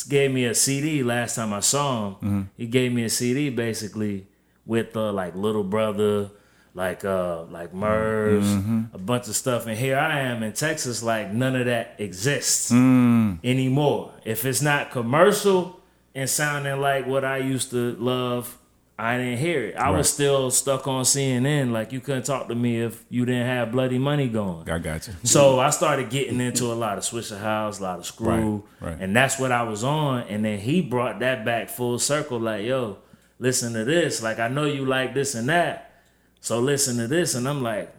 gave 0.04 0.32
me 0.32 0.46
a 0.46 0.54
CD 0.56 1.04
last 1.04 1.36
time 1.36 1.54
I 1.54 1.60
saw 1.62 2.08
him. 2.08 2.14
Mm-hmm. 2.16 2.42
He 2.58 2.68
gave 2.68 2.92
me 2.94 3.04
a 3.06 3.10
CD 3.10 3.50
basically 3.50 4.28
with 4.66 4.96
uh, 4.98 5.12
like 5.12 5.36
Little 5.36 5.64
Brother, 5.64 6.30
like 6.74 7.06
uh, 7.06 7.44
like 7.44 7.74
Murs, 7.74 8.46
Mm-hmm. 8.46 8.82
a 8.94 8.98
bunch 8.98 9.28
of 9.28 9.36
stuff. 9.36 9.66
And 9.68 9.78
here 9.78 9.98
I 9.98 10.20
am 10.22 10.44
in 10.44 10.54
Texas, 10.54 11.02
like 11.04 11.32
none 11.32 11.56
of 11.56 11.66
that 11.68 11.96
exists 12.00 12.72
Mm. 12.72 13.40
anymore. 13.44 14.12
If 14.26 14.46
it's 14.46 14.62
not 14.62 14.92
commercial 14.92 15.80
and 16.14 16.30
sounding 16.30 16.80
like 16.82 17.06
what 17.08 17.24
I 17.24 17.38
used 17.38 17.70
to 17.72 17.96
love, 17.98 18.58
I 18.98 19.18
didn't 19.18 19.40
hear 19.40 19.62
it. 19.66 19.76
I 19.76 19.90
Right. 19.90 19.98
was 19.98 20.10
still 20.12 20.50
stuck 20.52 20.88
on 20.88 21.04
CNN. 21.04 21.72
Like 21.74 21.92
you 21.92 22.00
couldn't 22.00 22.24
talk 22.24 22.48
to 22.48 22.56
me 22.56 22.82
if 22.82 23.04
you 23.10 23.26
didn't 23.26 23.46
have 23.48 23.72
bloody 23.74 23.98
money 24.00 24.30
going. 24.30 24.70
I 24.70 24.80
got 24.80 25.06
you. 25.08 25.14
So 25.24 25.60
I 25.60 25.70
started 25.72 26.10
getting 26.10 26.40
into 26.40 26.66
a 26.72 26.76
lot 26.76 26.98
of 26.98 27.04
Swishahouse, 27.04 27.80
a 27.82 27.84
lot 27.84 28.00
of 28.00 28.06
Screw, 28.06 28.64
Right, 28.80 28.92
right. 28.92 28.98
and 29.02 29.14
that's 29.14 29.38
what 29.38 29.52
I 29.52 29.64
was 29.64 29.84
on. 29.84 30.22
And 30.30 30.46
then 30.46 30.60
he 30.60 30.80
brought 30.82 31.20
that 31.20 31.44
back 31.44 31.68
full 31.70 32.00
circle, 32.00 32.40
like, 32.40 32.64
"Yo, 32.66 32.98
listen 33.38 33.74
to 33.74 33.84
this. 33.84 34.24
Like 34.24 34.40
I 34.40 34.48
know 34.48 34.64
you 34.66 34.86
like 34.86 35.14
this 35.14 35.36
and 35.36 35.50
that, 35.50 35.92
so 36.40 36.60
listen 36.62 36.96
to 36.98 37.08
this." 37.08 37.36
And 37.36 37.50
I'm 37.50 37.62
like, 37.62 37.94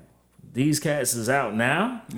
"These 0.56 0.80
cats 0.80 1.14
is 1.14 1.28
out 1.28 1.54
now." 1.54 2.02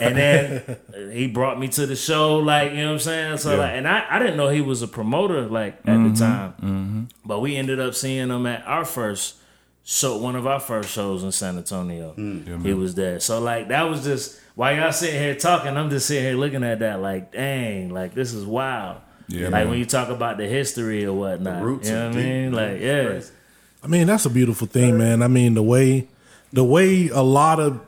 and 0.00 0.16
then 0.16 0.76
he 1.12 1.26
brought 1.26 1.58
me 1.58 1.68
to 1.68 1.86
the 1.86 1.96
show, 1.96 2.36
like 2.36 2.70
you 2.70 2.78
know 2.78 2.86
what 2.86 2.92
I'm 2.92 2.98
saying. 3.00 3.36
So 3.38 3.52
Yeah. 3.52 3.58
like, 3.58 3.72
and 3.72 3.88
I, 3.88 4.06
I 4.08 4.18
didn't 4.20 4.36
know 4.36 4.48
he 4.48 4.60
was 4.60 4.80
a 4.80 4.88
promoter, 4.88 5.42
like 5.42 5.74
at 5.78 5.84
the 5.84 5.92
mm-hmm. 5.92 6.14
time. 6.14 6.52
Mm-hmm. 6.52 7.02
But 7.24 7.40
we 7.40 7.56
ended 7.56 7.80
up 7.80 7.94
seeing 7.94 8.30
him 8.30 8.46
at 8.46 8.64
our 8.66 8.84
first 8.84 9.36
show, 9.82 10.16
one 10.16 10.36
of 10.36 10.46
our 10.46 10.60
first 10.60 10.88
shows 10.90 11.24
in 11.24 11.32
San 11.32 11.56
Antonio. 11.58 12.14
Mm. 12.16 12.64
he 12.64 12.72
was 12.72 12.94
there. 12.94 13.18
So 13.20 13.40
like 13.40 13.68
that 13.68 13.82
was 13.82 14.04
just 14.04 14.40
while 14.54 14.74
y'all 14.74 14.92
sitting 14.92 15.20
here 15.20 15.34
talking, 15.34 15.76
I'm 15.76 15.90
just 15.90 16.06
sitting 16.06 16.24
here 16.24 16.36
looking 16.36 16.62
at 16.62 16.78
that 16.78 17.00
like, 17.00 17.32
dang, 17.32 17.90
like 17.90 18.14
this 18.14 18.32
is 18.32 18.46
wild. 18.46 18.98
Yeah, 19.26 19.44
like 19.44 19.52
man. 19.52 19.70
when 19.70 19.78
you 19.78 19.86
talk 19.86 20.10
about 20.10 20.36
the 20.36 20.46
history 20.46 21.04
or 21.04 21.12
whatnot. 21.12 21.62
roots 21.62 21.88
you 21.88 21.94
know 21.94 22.08
what 22.08 22.16
I 22.16 22.20
deep, 22.20 22.24
mean? 22.24 22.50
man. 22.50 22.72
Like, 22.72 22.80
yeah. 22.80 23.06
Crazy. 23.06 23.32
I 23.82 23.86
mean, 23.86 24.06
that's 24.06 24.24
a 24.24 24.30
beautiful 24.30 24.66
thing, 24.66 24.96
man. 24.96 25.22
I 25.22 25.28
mean, 25.28 25.52
the 25.52 25.62
way 25.62 26.08
the 26.54 26.64
way 26.64 27.08
a 27.08 27.22
lot 27.22 27.60
of 27.60 27.80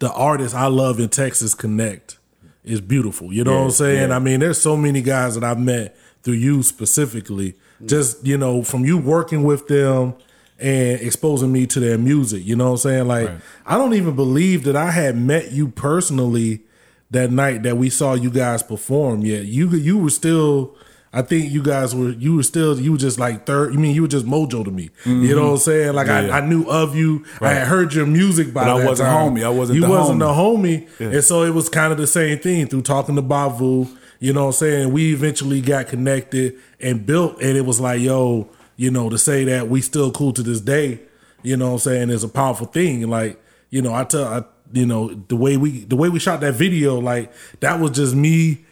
the 0.00 0.12
artists 0.12 0.54
I 0.54 0.66
love 0.66 0.98
in 1.00 1.08
Texas 1.08 1.54
connect 1.54 2.18
is 2.64 2.80
beautiful. 2.80 3.32
You 3.32 3.44
know 3.44 3.58
what 3.58 3.64
I'm 3.66 3.70
saying? 3.70 4.12
I 4.12 4.18
mean, 4.18 4.40
there's 4.40 4.60
so 4.60 4.76
many 4.76 5.00
guys 5.02 5.34
that 5.36 5.44
I've 5.44 5.58
met 5.58 5.96
through 6.22 6.34
you 6.34 6.62
specifically. 6.62 7.54
Just, 7.86 8.24
you 8.26 8.36
know, 8.38 8.62
from 8.62 8.84
you 8.84 8.98
working 8.98 9.42
with 9.44 9.66
them 9.68 10.14
and 10.58 11.00
exposing 11.00 11.50
me 11.52 11.66
to 11.66 11.80
their 11.80 11.98
music. 11.98 12.44
You 12.44 12.54
know 12.54 12.66
what 12.66 12.70
I'm 12.72 12.76
saying? 12.78 13.08
Like, 13.08 13.28
Right. 13.28 13.40
I 13.66 13.78
don't 13.78 13.94
even 13.94 14.14
believe 14.14 14.64
that 14.64 14.76
I 14.76 14.90
had 14.92 15.16
met 15.16 15.50
you 15.52 15.68
personally 15.68 16.62
that 17.10 17.30
night 17.30 17.62
that 17.64 17.76
we 17.76 17.90
saw 17.90 18.14
you 18.14 18.30
guys 18.30 18.62
perform 18.62 19.22
yet. 19.22 19.46
You 19.46 19.68
you 19.70 19.98
were 19.98 20.10
still 20.10 20.76
I 21.14 21.20
think 21.22 21.52
you 21.52 21.62
guys 21.62 21.94
were 21.94 22.10
you 22.10 22.36
were 22.36 22.42
still 22.42 22.80
you 22.80 22.92
were 22.92 22.98
just 22.98 23.18
like 23.18 23.44
third. 23.44 23.74
You 23.74 23.78
mean 23.78 23.94
you 23.94 24.02
were 24.02 24.08
just 24.08 24.24
Mojoe 24.24 24.64
to 24.64 24.70
me? 24.70 24.88
You 25.04 25.36
know 25.36 25.44
what 25.46 25.50
I'm 25.52 25.56
saying? 25.58 25.92
Like 25.94 26.06
Mm-hmm. 26.06 26.26
Yeah. 26.28 26.34
I, 26.34 26.38
I 26.38 26.46
knew 26.46 26.64
of 26.64 26.96
you. 26.96 27.24
I 27.40 27.50
had 27.50 27.66
heard 27.68 27.92
your 27.92 28.06
music 28.06 28.54
by 28.54 28.64
But 28.64 28.80
I 28.80 28.86
wasn't 28.86 29.08
time. 29.10 29.34
homie. 29.34 29.44
I 29.44 29.50
wasn't 29.50 29.76
You 29.76 29.82
the 29.82 29.90
wasn't 29.90 30.20
homie. 30.22 30.86
the 30.98 31.04
homie, 31.04 31.12
and 31.14 31.24
so 31.24 31.42
it 31.42 31.50
was 31.52 31.68
kind 31.68 31.92
of 31.92 31.98
the 31.98 32.06
same 32.06 32.38
thing 32.38 32.66
through 32.66 32.82
talking 32.82 33.16
to 33.16 33.22
Bavu. 33.22 33.88
You 34.20 34.32
know 34.32 34.42
what 34.42 34.46
I'm 34.46 34.52
saying? 34.52 34.92
We 34.92 35.12
eventually 35.12 35.60
got 35.60 35.88
connected 35.88 36.54
and 36.80 37.04
built, 37.04 37.42
and 37.42 37.56
it 37.58 37.66
was 37.66 37.78
like, 37.80 38.00
yo, 38.00 38.48
you 38.76 38.90
know, 38.90 39.10
to 39.10 39.18
say 39.18 39.44
that 39.44 39.68
we 39.68 39.80
still 39.82 40.12
cool 40.12 40.32
to 40.32 40.42
this 40.42 40.60
day. 40.60 41.00
You 41.42 41.56
know 41.56 41.66
what 41.68 41.72
I'm 41.72 41.78
saying? 41.80 42.10
Is 42.10 42.22
a 42.24 42.28
powerful 42.28 42.68
thing. 42.68 43.08
Like, 43.10 43.42
you 43.68 43.82
know, 43.82 43.92
I 43.92 44.04
tell, 44.04 44.24
I, 44.24 44.44
you 44.72 44.86
know, 44.86 45.08
the 45.28 45.36
way 45.36 45.56
we 45.58 45.84
the 45.84 45.96
way 45.96 46.08
we 46.08 46.20
shot 46.20 46.40
that 46.40 46.54
video, 46.54 46.98
like 47.00 47.32
that 47.60 47.80
was 47.80 47.90
just 47.90 48.14
me. 48.14 48.64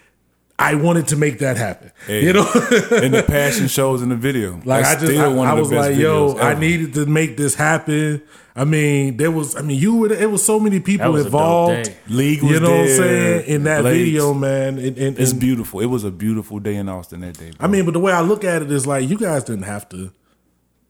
I 0.61 0.74
wanted 0.74 1.08
to 1.08 1.16
make 1.16 1.38
that 1.38 1.56
happen. 1.56 1.90
Hey. 2.06 2.24
You 2.24 2.32
know, 2.34 2.42
and 2.92 3.14
the 3.14 3.24
passion 3.26 3.66
shows 3.68 4.02
in 4.02 4.11
the 4.11 4.14
video. 4.16 4.52
like 4.64 4.84
That's 4.84 5.02
I 5.02 5.06
just, 5.06 5.18
I, 5.18 5.28
one 5.28 5.48
I 5.48 5.54
the 5.54 5.61
was 5.62 5.72
like, 5.72 5.96
yo, 5.96 6.34
videos 6.34 6.42
I 6.42 6.54
needed 6.58 6.94
to 6.94 7.06
make 7.06 7.36
this 7.36 7.54
happen. 7.54 8.22
I 8.54 8.64
mean, 8.64 9.16
there 9.16 9.30
was, 9.30 9.56
I 9.56 9.62
mean, 9.62 9.78
you 9.80 9.96
were, 9.96 10.12
it 10.12 10.30
was 10.30 10.44
so 10.44 10.61
many 10.61 10.80
people 10.80 11.12
was 11.12 11.22
a 11.22 11.30
dope 11.30 11.32
involved. 11.32 11.84
day. 11.84 11.96
League 12.08 12.42
was 12.42 12.52
you 12.52 12.61
know 12.61 12.70
what 12.72 12.80
I'm 12.80 12.88
saying 12.88 13.46
in 13.46 13.64
that 13.64 13.80
Blades. 13.82 13.98
video, 14.04 14.34
man. 14.34 14.78
And, 14.78 14.98
and, 14.98 15.18
It's 15.18 15.30
and- 15.30 15.40
beautiful. 15.40 15.80
It 15.80 15.86
was 15.86 16.04
a 16.04 16.11
beautiful 16.11 16.58
day 16.58 16.76
in 16.76 16.88
Austin 16.88 17.20
that 17.20 17.38
day. 17.38 17.52
Bro. 17.52 17.64
I 17.66 17.70
mean, 17.70 17.84
but 17.86 17.92
the 17.94 18.00
way 18.00 18.12
I 18.12 18.20
look 18.20 18.44
at 18.44 18.61
it 18.61 18.70
is 18.70 18.86
like 18.86 19.08
you 19.08 19.16
guys 19.16 19.44
didn't 19.44 19.62
have 19.64 19.88
to. 19.90 20.12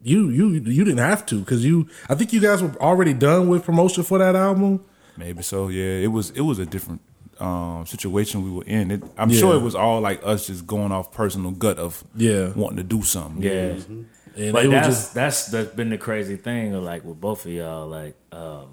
You 0.02 0.30
you 0.30 0.48
you 0.48 0.82
didn't 0.84 0.98
have 1.04 1.26
to 1.26 1.40
because 1.40 1.62
you. 1.64 1.86
I 2.08 2.14
think 2.14 2.32
you 2.32 2.40
guys 2.40 2.62
were 2.62 2.74
already 2.80 3.12
done 3.12 3.48
with 3.48 3.64
promotion 3.64 4.02
for 4.02 4.16
that 4.18 4.34
album. 4.34 4.82
maybe 5.18 5.42
so. 5.42 5.68
Yeah, 5.68 5.84
it 6.02 6.06
was. 6.10 6.30
It 6.30 6.40
was 6.40 6.58
a 6.58 6.64
different 6.64 7.02
um, 7.40 7.86
situation 7.86 8.42
we 8.44 8.50
were 8.50 8.64
in. 8.64 8.90
It, 8.90 9.02
I'm 9.16 9.30
Yeah. 9.30 9.38
sure 9.40 9.54
it 9.54 9.62
was 9.62 9.74
all 9.74 10.00
like 10.00 10.20
us 10.24 10.46
just 10.46 10.66
going 10.66 10.92
off 10.92 11.12
personal 11.12 11.50
gut 11.52 11.78
of 11.78 12.04
Yeah. 12.14 12.52
wanting 12.54 12.76
to 12.78 12.82
do 12.82 13.02
something. 13.02 13.42
Yeah. 13.42 13.76
And 14.36 14.52
But 14.52 14.64
it 14.64 14.68
was 14.68 14.70
that's 14.70 14.86
just 14.86 15.14
that's 15.14 15.46
the, 15.46 15.64
been 15.64 15.90
the 15.90 15.98
crazy 15.98 16.36
thing, 16.36 16.72
like 16.84 17.04
with 17.04 17.20
both 17.20 17.44
of 17.46 17.52
y'all, 17.52 17.88
like 17.88 18.14
um, 18.32 18.68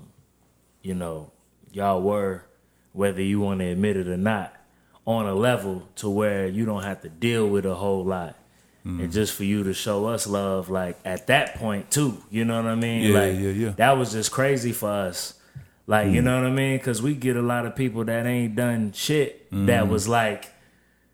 you 0.82 0.94
know, 0.94 1.32
y'all 1.72 2.02
were 2.02 2.44
whether 2.94 3.22
you 3.22 3.40
want 3.40 3.60
to 3.60 3.66
admit 3.66 3.98
it 3.98 4.08
or 4.08 4.18
not 4.18 4.54
on 5.06 5.26
a 5.26 5.34
level 5.34 5.88
to 5.96 6.10
where 6.10 6.48
you 6.48 6.66
don't 6.66 6.84
have 6.84 7.02
to 7.02 7.10
deal 7.10 7.48
with 7.48 7.66
a 7.66 7.76
whole 7.76 8.04
lot. 8.04 8.36
Mm. 8.86 9.04
And 9.04 9.12
just 9.12 9.34
for 9.34 9.44
you 9.44 9.64
to 9.64 9.74
show 9.74 10.06
us 10.06 10.28
love, 10.28 10.70
like 10.70 10.98
at 11.06 11.28
that 11.28 11.56
point 11.56 11.90
too, 11.92 12.18
you 12.30 12.46
know 12.46 12.62
what 12.62 12.70
I 12.72 12.76
mean? 12.76 13.02
Yeah, 13.12 13.20
like 13.20 13.34
yeah, 13.40 13.50
yeah. 13.50 13.70
that 13.78 13.98
was 13.98 14.12
just 14.12 14.32
crazy 14.32 14.72
for 14.72 14.90
us. 14.90 15.34
Like 15.88 16.08
Mm. 16.08 16.14
you 16.16 16.22
know 16.22 16.36
what 16.42 16.48
I 16.48 16.52
mean? 16.54 16.78
Because 16.78 17.02
we 17.02 17.16
get 17.16 17.36
a 17.38 17.42
lot 17.42 17.66
of 17.66 17.76
people 17.76 18.04
that 18.06 18.26
ain't 18.26 18.56
done 18.56 18.92
shit 18.94 19.50
Mm. 19.52 19.68
that 19.68 19.88
was 19.88 20.08
like, 20.08 20.50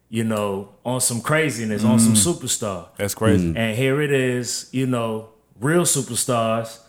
you 0.09 0.24
know, 0.24 0.69
on 0.86 0.99
some 0.99 1.21
craziness, 1.21 1.84
on 1.84 1.99
some 1.99 2.13
Mm. 2.13 2.26
superstar. 2.34 2.88
That's 2.97 3.13
crazy. 3.15 3.53
And 3.55 3.78
here 3.78 4.01
it 4.01 4.11
is, 4.11 4.67
you 4.71 4.86
know, 4.88 5.30
real 5.61 5.84
superstars 5.84 6.80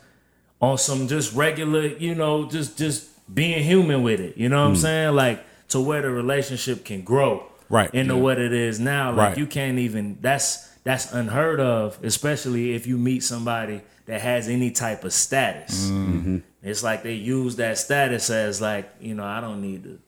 on 0.60 0.78
some 0.78 1.08
just 1.08 1.34
regular, 1.34 1.86
you 1.86 2.14
know, 2.14 2.48
just 2.48 2.78
just 2.78 3.04
being 3.34 3.62
human 3.62 4.02
with 4.02 4.20
it. 4.20 4.36
You 4.36 4.48
know 4.48 4.62
what 4.62 4.70
I'm 4.70 4.76
saying? 4.76 5.14
Like 5.14 5.44
to 5.68 5.80
where 5.80 6.02
the 6.02 6.10
relationship 6.10 6.84
can 6.84 7.02
grow. 7.02 7.44
Right. 7.70 7.92
Into 7.94 8.14
Yeah. 8.14 8.20
what 8.20 8.38
it 8.38 8.52
is 8.52 8.78
now. 8.80 9.10
Like 9.10 9.18
Right. 9.30 9.38
you 9.38 9.46
can't 9.46 9.78
even 9.78 10.18
that's 10.22 10.68
that's 10.84 11.12
unheard 11.12 11.60
of, 11.60 11.98
especially 12.02 12.74
if 12.74 12.86
you 12.86 12.98
meet 12.98 13.22
somebody 13.22 13.80
that 14.06 14.20
has 14.20 14.48
any 14.48 14.70
type 14.70 15.02
of 15.04 15.14
status. 15.14 15.88
Mm-hmm. 15.90 16.38
It's 16.64 16.82
like 16.82 17.02
they 17.02 17.12
use 17.12 17.56
that 17.56 17.76
status 17.78 18.30
as 18.30 18.60
like, 18.60 18.90
you 19.00 19.14
know, 19.14 19.24
I 19.24 19.40
don't 19.40 19.60
need 19.60 19.84
to 19.84 19.98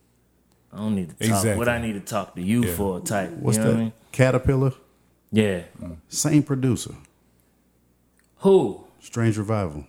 I 0.73 0.77
don't 0.77 0.95
need 0.95 1.09
to 1.09 1.15
talk 1.15 1.27
Exactly. 1.27 1.55
what 1.55 1.69
I 1.69 1.79
need 1.79 1.93
to 1.93 1.99
talk 2.01 2.35
to 2.35 2.41
you 2.41 2.65
Yeah. 2.65 2.73
for 2.75 2.99
type. 2.99 3.31
What's 3.37 3.57
you 3.57 3.63
know 3.63 3.69
that? 3.69 3.75
what 3.75 3.79
I 3.79 3.83
mean? 3.85 3.93
Caterpillar, 4.11 4.73
Yeah. 5.31 5.61
same 6.09 6.43
producer, 6.43 6.95
Who? 8.39 8.83
Strange 8.99 9.37
Revival. 9.37 9.85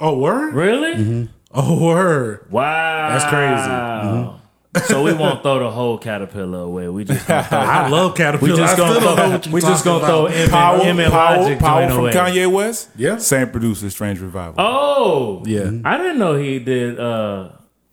oh 0.00 0.18
word 0.18 0.54
Really? 0.54 1.28
oh 1.52 1.84
word. 1.84 2.46
Wow, 2.50 3.08
That's 3.10 3.24
crazy. 3.26 3.70
Mm-hmm. 3.70 4.41
So 4.86 5.02
we 5.02 5.12
won't 5.12 5.42
throw 5.42 5.58
the 5.58 5.70
whole 5.70 5.98
caterpillar 5.98 6.60
away. 6.60 6.88
We 6.88 7.04
just 7.04 7.26
gonna 7.28 7.42
throw, 7.44 7.58
I 7.58 7.88
love 7.88 8.12
we 8.12 8.16
Caterpillar. 8.16 8.56
just 8.56 8.76
gonna 8.78 8.94
still 9.00 9.16
don't 9.16 9.30
know 9.30 9.38
throw, 9.38 9.52
we 9.52 9.60
just 9.60 9.84
gonna 9.84 10.06
throw 10.06 10.26
about. 10.26 10.36
M 10.38 10.48
Power, 10.50 10.80
and, 10.82 11.00
M 11.00 11.10
power, 11.10 11.36
Logic 11.42 11.58
power 11.58 11.88
from 11.90 11.98
away. 11.98 12.12
Kanye 12.12 12.50
West. 12.50 12.88
Yeah. 12.96 13.18
same 13.18 13.50
producer, 13.50 13.90
Strange 13.90 14.18
Revival. 14.20 14.54
Oh, 14.58 15.42
Yeah. 15.44 15.70
I 15.84 15.98
didn't 15.98 16.18
know 16.18 16.36
he 16.36 16.58
did 16.58 16.98
uh 16.98 17.50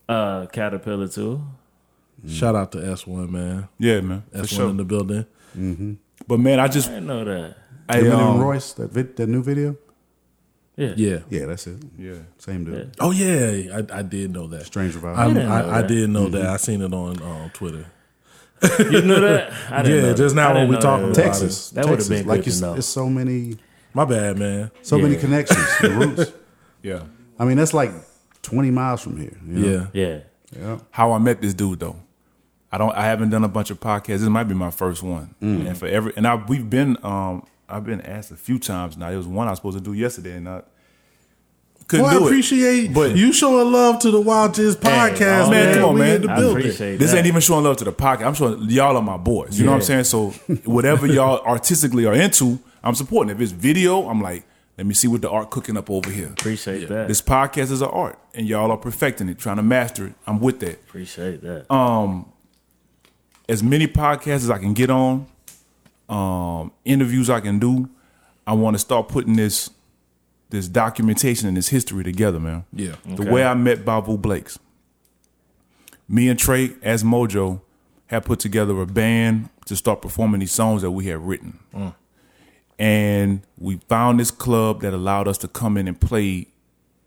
uh 0.07 0.45
caterpillar 0.47 1.09
too. 1.09 1.41
Shout 2.27 2.55
out 2.55 2.71
to 2.73 2.85
S 2.91 3.05
One 3.05 3.29
man. 3.31 3.67
Yeah, 3.77 3.99
man, 4.01 4.23
S 4.33 4.39
One 4.39 4.47
sure. 4.47 4.69
in 4.69 4.77
the 4.77 4.85
building. 4.85 5.25
But 6.27 6.39
man, 6.39 6.59
I 6.59 6.67
just 6.69 6.87
I 6.89 6.93
didn't 6.93 7.07
know 7.07 7.25
that. 7.25 7.57
I, 7.89 7.97
Eminem 8.01 8.19
um, 8.35 8.39
Royce, 8.39 8.73
that 8.73 8.91
vid, 8.91 9.15
that 9.17 9.27
new 9.27 9.41
video. 9.43 9.75
Yeah. 10.79 10.93
Yeah. 10.95 11.19
Yeah, 11.29 11.45
that's 11.47 11.67
it. 11.67 11.77
yeah. 11.97 12.13
Same 12.37 12.63
dude. 12.65 12.95
Oh 12.99 13.11
yeah, 13.11 13.79
I, 13.91 13.99
I 13.99 14.01
did 14.01 14.31
know 14.31 14.47
that. 14.47 14.65
Strange 14.65 14.95
Revival. 14.95 15.19
I, 15.19 15.27
didn't 15.27 15.47
know 15.49 15.53
I, 15.53 15.77
I 15.77 15.81
that. 15.81 15.87
did 15.87 16.09
know 16.09 16.27
that. 16.29 16.45
I 16.45 16.57
seen 16.57 16.81
it 16.81 16.93
on 16.93 17.21
um, 17.21 17.49
Twitter. 17.53 17.85
You 18.79 19.01
knew 19.01 19.19
that? 19.21 19.53
I 19.71 19.81
didn't 19.83 19.97
Yeah, 20.03 20.09
know 20.11 20.13
just 20.15 20.35
now 20.35 20.53
when 20.53 20.67
we 20.67 20.75
know 20.75 20.81
talking 20.81 21.05
that. 21.07 21.17
about 21.17 21.23
Texas. 21.23 21.69
That 21.71 21.85
would've 21.85 21.99
Texas. 21.99 22.09
been 22.19 22.27
like 22.27 22.39
good 22.39 22.43
to 22.45 22.49
it's, 22.49 22.61
know. 22.61 22.73
it's 22.75 22.87
so 22.87 23.09
many 23.09 23.57
My 23.93 24.05
bad, 24.05 24.37
man. 24.37 24.71
so 24.81 24.97
many 24.97 25.15
connections. 25.17 25.65
the 25.81 25.89
roots. 25.91 26.31
Yeah. 26.81 27.03
I 27.37 27.43
mean, 27.45 27.57
that's 27.57 27.73
like 27.73 27.91
twenty 28.41 28.71
miles 28.71 29.01
from 29.01 29.17
here. 29.17 29.37
you 29.45 29.53
know? 29.59 29.87
Yeah. 29.93 30.05
Yeah. 30.05 30.19
Yeah. 30.57 30.79
How 30.91 31.11
I 31.11 31.17
met 31.19 31.41
this 31.41 31.53
dude 31.53 31.79
though. 31.81 31.97
I 32.71 32.77
don't. 32.77 32.95
I 32.95 33.03
haven't 33.05 33.31
done 33.31 33.43
a 33.43 33.49
bunch 33.49 33.69
of 33.69 33.79
podcasts. 33.81 34.19
This 34.19 34.29
might 34.29 34.45
be 34.45 34.53
my 34.55 34.71
first 34.71 35.03
one. 35.03 35.35
Mm. 35.41 35.67
And 35.67 35.77
for 35.77 35.87
every 35.87 36.13
and 36.15 36.25
I 36.25 36.35
we've 36.35 36.69
been 36.69 36.95
um 37.03 37.45
I've 37.69 37.85
been 37.85 38.01
asked 38.01 38.31
a 38.31 38.35
few 38.35 38.59
times 38.59 38.97
now. 38.97 39.09
It 39.09 39.15
was 39.17 39.27
one 39.27 39.47
I 39.47 39.51
was 39.51 39.59
supposed 39.59 39.77
to 39.77 39.83
do 39.83 39.93
yesterday, 39.93 40.33
and 40.37 40.47
I 40.49 40.61
couldn't 41.87 42.05
Well, 42.05 42.23
I 42.23 42.25
appreciate 42.25 42.85
it. 42.85 42.93
But 42.93 43.15
you 43.15 43.33
showing 43.33 43.71
love 43.71 43.99
to 43.99 44.11
the 44.11 44.19
Wild 44.21 44.53
Jizz 44.53 44.75
podcast, 44.75 45.47
oh, 45.47 45.49
man. 45.51 45.65
man, 45.65 45.73
come 45.75 45.83
on, 45.89 45.93
We 45.95 45.99
man. 46.01 46.15
in 46.17 46.21
the 46.23 46.31
I 46.31 46.35
building. 46.39 46.57
appreciate 46.63 46.97
this 46.97 47.11
that. 47.11 47.17
ain't 47.17 47.27
even 47.27 47.41
showing 47.41 47.63
love 47.63 47.77
to 47.77 47.83
the 47.85 47.91
pocket. 47.91 48.25
I'm 48.25 48.33
showing 48.33 48.61
y'all 48.69 48.95
are 48.97 49.01
my 49.01 49.17
boys. 49.17 49.57
You 49.59 49.65
know 49.65 49.71
what 49.71 49.77
I'm 49.77 49.81
saying? 49.83 50.03
So 50.05 50.29
whatever 50.65 51.07
y'all 51.07 51.39
artistically 51.45 52.05
are 52.05 52.13
into, 52.13 52.59
I'm 52.83 52.95
supporting. 52.95 53.31
If 53.35 53.41
it's 53.41 53.51
video, 53.51 54.07
I'm 54.07 54.21
like, 54.21 54.43
let 54.77 54.85
me 54.87 54.93
see 54.93 55.07
what 55.07 55.21
the 55.21 55.29
art 55.29 55.49
cooking 55.49 55.75
up 55.77 55.89
over 55.89 56.09
here. 56.09 56.27
Appreciate 56.27 56.87
that. 56.89 57.07
This 57.07 57.21
podcast 57.21 57.71
is 57.71 57.81
an 57.81 57.89
art, 57.89 58.17
and 58.33 58.47
y'all 58.47 58.71
are 58.71 58.77
perfecting 58.77 59.27
it, 59.27 59.37
trying 59.37 59.57
to 59.57 59.63
master 59.63 60.07
it. 60.07 60.13
I'm 60.25 60.39
with 60.39 60.59
that. 60.61 60.73
Appreciate 60.87 61.41
that. 61.41 61.71
Um, 61.73 62.31
As 63.49 63.61
many 63.63 63.87
podcasts 63.87 64.35
as 64.45 64.49
I 64.51 64.57
can 64.59 64.73
get 64.73 64.89
on, 64.91 65.25
um, 66.09 66.71
interviews 66.85 67.29
I 67.29 67.39
can 67.39 67.59
do. 67.59 67.89
I 68.47 68.53
want 68.53 68.75
to 68.75 68.79
start 68.79 69.07
putting 69.07 69.35
this 69.35 69.69
this 70.49 70.67
documentation 70.67 71.47
and 71.47 71.55
this 71.55 71.67
history 71.67 72.03
together, 72.03 72.39
man. 72.39 72.65
Yeah. 72.73 72.95
The 73.05 73.31
way 73.31 73.43
I 73.43 73.53
met 73.53 73.85
Bavu 73.85 74.19
Blakes. 74.19 74.57
Me 76.07 76.27
and 76.27 76.39
Trey, 76.39 76.71
as 76.81 77.03
Mojoe, 77.03 77.61
had 78.07 78.25
put 78.25 78.39
together 78.39 78.81
a 78.81 78.87
band 78.87 79.49
to 79.65 79.75
start 79.75 80.01
performing 80.01 80.39
these 80.39 80.51
songs 80.51 80.81
that 80.81 80.89
we 80.89 81.05
had 81.05 81.19
written. 81.19 81.59
And 82.79 83.41
we 83.59 83.77
found 83.87 84.19
this 84.19 84.31
club 84.31 84.81
that 84.81 84.93
allowed 84.93 85.27
us 85.27 85.37
to 85.39 85.47
come 85.47 85.77
in 85.77 85.87
and 85.87 85.99
play 85.99 86.47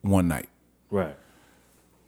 one 0.03 0.29
night. 0.29 0.49
right. 0.91 1.17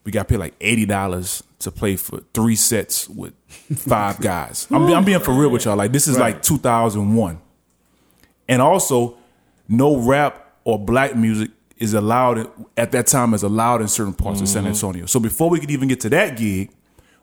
We 0.04 0.12
got 0.12 0.28
paid 0.28 0.38
like 0.38 0.54
eighty 0.60 0.86
dollars 0.86 1.42
to 1.60 1.70
play 1.70 1.96
for 1.96 2.20
three 2.34 2.56
sets 2.56 3.08
with 3.08 3.32
five 3.76 4.20
guys. 4.20 4.66
I'm, 4.70 4.86
I'm 4.92 5.04
being 5.04 5.20
for 5.20 5.32
real 5.32 5.50
with 5.50 5.64
y'all. 5.64 5.76
Like 5.76 5.92
this 5.92 6.06
is 6.06 6.18
like 6.18 6.42
2001, 6.42 7.40
and 8.48 8.62
also 8.62 9.16
no 9.68 9.96
rap 9.96 10.58
or 10.64 10.78
black 10.78 11.16
music 11.16 11.50
is 11.78 11.94
allowed 11.94 12.50
at 12.76 12.92
that 12.92 13.06
time 13.06 13.34
is 13.34 13.42
allowed 13.42 13.80
in 13.80 13.88
certain 13.88 14.14
parts 14.14 14.40
of 14.40 14.48
San 14.48 14.62
mm-hmm. 14.62 14.72
Antonio. 14.72 15.06
So 15.06 15.18
before 15.18 15.50
we 15.50 15.58
could 15.58 15.70
even 15.70 15.88
get 15.88 16.00
to 16.00 16.10
that 16.10 16.36
gig, 16.36 16.70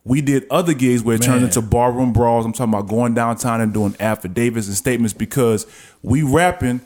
we 0.04 0.22
did 0.22 0.46
other 0.50 0.74
gigs 0.74 1.04
where 1.04 1.16
it 1.16 1.22
turned 1.22 1.44
into 1.44 1.62
barroom 1.62 2.12
brawls. 2.12 2.46
I'm 2.46 2.54
talking 2.54 2.74
about 2.74 2.88
going 2.88 3.14
downtown 3.14 3.62
and 3.62 3.74
doing 3.74 3.96
affidavits 4.00 4.68
and 4.68 4.76
statements 4.76 5.14
because 5.14 5.68
we 6.02 6.24
rapping. 6.24 6.82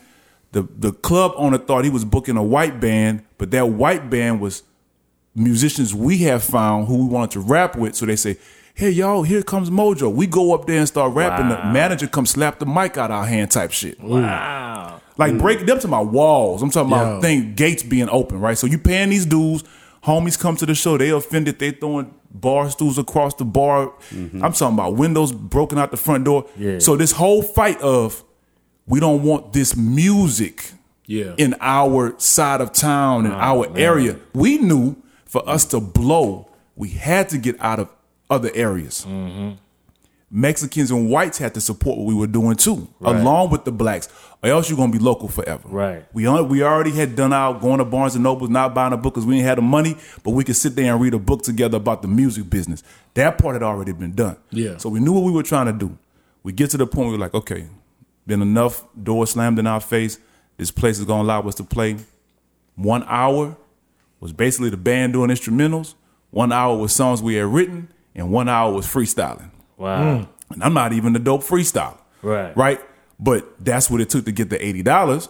The 0.52 0.68
the 0.78 0.94
club 0.94 1.34
owner 1.36 1.58
thought 1.58 1.84
he 1.84 1.90
was 1.90 2.06
booking 2.06 2.38
a 2.38 2.44
white 2.44 2.80
band, 2.80 3.26
but 3.38 3.52
that 3.52 3.70
white 3.70 4.10
band 4.10 4.40
was 4.40 4.64
musicians 5.36 5.94
we 5.94 6.20
have 6.20 6.44
found 6.44 6.88
who 6.88 7.06
we 7.06 7.14
wanted 7.14 7.32
to 7.32 7.40
rap 7.42 7.76
with. 7.76 7.96
So 7.96 8.06
they 8.06 8.16
say, 8.16 8.38
"Hey 8.74 8.90
y'all, 8.90 9.24
here 9.24 9.44
comes 9.44 9.70
Mojoe." 9.70 10.14
We 10.14 10.28
go 10.28 10.54
up 10.54 10.66
there 10.66 10.80
and 10.80 10.88
start 10.88 11.14
rapping. 11.14 11.50
The 11.50 11.58
manager 11.72 12.08
come 12.08 12.26
slap 12.26 12.60
the 12.60 12.66
mic 12.66 12.98
out 12.98 13.12
our 13.12 13.26
hand, 13.26 13.52
type 13.52 13.72
shit. 13.72 14.00
Wow. 14.02 15.02
Like 15.18 15.38
break 15.38 15.66
them 15.66 15.80
to 15.80 15.88
my 15.88 16.02
walls. 16.02 16.62
I'm 16.62 16.70
talking 16.72 16.92
Yo. 16.92 16.96
about 16.96 17.22
thing 17.22 17.54
gates 17.56 17.84
being 17.84 18.10
open, 18.10 18.40
right? 18.40 18.58
So 18.58 18.68
you 18.68 18.78
paying 18.78 19.10
these 19.10 19.26
dudes. 19.26 19.64
Homies 20.04 20.38
come 20.40 20.56
to 20.58 20.68
the 20.68 20.76
show. 20.76 20.98
They 21.00 21.10
offended. 21.10 21.58
They 21.58 21.72
throwing 21.72 22.14
bar 22.30 22.70
stools 22.70 23.00
across 23.00 23.34
the 23.34 23.46
bar. 23.46 23.92
Mm-hmm. 24.12 24.44
I'm 24.44 24.54
talking 24.54 24.76
about 24.78 24.96
windows 24.96 25.32
broken 25.32 25.80
out 25.80 25.90
the 25.90 25.98
front 25.98 26.26
door. 26.26 26.46
Yeah. 26.58 26.78
So 26.80 26.96
this 26.96 27.12
whole 27.14 27.42
fight 27.42 27.82
of 27.82 28.24
we 28.86 29.00
don't 29.00 29.24
want 29.24 29.54
this 29.54 29.76
music 29.76 30.74
Yeah. 31.08 31.34
in 31.38 31.56
our 31.60 32.14
side 32.20 32.62
of 32.62 32.72
town 32.72 33.26
in 33.26 33.32
oh, 33.32 33.36
our 33.36 33.78
area. 33.78 34.20
We 34.34 34.60
knew 34.60 34.96
for 35.36 35.50
us 35.50 35.66
to 35.66 35.82
blow, 35.82 36.48
we 36.78 36.88
had 36.92 37.28
to 37.28 37.38
get 37.38 37.60
out 37.60 37.78
of 37.78 37.90
other 38.30 38.50
areas. 38.54 39.06
Mm-hmm. 39.06 39.56
Mexicans 40.32 40.92
and 40.92 41.10
whites 41.10 41.38
had 41.38 41.54
to 41.56 41.60
support 41.62 41.98
what 41.98 42.08
we 42.08 42.14
were 42.14 42.26
doing 42.28 42.56
too, 42.56 42.88
Right. 43.02 43.18
along 43.18 43.50
with 43.50 43.66
the 43.66 43.72
blacks, 43.74 44.08
or 44.42 44.50
else 44.50 44.70
you're 44.70 44.78
gonna 44.78 44.94
be 44.94 44.98
local 44.98 45.28
forever. 45.28 45.68
Right. 45.68 46.06
We 46.14 46.30
we 46.44 46.64
already 46.64 46.92
had 46.92 47.18
done 47.18 47.34
out 47.34 47.60
going 47.60 47.80
to 47.80 47.86
Barnes 47.86 48.16
and 48.16 48.24
Nobles, 48.24 48.50
not 48.50 48.74
buying 48.74 48.94
a 48.94 48.98
book 48.98 49.14
because 49.16 49.26
we 49.26 49.36
didn't 49.36 49.48
have 49.48 49.58
the 49.58 49.62
money, 49.64 49.98
but 50.24 50.32
we 50.32 50.46
could 50.46 50.56
sit 50.56 50.78
there 50.78 50.94
and 50.94 51.02
read 51.02 51.14
a 51.14 51.20
book 51.20 51.42
together 51.44 51.76
about 51.76 52.02
the 52.02 52.08
music 52.08 52.50
business. 52.50 52.82
That 53.16 53.38
part 53.38 53.56
had 53.56 53.64
already 53.64 53.92
been 53.92 54.14
done. 54.14 54.38
Yeah. 54.52 54.78
So 54.78 54.88
we 54.88 55.02
knew 55.02 55.12
what 55.12 55.26
we 55.26 55.32
were 55.34 55.44
trying 55.44 55.66
to 55.66 55.74
do. 55.74 55.98
We 56.44 56.54
get 56.54 56.70
to 56.72 56.78
the 56.78 56.88
point 56.88 57.08
where 57.10 57.18
we're 57.18 57.26
like, 57.26 57.34
okay, 57.34 57.66
been 58.26 58.42
enough 58.42 58.86
doors 59.02 59.32
slammed 59.32 59.60
in 59.60 59.68
our 59.68 59.82
face. 59.82 60.18
This 60.56 60.72
place 60.72 60.98
is 60.98 61.04
gonna 61.06 61.24
allow 61.24 61.42
us 61.42 61.56
to 61.56 61.66
play. 61.66 61.98
One 62.76 63.04
hour 63.08 63.58
was 64.26 64.34
basically 64.34 64.72
the 64.72 64.78
band 64.78 65.14
doing 65.14 65.30
instrumentals. 65.30 65.94
One 66.32 66.52
hour 66.52 66.76
was 66.76 66.92
songs 66.92 67.22
we 67.22 67.36
had 67.36 67.46
written, 67.46 67.94
and 68.16 68.32
one 68.32 68.50
hour 68.50 68.74
was 68.74 68.88
freestyling. 68.88 69.52
Wow. 69.78 70.18
Hmm. 70.18 70.24
And 70.50 70.64
I'm 70.64 70.74
not 70.74 70.94
even 70.94 71.16
a 71.16 71.20
dope 71.20 71.44
freestyler. 71.44 72.00
Right. 72.24 72.58
Right? 72.58 72.82
But 73.20 73.64
that's 73.64 73.88
what 73.88 74.02
it 74.02 74.10
took 74.10 74.26
to 74.26 74.32
get 74.32 74.50
the 74.50 74.58
$80. 74.58 75.30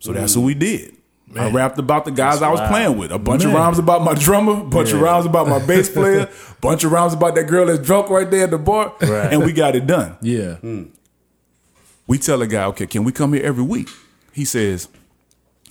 So 0.00 0.12
that's 0.12 0.36
what 0.36 0.42
we 0.42 0.54
hmm. 0.54 0.58
did. 0.58 0.96
I 1.36 1.50
rapped 1.50 1.78
about 1.78 2.04
the 2.04 2.10
guys 2.10 2.42
I 2.42 2.50
was 2.50 2.58
wild. 2.58 2.70
playing 2.70 2.98
with. 2.98 3.12
A 3.12 3.18
bunch 3.18 3.44
of 3.44 3.52
rhymes 3.52 3.78
about 3.78 4.02
my 4.02 4.12
drummer, 4.12 4.60
a 4.60 4.64
bunch 4.64 4.92
of 4.92 5.00
rhymes 5.00 5.24
about 5.24 5.46
my 5.46 5.64
bass 5.64 5.88
player, 5.92 6.28
a 6.28 6.60
bunch 6.60 6.82
of 6.82 6.90
rhymes 6.90 7.14
about 7.14 7.36
that 7.36 7.44
girl 7.44 7.66
that's 7.66 7.78
drunk 7.78 8.10
right 8.10 8.28
there 8.28 8.44
at 8.44 8.50
the 8.50 8.58
bar. 8.58 8.92
Right. 9.00 9.32
And 9.32 9.44
we 9.44 9.52
got 9.52 9.76
it 9.76 9.86
done. 9.86 10.16
Yeah. 10.20 10.56
Hmm. 10.56 10.86
We 12.08 12.18
tell 12.18 12.38
the 12.38 12.48
guy, 12.48 12.64
okay, 12.64 12.88
can 12.88 13.04
we 13.04 13.12
come 13.12 13.32
here 13.34 13.44
every 13.44 13.62
week? 13.62 13.88
He 14.32 14.44
says, 14.44 14.88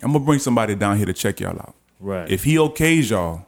I'm 0.01 0.13
gonna 0.13 0.23
bring 0.23 0.39
somebody 0.39 0.73
down 0.73 0.95
here 0.95 1.05
to 1.05 1.13
check 1.13 1.41
y'all 1.41 1.59
out. 1.59 1.75
Right. 2.01 2.29
If 2.29 2.43
he 2.43 2.55
okays 2.55 3.11
y'all, 3.11 3.45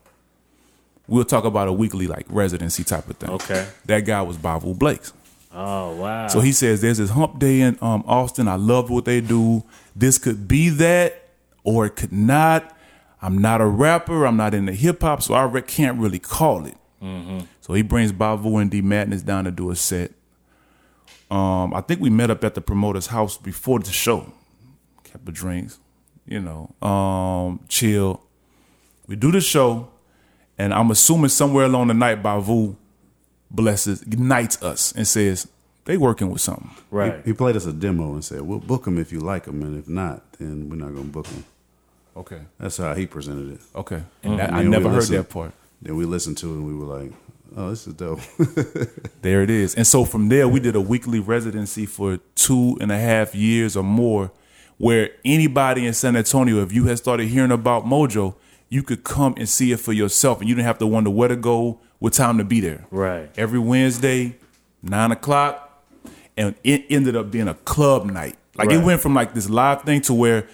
we'll 1.08 1.26
talk 1.26 1.44
about 1.44 1.68
a 1.68 1.74
weekly 1.74 2.08
like 2.08 2.26
residency 2.30 2.84
type 2.84 3.10
of 3.10 3.18
thing. 3.18 3.32
Okay. 3.32 3.68
That 3.86 4.02
guy 4.02 4.22
was 4.22 4.38
Bavu 4.38 4.78
Blakes. 4.78 5.12
Oh 5.52 5.96
wow. 5.96 6.28
So 6.28 6.40
he 6.40 6.52
says 6.52 6.82
there's 6.82 7.00
this 7.00 7.10
hump 7.10 7.40
day 7.40 7.62
in 7.62 7.78
um, 7.82 8.04
Austin. 8.08 8.48
I 8.48 8.56
love 8.56 8.90
what 8.90 9.06
they 9.06 9.22
do. 9.22 9.64
This 9.96 10.18
could 10.18 10.48
be 10.48 10.70
that, 10.70 11.30
or 11.64 11.86
it 11.88 11.96
could 11.96 12.14
not. 12.14 12.76
I'm 13.22 13.38
not 13.38 13.60
a 13.62 13.66
rapper. 13.66 14.26
I'm 14.26 14.38
not 14.38 14.54
into 14.54 14.74
hip 14.74 15.02
hop, 15.02 15.22
so 15.24 15.34
I 15.34 15.44
re- 15.46 15.62
can't 15.62 16.00
really 16.00 16.20
call 16.20 16.66
it. 16.66 16.76
So 17.60 17.74
he 17.74 17.82
brings 17.82 18.14
Bavu 18.14 18.62
and 18.62 18.72
D 18.72 18.82
Madness 18.82 19.24
down 19.24 19.44
to 19.44 19.52
do 19.52 19.70
a 19.72 19.76
set. 19.76 20.12
Um, 21.30 21.74
I 21.74 21.82
think 21.82 22.00
we 22.00 22.10
met 22.10 22.30
up 22.30 22.44
at 22.46 22.56
the 22.56 22.62
promoter's 22.62 23.08
house 23.08 23.38
before 23.38 23.80
the 23.80 23.92
show. 23.92 24.32
Kept 25.04 25.28
of 25.28 25.34
drinks, 25.34 25.80
you 26.26 26.40
know, 26.40 26.74
um, 26.88 27.60
chill. 27.68 28.24
We 29.08 29.16
do 29.16 29.32
the 29.32 29.42
show, 29.42 29.90
and 30.58 30.74
I'm 30.74 30.92
assuming 30.92 31.30
somewhere 31.30 31.66
along 31.66 31.88
the 31.88 31.94
night, 31.94 32.24
Bavu 32.24 32.76
blesses, 33.52 34.02
ignites 34.04 34.62
us, 34.64 34.92
and 34.94 35.08
says 35.08 35.48
they 35.86 35.98
working 35.98 36.30
with 36.32 36.42
something. 36.42 36.72
right. 36.92 37.22
He 37.26 37.34
played 37.34 37.56
us 37.56 37.66
a 37.66 37.74
demo 37.74 38.14
and 38.14 38.24
said, 38.24 38.42
"We'll 38.42 38.60
book 38.60 38.88
him 38.88 38.98
if 38.98 39.12
you 39.12 39.20
like 39.20 39.46
him, 39.46 39.62
and 39.62 39.78
if 39.78 39.88
not, 39.90 40.24
then 40.40 40.70
we're 40.70 40.78
not 40.78 40.94
going 40.94 41.06
to 41.08 41.12
book 41.12 41.28
him." 41.28 41.44
Okay. 42.16 42.42
That's 42.60 42.78
how 42.78 42.94
he 42.94 43.06
presented 43.08 43.54
it. 43.54 43.60
Okay. 43.76 43.96
Uh, 43.98 44.02
and 44.24 44.40
that- 44.40 44.50
And 44.50 44.56
I 44.58 44.62
then 44.62 44.72
never 44.72 44.90
heard 44.90 44.96
listened- 44.98 45.18
that 45.20 45.30
part. 45.30 45.52
Then 45.82 45.96
we 45.98 46.06
listened 46.06 46.38
to 46.38 46.48
it 46.48 46.54
and 46.54 46.66
we 46.68 46.74
were 46.76 46.86
like, 47.00 47.12
"Oh, 47.58 47.70
this 47.72 47.86
is 47.88 47.94
dope." 47.96 48.20
There 49.22 49.42
it 49.42 49.50
is. 49.50 49.74
And 49.76 49.86
so 49.88 50.06
from 50.06 50.30
there, 50.30 50.48
we 50.48 50.60
did 50.60 50.76
a 50.76 50.82
weekly 50.82 51.20
residency 51.20 51.86
for 51.86 52.18
two 52.36 52.78
and 52.82 52.92
a 52.92 52.98
half 53.00 53.34
years 53.36 53.76
or 53.76 53.84
more, 53.84 54.32
where 54.78 55.10
anybody 55.26 55.86
in 55.86 55.94
San 55.94 56.16
Antonio, 56.16 56.62
if 56.62 56.72
you 56.72 56.86
had 56.86 56.98
started 56.98 57.28
hearing 57.28 57.52
about 57.52 57.86
Mojoe, 57.86 58.36
you 58.74 58.82
could 58.82 59.04
come 59.04 59.36
and 59.38 59.48
see 59.48 59.72
it 59.72 59.80
for 59.80 59.94
yourself, 59.94 60.40
and 60.40 60.50
you 60.50 60.56
didn't 60.56 60.66
have 60.66 60.80
to 60.80 60.88
wonder 60.88 61.10
where 61.12 61.30
to 61.30 61.36
go, 61.36 61.80
what 62.00 62.14
time 62.14 62.40
to 62.40 62.44
be 62.44 62.60
there. 62.60 62.86
Right. 62.90 63.30
Every 63.38 63.60
Wednesday, 63.60 64.36
nine 64.82 65.12
o'clock, 65.12 65.84
and 66.36 66.56
it 66.64 66.86
ended 66.90 67.16
up 67.16 67.30
being 67.30 67.48
a 67.48 67.54
club 67.54 68.06
night. 68.06 68.36
Like 68.56 68.72
it 68.72 68.84
went 68.84 69.02
from 69.02 69.14
like 69.14 69.34
this 69.36 69.50
live 69.50 69.84
thing 69.84 70.02
to 70.02 70.14
where 70.14 70.48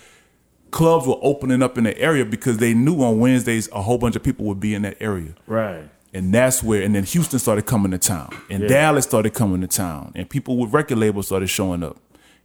clubs 0.72 1.08
were 1.08 1.18
opening 1.22 1.62
up 1.64 1.78
in 1.78 1.86
the 1.86 1.98
area 1.98 2.26
because 2.26 2.58
they 2.58 2.74
knew 2.74 3.02
on 3.02 3.20
Wednesdays 3.20 3.70
a 3.72 3.82
whole 3.82 3.98
bunch 3.98 4.16
of 4.16 4.24
people 4.24 4.46
would 4.46 4.60
be 4.60 4.74
in 4.74 4.82
that 4.84 4.98
area. 5.00 5.34
Right. 5.48 5.90
And 6.14 6.34
that's 6.34 6.62
where, 6.62 6.82
and 6.82 6.94
then 6.96 7.04
Houston 7.04 7.40
started 7.40 7.66
coming 7.68 7.92
to 7.92 7.98
town, 7.98 8.36
and 8.50 8.64
Yeah. 8.64 8.70
Dallas 8.70 9.06
started 9.06 9.34
coming 9.34 9.62
to 9.62 9.68
town, 9.68 10.12
and 10.16 10.30
people 10.30 10.58
with 10.58 10.74
record 10.74 10.98
labels 10.98 11.28
started 11.28 11.48
showing 11.48 11.84
up, 11.84 11.98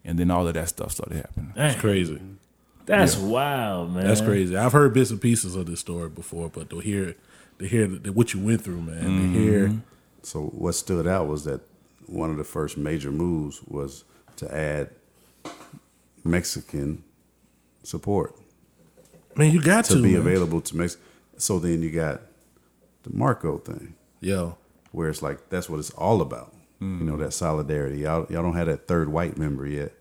and 0.04 0.18
then 0.18 0.30
all 0.30 0.46
of 0.46 0.54
that 0.54 0.68
stuff 0.68 0.92
started 0.92 1.16
happening. 1.16 1.52
That's 1.56 1.80
crazy. 1.80 2.20
That's 2.86 3.16
wild, 3.16 3.94
man. 3.94 4.06
That's 4.06 4.20
crazy. 4.20 4.56
I've 4.56 4.72
heard 4.72 4.92
bits 4.94 5.10
and 5.10 5.20
pieces 5.20 5.56
of 5.56 5.66
this 5.66 5.80
story 5.80 6.08
before, 6.08 6.48
but 6.48 6.70
to 6.70 6.80
hear 6.80 7.16
to 7.58 7.66
hear 7.66 7.86
the, 7.86 8.12
what 8.12 8.34
you 8.34 8.40
went 8.40 8.62
through, 8.62 8.82
man, 8.82 9.04
to 9.04 9.38
hear 9.38 9.68
mm-hmm. 9.68 9.78
so 10.22 10.42
what 10.46 10.74
stood 10.74 11.06
out 11.06 11.28
was 11.28 11.44
that 11.44 11.60
one 12.06 12.30
of 12.30 12.36
the 12.36 12.44
first 12.44 12.76
major 12.76 13.10
moves 13.10 13.62
was 13.62 14.04
to 14.36 14.54
add 14.54 14.90
Mexican 16.24 17.04
support 17.82 18.34
man, 19.36 19.52
you 19.52 19.60
got 19.60 19.84
to, 19.86 19.94
to 19.94 20.02
be 20.02 20.12
man. 20.12 20.20
available 20.20 20.60
to 20.60 20.76
Mex. 20.76 20.96
So 21.36 21.58
then 21.58 21.82
you 21.82 21.90
got 21.90 22.22
the 23.02 23.10
Marco 23.12 23.58
thing. 23.58 23.94
Yo, 24.20 24.56
where 24.92 25.08
it's 25.08 25.22
like 25.22 25.50
that's 25.50 25.68
what 25.68 25.78
it's 25.78 25.90
all 25.90 26.20
about. 26.20 26.52
You 26.80 26.86
know 26.86 27.16
that 27.16 27.32
solidarity. 27.32 28.00
Y'all, 28.00 28.26
y'all 28.28 28.42
don't 28.42 28.56
have 28.56 28.66
that 28.66 28.86
third 28.86 29.08
white 29.08 29.38
member 29.38 29.66
yet, 29.66 29.92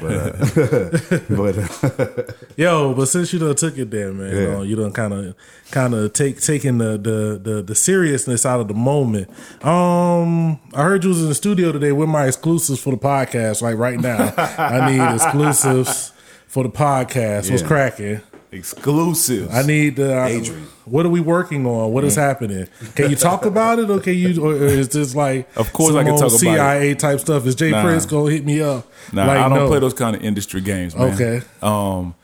But 0.00 0.12
uh, 0.12 1.18
but 1.30 1.58
uh, 1.58 2.32
Yo, 2.56 2.94
but 2.94 3.06
since 3.06 3.32
you 3.32 3.38
done 3.38 3.54
took 3.54 3.76
it 3.78 3.90
there, 3.90 4.12
man, 4.12 4.34
you, 4.34 4.40
Yeah. 4.42 4.46
know, 4.52 4.62
you 4.62 4.76
done 4.76 4.92
kind 4.92 5.12
of 5.12 5.34
kind 5.70 5.94
of 5.94 6.12
take 6.12 6.40
taking 6.40 6.78
the, 6.78 6.98
the 6.98 7.40
the 7.42 7.62
the 7.62 7.74
seriousness 7.74 8.44
out 8.46 8.60
of 8.60 8.68
the 8.68 8.74
moment. 8.74 9.28
Um, 9.64 10.58
I 10.74 10.82
heard 10.84 11.04
you 11.04 11.10
was 11.10 11.22
in 11.22 11.28
the 11.28 11.34
studio 11.34 11.72
today 11.72 11.92
with 11.92 12.08
my 12.08 12.26
exclusives 12.26 12.80
for 12.80 12.90
the 12.90 12.96
podcast. 12.98 13.62
Like 13.62 13.76
right 13.78 13.98
now, 14.00 14.32
I 14.36 14.90
need 14.90 15.14
exclusives 15.14 16.12
for 16.46 16.62
the 16.62 16.70
podcast. 16.70 17.50
What's 17.50 17.62
cracking? 17.62 18.20
Exclusives. 18.54 19.52
I 19.54 19.62
need 19.62 19.96
the. 19.96 20.16
Uh, 20.20 20.26
Adrian. 20.26 20.66
What 20.84 21.06
are 21.06 21.10
we 21.10 21.20
working 21.20 21.66
on? 21.66 21.92
What 21.92 22.04
is 22.04 22.14
happening? 22.14 22.66
Can 22.94 23.10
you 23.10 23.16
talk 23.16 23.44
about 23.46 23.78
it, 23.78 23.88
or 23.90 24.00
can 24.00 24.14
you? 24.14 24.44
Or 24.44 24.54
is 24.54 24.88
this 24.90 25.14
like? 25.14 25.48
Of 25.56 25.72
course 25.72 25.90
some 25.90 25.98
I 25.98 26.02
can 26.04 26.12
old 26.12 26.20
talk 26.20 26.28
about 26.28 26.36
it. 26.36 26.38
CIA 26.40 26.94
type 26.94 27.20
stuff. 27.20 27.46
Is 27.46 27.54
Jay 27.54 27.70
Nah. 27.70 27.82
Prince 27.82 28.06
gonna 28.06 28.30
hit 28.30 28.44
me 28.44 28.60
up? 28.60 28.86
Nah, 29.12 29.26
Like, 29.26 29.38
I 29.38 29.48
don't 29.48 29.58
no. 29.58 29.68
play 29.68 29.78
those 29.80 29.94
kind 29.94 30.14
of 30.16 30.22
industry 30.22 30.60
games, 30.60 30.94
man. 30.94 31.14
Okay. 31.14 31.42
Um, 31.62 32.14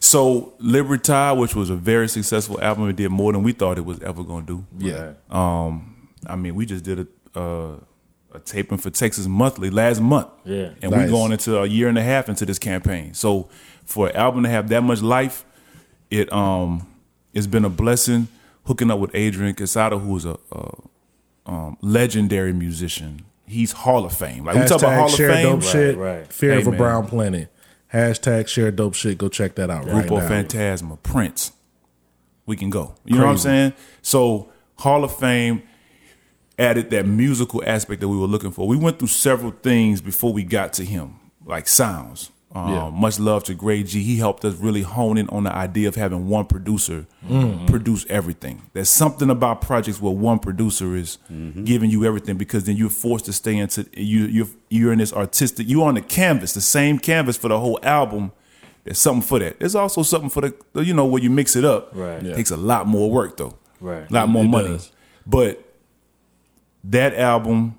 so 0.00 0.54
Libertad, 0.58 1.38
which 1.38 1.54
was 1.54 1.70
a 1.70 1.74
very 1.76 2.08
successful 2.08 2.60
album, 2.62 2.88
it 2.88 2.96
did 2.96 3.10
more 3.10 3.32
than 3.32 3.42
we 3.42 3.52
thought 3.52 3.78
it 3.78 3.84
was 3.84 4.00
ever 4.00 4.22
going 4.22 4.46
to 4.46 4.64
do. 4.78 4.86
Yeah. 4.86 5.12
Um, 5.30 6.08
I 6.26 6.36
mean, 6.36 6.54
we 6.54 6.66
just 6.66 6.84
did 6.84 7.00
a 7.34 7.38
uh, 7.38 7.76
a 8.34 8.38
taping 8.40 8.76
for 8.78 8.90
Texas 8.90 9.26
Monthly 9.26 9.70
last 9.70 10.00
month. 10.00 10.28
Yeah. 10.44 10.70
and 10.82 10.90
Nice. 10.90 11.06
we're 11.06 11.08
going 11.08 11.32
into 11.32 11.58
a 11.58 11.66
year 11.66 11.88
and 11.88 11.96
a 11.96 12.02
half 12.02 12.28
into 12.28 12.44
this 12.44 12.58
campaign. 12.58 13.14
So 13.14 13.48
for 13.86 14.08
an 14.08 14.16
album 14.16 14.42
to 14.42 14.48
have 14.50 14.68
that 14.68 14.82
much 14.82 15.00
life, 15.00 15.44
it 16.10 16.32
um 16.32 16.86
it's 17.32 17.46
been 17.46 17.64
a 17.64 17.68
blessing 17.70 18.28
hooking 18.64 18.90
up 18.90 18.98
with 18.98 19.10
Adrian 19.14 19.54
Quesada, 19.54 19.98
who 19.98 20.16
is 20.16 20.24
a, 20.24 20.36
a 20.52 20.74
um, 21.46 21.76
legendary 21.80 22.52
musician. 22.52 23.24
He's 23.46 23.70
Hall 23.72 24.04
of 24.04 24.12
Fame. 24.16 24.44
Like 24.44 24.56
we 24.56 24.64
talk 24.66 24.80
about 24.80 24.94
Hall 24.98 25.08
share 25.08 25.28
of 25.30 25.34
Fame. 25.36 25.44
dope 25.60 25.62
shit. 25.62 25.96
right. 25.96 26.32
Fear 26.32 26.54
Hey, 26.54 26.60
of 26.62 26.66
a 26.66 26.70
man. 26.70 26.78
brown 26.78 27.06
planet. 27.06 27.52
Hashtag 27.92 28.48
share 28.48 28.70
dope 28.72 28.94
shit. 28.94 29.16
Go 29.18 29.28
check 29.28 29.54
that 29.54 29.70
out 29.70 29.84
right 29.86 30.04
Grupo 30.06 30.18
now. 30.18 30.28
Fantasma, 30.28 31.00
Prince. 31.02 31.52
We 32.46 32.56
can 32.56 32.70
go. 32.70 32.94
You 33.04 33.16
know 33.18 33.24
what 33.24 33.30
I'm 33.32 33.38
saying? 33.38 33.72
So 34.02 34.48
Hall 34.78 35.04
of 35.04 35.16
Fame 35.16 35.62
added 36.58 36.90
that 36.90 37.06
musical 37.06 37.62
aspect 37.66 38.00
that 38.00 38.08
we 38.08 38.16
were 38.16 38.26
looking 38.26 38.50
for. 38.50 38.66
We 38.66 38.76
went 38.76 38.98
through 38.98 39.08
several 39.08 39.52
things 39.52 40.00
before 40.00 40.32
we 40.32 40.42
got 40.42 40.72
to 40.74 40.84
him, 40.84 41.16
like 41.44 41.68
sounds. 41.68 42.30
Um, 42.54 42.72
Yeah. 42.72 42.90
Much 42.90 43.18
love 43.18 43.42
to 43.44 43.54
Gray 43.54 43.82
G. 43.82 44.02
He 44.02 44.16
helped 44.16 44.44
us 44.44 44.54
really 44.56 44.82
hone 44.82 45.18
in 45.18 45.28
on 45.30 45.44
the 45.44 45.52
idea 45.54 45.88
of 45.88 45.94
having 45.96 46.28
one 46.28 46.44
producer 46.46 47.06
Mm-hmm. 47.28 47.66
produce 47.66 48.06
everything. 48.08 48.62
There's 48.72 48.88
something 48.88 49.28
about 49.30 49.60
projects 49.60 50.00
where 50.00 50.12
one 50.12 50.38
producer 50.38 50.94
is 50.94 51.18
giving 51.64 51.90
you 51.90 52.04
everything 52.04 52.36
because 52.36 52.64
then 52.64 52.76
you're 52.76 52.88
forced 52.88 53.24
to 53.24 53.32
stay 53.32 53.56
into 53.56 53.84
you. 53.94 54.26
You're 54.26 54.46
you're 54.70 54.92
in 54.92 54.98
this 55.00 55.12
artistic. 55.12 55.68
You're 55.68 55.86
on 55.88 55.94
the 55.94 56.02
canvas, 56.02 56.52
the 56.54 56.60
same 56.60 56.98
canvas 57.00 57.36
for 57.36 57.48
the 57.48 57.58
whole 57.58 57.80
album. 57.82 58.30
There's 58.84 58.98
something 58.98 59.22
for 59.26 59.40
that. 59.40 59.58
There's 59.58 59.74
also 59.74 60.04
something 60.04 60.30
for 60.30 60.40
the 60.42 60.54
you 60.84 60.94
know 60.94 61.04
where 61.04 61.20
you 61.20 61.30
mix 61.30 61.56
it 61.56 61.64
up. 61.64 61.90
Right. 61.92 62.24
It 62.24 62.36
takes 62.36 62.52
a 62.52 62.56
lot 62.56 62.86
more 62.86 63.10
work 63.10 63.36
though. 63.36 63.58
Right. 63.80 64.08
A 64.08 64.14
lot 64.14 64.28
more 64.28 64.44
It 64.44 64.48
money. 64.48 64.68
does. 64.68 64.92
But 65.26 65.62
that 66.84 67.12
album, 67.14 67.74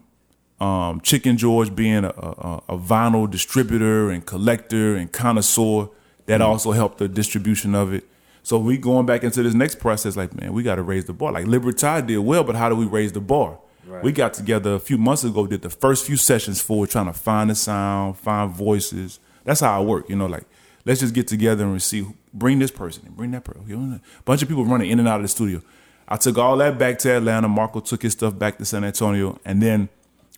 um, 0.59 1.01
Chicken 1.01 1.37
George 1.37 1.75
being 1.75 2.03
a, 2.03 2.09
a, 2.09 2.63
a 2.69 2.77
vinyl 2.77 3.29
distributor 3.29 4.09
and 4.09 4.25
collector 4.25 4.95
and 4.95 5.11
connoisseur, 5.11 5.89
that 6.25 6.41
also 6.41 6.71
helped 6.71 6.97
the 6.97 7.07
distribution 7.07 7.73
of 7.73 7.93
it. 7.93 8.03
So 8.43 8.57
we 8.57 8.77
going 8.77 9.05
back 9.05 9.23
into 9.23 9.43
this 9.43 9.53
next 9.53 9.79
process, 9.79 10.15
like, 10.15 10.33
man, 10.33 10.53
we 10.53 10.63
got 10.63 10.75
to 10.75 10.81
raise 10.81 11.05
the 11.05 11.13
bar. 11.13 11.31
Like 11.31 11.47
Libertad 11.47 12.07
did 12.07 12.19
well, 12.19 12.43
but 12.43 12.55
how 12.55 12.69
do 12.69 12.75
we 12.75 12.85
raise 12.85 13.13
the 13.13 13.21
bar? 13.21 13.59
We 14.03 14.11
got 14.11 14.33
together 14.33 14.73
a 14.73 14.79
few 14.79 14.97
months 14.97 15.23
ago, 15.23 15.47
did 15.47 15.61
the 15.61 15.69
first 15.69 16.05
few 16.05 16.17
sessions 16.17 16.61
for 16.61 16.85
trying 16.85 17.05
to 17.05 17.13
find 17.13 17.49
the 17.49 17.55
sound, 17.55 18.17
find 18.17 18.51
voices. 18.51 19.19
That's 19.45 19.61
how 19.61 19.79
I 19.79 19.83
work, 19.83 20.09
you 20.09 20.17
know, 20.17 20.25
like 20.25 20.43
let's 20.85 20.99
just 20.99 21.13
get 21.13 21.27
together 21.27 21.63
and 21.63 21.81
see, 21.81 22.05
bring 22.33 22.59
this 22.59 22.71
person 22.71 23.03
and 23.05 23.15
bring 23.15 23.31
that 23.31 23.45
person. 23.45 24.01
A 24.03 24.23
bunch 24.23 24.41
of 24.41 24.49
people 24.49 24.65
running 24.65 24.89
in 24.89 24.99
and 24.99 25.07
out 25.07 25.17
of 25.17 25.21
the 25.21 25.29
studio. 25.29 25.61
I 26.07 26.17
took 26.17 26.37
all 26.37 26.57
that 26.57 26.77
back 26.77 26.99
to 26.99 27.15
Atlanta. 27.15 27.47
Marco 27.47 27.79
took 27.79 28.01
his 28.01 28.11
stuff 28.13 28.37
back 28.37 28.57
to 28.57 28.65
San 28.65 28.83
Antonio, 28.83 29.39
and 29.45 29.61
then 29.61 29.87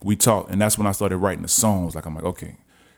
we 0.04 0.16
talked. 0.16 0.50
And 0.52 0.62
that's 0.62 0.78
when 0.78 0.88
I 0.88 0.92
started 0.92 1.18
writing 1.18 1.42
the 1.42 1.48
songs. 1.50 1.96
Like 1.96 2.06
I'm 2.06 2.16
like, 2.16 2.24
okay, 2.24 2.58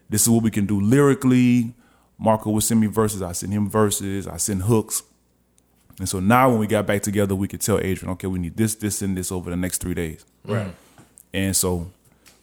this 0.10 0.24
is 0.24 0.30
what 0.30 0.43
we 0.43 0.52
can 0.52 0.66
do 0.66 0.80
lyrically. 0.80 1.74
Marco 2.18 2.52
would 2.52 2.64
send 2.64 2.80
me 2.80 2.88
verses. 2.88 3.22
I 3.22 3.32
send 3.32 3.54
him 3.54 3.70
verses. 3.70 4.28
I 4.28 4.38
send 4.38 4.64
hooks. 4.64 5.04
And 5.97 6.08
so 6.08 6.20
now 6.20 6.49
when 6.49 6.60
we 6.60 6.68
got 6.68 6.86
back 6.86 7.02
together, 7.02 7.36
we 7.36 7.47
could 7.47 7.62
tell 7.62 7.80
Adrian, 7.80 8.12
okay, 8.14 8.28
we 8.28 8.39
need 8.39 8.58
this, 8.58 8.76
this, 8.76 9.02
and 9.02 9.18
this 9.18 9.32
over 9.32 9.49
the 9.49 9.56
next 9.56 9.80
three 9.82 9.93
days. 9.93 10.26
Right. 10.45 10.74
And 11.34 11.56
so 11.56 11.91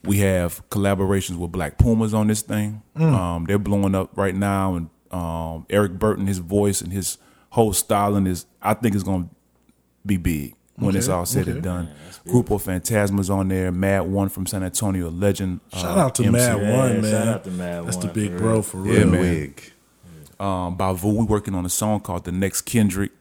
we 0.04 0.18
have 0.18 0.68
collaborations 0.70 1.36
with 1.36 1.52
Black 1.52 1.78
Pumas 1.78 2.14
on 2.14 2.28
this 2.28 2.42
thing. 2.42 2.82
Um, 2.94 3.46
they're 3.46 3.59
blowing 3.59 3.94
up 3.94 4.16
right 4.16 4.34
now, 4.34 4.74
and 4.74 4.90
um, 5.11 5.66
Eric 5.70 5.92
Burton, 5.98 6.26
his 6.26 6.38
voice 6.38 6.80
and 6.80 6.92
his 6.92 7.18
whole 7.50 7.72
styling 7.72 8.26
is, 8.26 8.46
I 8.62 8.74
think, 8.74 8.94
is 8.94 9.02
going 9.02 9.24
to 9.24 9.34
be 10.06 10.16
big 10.16 10.54
when 10.79 10.97
it's 10.97 11.09
all 11.09 11.26
said 11.26 11.49
and 11.49 11.62
done. 11.62 11.89
Grupo 12.26 12.61
Fantasma's 12.61 13.31
on 13.31 13.49
there. 13.49 13.72
Mad 13.72 14.01
One 14.03 14.29
from 14.29 14.47
San 14.47 14.62
Antonio, 14.62 15.11
legend. 15.11 15.61
Shout 15.72 15.97
uh, 15.99 16.01
out 16.01 16.14
to 16.16 16.22
MC. 16.24 16.33
Mad 16.33 16.61
Yeah, 16.62 16.76
One, 16.76 17.01
man. 17.01 17.11
shout 17.11 17.12
man. 17.24 17.29
out 17.29 17.45
to 17.45 17.51
Mad 17.51 17.76
one. 17.76 17.85
That's 17.87 17.97
the 17.97 18.09
big 18.09 18.33
for 18.33 18.39
bro 18.39 18.62
for 18.62 18.76
real. 18.79 19.07
man. 19.07 19.11
man. 19.12 19.20
wig. 19.20 19.72
um, 20.39 20.76
Bavu. 20.76 21.12
We 21.16 21.24
working 21.24 21.55
on 21.55 21.64
a 21.64 21.68
song 21.70 22.01
called 22.01 22.24
"The 22.24 22.33
Next 22.33 22.62
Kendrick," 22.62 23.12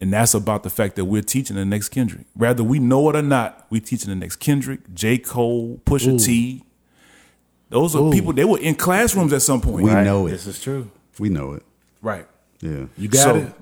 and 0.00 0.12
that's 0.12 0.34
about 0.34 0.62
the 0.62 0.70
fact 0.70 0.96
that 0.96 1.06
we're 1.06 1.22
teaching 1.22 1.56
the 1.56 1.64
next 1.64 1.88
Kendrick. 1.88 2.26
Whether 2.34 2.62
we 2.62 2.78
know 2.78 3.08
it 3.10 3.16
or 3.16 3.22
not, 3.22 3.66
we 3.70 3.80
teaching 3.80 4.10
the 4.10 4.16
next 4.16 4.36
Kendrick, 4.36 4.92
J. 4.94 5.18
Cole, 5.18 5.80
Pusha 5.86 6.22
T. 6.24 6.64
Those 7.70 7.94
are 7.96 8.10
people. 8.12 8.32
They 8.32 8.44
were 8.44 8.58
in 8.58 8.74
classrooms 8.74 9.32
at 9.32 9.42
some 9.42 9.60
point. 9.60 9.84
We 9.84 9.90
Right. 9.90 10.04
know 10.04 10.26
it. 10.26 10.30
This 10.30 10.46
is 10.46 10.60
true. 10.60 10.90
We 11.18 11.28
know 11.28 11.52
it. 11.52 11.62
Right. 12.00 12.26
Yeah, 12.60 12.86
You 12.96 13.08
got 13.08 13.22
So- 13.22 13.36
it. 13.36 13.52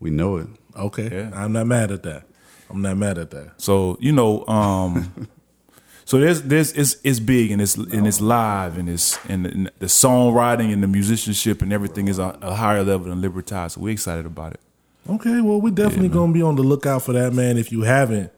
we 0.00 0.10
know 0.10 0.36
it. 0.36 0.46
Okay, 0.78 1.08
Yeah. 1.10 1.30
I'm 1.34 1.52
not 1.52 1.66
mad 1.66 1.90
at 1.90 2.02
that. 2.04 2.24
I'm 2.70 2.82
not 2.82 2.96
mad 2.96 3.18
at 3.18 3.30
that. 3.30 3.60
So 3.60 3.96
you 4.00 4.12
know, 4.12 4.46
um, 4.46 5.28
so 6.04 6.18
there's 6.18 6.42
there's 6.42 6.72
it's 6.72 6.96
it's 7.02 7.20
big 7.20 7.50
and 7.50 7.60
it's 7.62 7.76
and 7.76 8.06
it's 8.06 8.20
live 8.20 8.76
and 8.78 8.88
it's 8.88 9.18
and 9.26 9.44
the, 9.44 9.50
and 9.50 9.70
the 9.78 9.86
songwriting 9.86 10.72
and 10.72 10.82
the 10.82 10.86
musicianship 10.88 11.62
and 11.62 11.72
everything 11.72 12.08
is 12.08 12.18
a, 12.18 12.38
a 12.42 12.54
higher 12.54 12.84
level 12.84 13.08
than 13.08 13.20
Libertad. 13.20 13.72
So 13.72 13.80
we're 13.80 13.92
excited 13.92 14.26
about 14.26 14.54
it. 14.54 14.60
Okay, 15.08 15.40
well, 15.40 15.60
we're 15.60 15.74
definitely 15.74 16.10
gonna 16.10 16.32
be 16.32 16.42
on 16.42 16.56
the 16.56 16.62
lookout 16.62 17.02
for 17.02 17.12
that, 17.14 17.32
man. 17.32 17.56
If 17.56 17.72
you 17.72 17.82
haven't 17.82 18.30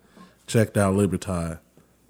checked 0.46 0.76
out 0.76 0.94
Libertad, 0.94 1.58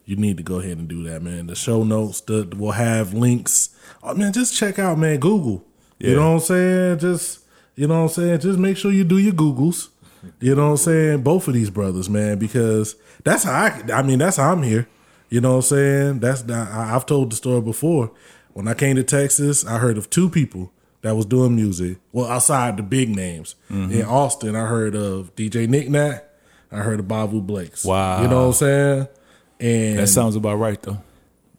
you 0.05 0.16
need 0.16 0.37
to 0.37 0.43
go 0.43 0.57
ahead 0.61 0.76
and 0.76 0.89
do 0.89 1.03
that, 1.05 1.22
man. 1.22 1.47
The 1.47 1.55
show 1.55 1.83
notes 1.85 2.20
the, 2.20 2.53
will 2.57 2.72
have 2.72 3.14
links. 3.14 3.70
Oh 4.03 4.14
man, 4.14 4.33
just 4.33 4.55
check 4.55 4.78
out, 4.78 4.99
man. 4.99 5.18
Google. 5.18 5.64
You 5.99 6.16
know 6.16 6.28
what 6.33 6.35
I'm 6.35 6.41
saying? 6.41 6.99
Just 6.99 7.41
you 7.76 7.87
know 7.87 8.03
what 8.05 8.11
I'm 8.11 8.14
saying. 8.24 8.41
Just 8.41 8.59
make 8.59 8.76
sure 8.76 8.91
you 8.91 9.05
do 9.05 9.18
your 9.18 9.33
Googles. 9.35 9.89
You 10.41 10.55
know 10.55 10.66
what 10.66 10.71
I'm 10.73 10.77
saying? 10.79 11.23
Both 11.23 11.49
of 11.49 11.55
these 11.55 11.71
brothers, 11.71 12.09
man, 12.11 12.39
because 12.39 12.95
that's 13.25 13.45
how 13.45 13.53
I. 13.53 13.83
I 13.93 14.03
mean, 14.03 14.18
that's 14.18 14.37
how 14.37 14.53
I'm 14.53 14.62
here. 14.62 14.89
You 15.29 15.41
know 15.41 15.51
what 15.51 15.57
I'm 15.57 15.62
saying? 15.62 16.18
That's 16.21 16.49
I, 16.51 16.95
I've 16.95 17.07
told 17.07 17.31
the 17.33 17.37
story 17.37 17.61
before. 17.61 18.11
When 18.53 18.66
I 18.68 18.75
came 18.75 18.97
to 18.97 19.05
Texas, 19.05 19.64
I 19.64 19.79
heard 19.79 19.97
of 19.97 20.11
two 20.11 20.29
people 20.29 20.73
that 21.03 21.14
was 21.16 21.25
doing 21.25 21.55
music. 21.57 21.99
Well, 22.12 22.27
outside 22.27 22.77
the 22.77 22.83
big 22.83 23.09
names 23.09 23.55
Mm-hmm. 23.71 23.93
in 23.93 24.03
Austin, 24.05 24.57
I 24.57 24.66
heard 24.66 24.95
of 24.97 25.35
DJ 25.37 25.68
Nick 25.68 25.89
Nack. 25.89 26.25
I 26.73 26.79
heard 26.79 27.01
of 27.01 27.07
Bavu 27.07 27.41
Blakes. 27.47 27.85
Wow. 27.85 28.23
you 28.23 28.29
know 28.29 28.41
what 28.43 28.47
I'm 28.49 28.53
saying? 28.55 29.09
And 29.61 29.99
That 30.01 30.09
sounds 30.09 30.37
about 30.37 30.57
right 30.57 30.81
though. 30.83 30.99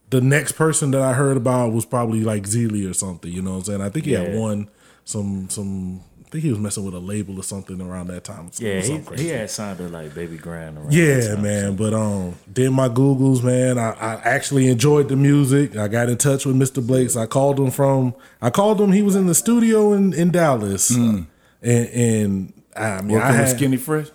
the 0.09 0.21
next 0.21 0.51
person 0.53 0.91
that 0.91 1.01
I 1.01 1.13
heard 1.13 1.37
about 1.37 1.71
was 1.71 1.85
probably 1.85 2.21
like 2.21 2.43
Zeely 2.43 2.89
or 2.89 2.93
something. 2.93 3.31
You 3.31 3.41
know 3.41 3.51
what 3.51 3.57
I'm 3.57 3.63
saying? 3.63 3.81
I 3.81 3.89
think 3.89 4.05
he 4.05 4.11
had 4.11 4.35
one 4.37 4.69
some 5.05 5.49
some. 5.49 6.01
I 6.31 6.35
think 6.35 6.45
he 6.45 6.49
was 6.49 6.59
messing 6.59 6.85
with 6.85 6.93
a 6.93 6.99
label 6.99 7.37
or 7.37 7.43
something 7.43 7.81
around 7.81 8.07
that 8.07 8.23
time. 8.23 8.49
Yeah, 8.57 8.75
he, 8.75 8.83
Something 8.83 9.03
crazy. 9.03 9.23
he 9.25 9.29
had 9.31 9.49
signed 9.49 9.79
to 9.79 9.89
like 9.89 10.15
Baby 10.15 10.37
Grand. 10.37 10.77
Around 10.77 10.87
that 10.91 10.95
Yeah, 10.95 11.33
time, 11.35 11.43
man. 11.43 11.75
But 11.75 11.93
um, 11.93 12.35
did 12.53 12.71
my 12.71 12.87
Googles, 12.87 13.43
man. 13.43 13.77
I, 13.77 13.89
I 13.91 14.13
actually 14.23 14.69
enjoyed 14.69 15.09
the 15.09 15.17
music. 15.17 15.75
I 15.75 15.89
got 15.89 16.07
in 16.07 16.17
touch 16.17 16.45
with 16.45 16.55
Mr. 16.55 16.85
Blakes. 16.85 17.17
I 17.17 17.25
called 17.25 17.59
him 17.59 17.69
from. 17.69 18.15
I 18.41 18.49
called 18.49 18.79
him. 18.79 18.93
He 18.93 19.01
was 19.01 19.17
in 19.17 19.27
the 19.27 19.35
studio 19.35 19.91
in 19.91 20.13
in 20.13 20.31
Dallas, 20.31 20.89
and 20.91 21.27
and 21.61 22.53
I 22.77 23.01
mean, 23.01 23.17
I 23.17 23.19
Working 23.23 23.27
with 23.27 23.35
had, 23.35 23.49
Skinny 23.49 23.75
Fresh. 23.77 24.07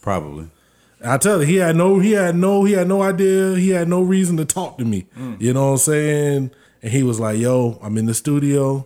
Probably. 0.00 0.50
I 1.04 1.16
tell 1.18 1.40
you, 1.42 1.46
he 1.46 1.56
had 1.56 1.76
no, 1.76 2.00
he 2.00 2.10
had 2.12 2.34
no, 2.34 2.64
he 2.64 2.72
had 2.72 2.88
no 2.88 3.02
idea. 3.02 3.54
He 3.54 3.68
had 3.70 3.86
no 3.86 4.02
reason 4.02 4.36
to 4.38 4.44
talk 4.44 4.78
to 4.78 4.84
me. 4.84 5.06
You 5.38 5.52
know 5.52 5.66
what 5.66 5.72
I'm 5.72 5.78
saying? 5.78 6.50
And 6.82 6.92
he 6.92 7.04
was 7.04 7.20
like, 7.20 7.38
"Yo, 7.38 7.78
I'm 7.82 7.96
in 7.98 8.06
the 8.06 8.14
studio. 8.14 8.84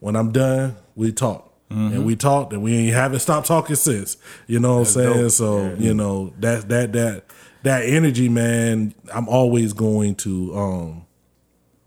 When 0.00 0.14
I'm 0.14 0.30
done, 0.30 0.76
we 0.94 1.10
talk." 1.12 1.48
And 1.72 2.04
we 2.04 2.16
talked, 2.16 2.52
and 2.52 2.62
we 2.62 2.74
ain't 2.76 2.94
haven't 2.94 3.20
stopped 3.20 3.46
talking 3.46 3.76
since. 3.76 4.16
You 4.46 4.60
know 4.60 4.74
what 4.78 4.88
I'm 4.88 4.92
saying? 4.92 5.28
So 5.30 5.74
you 5.78 5.94
know 5.94 6.32
that 6.40 6.68
that 6.68 6.92
that 6.92 7.24
that 7.62 7.82
energy, 7.86 8.28
man. 8.28 8.94
I'm 9.12 9.28
always 9.28 9.72
going 9.72 10.16
to 10.16 10.56
um 10.56 11.06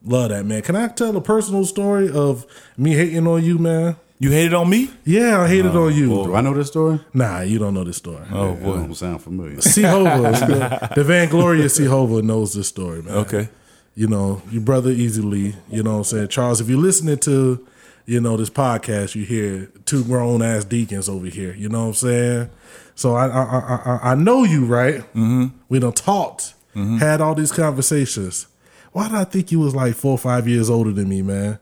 love 0.04 0.30
that, 0.30 0.46
man. 0.46 0.62
Can 0.62 0.76
I 0.76 0.88
tell 0.88 1.16
a 1.16 1.22
personal 1.22 1.66
story 1.66 2.10
of 2.10 2.46
me 2.78 2.94
hating 2.94 3.28
on 3.28 3.44
you, 3.44 3.58
man? 3.58 3.96
You 4.18 4.32
hated 4.32 4.54
on 4.54 4.70
me? 4.70 4.90
Yeah, 5.04 5.42
I 5.42 5.48
hated 5.50 5.76
on 5.76 5.94
you. 5.94 6.08
Do 6.08 6.36
I 6.36 6.42
know 6.42 6.54
this 6.54 6.68
story? 6.68 7.02
Nah, 7.14 7.42
you 7.42 7.60
don't 7.60 7.74
know 7.74 7.84
this 7.84 7.98
story. 7.98 8.26
Oh 8.32 8.54
It 8.54 8.64
boy. 8.64 8.76
don't 8.78 8.96
sound 8.96 9.22
familiar. 9.22 9.60
C. 9.62 9.82
Hova, 9.82 10.32
the, 10.32 10.92
the 10.96 11.04
Van 11.04 11.28
Gloria 11.30 11.68
C. 11.68 11.84
Knows 11.86 12.54
this 12.54 12.70
story, 12.70 13.02
man. 13.04 13.14
Okay. 13.18 13.50
you 13.94 14.08
know, 14.08 14.42
your 14.52 14.62
brother 14.62 14.90
Easy 14.90 15.22
Lee. 15.22 15.56
You 15.70 15.84
know 15.84 15.92
what 15.92 15.98
I'm 15.98 16.04
saying? 16.06 16.28
Charles, 16.30 16.62
if 16.62 16.70
you're 16.70 16.80
listening 16.80 17.18
to, 17.20 17.68
you 18.06 18.22
know, 18.22 18.38
this 18.38 18.50
podcast, 18.50 19.16
you 19.16 19.26
hear 19.26 19.72
two 19.86 20.04
grown 20.04 20.42
ass 20.42 20.64
deacons 20.66 21.10
over 21.10 21.26
here. 21.28 21.54
You 21.54 21.70
know 21.70 21.82
what 21.82 21.88
I'm 21.88 21.94
saying? 21.96 22.50
So 22.96 23.16
I 23.16 23.28
I 23.28 23.44
I, 23.44 23.60
I, 23.86 24.12
I 24.12 24.16
know 24.16 24.44
you, 24.44 24.66
right? 24.66 25.00
Mm-hmm. 25.14 25.46
We 25.70 25.80
done 25.80 25.94
talked, 25.94 26.54
had 26.76 27.22
all 27.22 27.36
these 27.36 27.52
conversations. 27.52 28.48
Why 28.92 29.08
did 29.10 29.18
I 29.18 29.24
think 29.26 29.52
you 29.52 29.60
was 29.60 29.76
like 29.76 29.96
four 29.96 30.12
or 30.14 30.18
five 30.18 30.48
years 30.48 30.70
older 30.70 30.92
than 30.92 31.10
me, 31.10 31.22
man? 31.22 31.60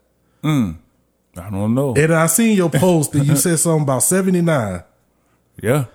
I 1.38 1.50
don't 1.50 1.74
know. 1.74 1.96
And 1.96 2.14
I 2.14 2.28
seen 2.28 2.56
your 2.58 2.70
post 2.70 3.12
that 3.14 3.26
you 3.26 3.36
said 3.36 3.58
something 3.58 3.84
about 3.84 4.04
79. 4.04 4.84
yeah. 5.62 5.86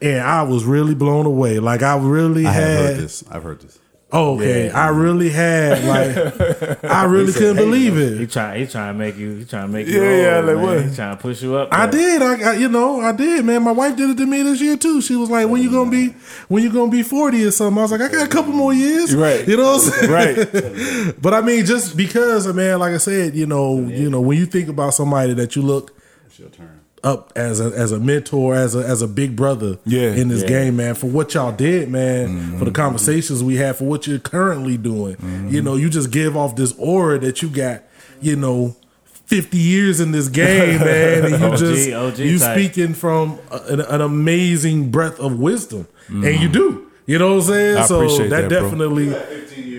And 0.00 0.20
I 0.20 0.42
was 0.42 0.64
really 0.64 0.94
blown 0.94 1.24
away. 1.24 1.58
Like 1.58 1.82
I 1.82 1.96
really 1.96 2.44
I 2.46 2.52
have 2.52 2.62
heard 2.64 2.86
had 2.90 2.96
this. 2.96 3.24
I've 3.30 3.42
heard 3.42 3.60
this. 3.62 3.78
Oh, 4.12 4.36
okay. 4.36 4.70
I 4.70 4.88
really 4.90 5.30
had 5.30 5.84
like 5.84 6.84
I 6.84 7.04
really 7.04 7.32
couldn't 7.32 7.56
believe 7.56 7.96
it. 7.98 8.18
He 8.18 8.24
it. 8.24 8.30
trying, 8.30 8.60
he 8.60 8.66
trying 8.66 8.94
to 8.94 8.98
make 8.98 9.16
you, 9.16 9.34
he 9.34 9.44
trying 9.44 9.66
to 9.66 9.72
make 9.72 9.88
you. 9.88 10.00
Yeah, 10.00 10.36
yeah, 10.36 10.38
like 10.38 10.56
man. 10.56 10.62
what? 10.62 10.84
He 10.84 10.94
trying 10.94 11.16
to 11.16 11.20
push 11.20 11.42
you 11.42 11.56
up. 11.56 11.68
I 11.72 11.88
did. 11.88 12.22
I, 12.22 12.50
I 12.50 12.52
you 12.54 12.68
know, 12.68 13.00
I 13.00 13.10
did, 13.10 13.44
man. 13.44 13.64
My 13.64 13.72
wife 13.72 13.96
did 13.96 14.10
it 14.10 14.16
to 14.18 14.26
me 14.26 14.42
this 14.42 14.60
year 14.60 14.76
too. 14.76 15.00
She 15.02 15.16
was 15.16 15.28
like, 15.28 15.48
When 15.48 15.60
you 15.60 15.72
gonna 15.72 15.90
be 15.90 16.10
when 16.46 16.62
you 16.62 16.72
gonna 16.72 16.90
be 16.90 17.02
40 17.02 17.44
or 17.44 17.50
something? 17.50 17.78
I 17.78 17.82
was 17.82 17.92
like, 17.92 18.00
I 18.00 18.08
got 18.08 18.26
a 18.26 18.30
couple 18.30 18.52
more 18.52 18.72
years. 18.72 19.14
Right. 19.14 19.46
You 19.46 19.56
know 19.56 19.72
what 19.72 19.84
I'm 19.84 19.90
saying? 19.90 20.10
Right. 20.12 21.14
But 21.20 21.34
I 21.34 21.40
mean, 21.40 21.64
just 21.66 21.96
because, 21.96 22.46
man, 22.52 22.78
like 22.78 22.94
I 22.94 22.98
said, 22.98 23.34
you 23.34 23.46
know, 23.46 23.80
you 23.80 24.08
know, 24.08 24.20
when 24.20 24.38
you 24.38 24.46
think 24.46 24.68
about 24.68 24.94
somebody 24.94 25.34
that 25.34 25.56
you 25.56 25.62
look 25.62 25.96
It's 26.26 26.38
your 26.38 26.48
turn. 26.48 26.75
Up 27.06 27.32
as 27.36 27.60
a 27.60 27.66
as 27.76 27.92
a 27.92 27.98
mentor, 28.00 28.54
as 28.54 28.74
a 28.74 28.80
as 28.80 29.00
a 29.02 29.06
big 29.08 29.36
brother 29.36 29.78
Yeah. 29.86 30.10
in 30.14 30.28
this 30.28 30.42
Yeah. 30.42 30.48
game, 30.48 30.76
man, 30.76 30.94
for 30.94 31.06
what 31.06 31.32
y'all 31.34 31.52
did, 31.52 31.88
man, 31.90 32.28
Mm-hmm. 32.28 32.58
for 32.58 32.64
the 32.66 32.70
conversations 32.72 33.42
we 33.42 33.56
had, 33.56 33.76
for 33.76 33.84
what 33.84 34.06
you're 34.06 34.18
currently 34.18 34.76
doing. 34.76 35.16
You 35.50 35.62
know, 35.62 35.76
you 35.76 35.88
just 35.88 36.10
give 36.10 36.36
off 36.36 36.56
this 36.56 36.74
aura 36.78 37.18
that 37.20 37.40
you 37.42 37.48
got, 37.48 37.82
you 38.20 38.36
know, 38.36 38.74
50 39.26 39.56
years 39.58 40.00
in 40.00 40.12
this 40.12 40.28
game, 40.28 40.80
man, 40.80 41.24
and 41.24 41.40
you 41.40 41.46
OG, 41.52 41.58
just 41.58 41.90
OG 41.92 42.18
you 42.18 42.38
type. 42.38 42.58
speaking 42.58 42.94
from 42.94 43.38
a- 43.50 43.72
an, 43.72 43.80
an 43.80 44.00
amazing 44.00 44.90
breadth 44.90 45.18
of 45.20 45.38
wisdom. 45.38 45.86
And 46.08 46.40
you 46.40 46.48
do. 46.48 46.82
You 47.06 47.18
know 47.18 47.34
what 47.34 47.42
I'm 47.44 47.48
saying? 47.52 47.74
Mm-hmm. 47.74 47.82
I 47.82 47.86
so 47.86 47.96
appreciate 48.00 48.30
that, 48.30 48.48
that, 48.48 48.50
bro. 48.50 48.62
definitely 48.70 49.08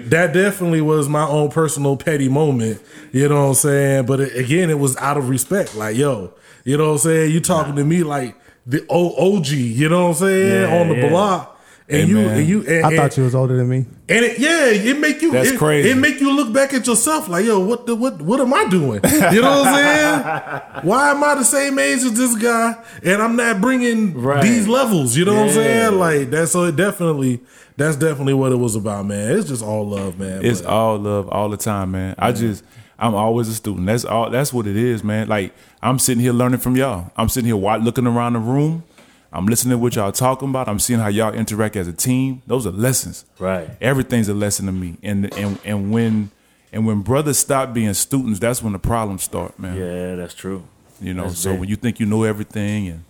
that 0.09 0.33
definitely 0.33 0.79
was 0.81 1.09
my 1.09 1.25
own 1.27 1.49
personal 1.49 1.97
petty 1.97 2.29
moment. 2.29 2.81
You 3.11 3.27
know 3.29 3.41
what 3.43 3.47
I'm 3.49 3.53
saying? 3.55 4.05
But 4.05 4.21
it, 4.21 4.35
again, 4.37 4.69
it 4.69 4.79
was 4.79 4.95
out 4.97 5.17
of 5.17 5.27
respect. 5.29 5.75
Like, 5.75 5.95
yo, 5.97 6.31
you 6.67 6.77
know 6.77 6.85
what 6.87 6.91
I'm 6.93 6.97
saying? 6.99 7.31
You 7.31 7.39
talking 7.39 7.75
to 7.77 7.83
me 7.83 8.03
like 8.03 8.35
the 8.65 8.85
O- 8.89 9.37
OG, 9.37 9.47
you 9.51 9.87
know 9.89 10.03
what 10.03 10.09
I'm 10.09 10.15
saying? 10.15 10.51
Yeah, 10.69 10.79
on 10.81 10.89
the 10.89 10.95
yeah. 10.97 11.09
block. 11.09 11.53
And 11.89 12.01
Hey, 12.01 12.07
you 12.09 12.19
and 12.19 12.47
you 12.49 12.59
and, 12.67 12.85
I 12.85 12.89
and- 12.89 12.97
thought 12.97 13.15
you 13.15 13.23
was 13.23 13.33
older 13.33 13.55
than 13.55 13.69
me. 13.69 13.85
and 14.09 14.25
it, 14.25 14.39
yeah, 14.39 14.65
it 14.65 14.99
make 14.99 15.21
you 15.21 15.31
That's 15.31 15.51
it, 15.51 15.57
crazy. 15.57 15.89
It 15.89 15.95
make 15.95 16.19
you 16.19 16.35
look 16.35 16.51
back 16.51 16.73
at 16.73 16.85
yourself 16.85 17.29
like, 17.29 17.45
yo, 17.45 17.61
what 17.61 17.85
the 17.85 17.95
what 17.95 18.21
what 18.21 18.41
am 18.41 18.53
I 18.53 18.65
doing? 18.67 18.99
You 19.05 19.41
know 19.41 19.61
what 19.61 19.67
I'm 19.69 19.75
saying? 19.75 20.61
Why 20.83 21.11
am 21.11 21.23
I 21.23 21.35
the 21.35 21.45
same 21.45 21.79
age 21.79 21.99
as 21.99 22.11
this 22.11 22.35
guy 22.35 22.75
and 23.03 23.21
I'm 23.21 23.37
not 23.37 23.61
bringing 23.61 24.21
Right. 24.21 24.43
these 24.43 24.67
levels? 24.67 25.15
You 25.15 25.23
know 25.23 25.35
what 25.35 25.43
I'm 25.43 25.49
saying? 25.51 25.97
Like 25.97 26.29
that's 26.29 26.51
so 26.51 26.65
it 26.65 26.75
definitely 26.75 27.39
that's 27.77 27.95
definitely 27.95 28.33
what 28.33 28.51
it 28.51 28.57
was 28.57 28.75
about, 28.75 29.05
man. 29.05 29.37
It's 29.37 29.47
just 29.47 29.63
all 29.63 29.87
love, 29.87 30.19
man. 30.19 30.43
It's 30.45 30.59
But- 30.61 30.69
all 30.69 30.97
love 30.99 31.29
all 31.29 31.47
the 31.47 31.55
time, 31.57 31.91
man. 31.91 32.15
I 32.19 32.33
just 32.33 32.65
I'm 32.99 33.13
always 33.13 33.47
a 33.47 33.53
student. 33.53 33.85
That's 33.85 34.05
all 34.05 34.29
that's 34.29 34.51
what 34.51 34.65
it 34.67 34.75
is, 34.75 35.03
man. 35.03 35.27
Like 35.27 35.53
I'm 35.81 35.99
sitting 35.99 36.21
here 36.21 36.33
learning 36.33 36.59
from 36.59 36.75
y'all. 36.75 37.11
I'm 37.15 37.29
sitting 37.29 37.47
here 37.47 37.55
looking 37.55 38.07
around 38.07 38.33
the 38.33 38.39
room. 38.39 38.83
I'm 39.31 39.45
listening 39.45 39.71
to 39.71 39.77
what 39.77 39.95
y'all 39.95 40.11
talking 40.11 40.49
about. 40.49 40.67
I'm 40.69 40.79
seeing 40.79 40.99
how 40.99 41.09
y'all 41.09 41.33
interact 41.33 41.75
as 41.75 41.87
a 41.87 41.93
team. 41.93 42.41
Those 42.47 42.65
are 42.65 42.71
lessons. 42.71 43.25
Right. 43.39 43.69
Everything's 43.81 44.29
a 44.29 44.33
lesson 44.33 44.65
to 44.67 44.71
me. 44.71 44.97
And 45.03 45.31
and 45.37 45.59
and 45.65 45.91
when 45.91 46.31
and 46.73 46.87
when 46.87 47.01
brothers 47.01 47.37
stop 47.37 47.73
being 47.73 47.93
students, 47.93 48.39
that's 48.39 48.63
when 48.63 48.73
the 48.73 48.79
problems 48.79 49.23
start, 49.23 49.59
man. 49.59 49.77
Yeah, 49.77 50.15
that's 50.15 50.33
true. 50.33 50.63
You 50.99 51.13
know, 51.13 51.25
That's 51.27 51.39
so 51.39 51.51
big. 51.51 51.59
when 51.59 51.69
you 51.69 51.75
think 51.75 51.99
you 51.99 52.05
know 52.07 52.23
everything 52.23 52.87
and 52.87 53.03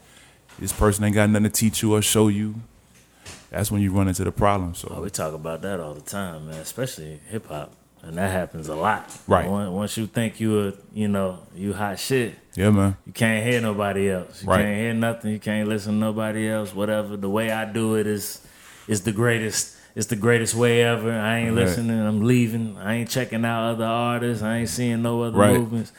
this 0.60 0.74
person 0.74 1.06
ain't 1.06 1.16
got 1.16 1.30
nothing 1.30 1.46
to 1.46 1.50
teach 1.50 1.82
you 1.82 1.96
or 1.96 2.02
show 2.02 2.28
you, 2.28 2.56
that's 3.50 3.72
when 3.72 3.82
you 3.82 3.92
run 3.94 4.08
into 4.10 4.24
the 4.26 4.32
problem. 4.32 4.76
So 4.76 4.92
Oh, 4.94 5.02
we 5.02 5.10
talk 5.10 5.34
about 5.34 5.62
that 5.62 5.80
all 5.80 5.94
the 5.94 6.02
time, 6.02 6.48
man. 6.48 6.60
Especially 6.60 7.20
hip 7.30 7.48
hop, 7.48 7.72
and 8.08 8.18
that 8.18 8.32
happens 8.32 8.68
a 8.70 8.76
lot. 8.76 9.12
Right. 9.28 9.48
Once, 9.50 9.70
once 9.72 9.98
you 9.98 10.08
think 10.08 10.40
you 10.40 10.60
are, 10.68 10.74
you 10.94 11.08
know, 11.08 11.40
you 11.56 11.74
hot 11.74 12.00
shit, 12.00 12.36
yeah, 12.56 12.70
man. 12.70 12.98
you 13.06 13.14
can't 13.14 13.46
hear 13.46 13.62
nobody 13.62 14.10
else. 14.10 14.42
You 14.44 14.50
Right. 14.50 14.62
can't 14.64 14.78
hear 14.78 14.94
nothing. 14.94 15.32
You 15.32 15.40
can't 15.40 15.68
listen 15.68 15.94
to 15.94 16.00
nobody 16.00 16.50
else. 16.50 16.74
Whatever. 16.74 17.18
The 17.18 17.30
way 17.30 17.52
I 17.52 17.66
do 17.66 17.96
it 17.96 18.08
is, 18.08 18.42
is 18.88 19.02
the 19.02 19.12
greatest. 19.12 19.76
It's 19.96 20.08
the 20.08 20.16
greatest 20.16 20.54
way 20.56 20.84
ever. 20.84 21.12
I 21.12 21.40
ain't 21.40 21.56
Right. 21.56 21.66
listening. 21.66 22.00
I'm 22.00 22.24
leaving. 22.24 22.78
I 22.78 22.94
ain't 22.96 23.10
checking 23.10 23.44
out 23.44 23.72
other 23.72 23.86
artists. 23.86 24.44
I 24.44 24.58
ain't 24.58 24.70
seeing 24.70 25.02
no 25.02 25.24
other 25.24 25.38
Right. 25.38 25.58
movements. 25.58 25.92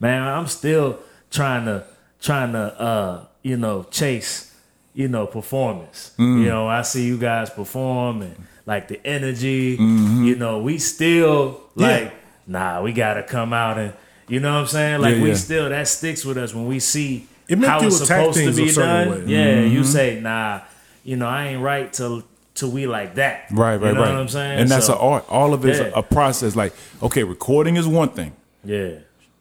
Man, 0.00 0.22
I'm 0.22 0.46
still 0.48 0.98
trying 1.30 1.64
to 1.66 1.84
trying 2.20 2.52
to 2.52 2.80
uh, 2.80 3.24
you 3.42 3.56
know 3.56 3.84
chase 3.90 4.50
you 4.94 5.08
know 5.08 5.26
performance. 5.26 6.12
Mm. 6.18 6.40
You 6.42 6.48
know, 6.48 6.66
I 6.68 6.82
see 6.82 7.04
you 7.06 7.16
guys 7.18 7.48
perform 7.50 8.22
and 8.22 8.34
like 8.66 8.88
the 8.88 9.04
energy. 9.06 9.76
You 9.78 10.36
know, 10.36 10.60
we 10.60 10.78
still 10.78 11.60
Mm-hmm. 11.74 11.80
Yeah. 11.80 11.86
like 11.88 12.14
nah. 12.46 12.82
We 12.82 12.92
gotta 12.92 13.22
come 13.24 13.52
out 13.52 13.78
and 13.78 13.92
you 14.28 14.40
know 14.40 14.52
what 14.54 14.60
I'm 14.60 14.66
saying. 14.68 15.00
Like 15.00 15.16
Yeah, 15.16 15.22
we 15.22 15.28
yeah. 15.30 15.34
still 15.34 15.68
that 15.70 15.88
sticks 15.88 16.24
with 16.24 16.36
us 16.38 16.54
when 16.54 16.66
we 16.66 16.78
see 16.80 17.26
It 17.48 17.58
how 17.58 17.80
you 17.80 17.88
it's 17.88 17.98
supposed 18.06 18.38
to 18.38 18.52
be 18.54 18.72
done. 18.72 19.10
way. 19.10 19.24
Yeah, 19.26 19.60
you 19.60 19.80
Mm-hmm. 19.80 19.84
say 19.84 20.20
nah. 20.20 20.60
You 21.04 21.16
know, 21.16 21.26
I 21.26 21.48
ain't 21.48 21.62
right 21.62 21.92
till 21.92 22.22
till 22.54 22.70
we 22.70 22.86
like 22.86 23.16
that. 23.16 23.46
Right, 23.50 23.74
right, 23.76 23.80
right. 23.82 23.88
you 23.88 23.94
know 23.94 24.00
right. 24.02 24.12
What 24.12 24.20
I'm 24.20 24.28
saying, 24.28 24.60
And 24.60 24.68
that's 24.70 24.86
So, 24.86 24.94
an 24.94 25.00
art. 25.00 25.24
All 25.28 25.52
of 25.52 25.64
it's 25.66 25.80
a, 25.80 25.90
a 25.90 26.02
process. 26.02 26.54
Like, 26.56 26.72
okay, 27.02 27.24
recording 27.24 27.76
is 27.76 27.86
one 27.88 28.10
thing. 28.10 28.32
Yeah, 28.64 29.00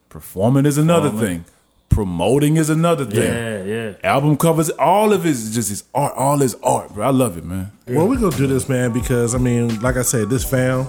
Performing 0.09 0.65
is 0.65 0.77
another 0.77 1.09
Performing. 1.11 1.43
thing. 1.43 1.52
Promoting 1.93 2.57
is 2.57 2.69
another 2.69 3.05
thing. 3.05 3.21
yeah, 3.23 3.63
yeah. 3.63 3.93
Album 4.03 4.35
covers, 4.37 4.69
all 4.71 5.13
of 5.13 5.25
it 5.25 5.29
is 5.29 5.53
just 5.53 5.69
his 5.69 5.83
art. 5.93 6.13
All 6.15 6.37
his 6.37 6.55
art, 6.63 6.93
bro. 6.93 7.07
I 7.07 7.11
love 7.11 7.37
it, 7.37 7.45
man. 7.45 7.71
Well, 7.87 8.07
we're 8.07 8.19
gonna 8.19 8.35
do 8.35 8.47
this, 8.47 8.67
man, 8.67 8.91
because 8.91 9.35
I 9.35 9.37
mean, 9.37 9.79
like 9.81 9.97
I 9.97 10.01
said, 10.01 10.29
this 10.29 10.43
found 10.43 10.87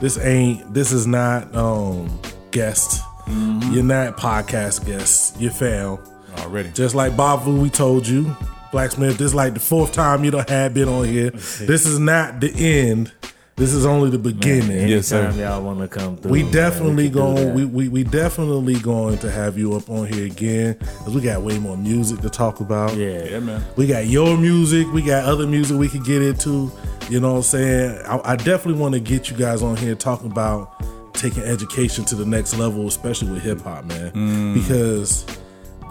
this 0.00 0.18
ain't 0.18 0.74
this 0.74 0.92
is 0.92 1.06
not 1.06 1.54
um 1.54 2.20
guest. 2.50 3.02
You're 3.26 3.82
not 3.82 4.16
podcast 4.18 4.84
guests. 4.84 5.34
You're 5.40 5.50
found. 5.50 5.98
Already. 6.40 6.70
Just 6.72 6.94
like 6.94 7.12
Bavu, 7.16 7.62
we 7.62 7.70
told 7.70 8.06
you, 8.06 8.36
Blacksmith, 8.70 9.16
this 9.16 9.28
is 9.28 9.34
like 9.34 9.54
the 9.54 9.60
fourth 9.60 9.92
time 9.92 10.24
you 10.24 10.30
don't 10.30 10.48
have 10.50 10.74
been 10.74 10.88
on 10.88 11.04
here. 11.06 11.30
This 11.60 11.86
is 11.86 11.98
not 11.98 12.40
the 12.40 12.52
end. 12.52 13.12
This 13.56 13.72
is 13.72 13.86
only 13.86 14.10
the 14.10 14.18
beginning. 14.18 14.88
Yes, 14.88 15.06
sir. 15.08 15.26
Anytime 15.26 15.40
y'all 15.40 15.62
want 15.62 15.78
to 15.78 15.86
come 15.86 16.16
through, 16.16 16.32
We 16.32 16.42
definitely 16.50 17.04
can 17.08 17.12
do 17.12 17.18
going 17.18 17.54
we, 17.54 17.64
we 17.64 17.88
we 17.88 18.02
definitely 18.04 18.74
going 18.80 19.18
to 19.18 19.30
have 19.30 19.56
you 19.56 19.74
up 19.76 19.88
on 19.88 20.06
here 20.12 20.26
again 20.26 20.76
because 20.80 21.14
we 21.14 21.20
got 21.20 21.42
way 21.42 21.58
more 21.60 21.76
music 21.76 22.20
to 22.22 22.30
talk 22.30 22.58
about. 22.60 22.96
yeah, 22.96 23.22
Yeah, 23.24 23.38
man. 23.40 23.64
We 23.76 23.86
got 23.86 24.06
your 24.06 24.36
music. 24.36 24.88
We 24.92 25.02
got 25.02 25.24
other 25.24 25.46
music 25.46 25.78
we 25.78 25.88
could 25.88 26.04
get 26.04 26.20
into. 26.20 26.72
You 27.10 27.20
know 27.20 27.32
what 27.32 27.36
I'm 27.38 27.42
saying? 27.42 28.00
I, 28.06 28.32
I 28.32 28.36
definitely 28.36 28.80
want 28.80 28.94
to 28.94 29.00
get 29.00 29.30
you 29.30 29.36
guys 29.36 29.62
on 29.62 29.76
here 29.76 29.94
talking 29.94 30.30
about 30.32 30.74
taking 31.12 31.44
education 31.44 32.04
to 32.06 32.16
the 32.16 32.26
next 32.26 32.56
level, 32.58 32.88
especially 32.88 33.30
with 33.30 33.42
hip 33.42 33.60
hop, 33.60 33.84
man. 33.84 34.10
Mm. 34.12 34.54
Because 34.54 35.24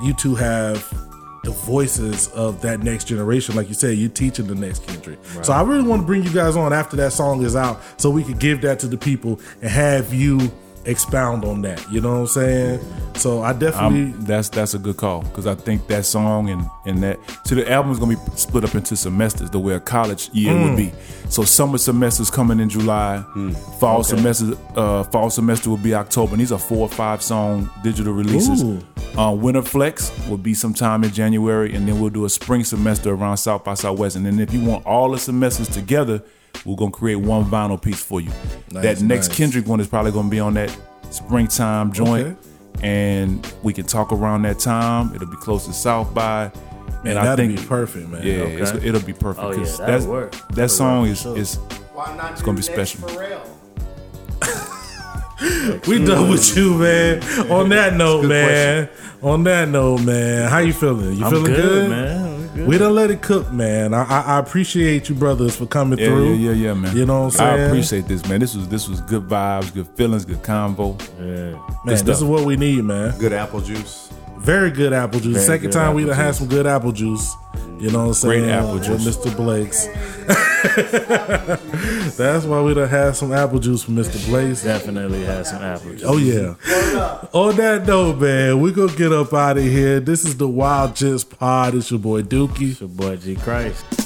you 0.03 0.13
two 0.15 0.35
have 0.35 0.91
the 1.43 1.51
voices 1.51 2.29
of 2.29 2.61
that 2.61 2.81
next 2.81 3.05
generation. 3.05 3.55
Like 3.55 3.67
you 3.67 3.73
said, 3.73 3.97
you're 3.97 4.09
teaching 4.09 4.47
the 4.47 4.55
next 4.55 4.87
Kendrick. 4.87 5.19
So 5.41 5.51
I 5.51 5.61
really 5.61 5.83
want 5.83 6.01
to 6.01 6.05
bring 6.05 6.23
you 6.23 6.31
guys 6.31 6.55
on 6.55 6.71
after 6.71 6.95
that 6.97 7.11
song 7.11 7.43
is 7.43 7.55
out 7.55 7.81
so 7.97 8.09
we 8.09 8.23
could 8.23 8.39
give 8.39 8.61
that 8.61 8.79
to 8.79 8.87
the 8.87 8.97
people 8.97 9.39
and 9.61 9.69
have 9.69 10.13
you 10.13 10.51
expound 10.85 11.45
on 11.45 11.61
that. 11.63 11.89
You 11.91 12.01
know 12.01 12.11
what 12.11 12.19
I'm 12.19 12.27
saying? 12.27 12.79
So 13.15 13.41
I 13.41 13.53
definitely. 13.53 14.03
Um, 14.13 14.25
that's 14.25 14.49
that's 14.49 14.73
a 14.73 14.79
good 14.79 14.97
call 14.97 15.21
because 15.23 15.47
I 15.47 15.55
think 15.55 15.87
that 15.87 16.05
song 16.05 16.49
and 16.49 16.67
and 16.85 17.03
that 17.03 17.19
so 17.45 17.55
the 17.55 17.69
album 17.71 17.91
is 17.91 17.99
gonna 17.99 18.15
be 18.15 18.21
split 18.35 18.63
up 18.63 18.75
into 18.75 18.95
semesters 18.95 19.49
the 19.49 19.59
way 19.59 19.73
a 19.73 19.79
college 19.79 20.29
year 20.33 20.53
would 20.53 20.77
be. 20.77 20.91
So 21.29 21.43
summer 21.43 21.77
semesters 21.77 22.29
coming 22.29 22.59
in 22.59 22.69
July, 22.69 23.23
fall 23.79 24.03
semester 24.03 24.53
uh, 24.75 25.03
fall 25.03 25.29
semester 25.29 25.69
will 25.69 25.77
be 25.77 25.93
October. 25.93 26.33
And 26.33 26.41
these 26.41 26.51
are 26.51 26.59
four 26.59 26.79
or 26.79 26.89
five 26.89 27.21
song 27.21 27.69
digital 27.83 28.13
releases. 28.13 28.63
Ooh. 28.63 28.81
Uh, 29.17 29.31
Winter 29.31 29.61
Flex 29.61 30.11
will 30.27 30.37
be 30.37 30.55
sometime 30.55 31.03
in 31.03 31.11
January, 31.11 31.75
and 31.75 31.87
then 31.87 31.99
we'll 31.99 32.09
do 32.09 32.25
a 32.25 32.29
spring 32.29 32.63
semester 32.63 33.13
around 33.13 33.37
South 33.37 33.63
by 33.63 33.75
Southwest. 33.75 34.15
And 34.15 34.25
then 34.25 34.39
if 34.39 34.51
you 34.51 34.63
want 34.63 34.85
all 34.87 35.11
the 35.11 35.19
semesters 35.19 35.69
together, 35.69 36.23
we're 36.65 36.75
gonna 36.75 36.91
create 36.91 37.15
one 37.15 37.45
vinyl 37.45 37.81
piece 37.81 38.01
for 38.03 38.21
you. 38.21 38.29
Nice, 38.71 38.83
that 38.83 39.01
next 39.01 39.27
nice. 39.29 39.37
Kendrick 39.37 39.67
one 39.67 39.79
is 39.79 39.87
probably 39.87 40.11
gonna 40.11 40.29
be 40.29 40.39
on 40.39 40.53
that 40.55 40.75
springtime 41.09 41.91
joint 41.93 42.37
Okay. 42.77 42.87
and 42.87 43.45
we 43.63 43.73
can 43.73 43.85
talk 43.85 44.11
around 44.11 44.43
that 44.43 44.59
time. 44.59 45.13
It'll 45.15 45.27
be 45.27 45.37
close 45.37 45.65
to 45.67 45.73
South 45.73 46.13
by, 46.13 46.51
Man, 47.03 47.11
and 47.11 47.19
I 47.19 47.25
that'd 47.25 47.45
think 47.45 47.59
be 47.59 47.65
perfect, 47.67 48.07
man. 48.09 48.21
yeah, 48.25 48.33
it's, 48.33 48.71
Okay. 48.71 48.87
it'll 48.87 49.01
be 49.01 49.13
perfect. 49.13 49.45
Oh, 49.45 49.51
yeah, 49.51 49.57
'cause 49.57 49.77
that'll 49.77 49.85
that's- 49.85 50.05
work. 50.07 50.31
That 50.31 50.49
That'll 50.55 50.69
song 50.69 51.01
work 51.01 51.09
is 51.11 51.21
sure. 51.21 51.37
is 51.37 51.55
Why 51.93 52.15
not 52.15 52.31
It's 52.31 52.41
gonna 52.41 52.55
be 52.57 52.63
special. 52.63 53.01
We 55.87 56.03
done 56.05 56.29
with 56.29 56.55
you, 56.55 56.75
man. 56.77 57.21
On 57.51 57.67
that 57.69 57.95
note, 57.95 58.25
man. 58.25 58.87
On 59.21 59.43
that 59.43 59.67
note, 59.67 60.01
man. 60.01 60.49
How 60.49 60.59
you 60.59 60.71
feeling? 60.73 61.17
You 61.17 61.25
I'm 61.25 61.31
feeling 61.31 61.53
good, 61.53 61.61
good, 61.61 61.89
man. 61.89 62.42
We 62.53 62.59
good. 62.59 62.67
We 62.67 62.77
done 62.77 62.93
let 62.95 63.11
it 63.11 63.21
cook, 63.21 63.51
man. 63.51 63.93
I, 63.93 64.03
I, 64.03 64.21
I 64.35 64.39
appreciate 64.39 65.09
you 65.09 65.15
brothers 65.15 65.55
for 65.55 65.65
coming 65.65 65.97
Yeah, 65.99 66.07
through. 66.07 66.33
yeah, 66.35 66.51
yeah, 66.51 66.67
yeah, 66.67 66.73
man. 66.73 66.95
You 66.95 67.05
know 67.05 67.19
what 67.21 67.25
I'm 67.25 67.31
saying? 67.31 67.59
I 67.61 67.63
appreciate 67.65 68.07
this, 68.07 68.25
man. 68.27 68.39
This 68.39 68.55
was 68.55 68.67
this 68.67 68.87
was 68.87 69.01
good 69.01 69.27
vibes, 69.27 69.73
good 69.73 69.87
feelings, 69.89 70.25
good 70.25 70.41
convo. 70.43 70.99
Yeah. 71.19 71.51
Man, 71.85 71.95
Good 71.97 72.05
this 72.05 72.17
is 72.17 72.23
what 72.23 72.45
we 72.45 72.55
need, 72.55 72.83
man. 72.83 73.17
Good 73.19 73.33
apple 73.33 73.61
juice. 73.61 74.11
Very 74.43 74.71
good 74.71 74.91
apple 74.91 75.21
juice. 75.21 75.35
Very 75.35 75.45
Second 75.45 75.71
time 75.71 75.95
we 75.95 76.03
done 76.03 76.15
had 76.15 76.35
some 76.35 76.47
good 76.47 76.67
apple 76.67 76.91
juice. 76.91 77.33
You 77.79 77.91
know 77.91 77.99
what 77.99 78.07
I'm 78.07 78.13
saying? 78.13 78.43
Great 78.43 78.51
apple 78.51 78.73
With 78.73 78.83
juice. 78.83 79.15
Mr. 79.17 79.35
Blake's. 79.35 79.87
That's 82.17 82.45
why 82.45 82.61
we 82.61 82.73
done 82.73 82.89
had 82.89 83.15
some 83.15 83.31
apple 83.31 83.59
juice 83.59 83.83
from 83.83 83.95
Mr. 83.95 84.23
Blake's. 84.27 84.63
Definitely 84.63 85.23
had 85.23 85.45
some 85.45 85.61
apple 85.61 85.91
juice. 85.91 86.03
Oh 86.05 86.17
yeah. 86.17 86.55
On 87.31 87.55
that 87.55 87.85
note, 87.87 88.19
man, 88.19 88.59
we 88.59 88.73
gonna 88.73 88.93
get 88.95 89.13
up 89.13 89.33
out 89.33 89.57
of 89.57 89.63
here. 89.63 90.01
This 90.01 90.25
is 90.25 90.35
the 90.35 90.47
Wild 90.47 90.95
Gents 90.95 91.23
Pod. 91.23 91.75
It's 91.75 91.89
your 91.89 92.01
boy 92.01 92.21
Dookie. 92.21 92.79
Your 92.81 92.89
boy 92.89 93.15
G 93.15 93.35
Christ. 93.35 94.02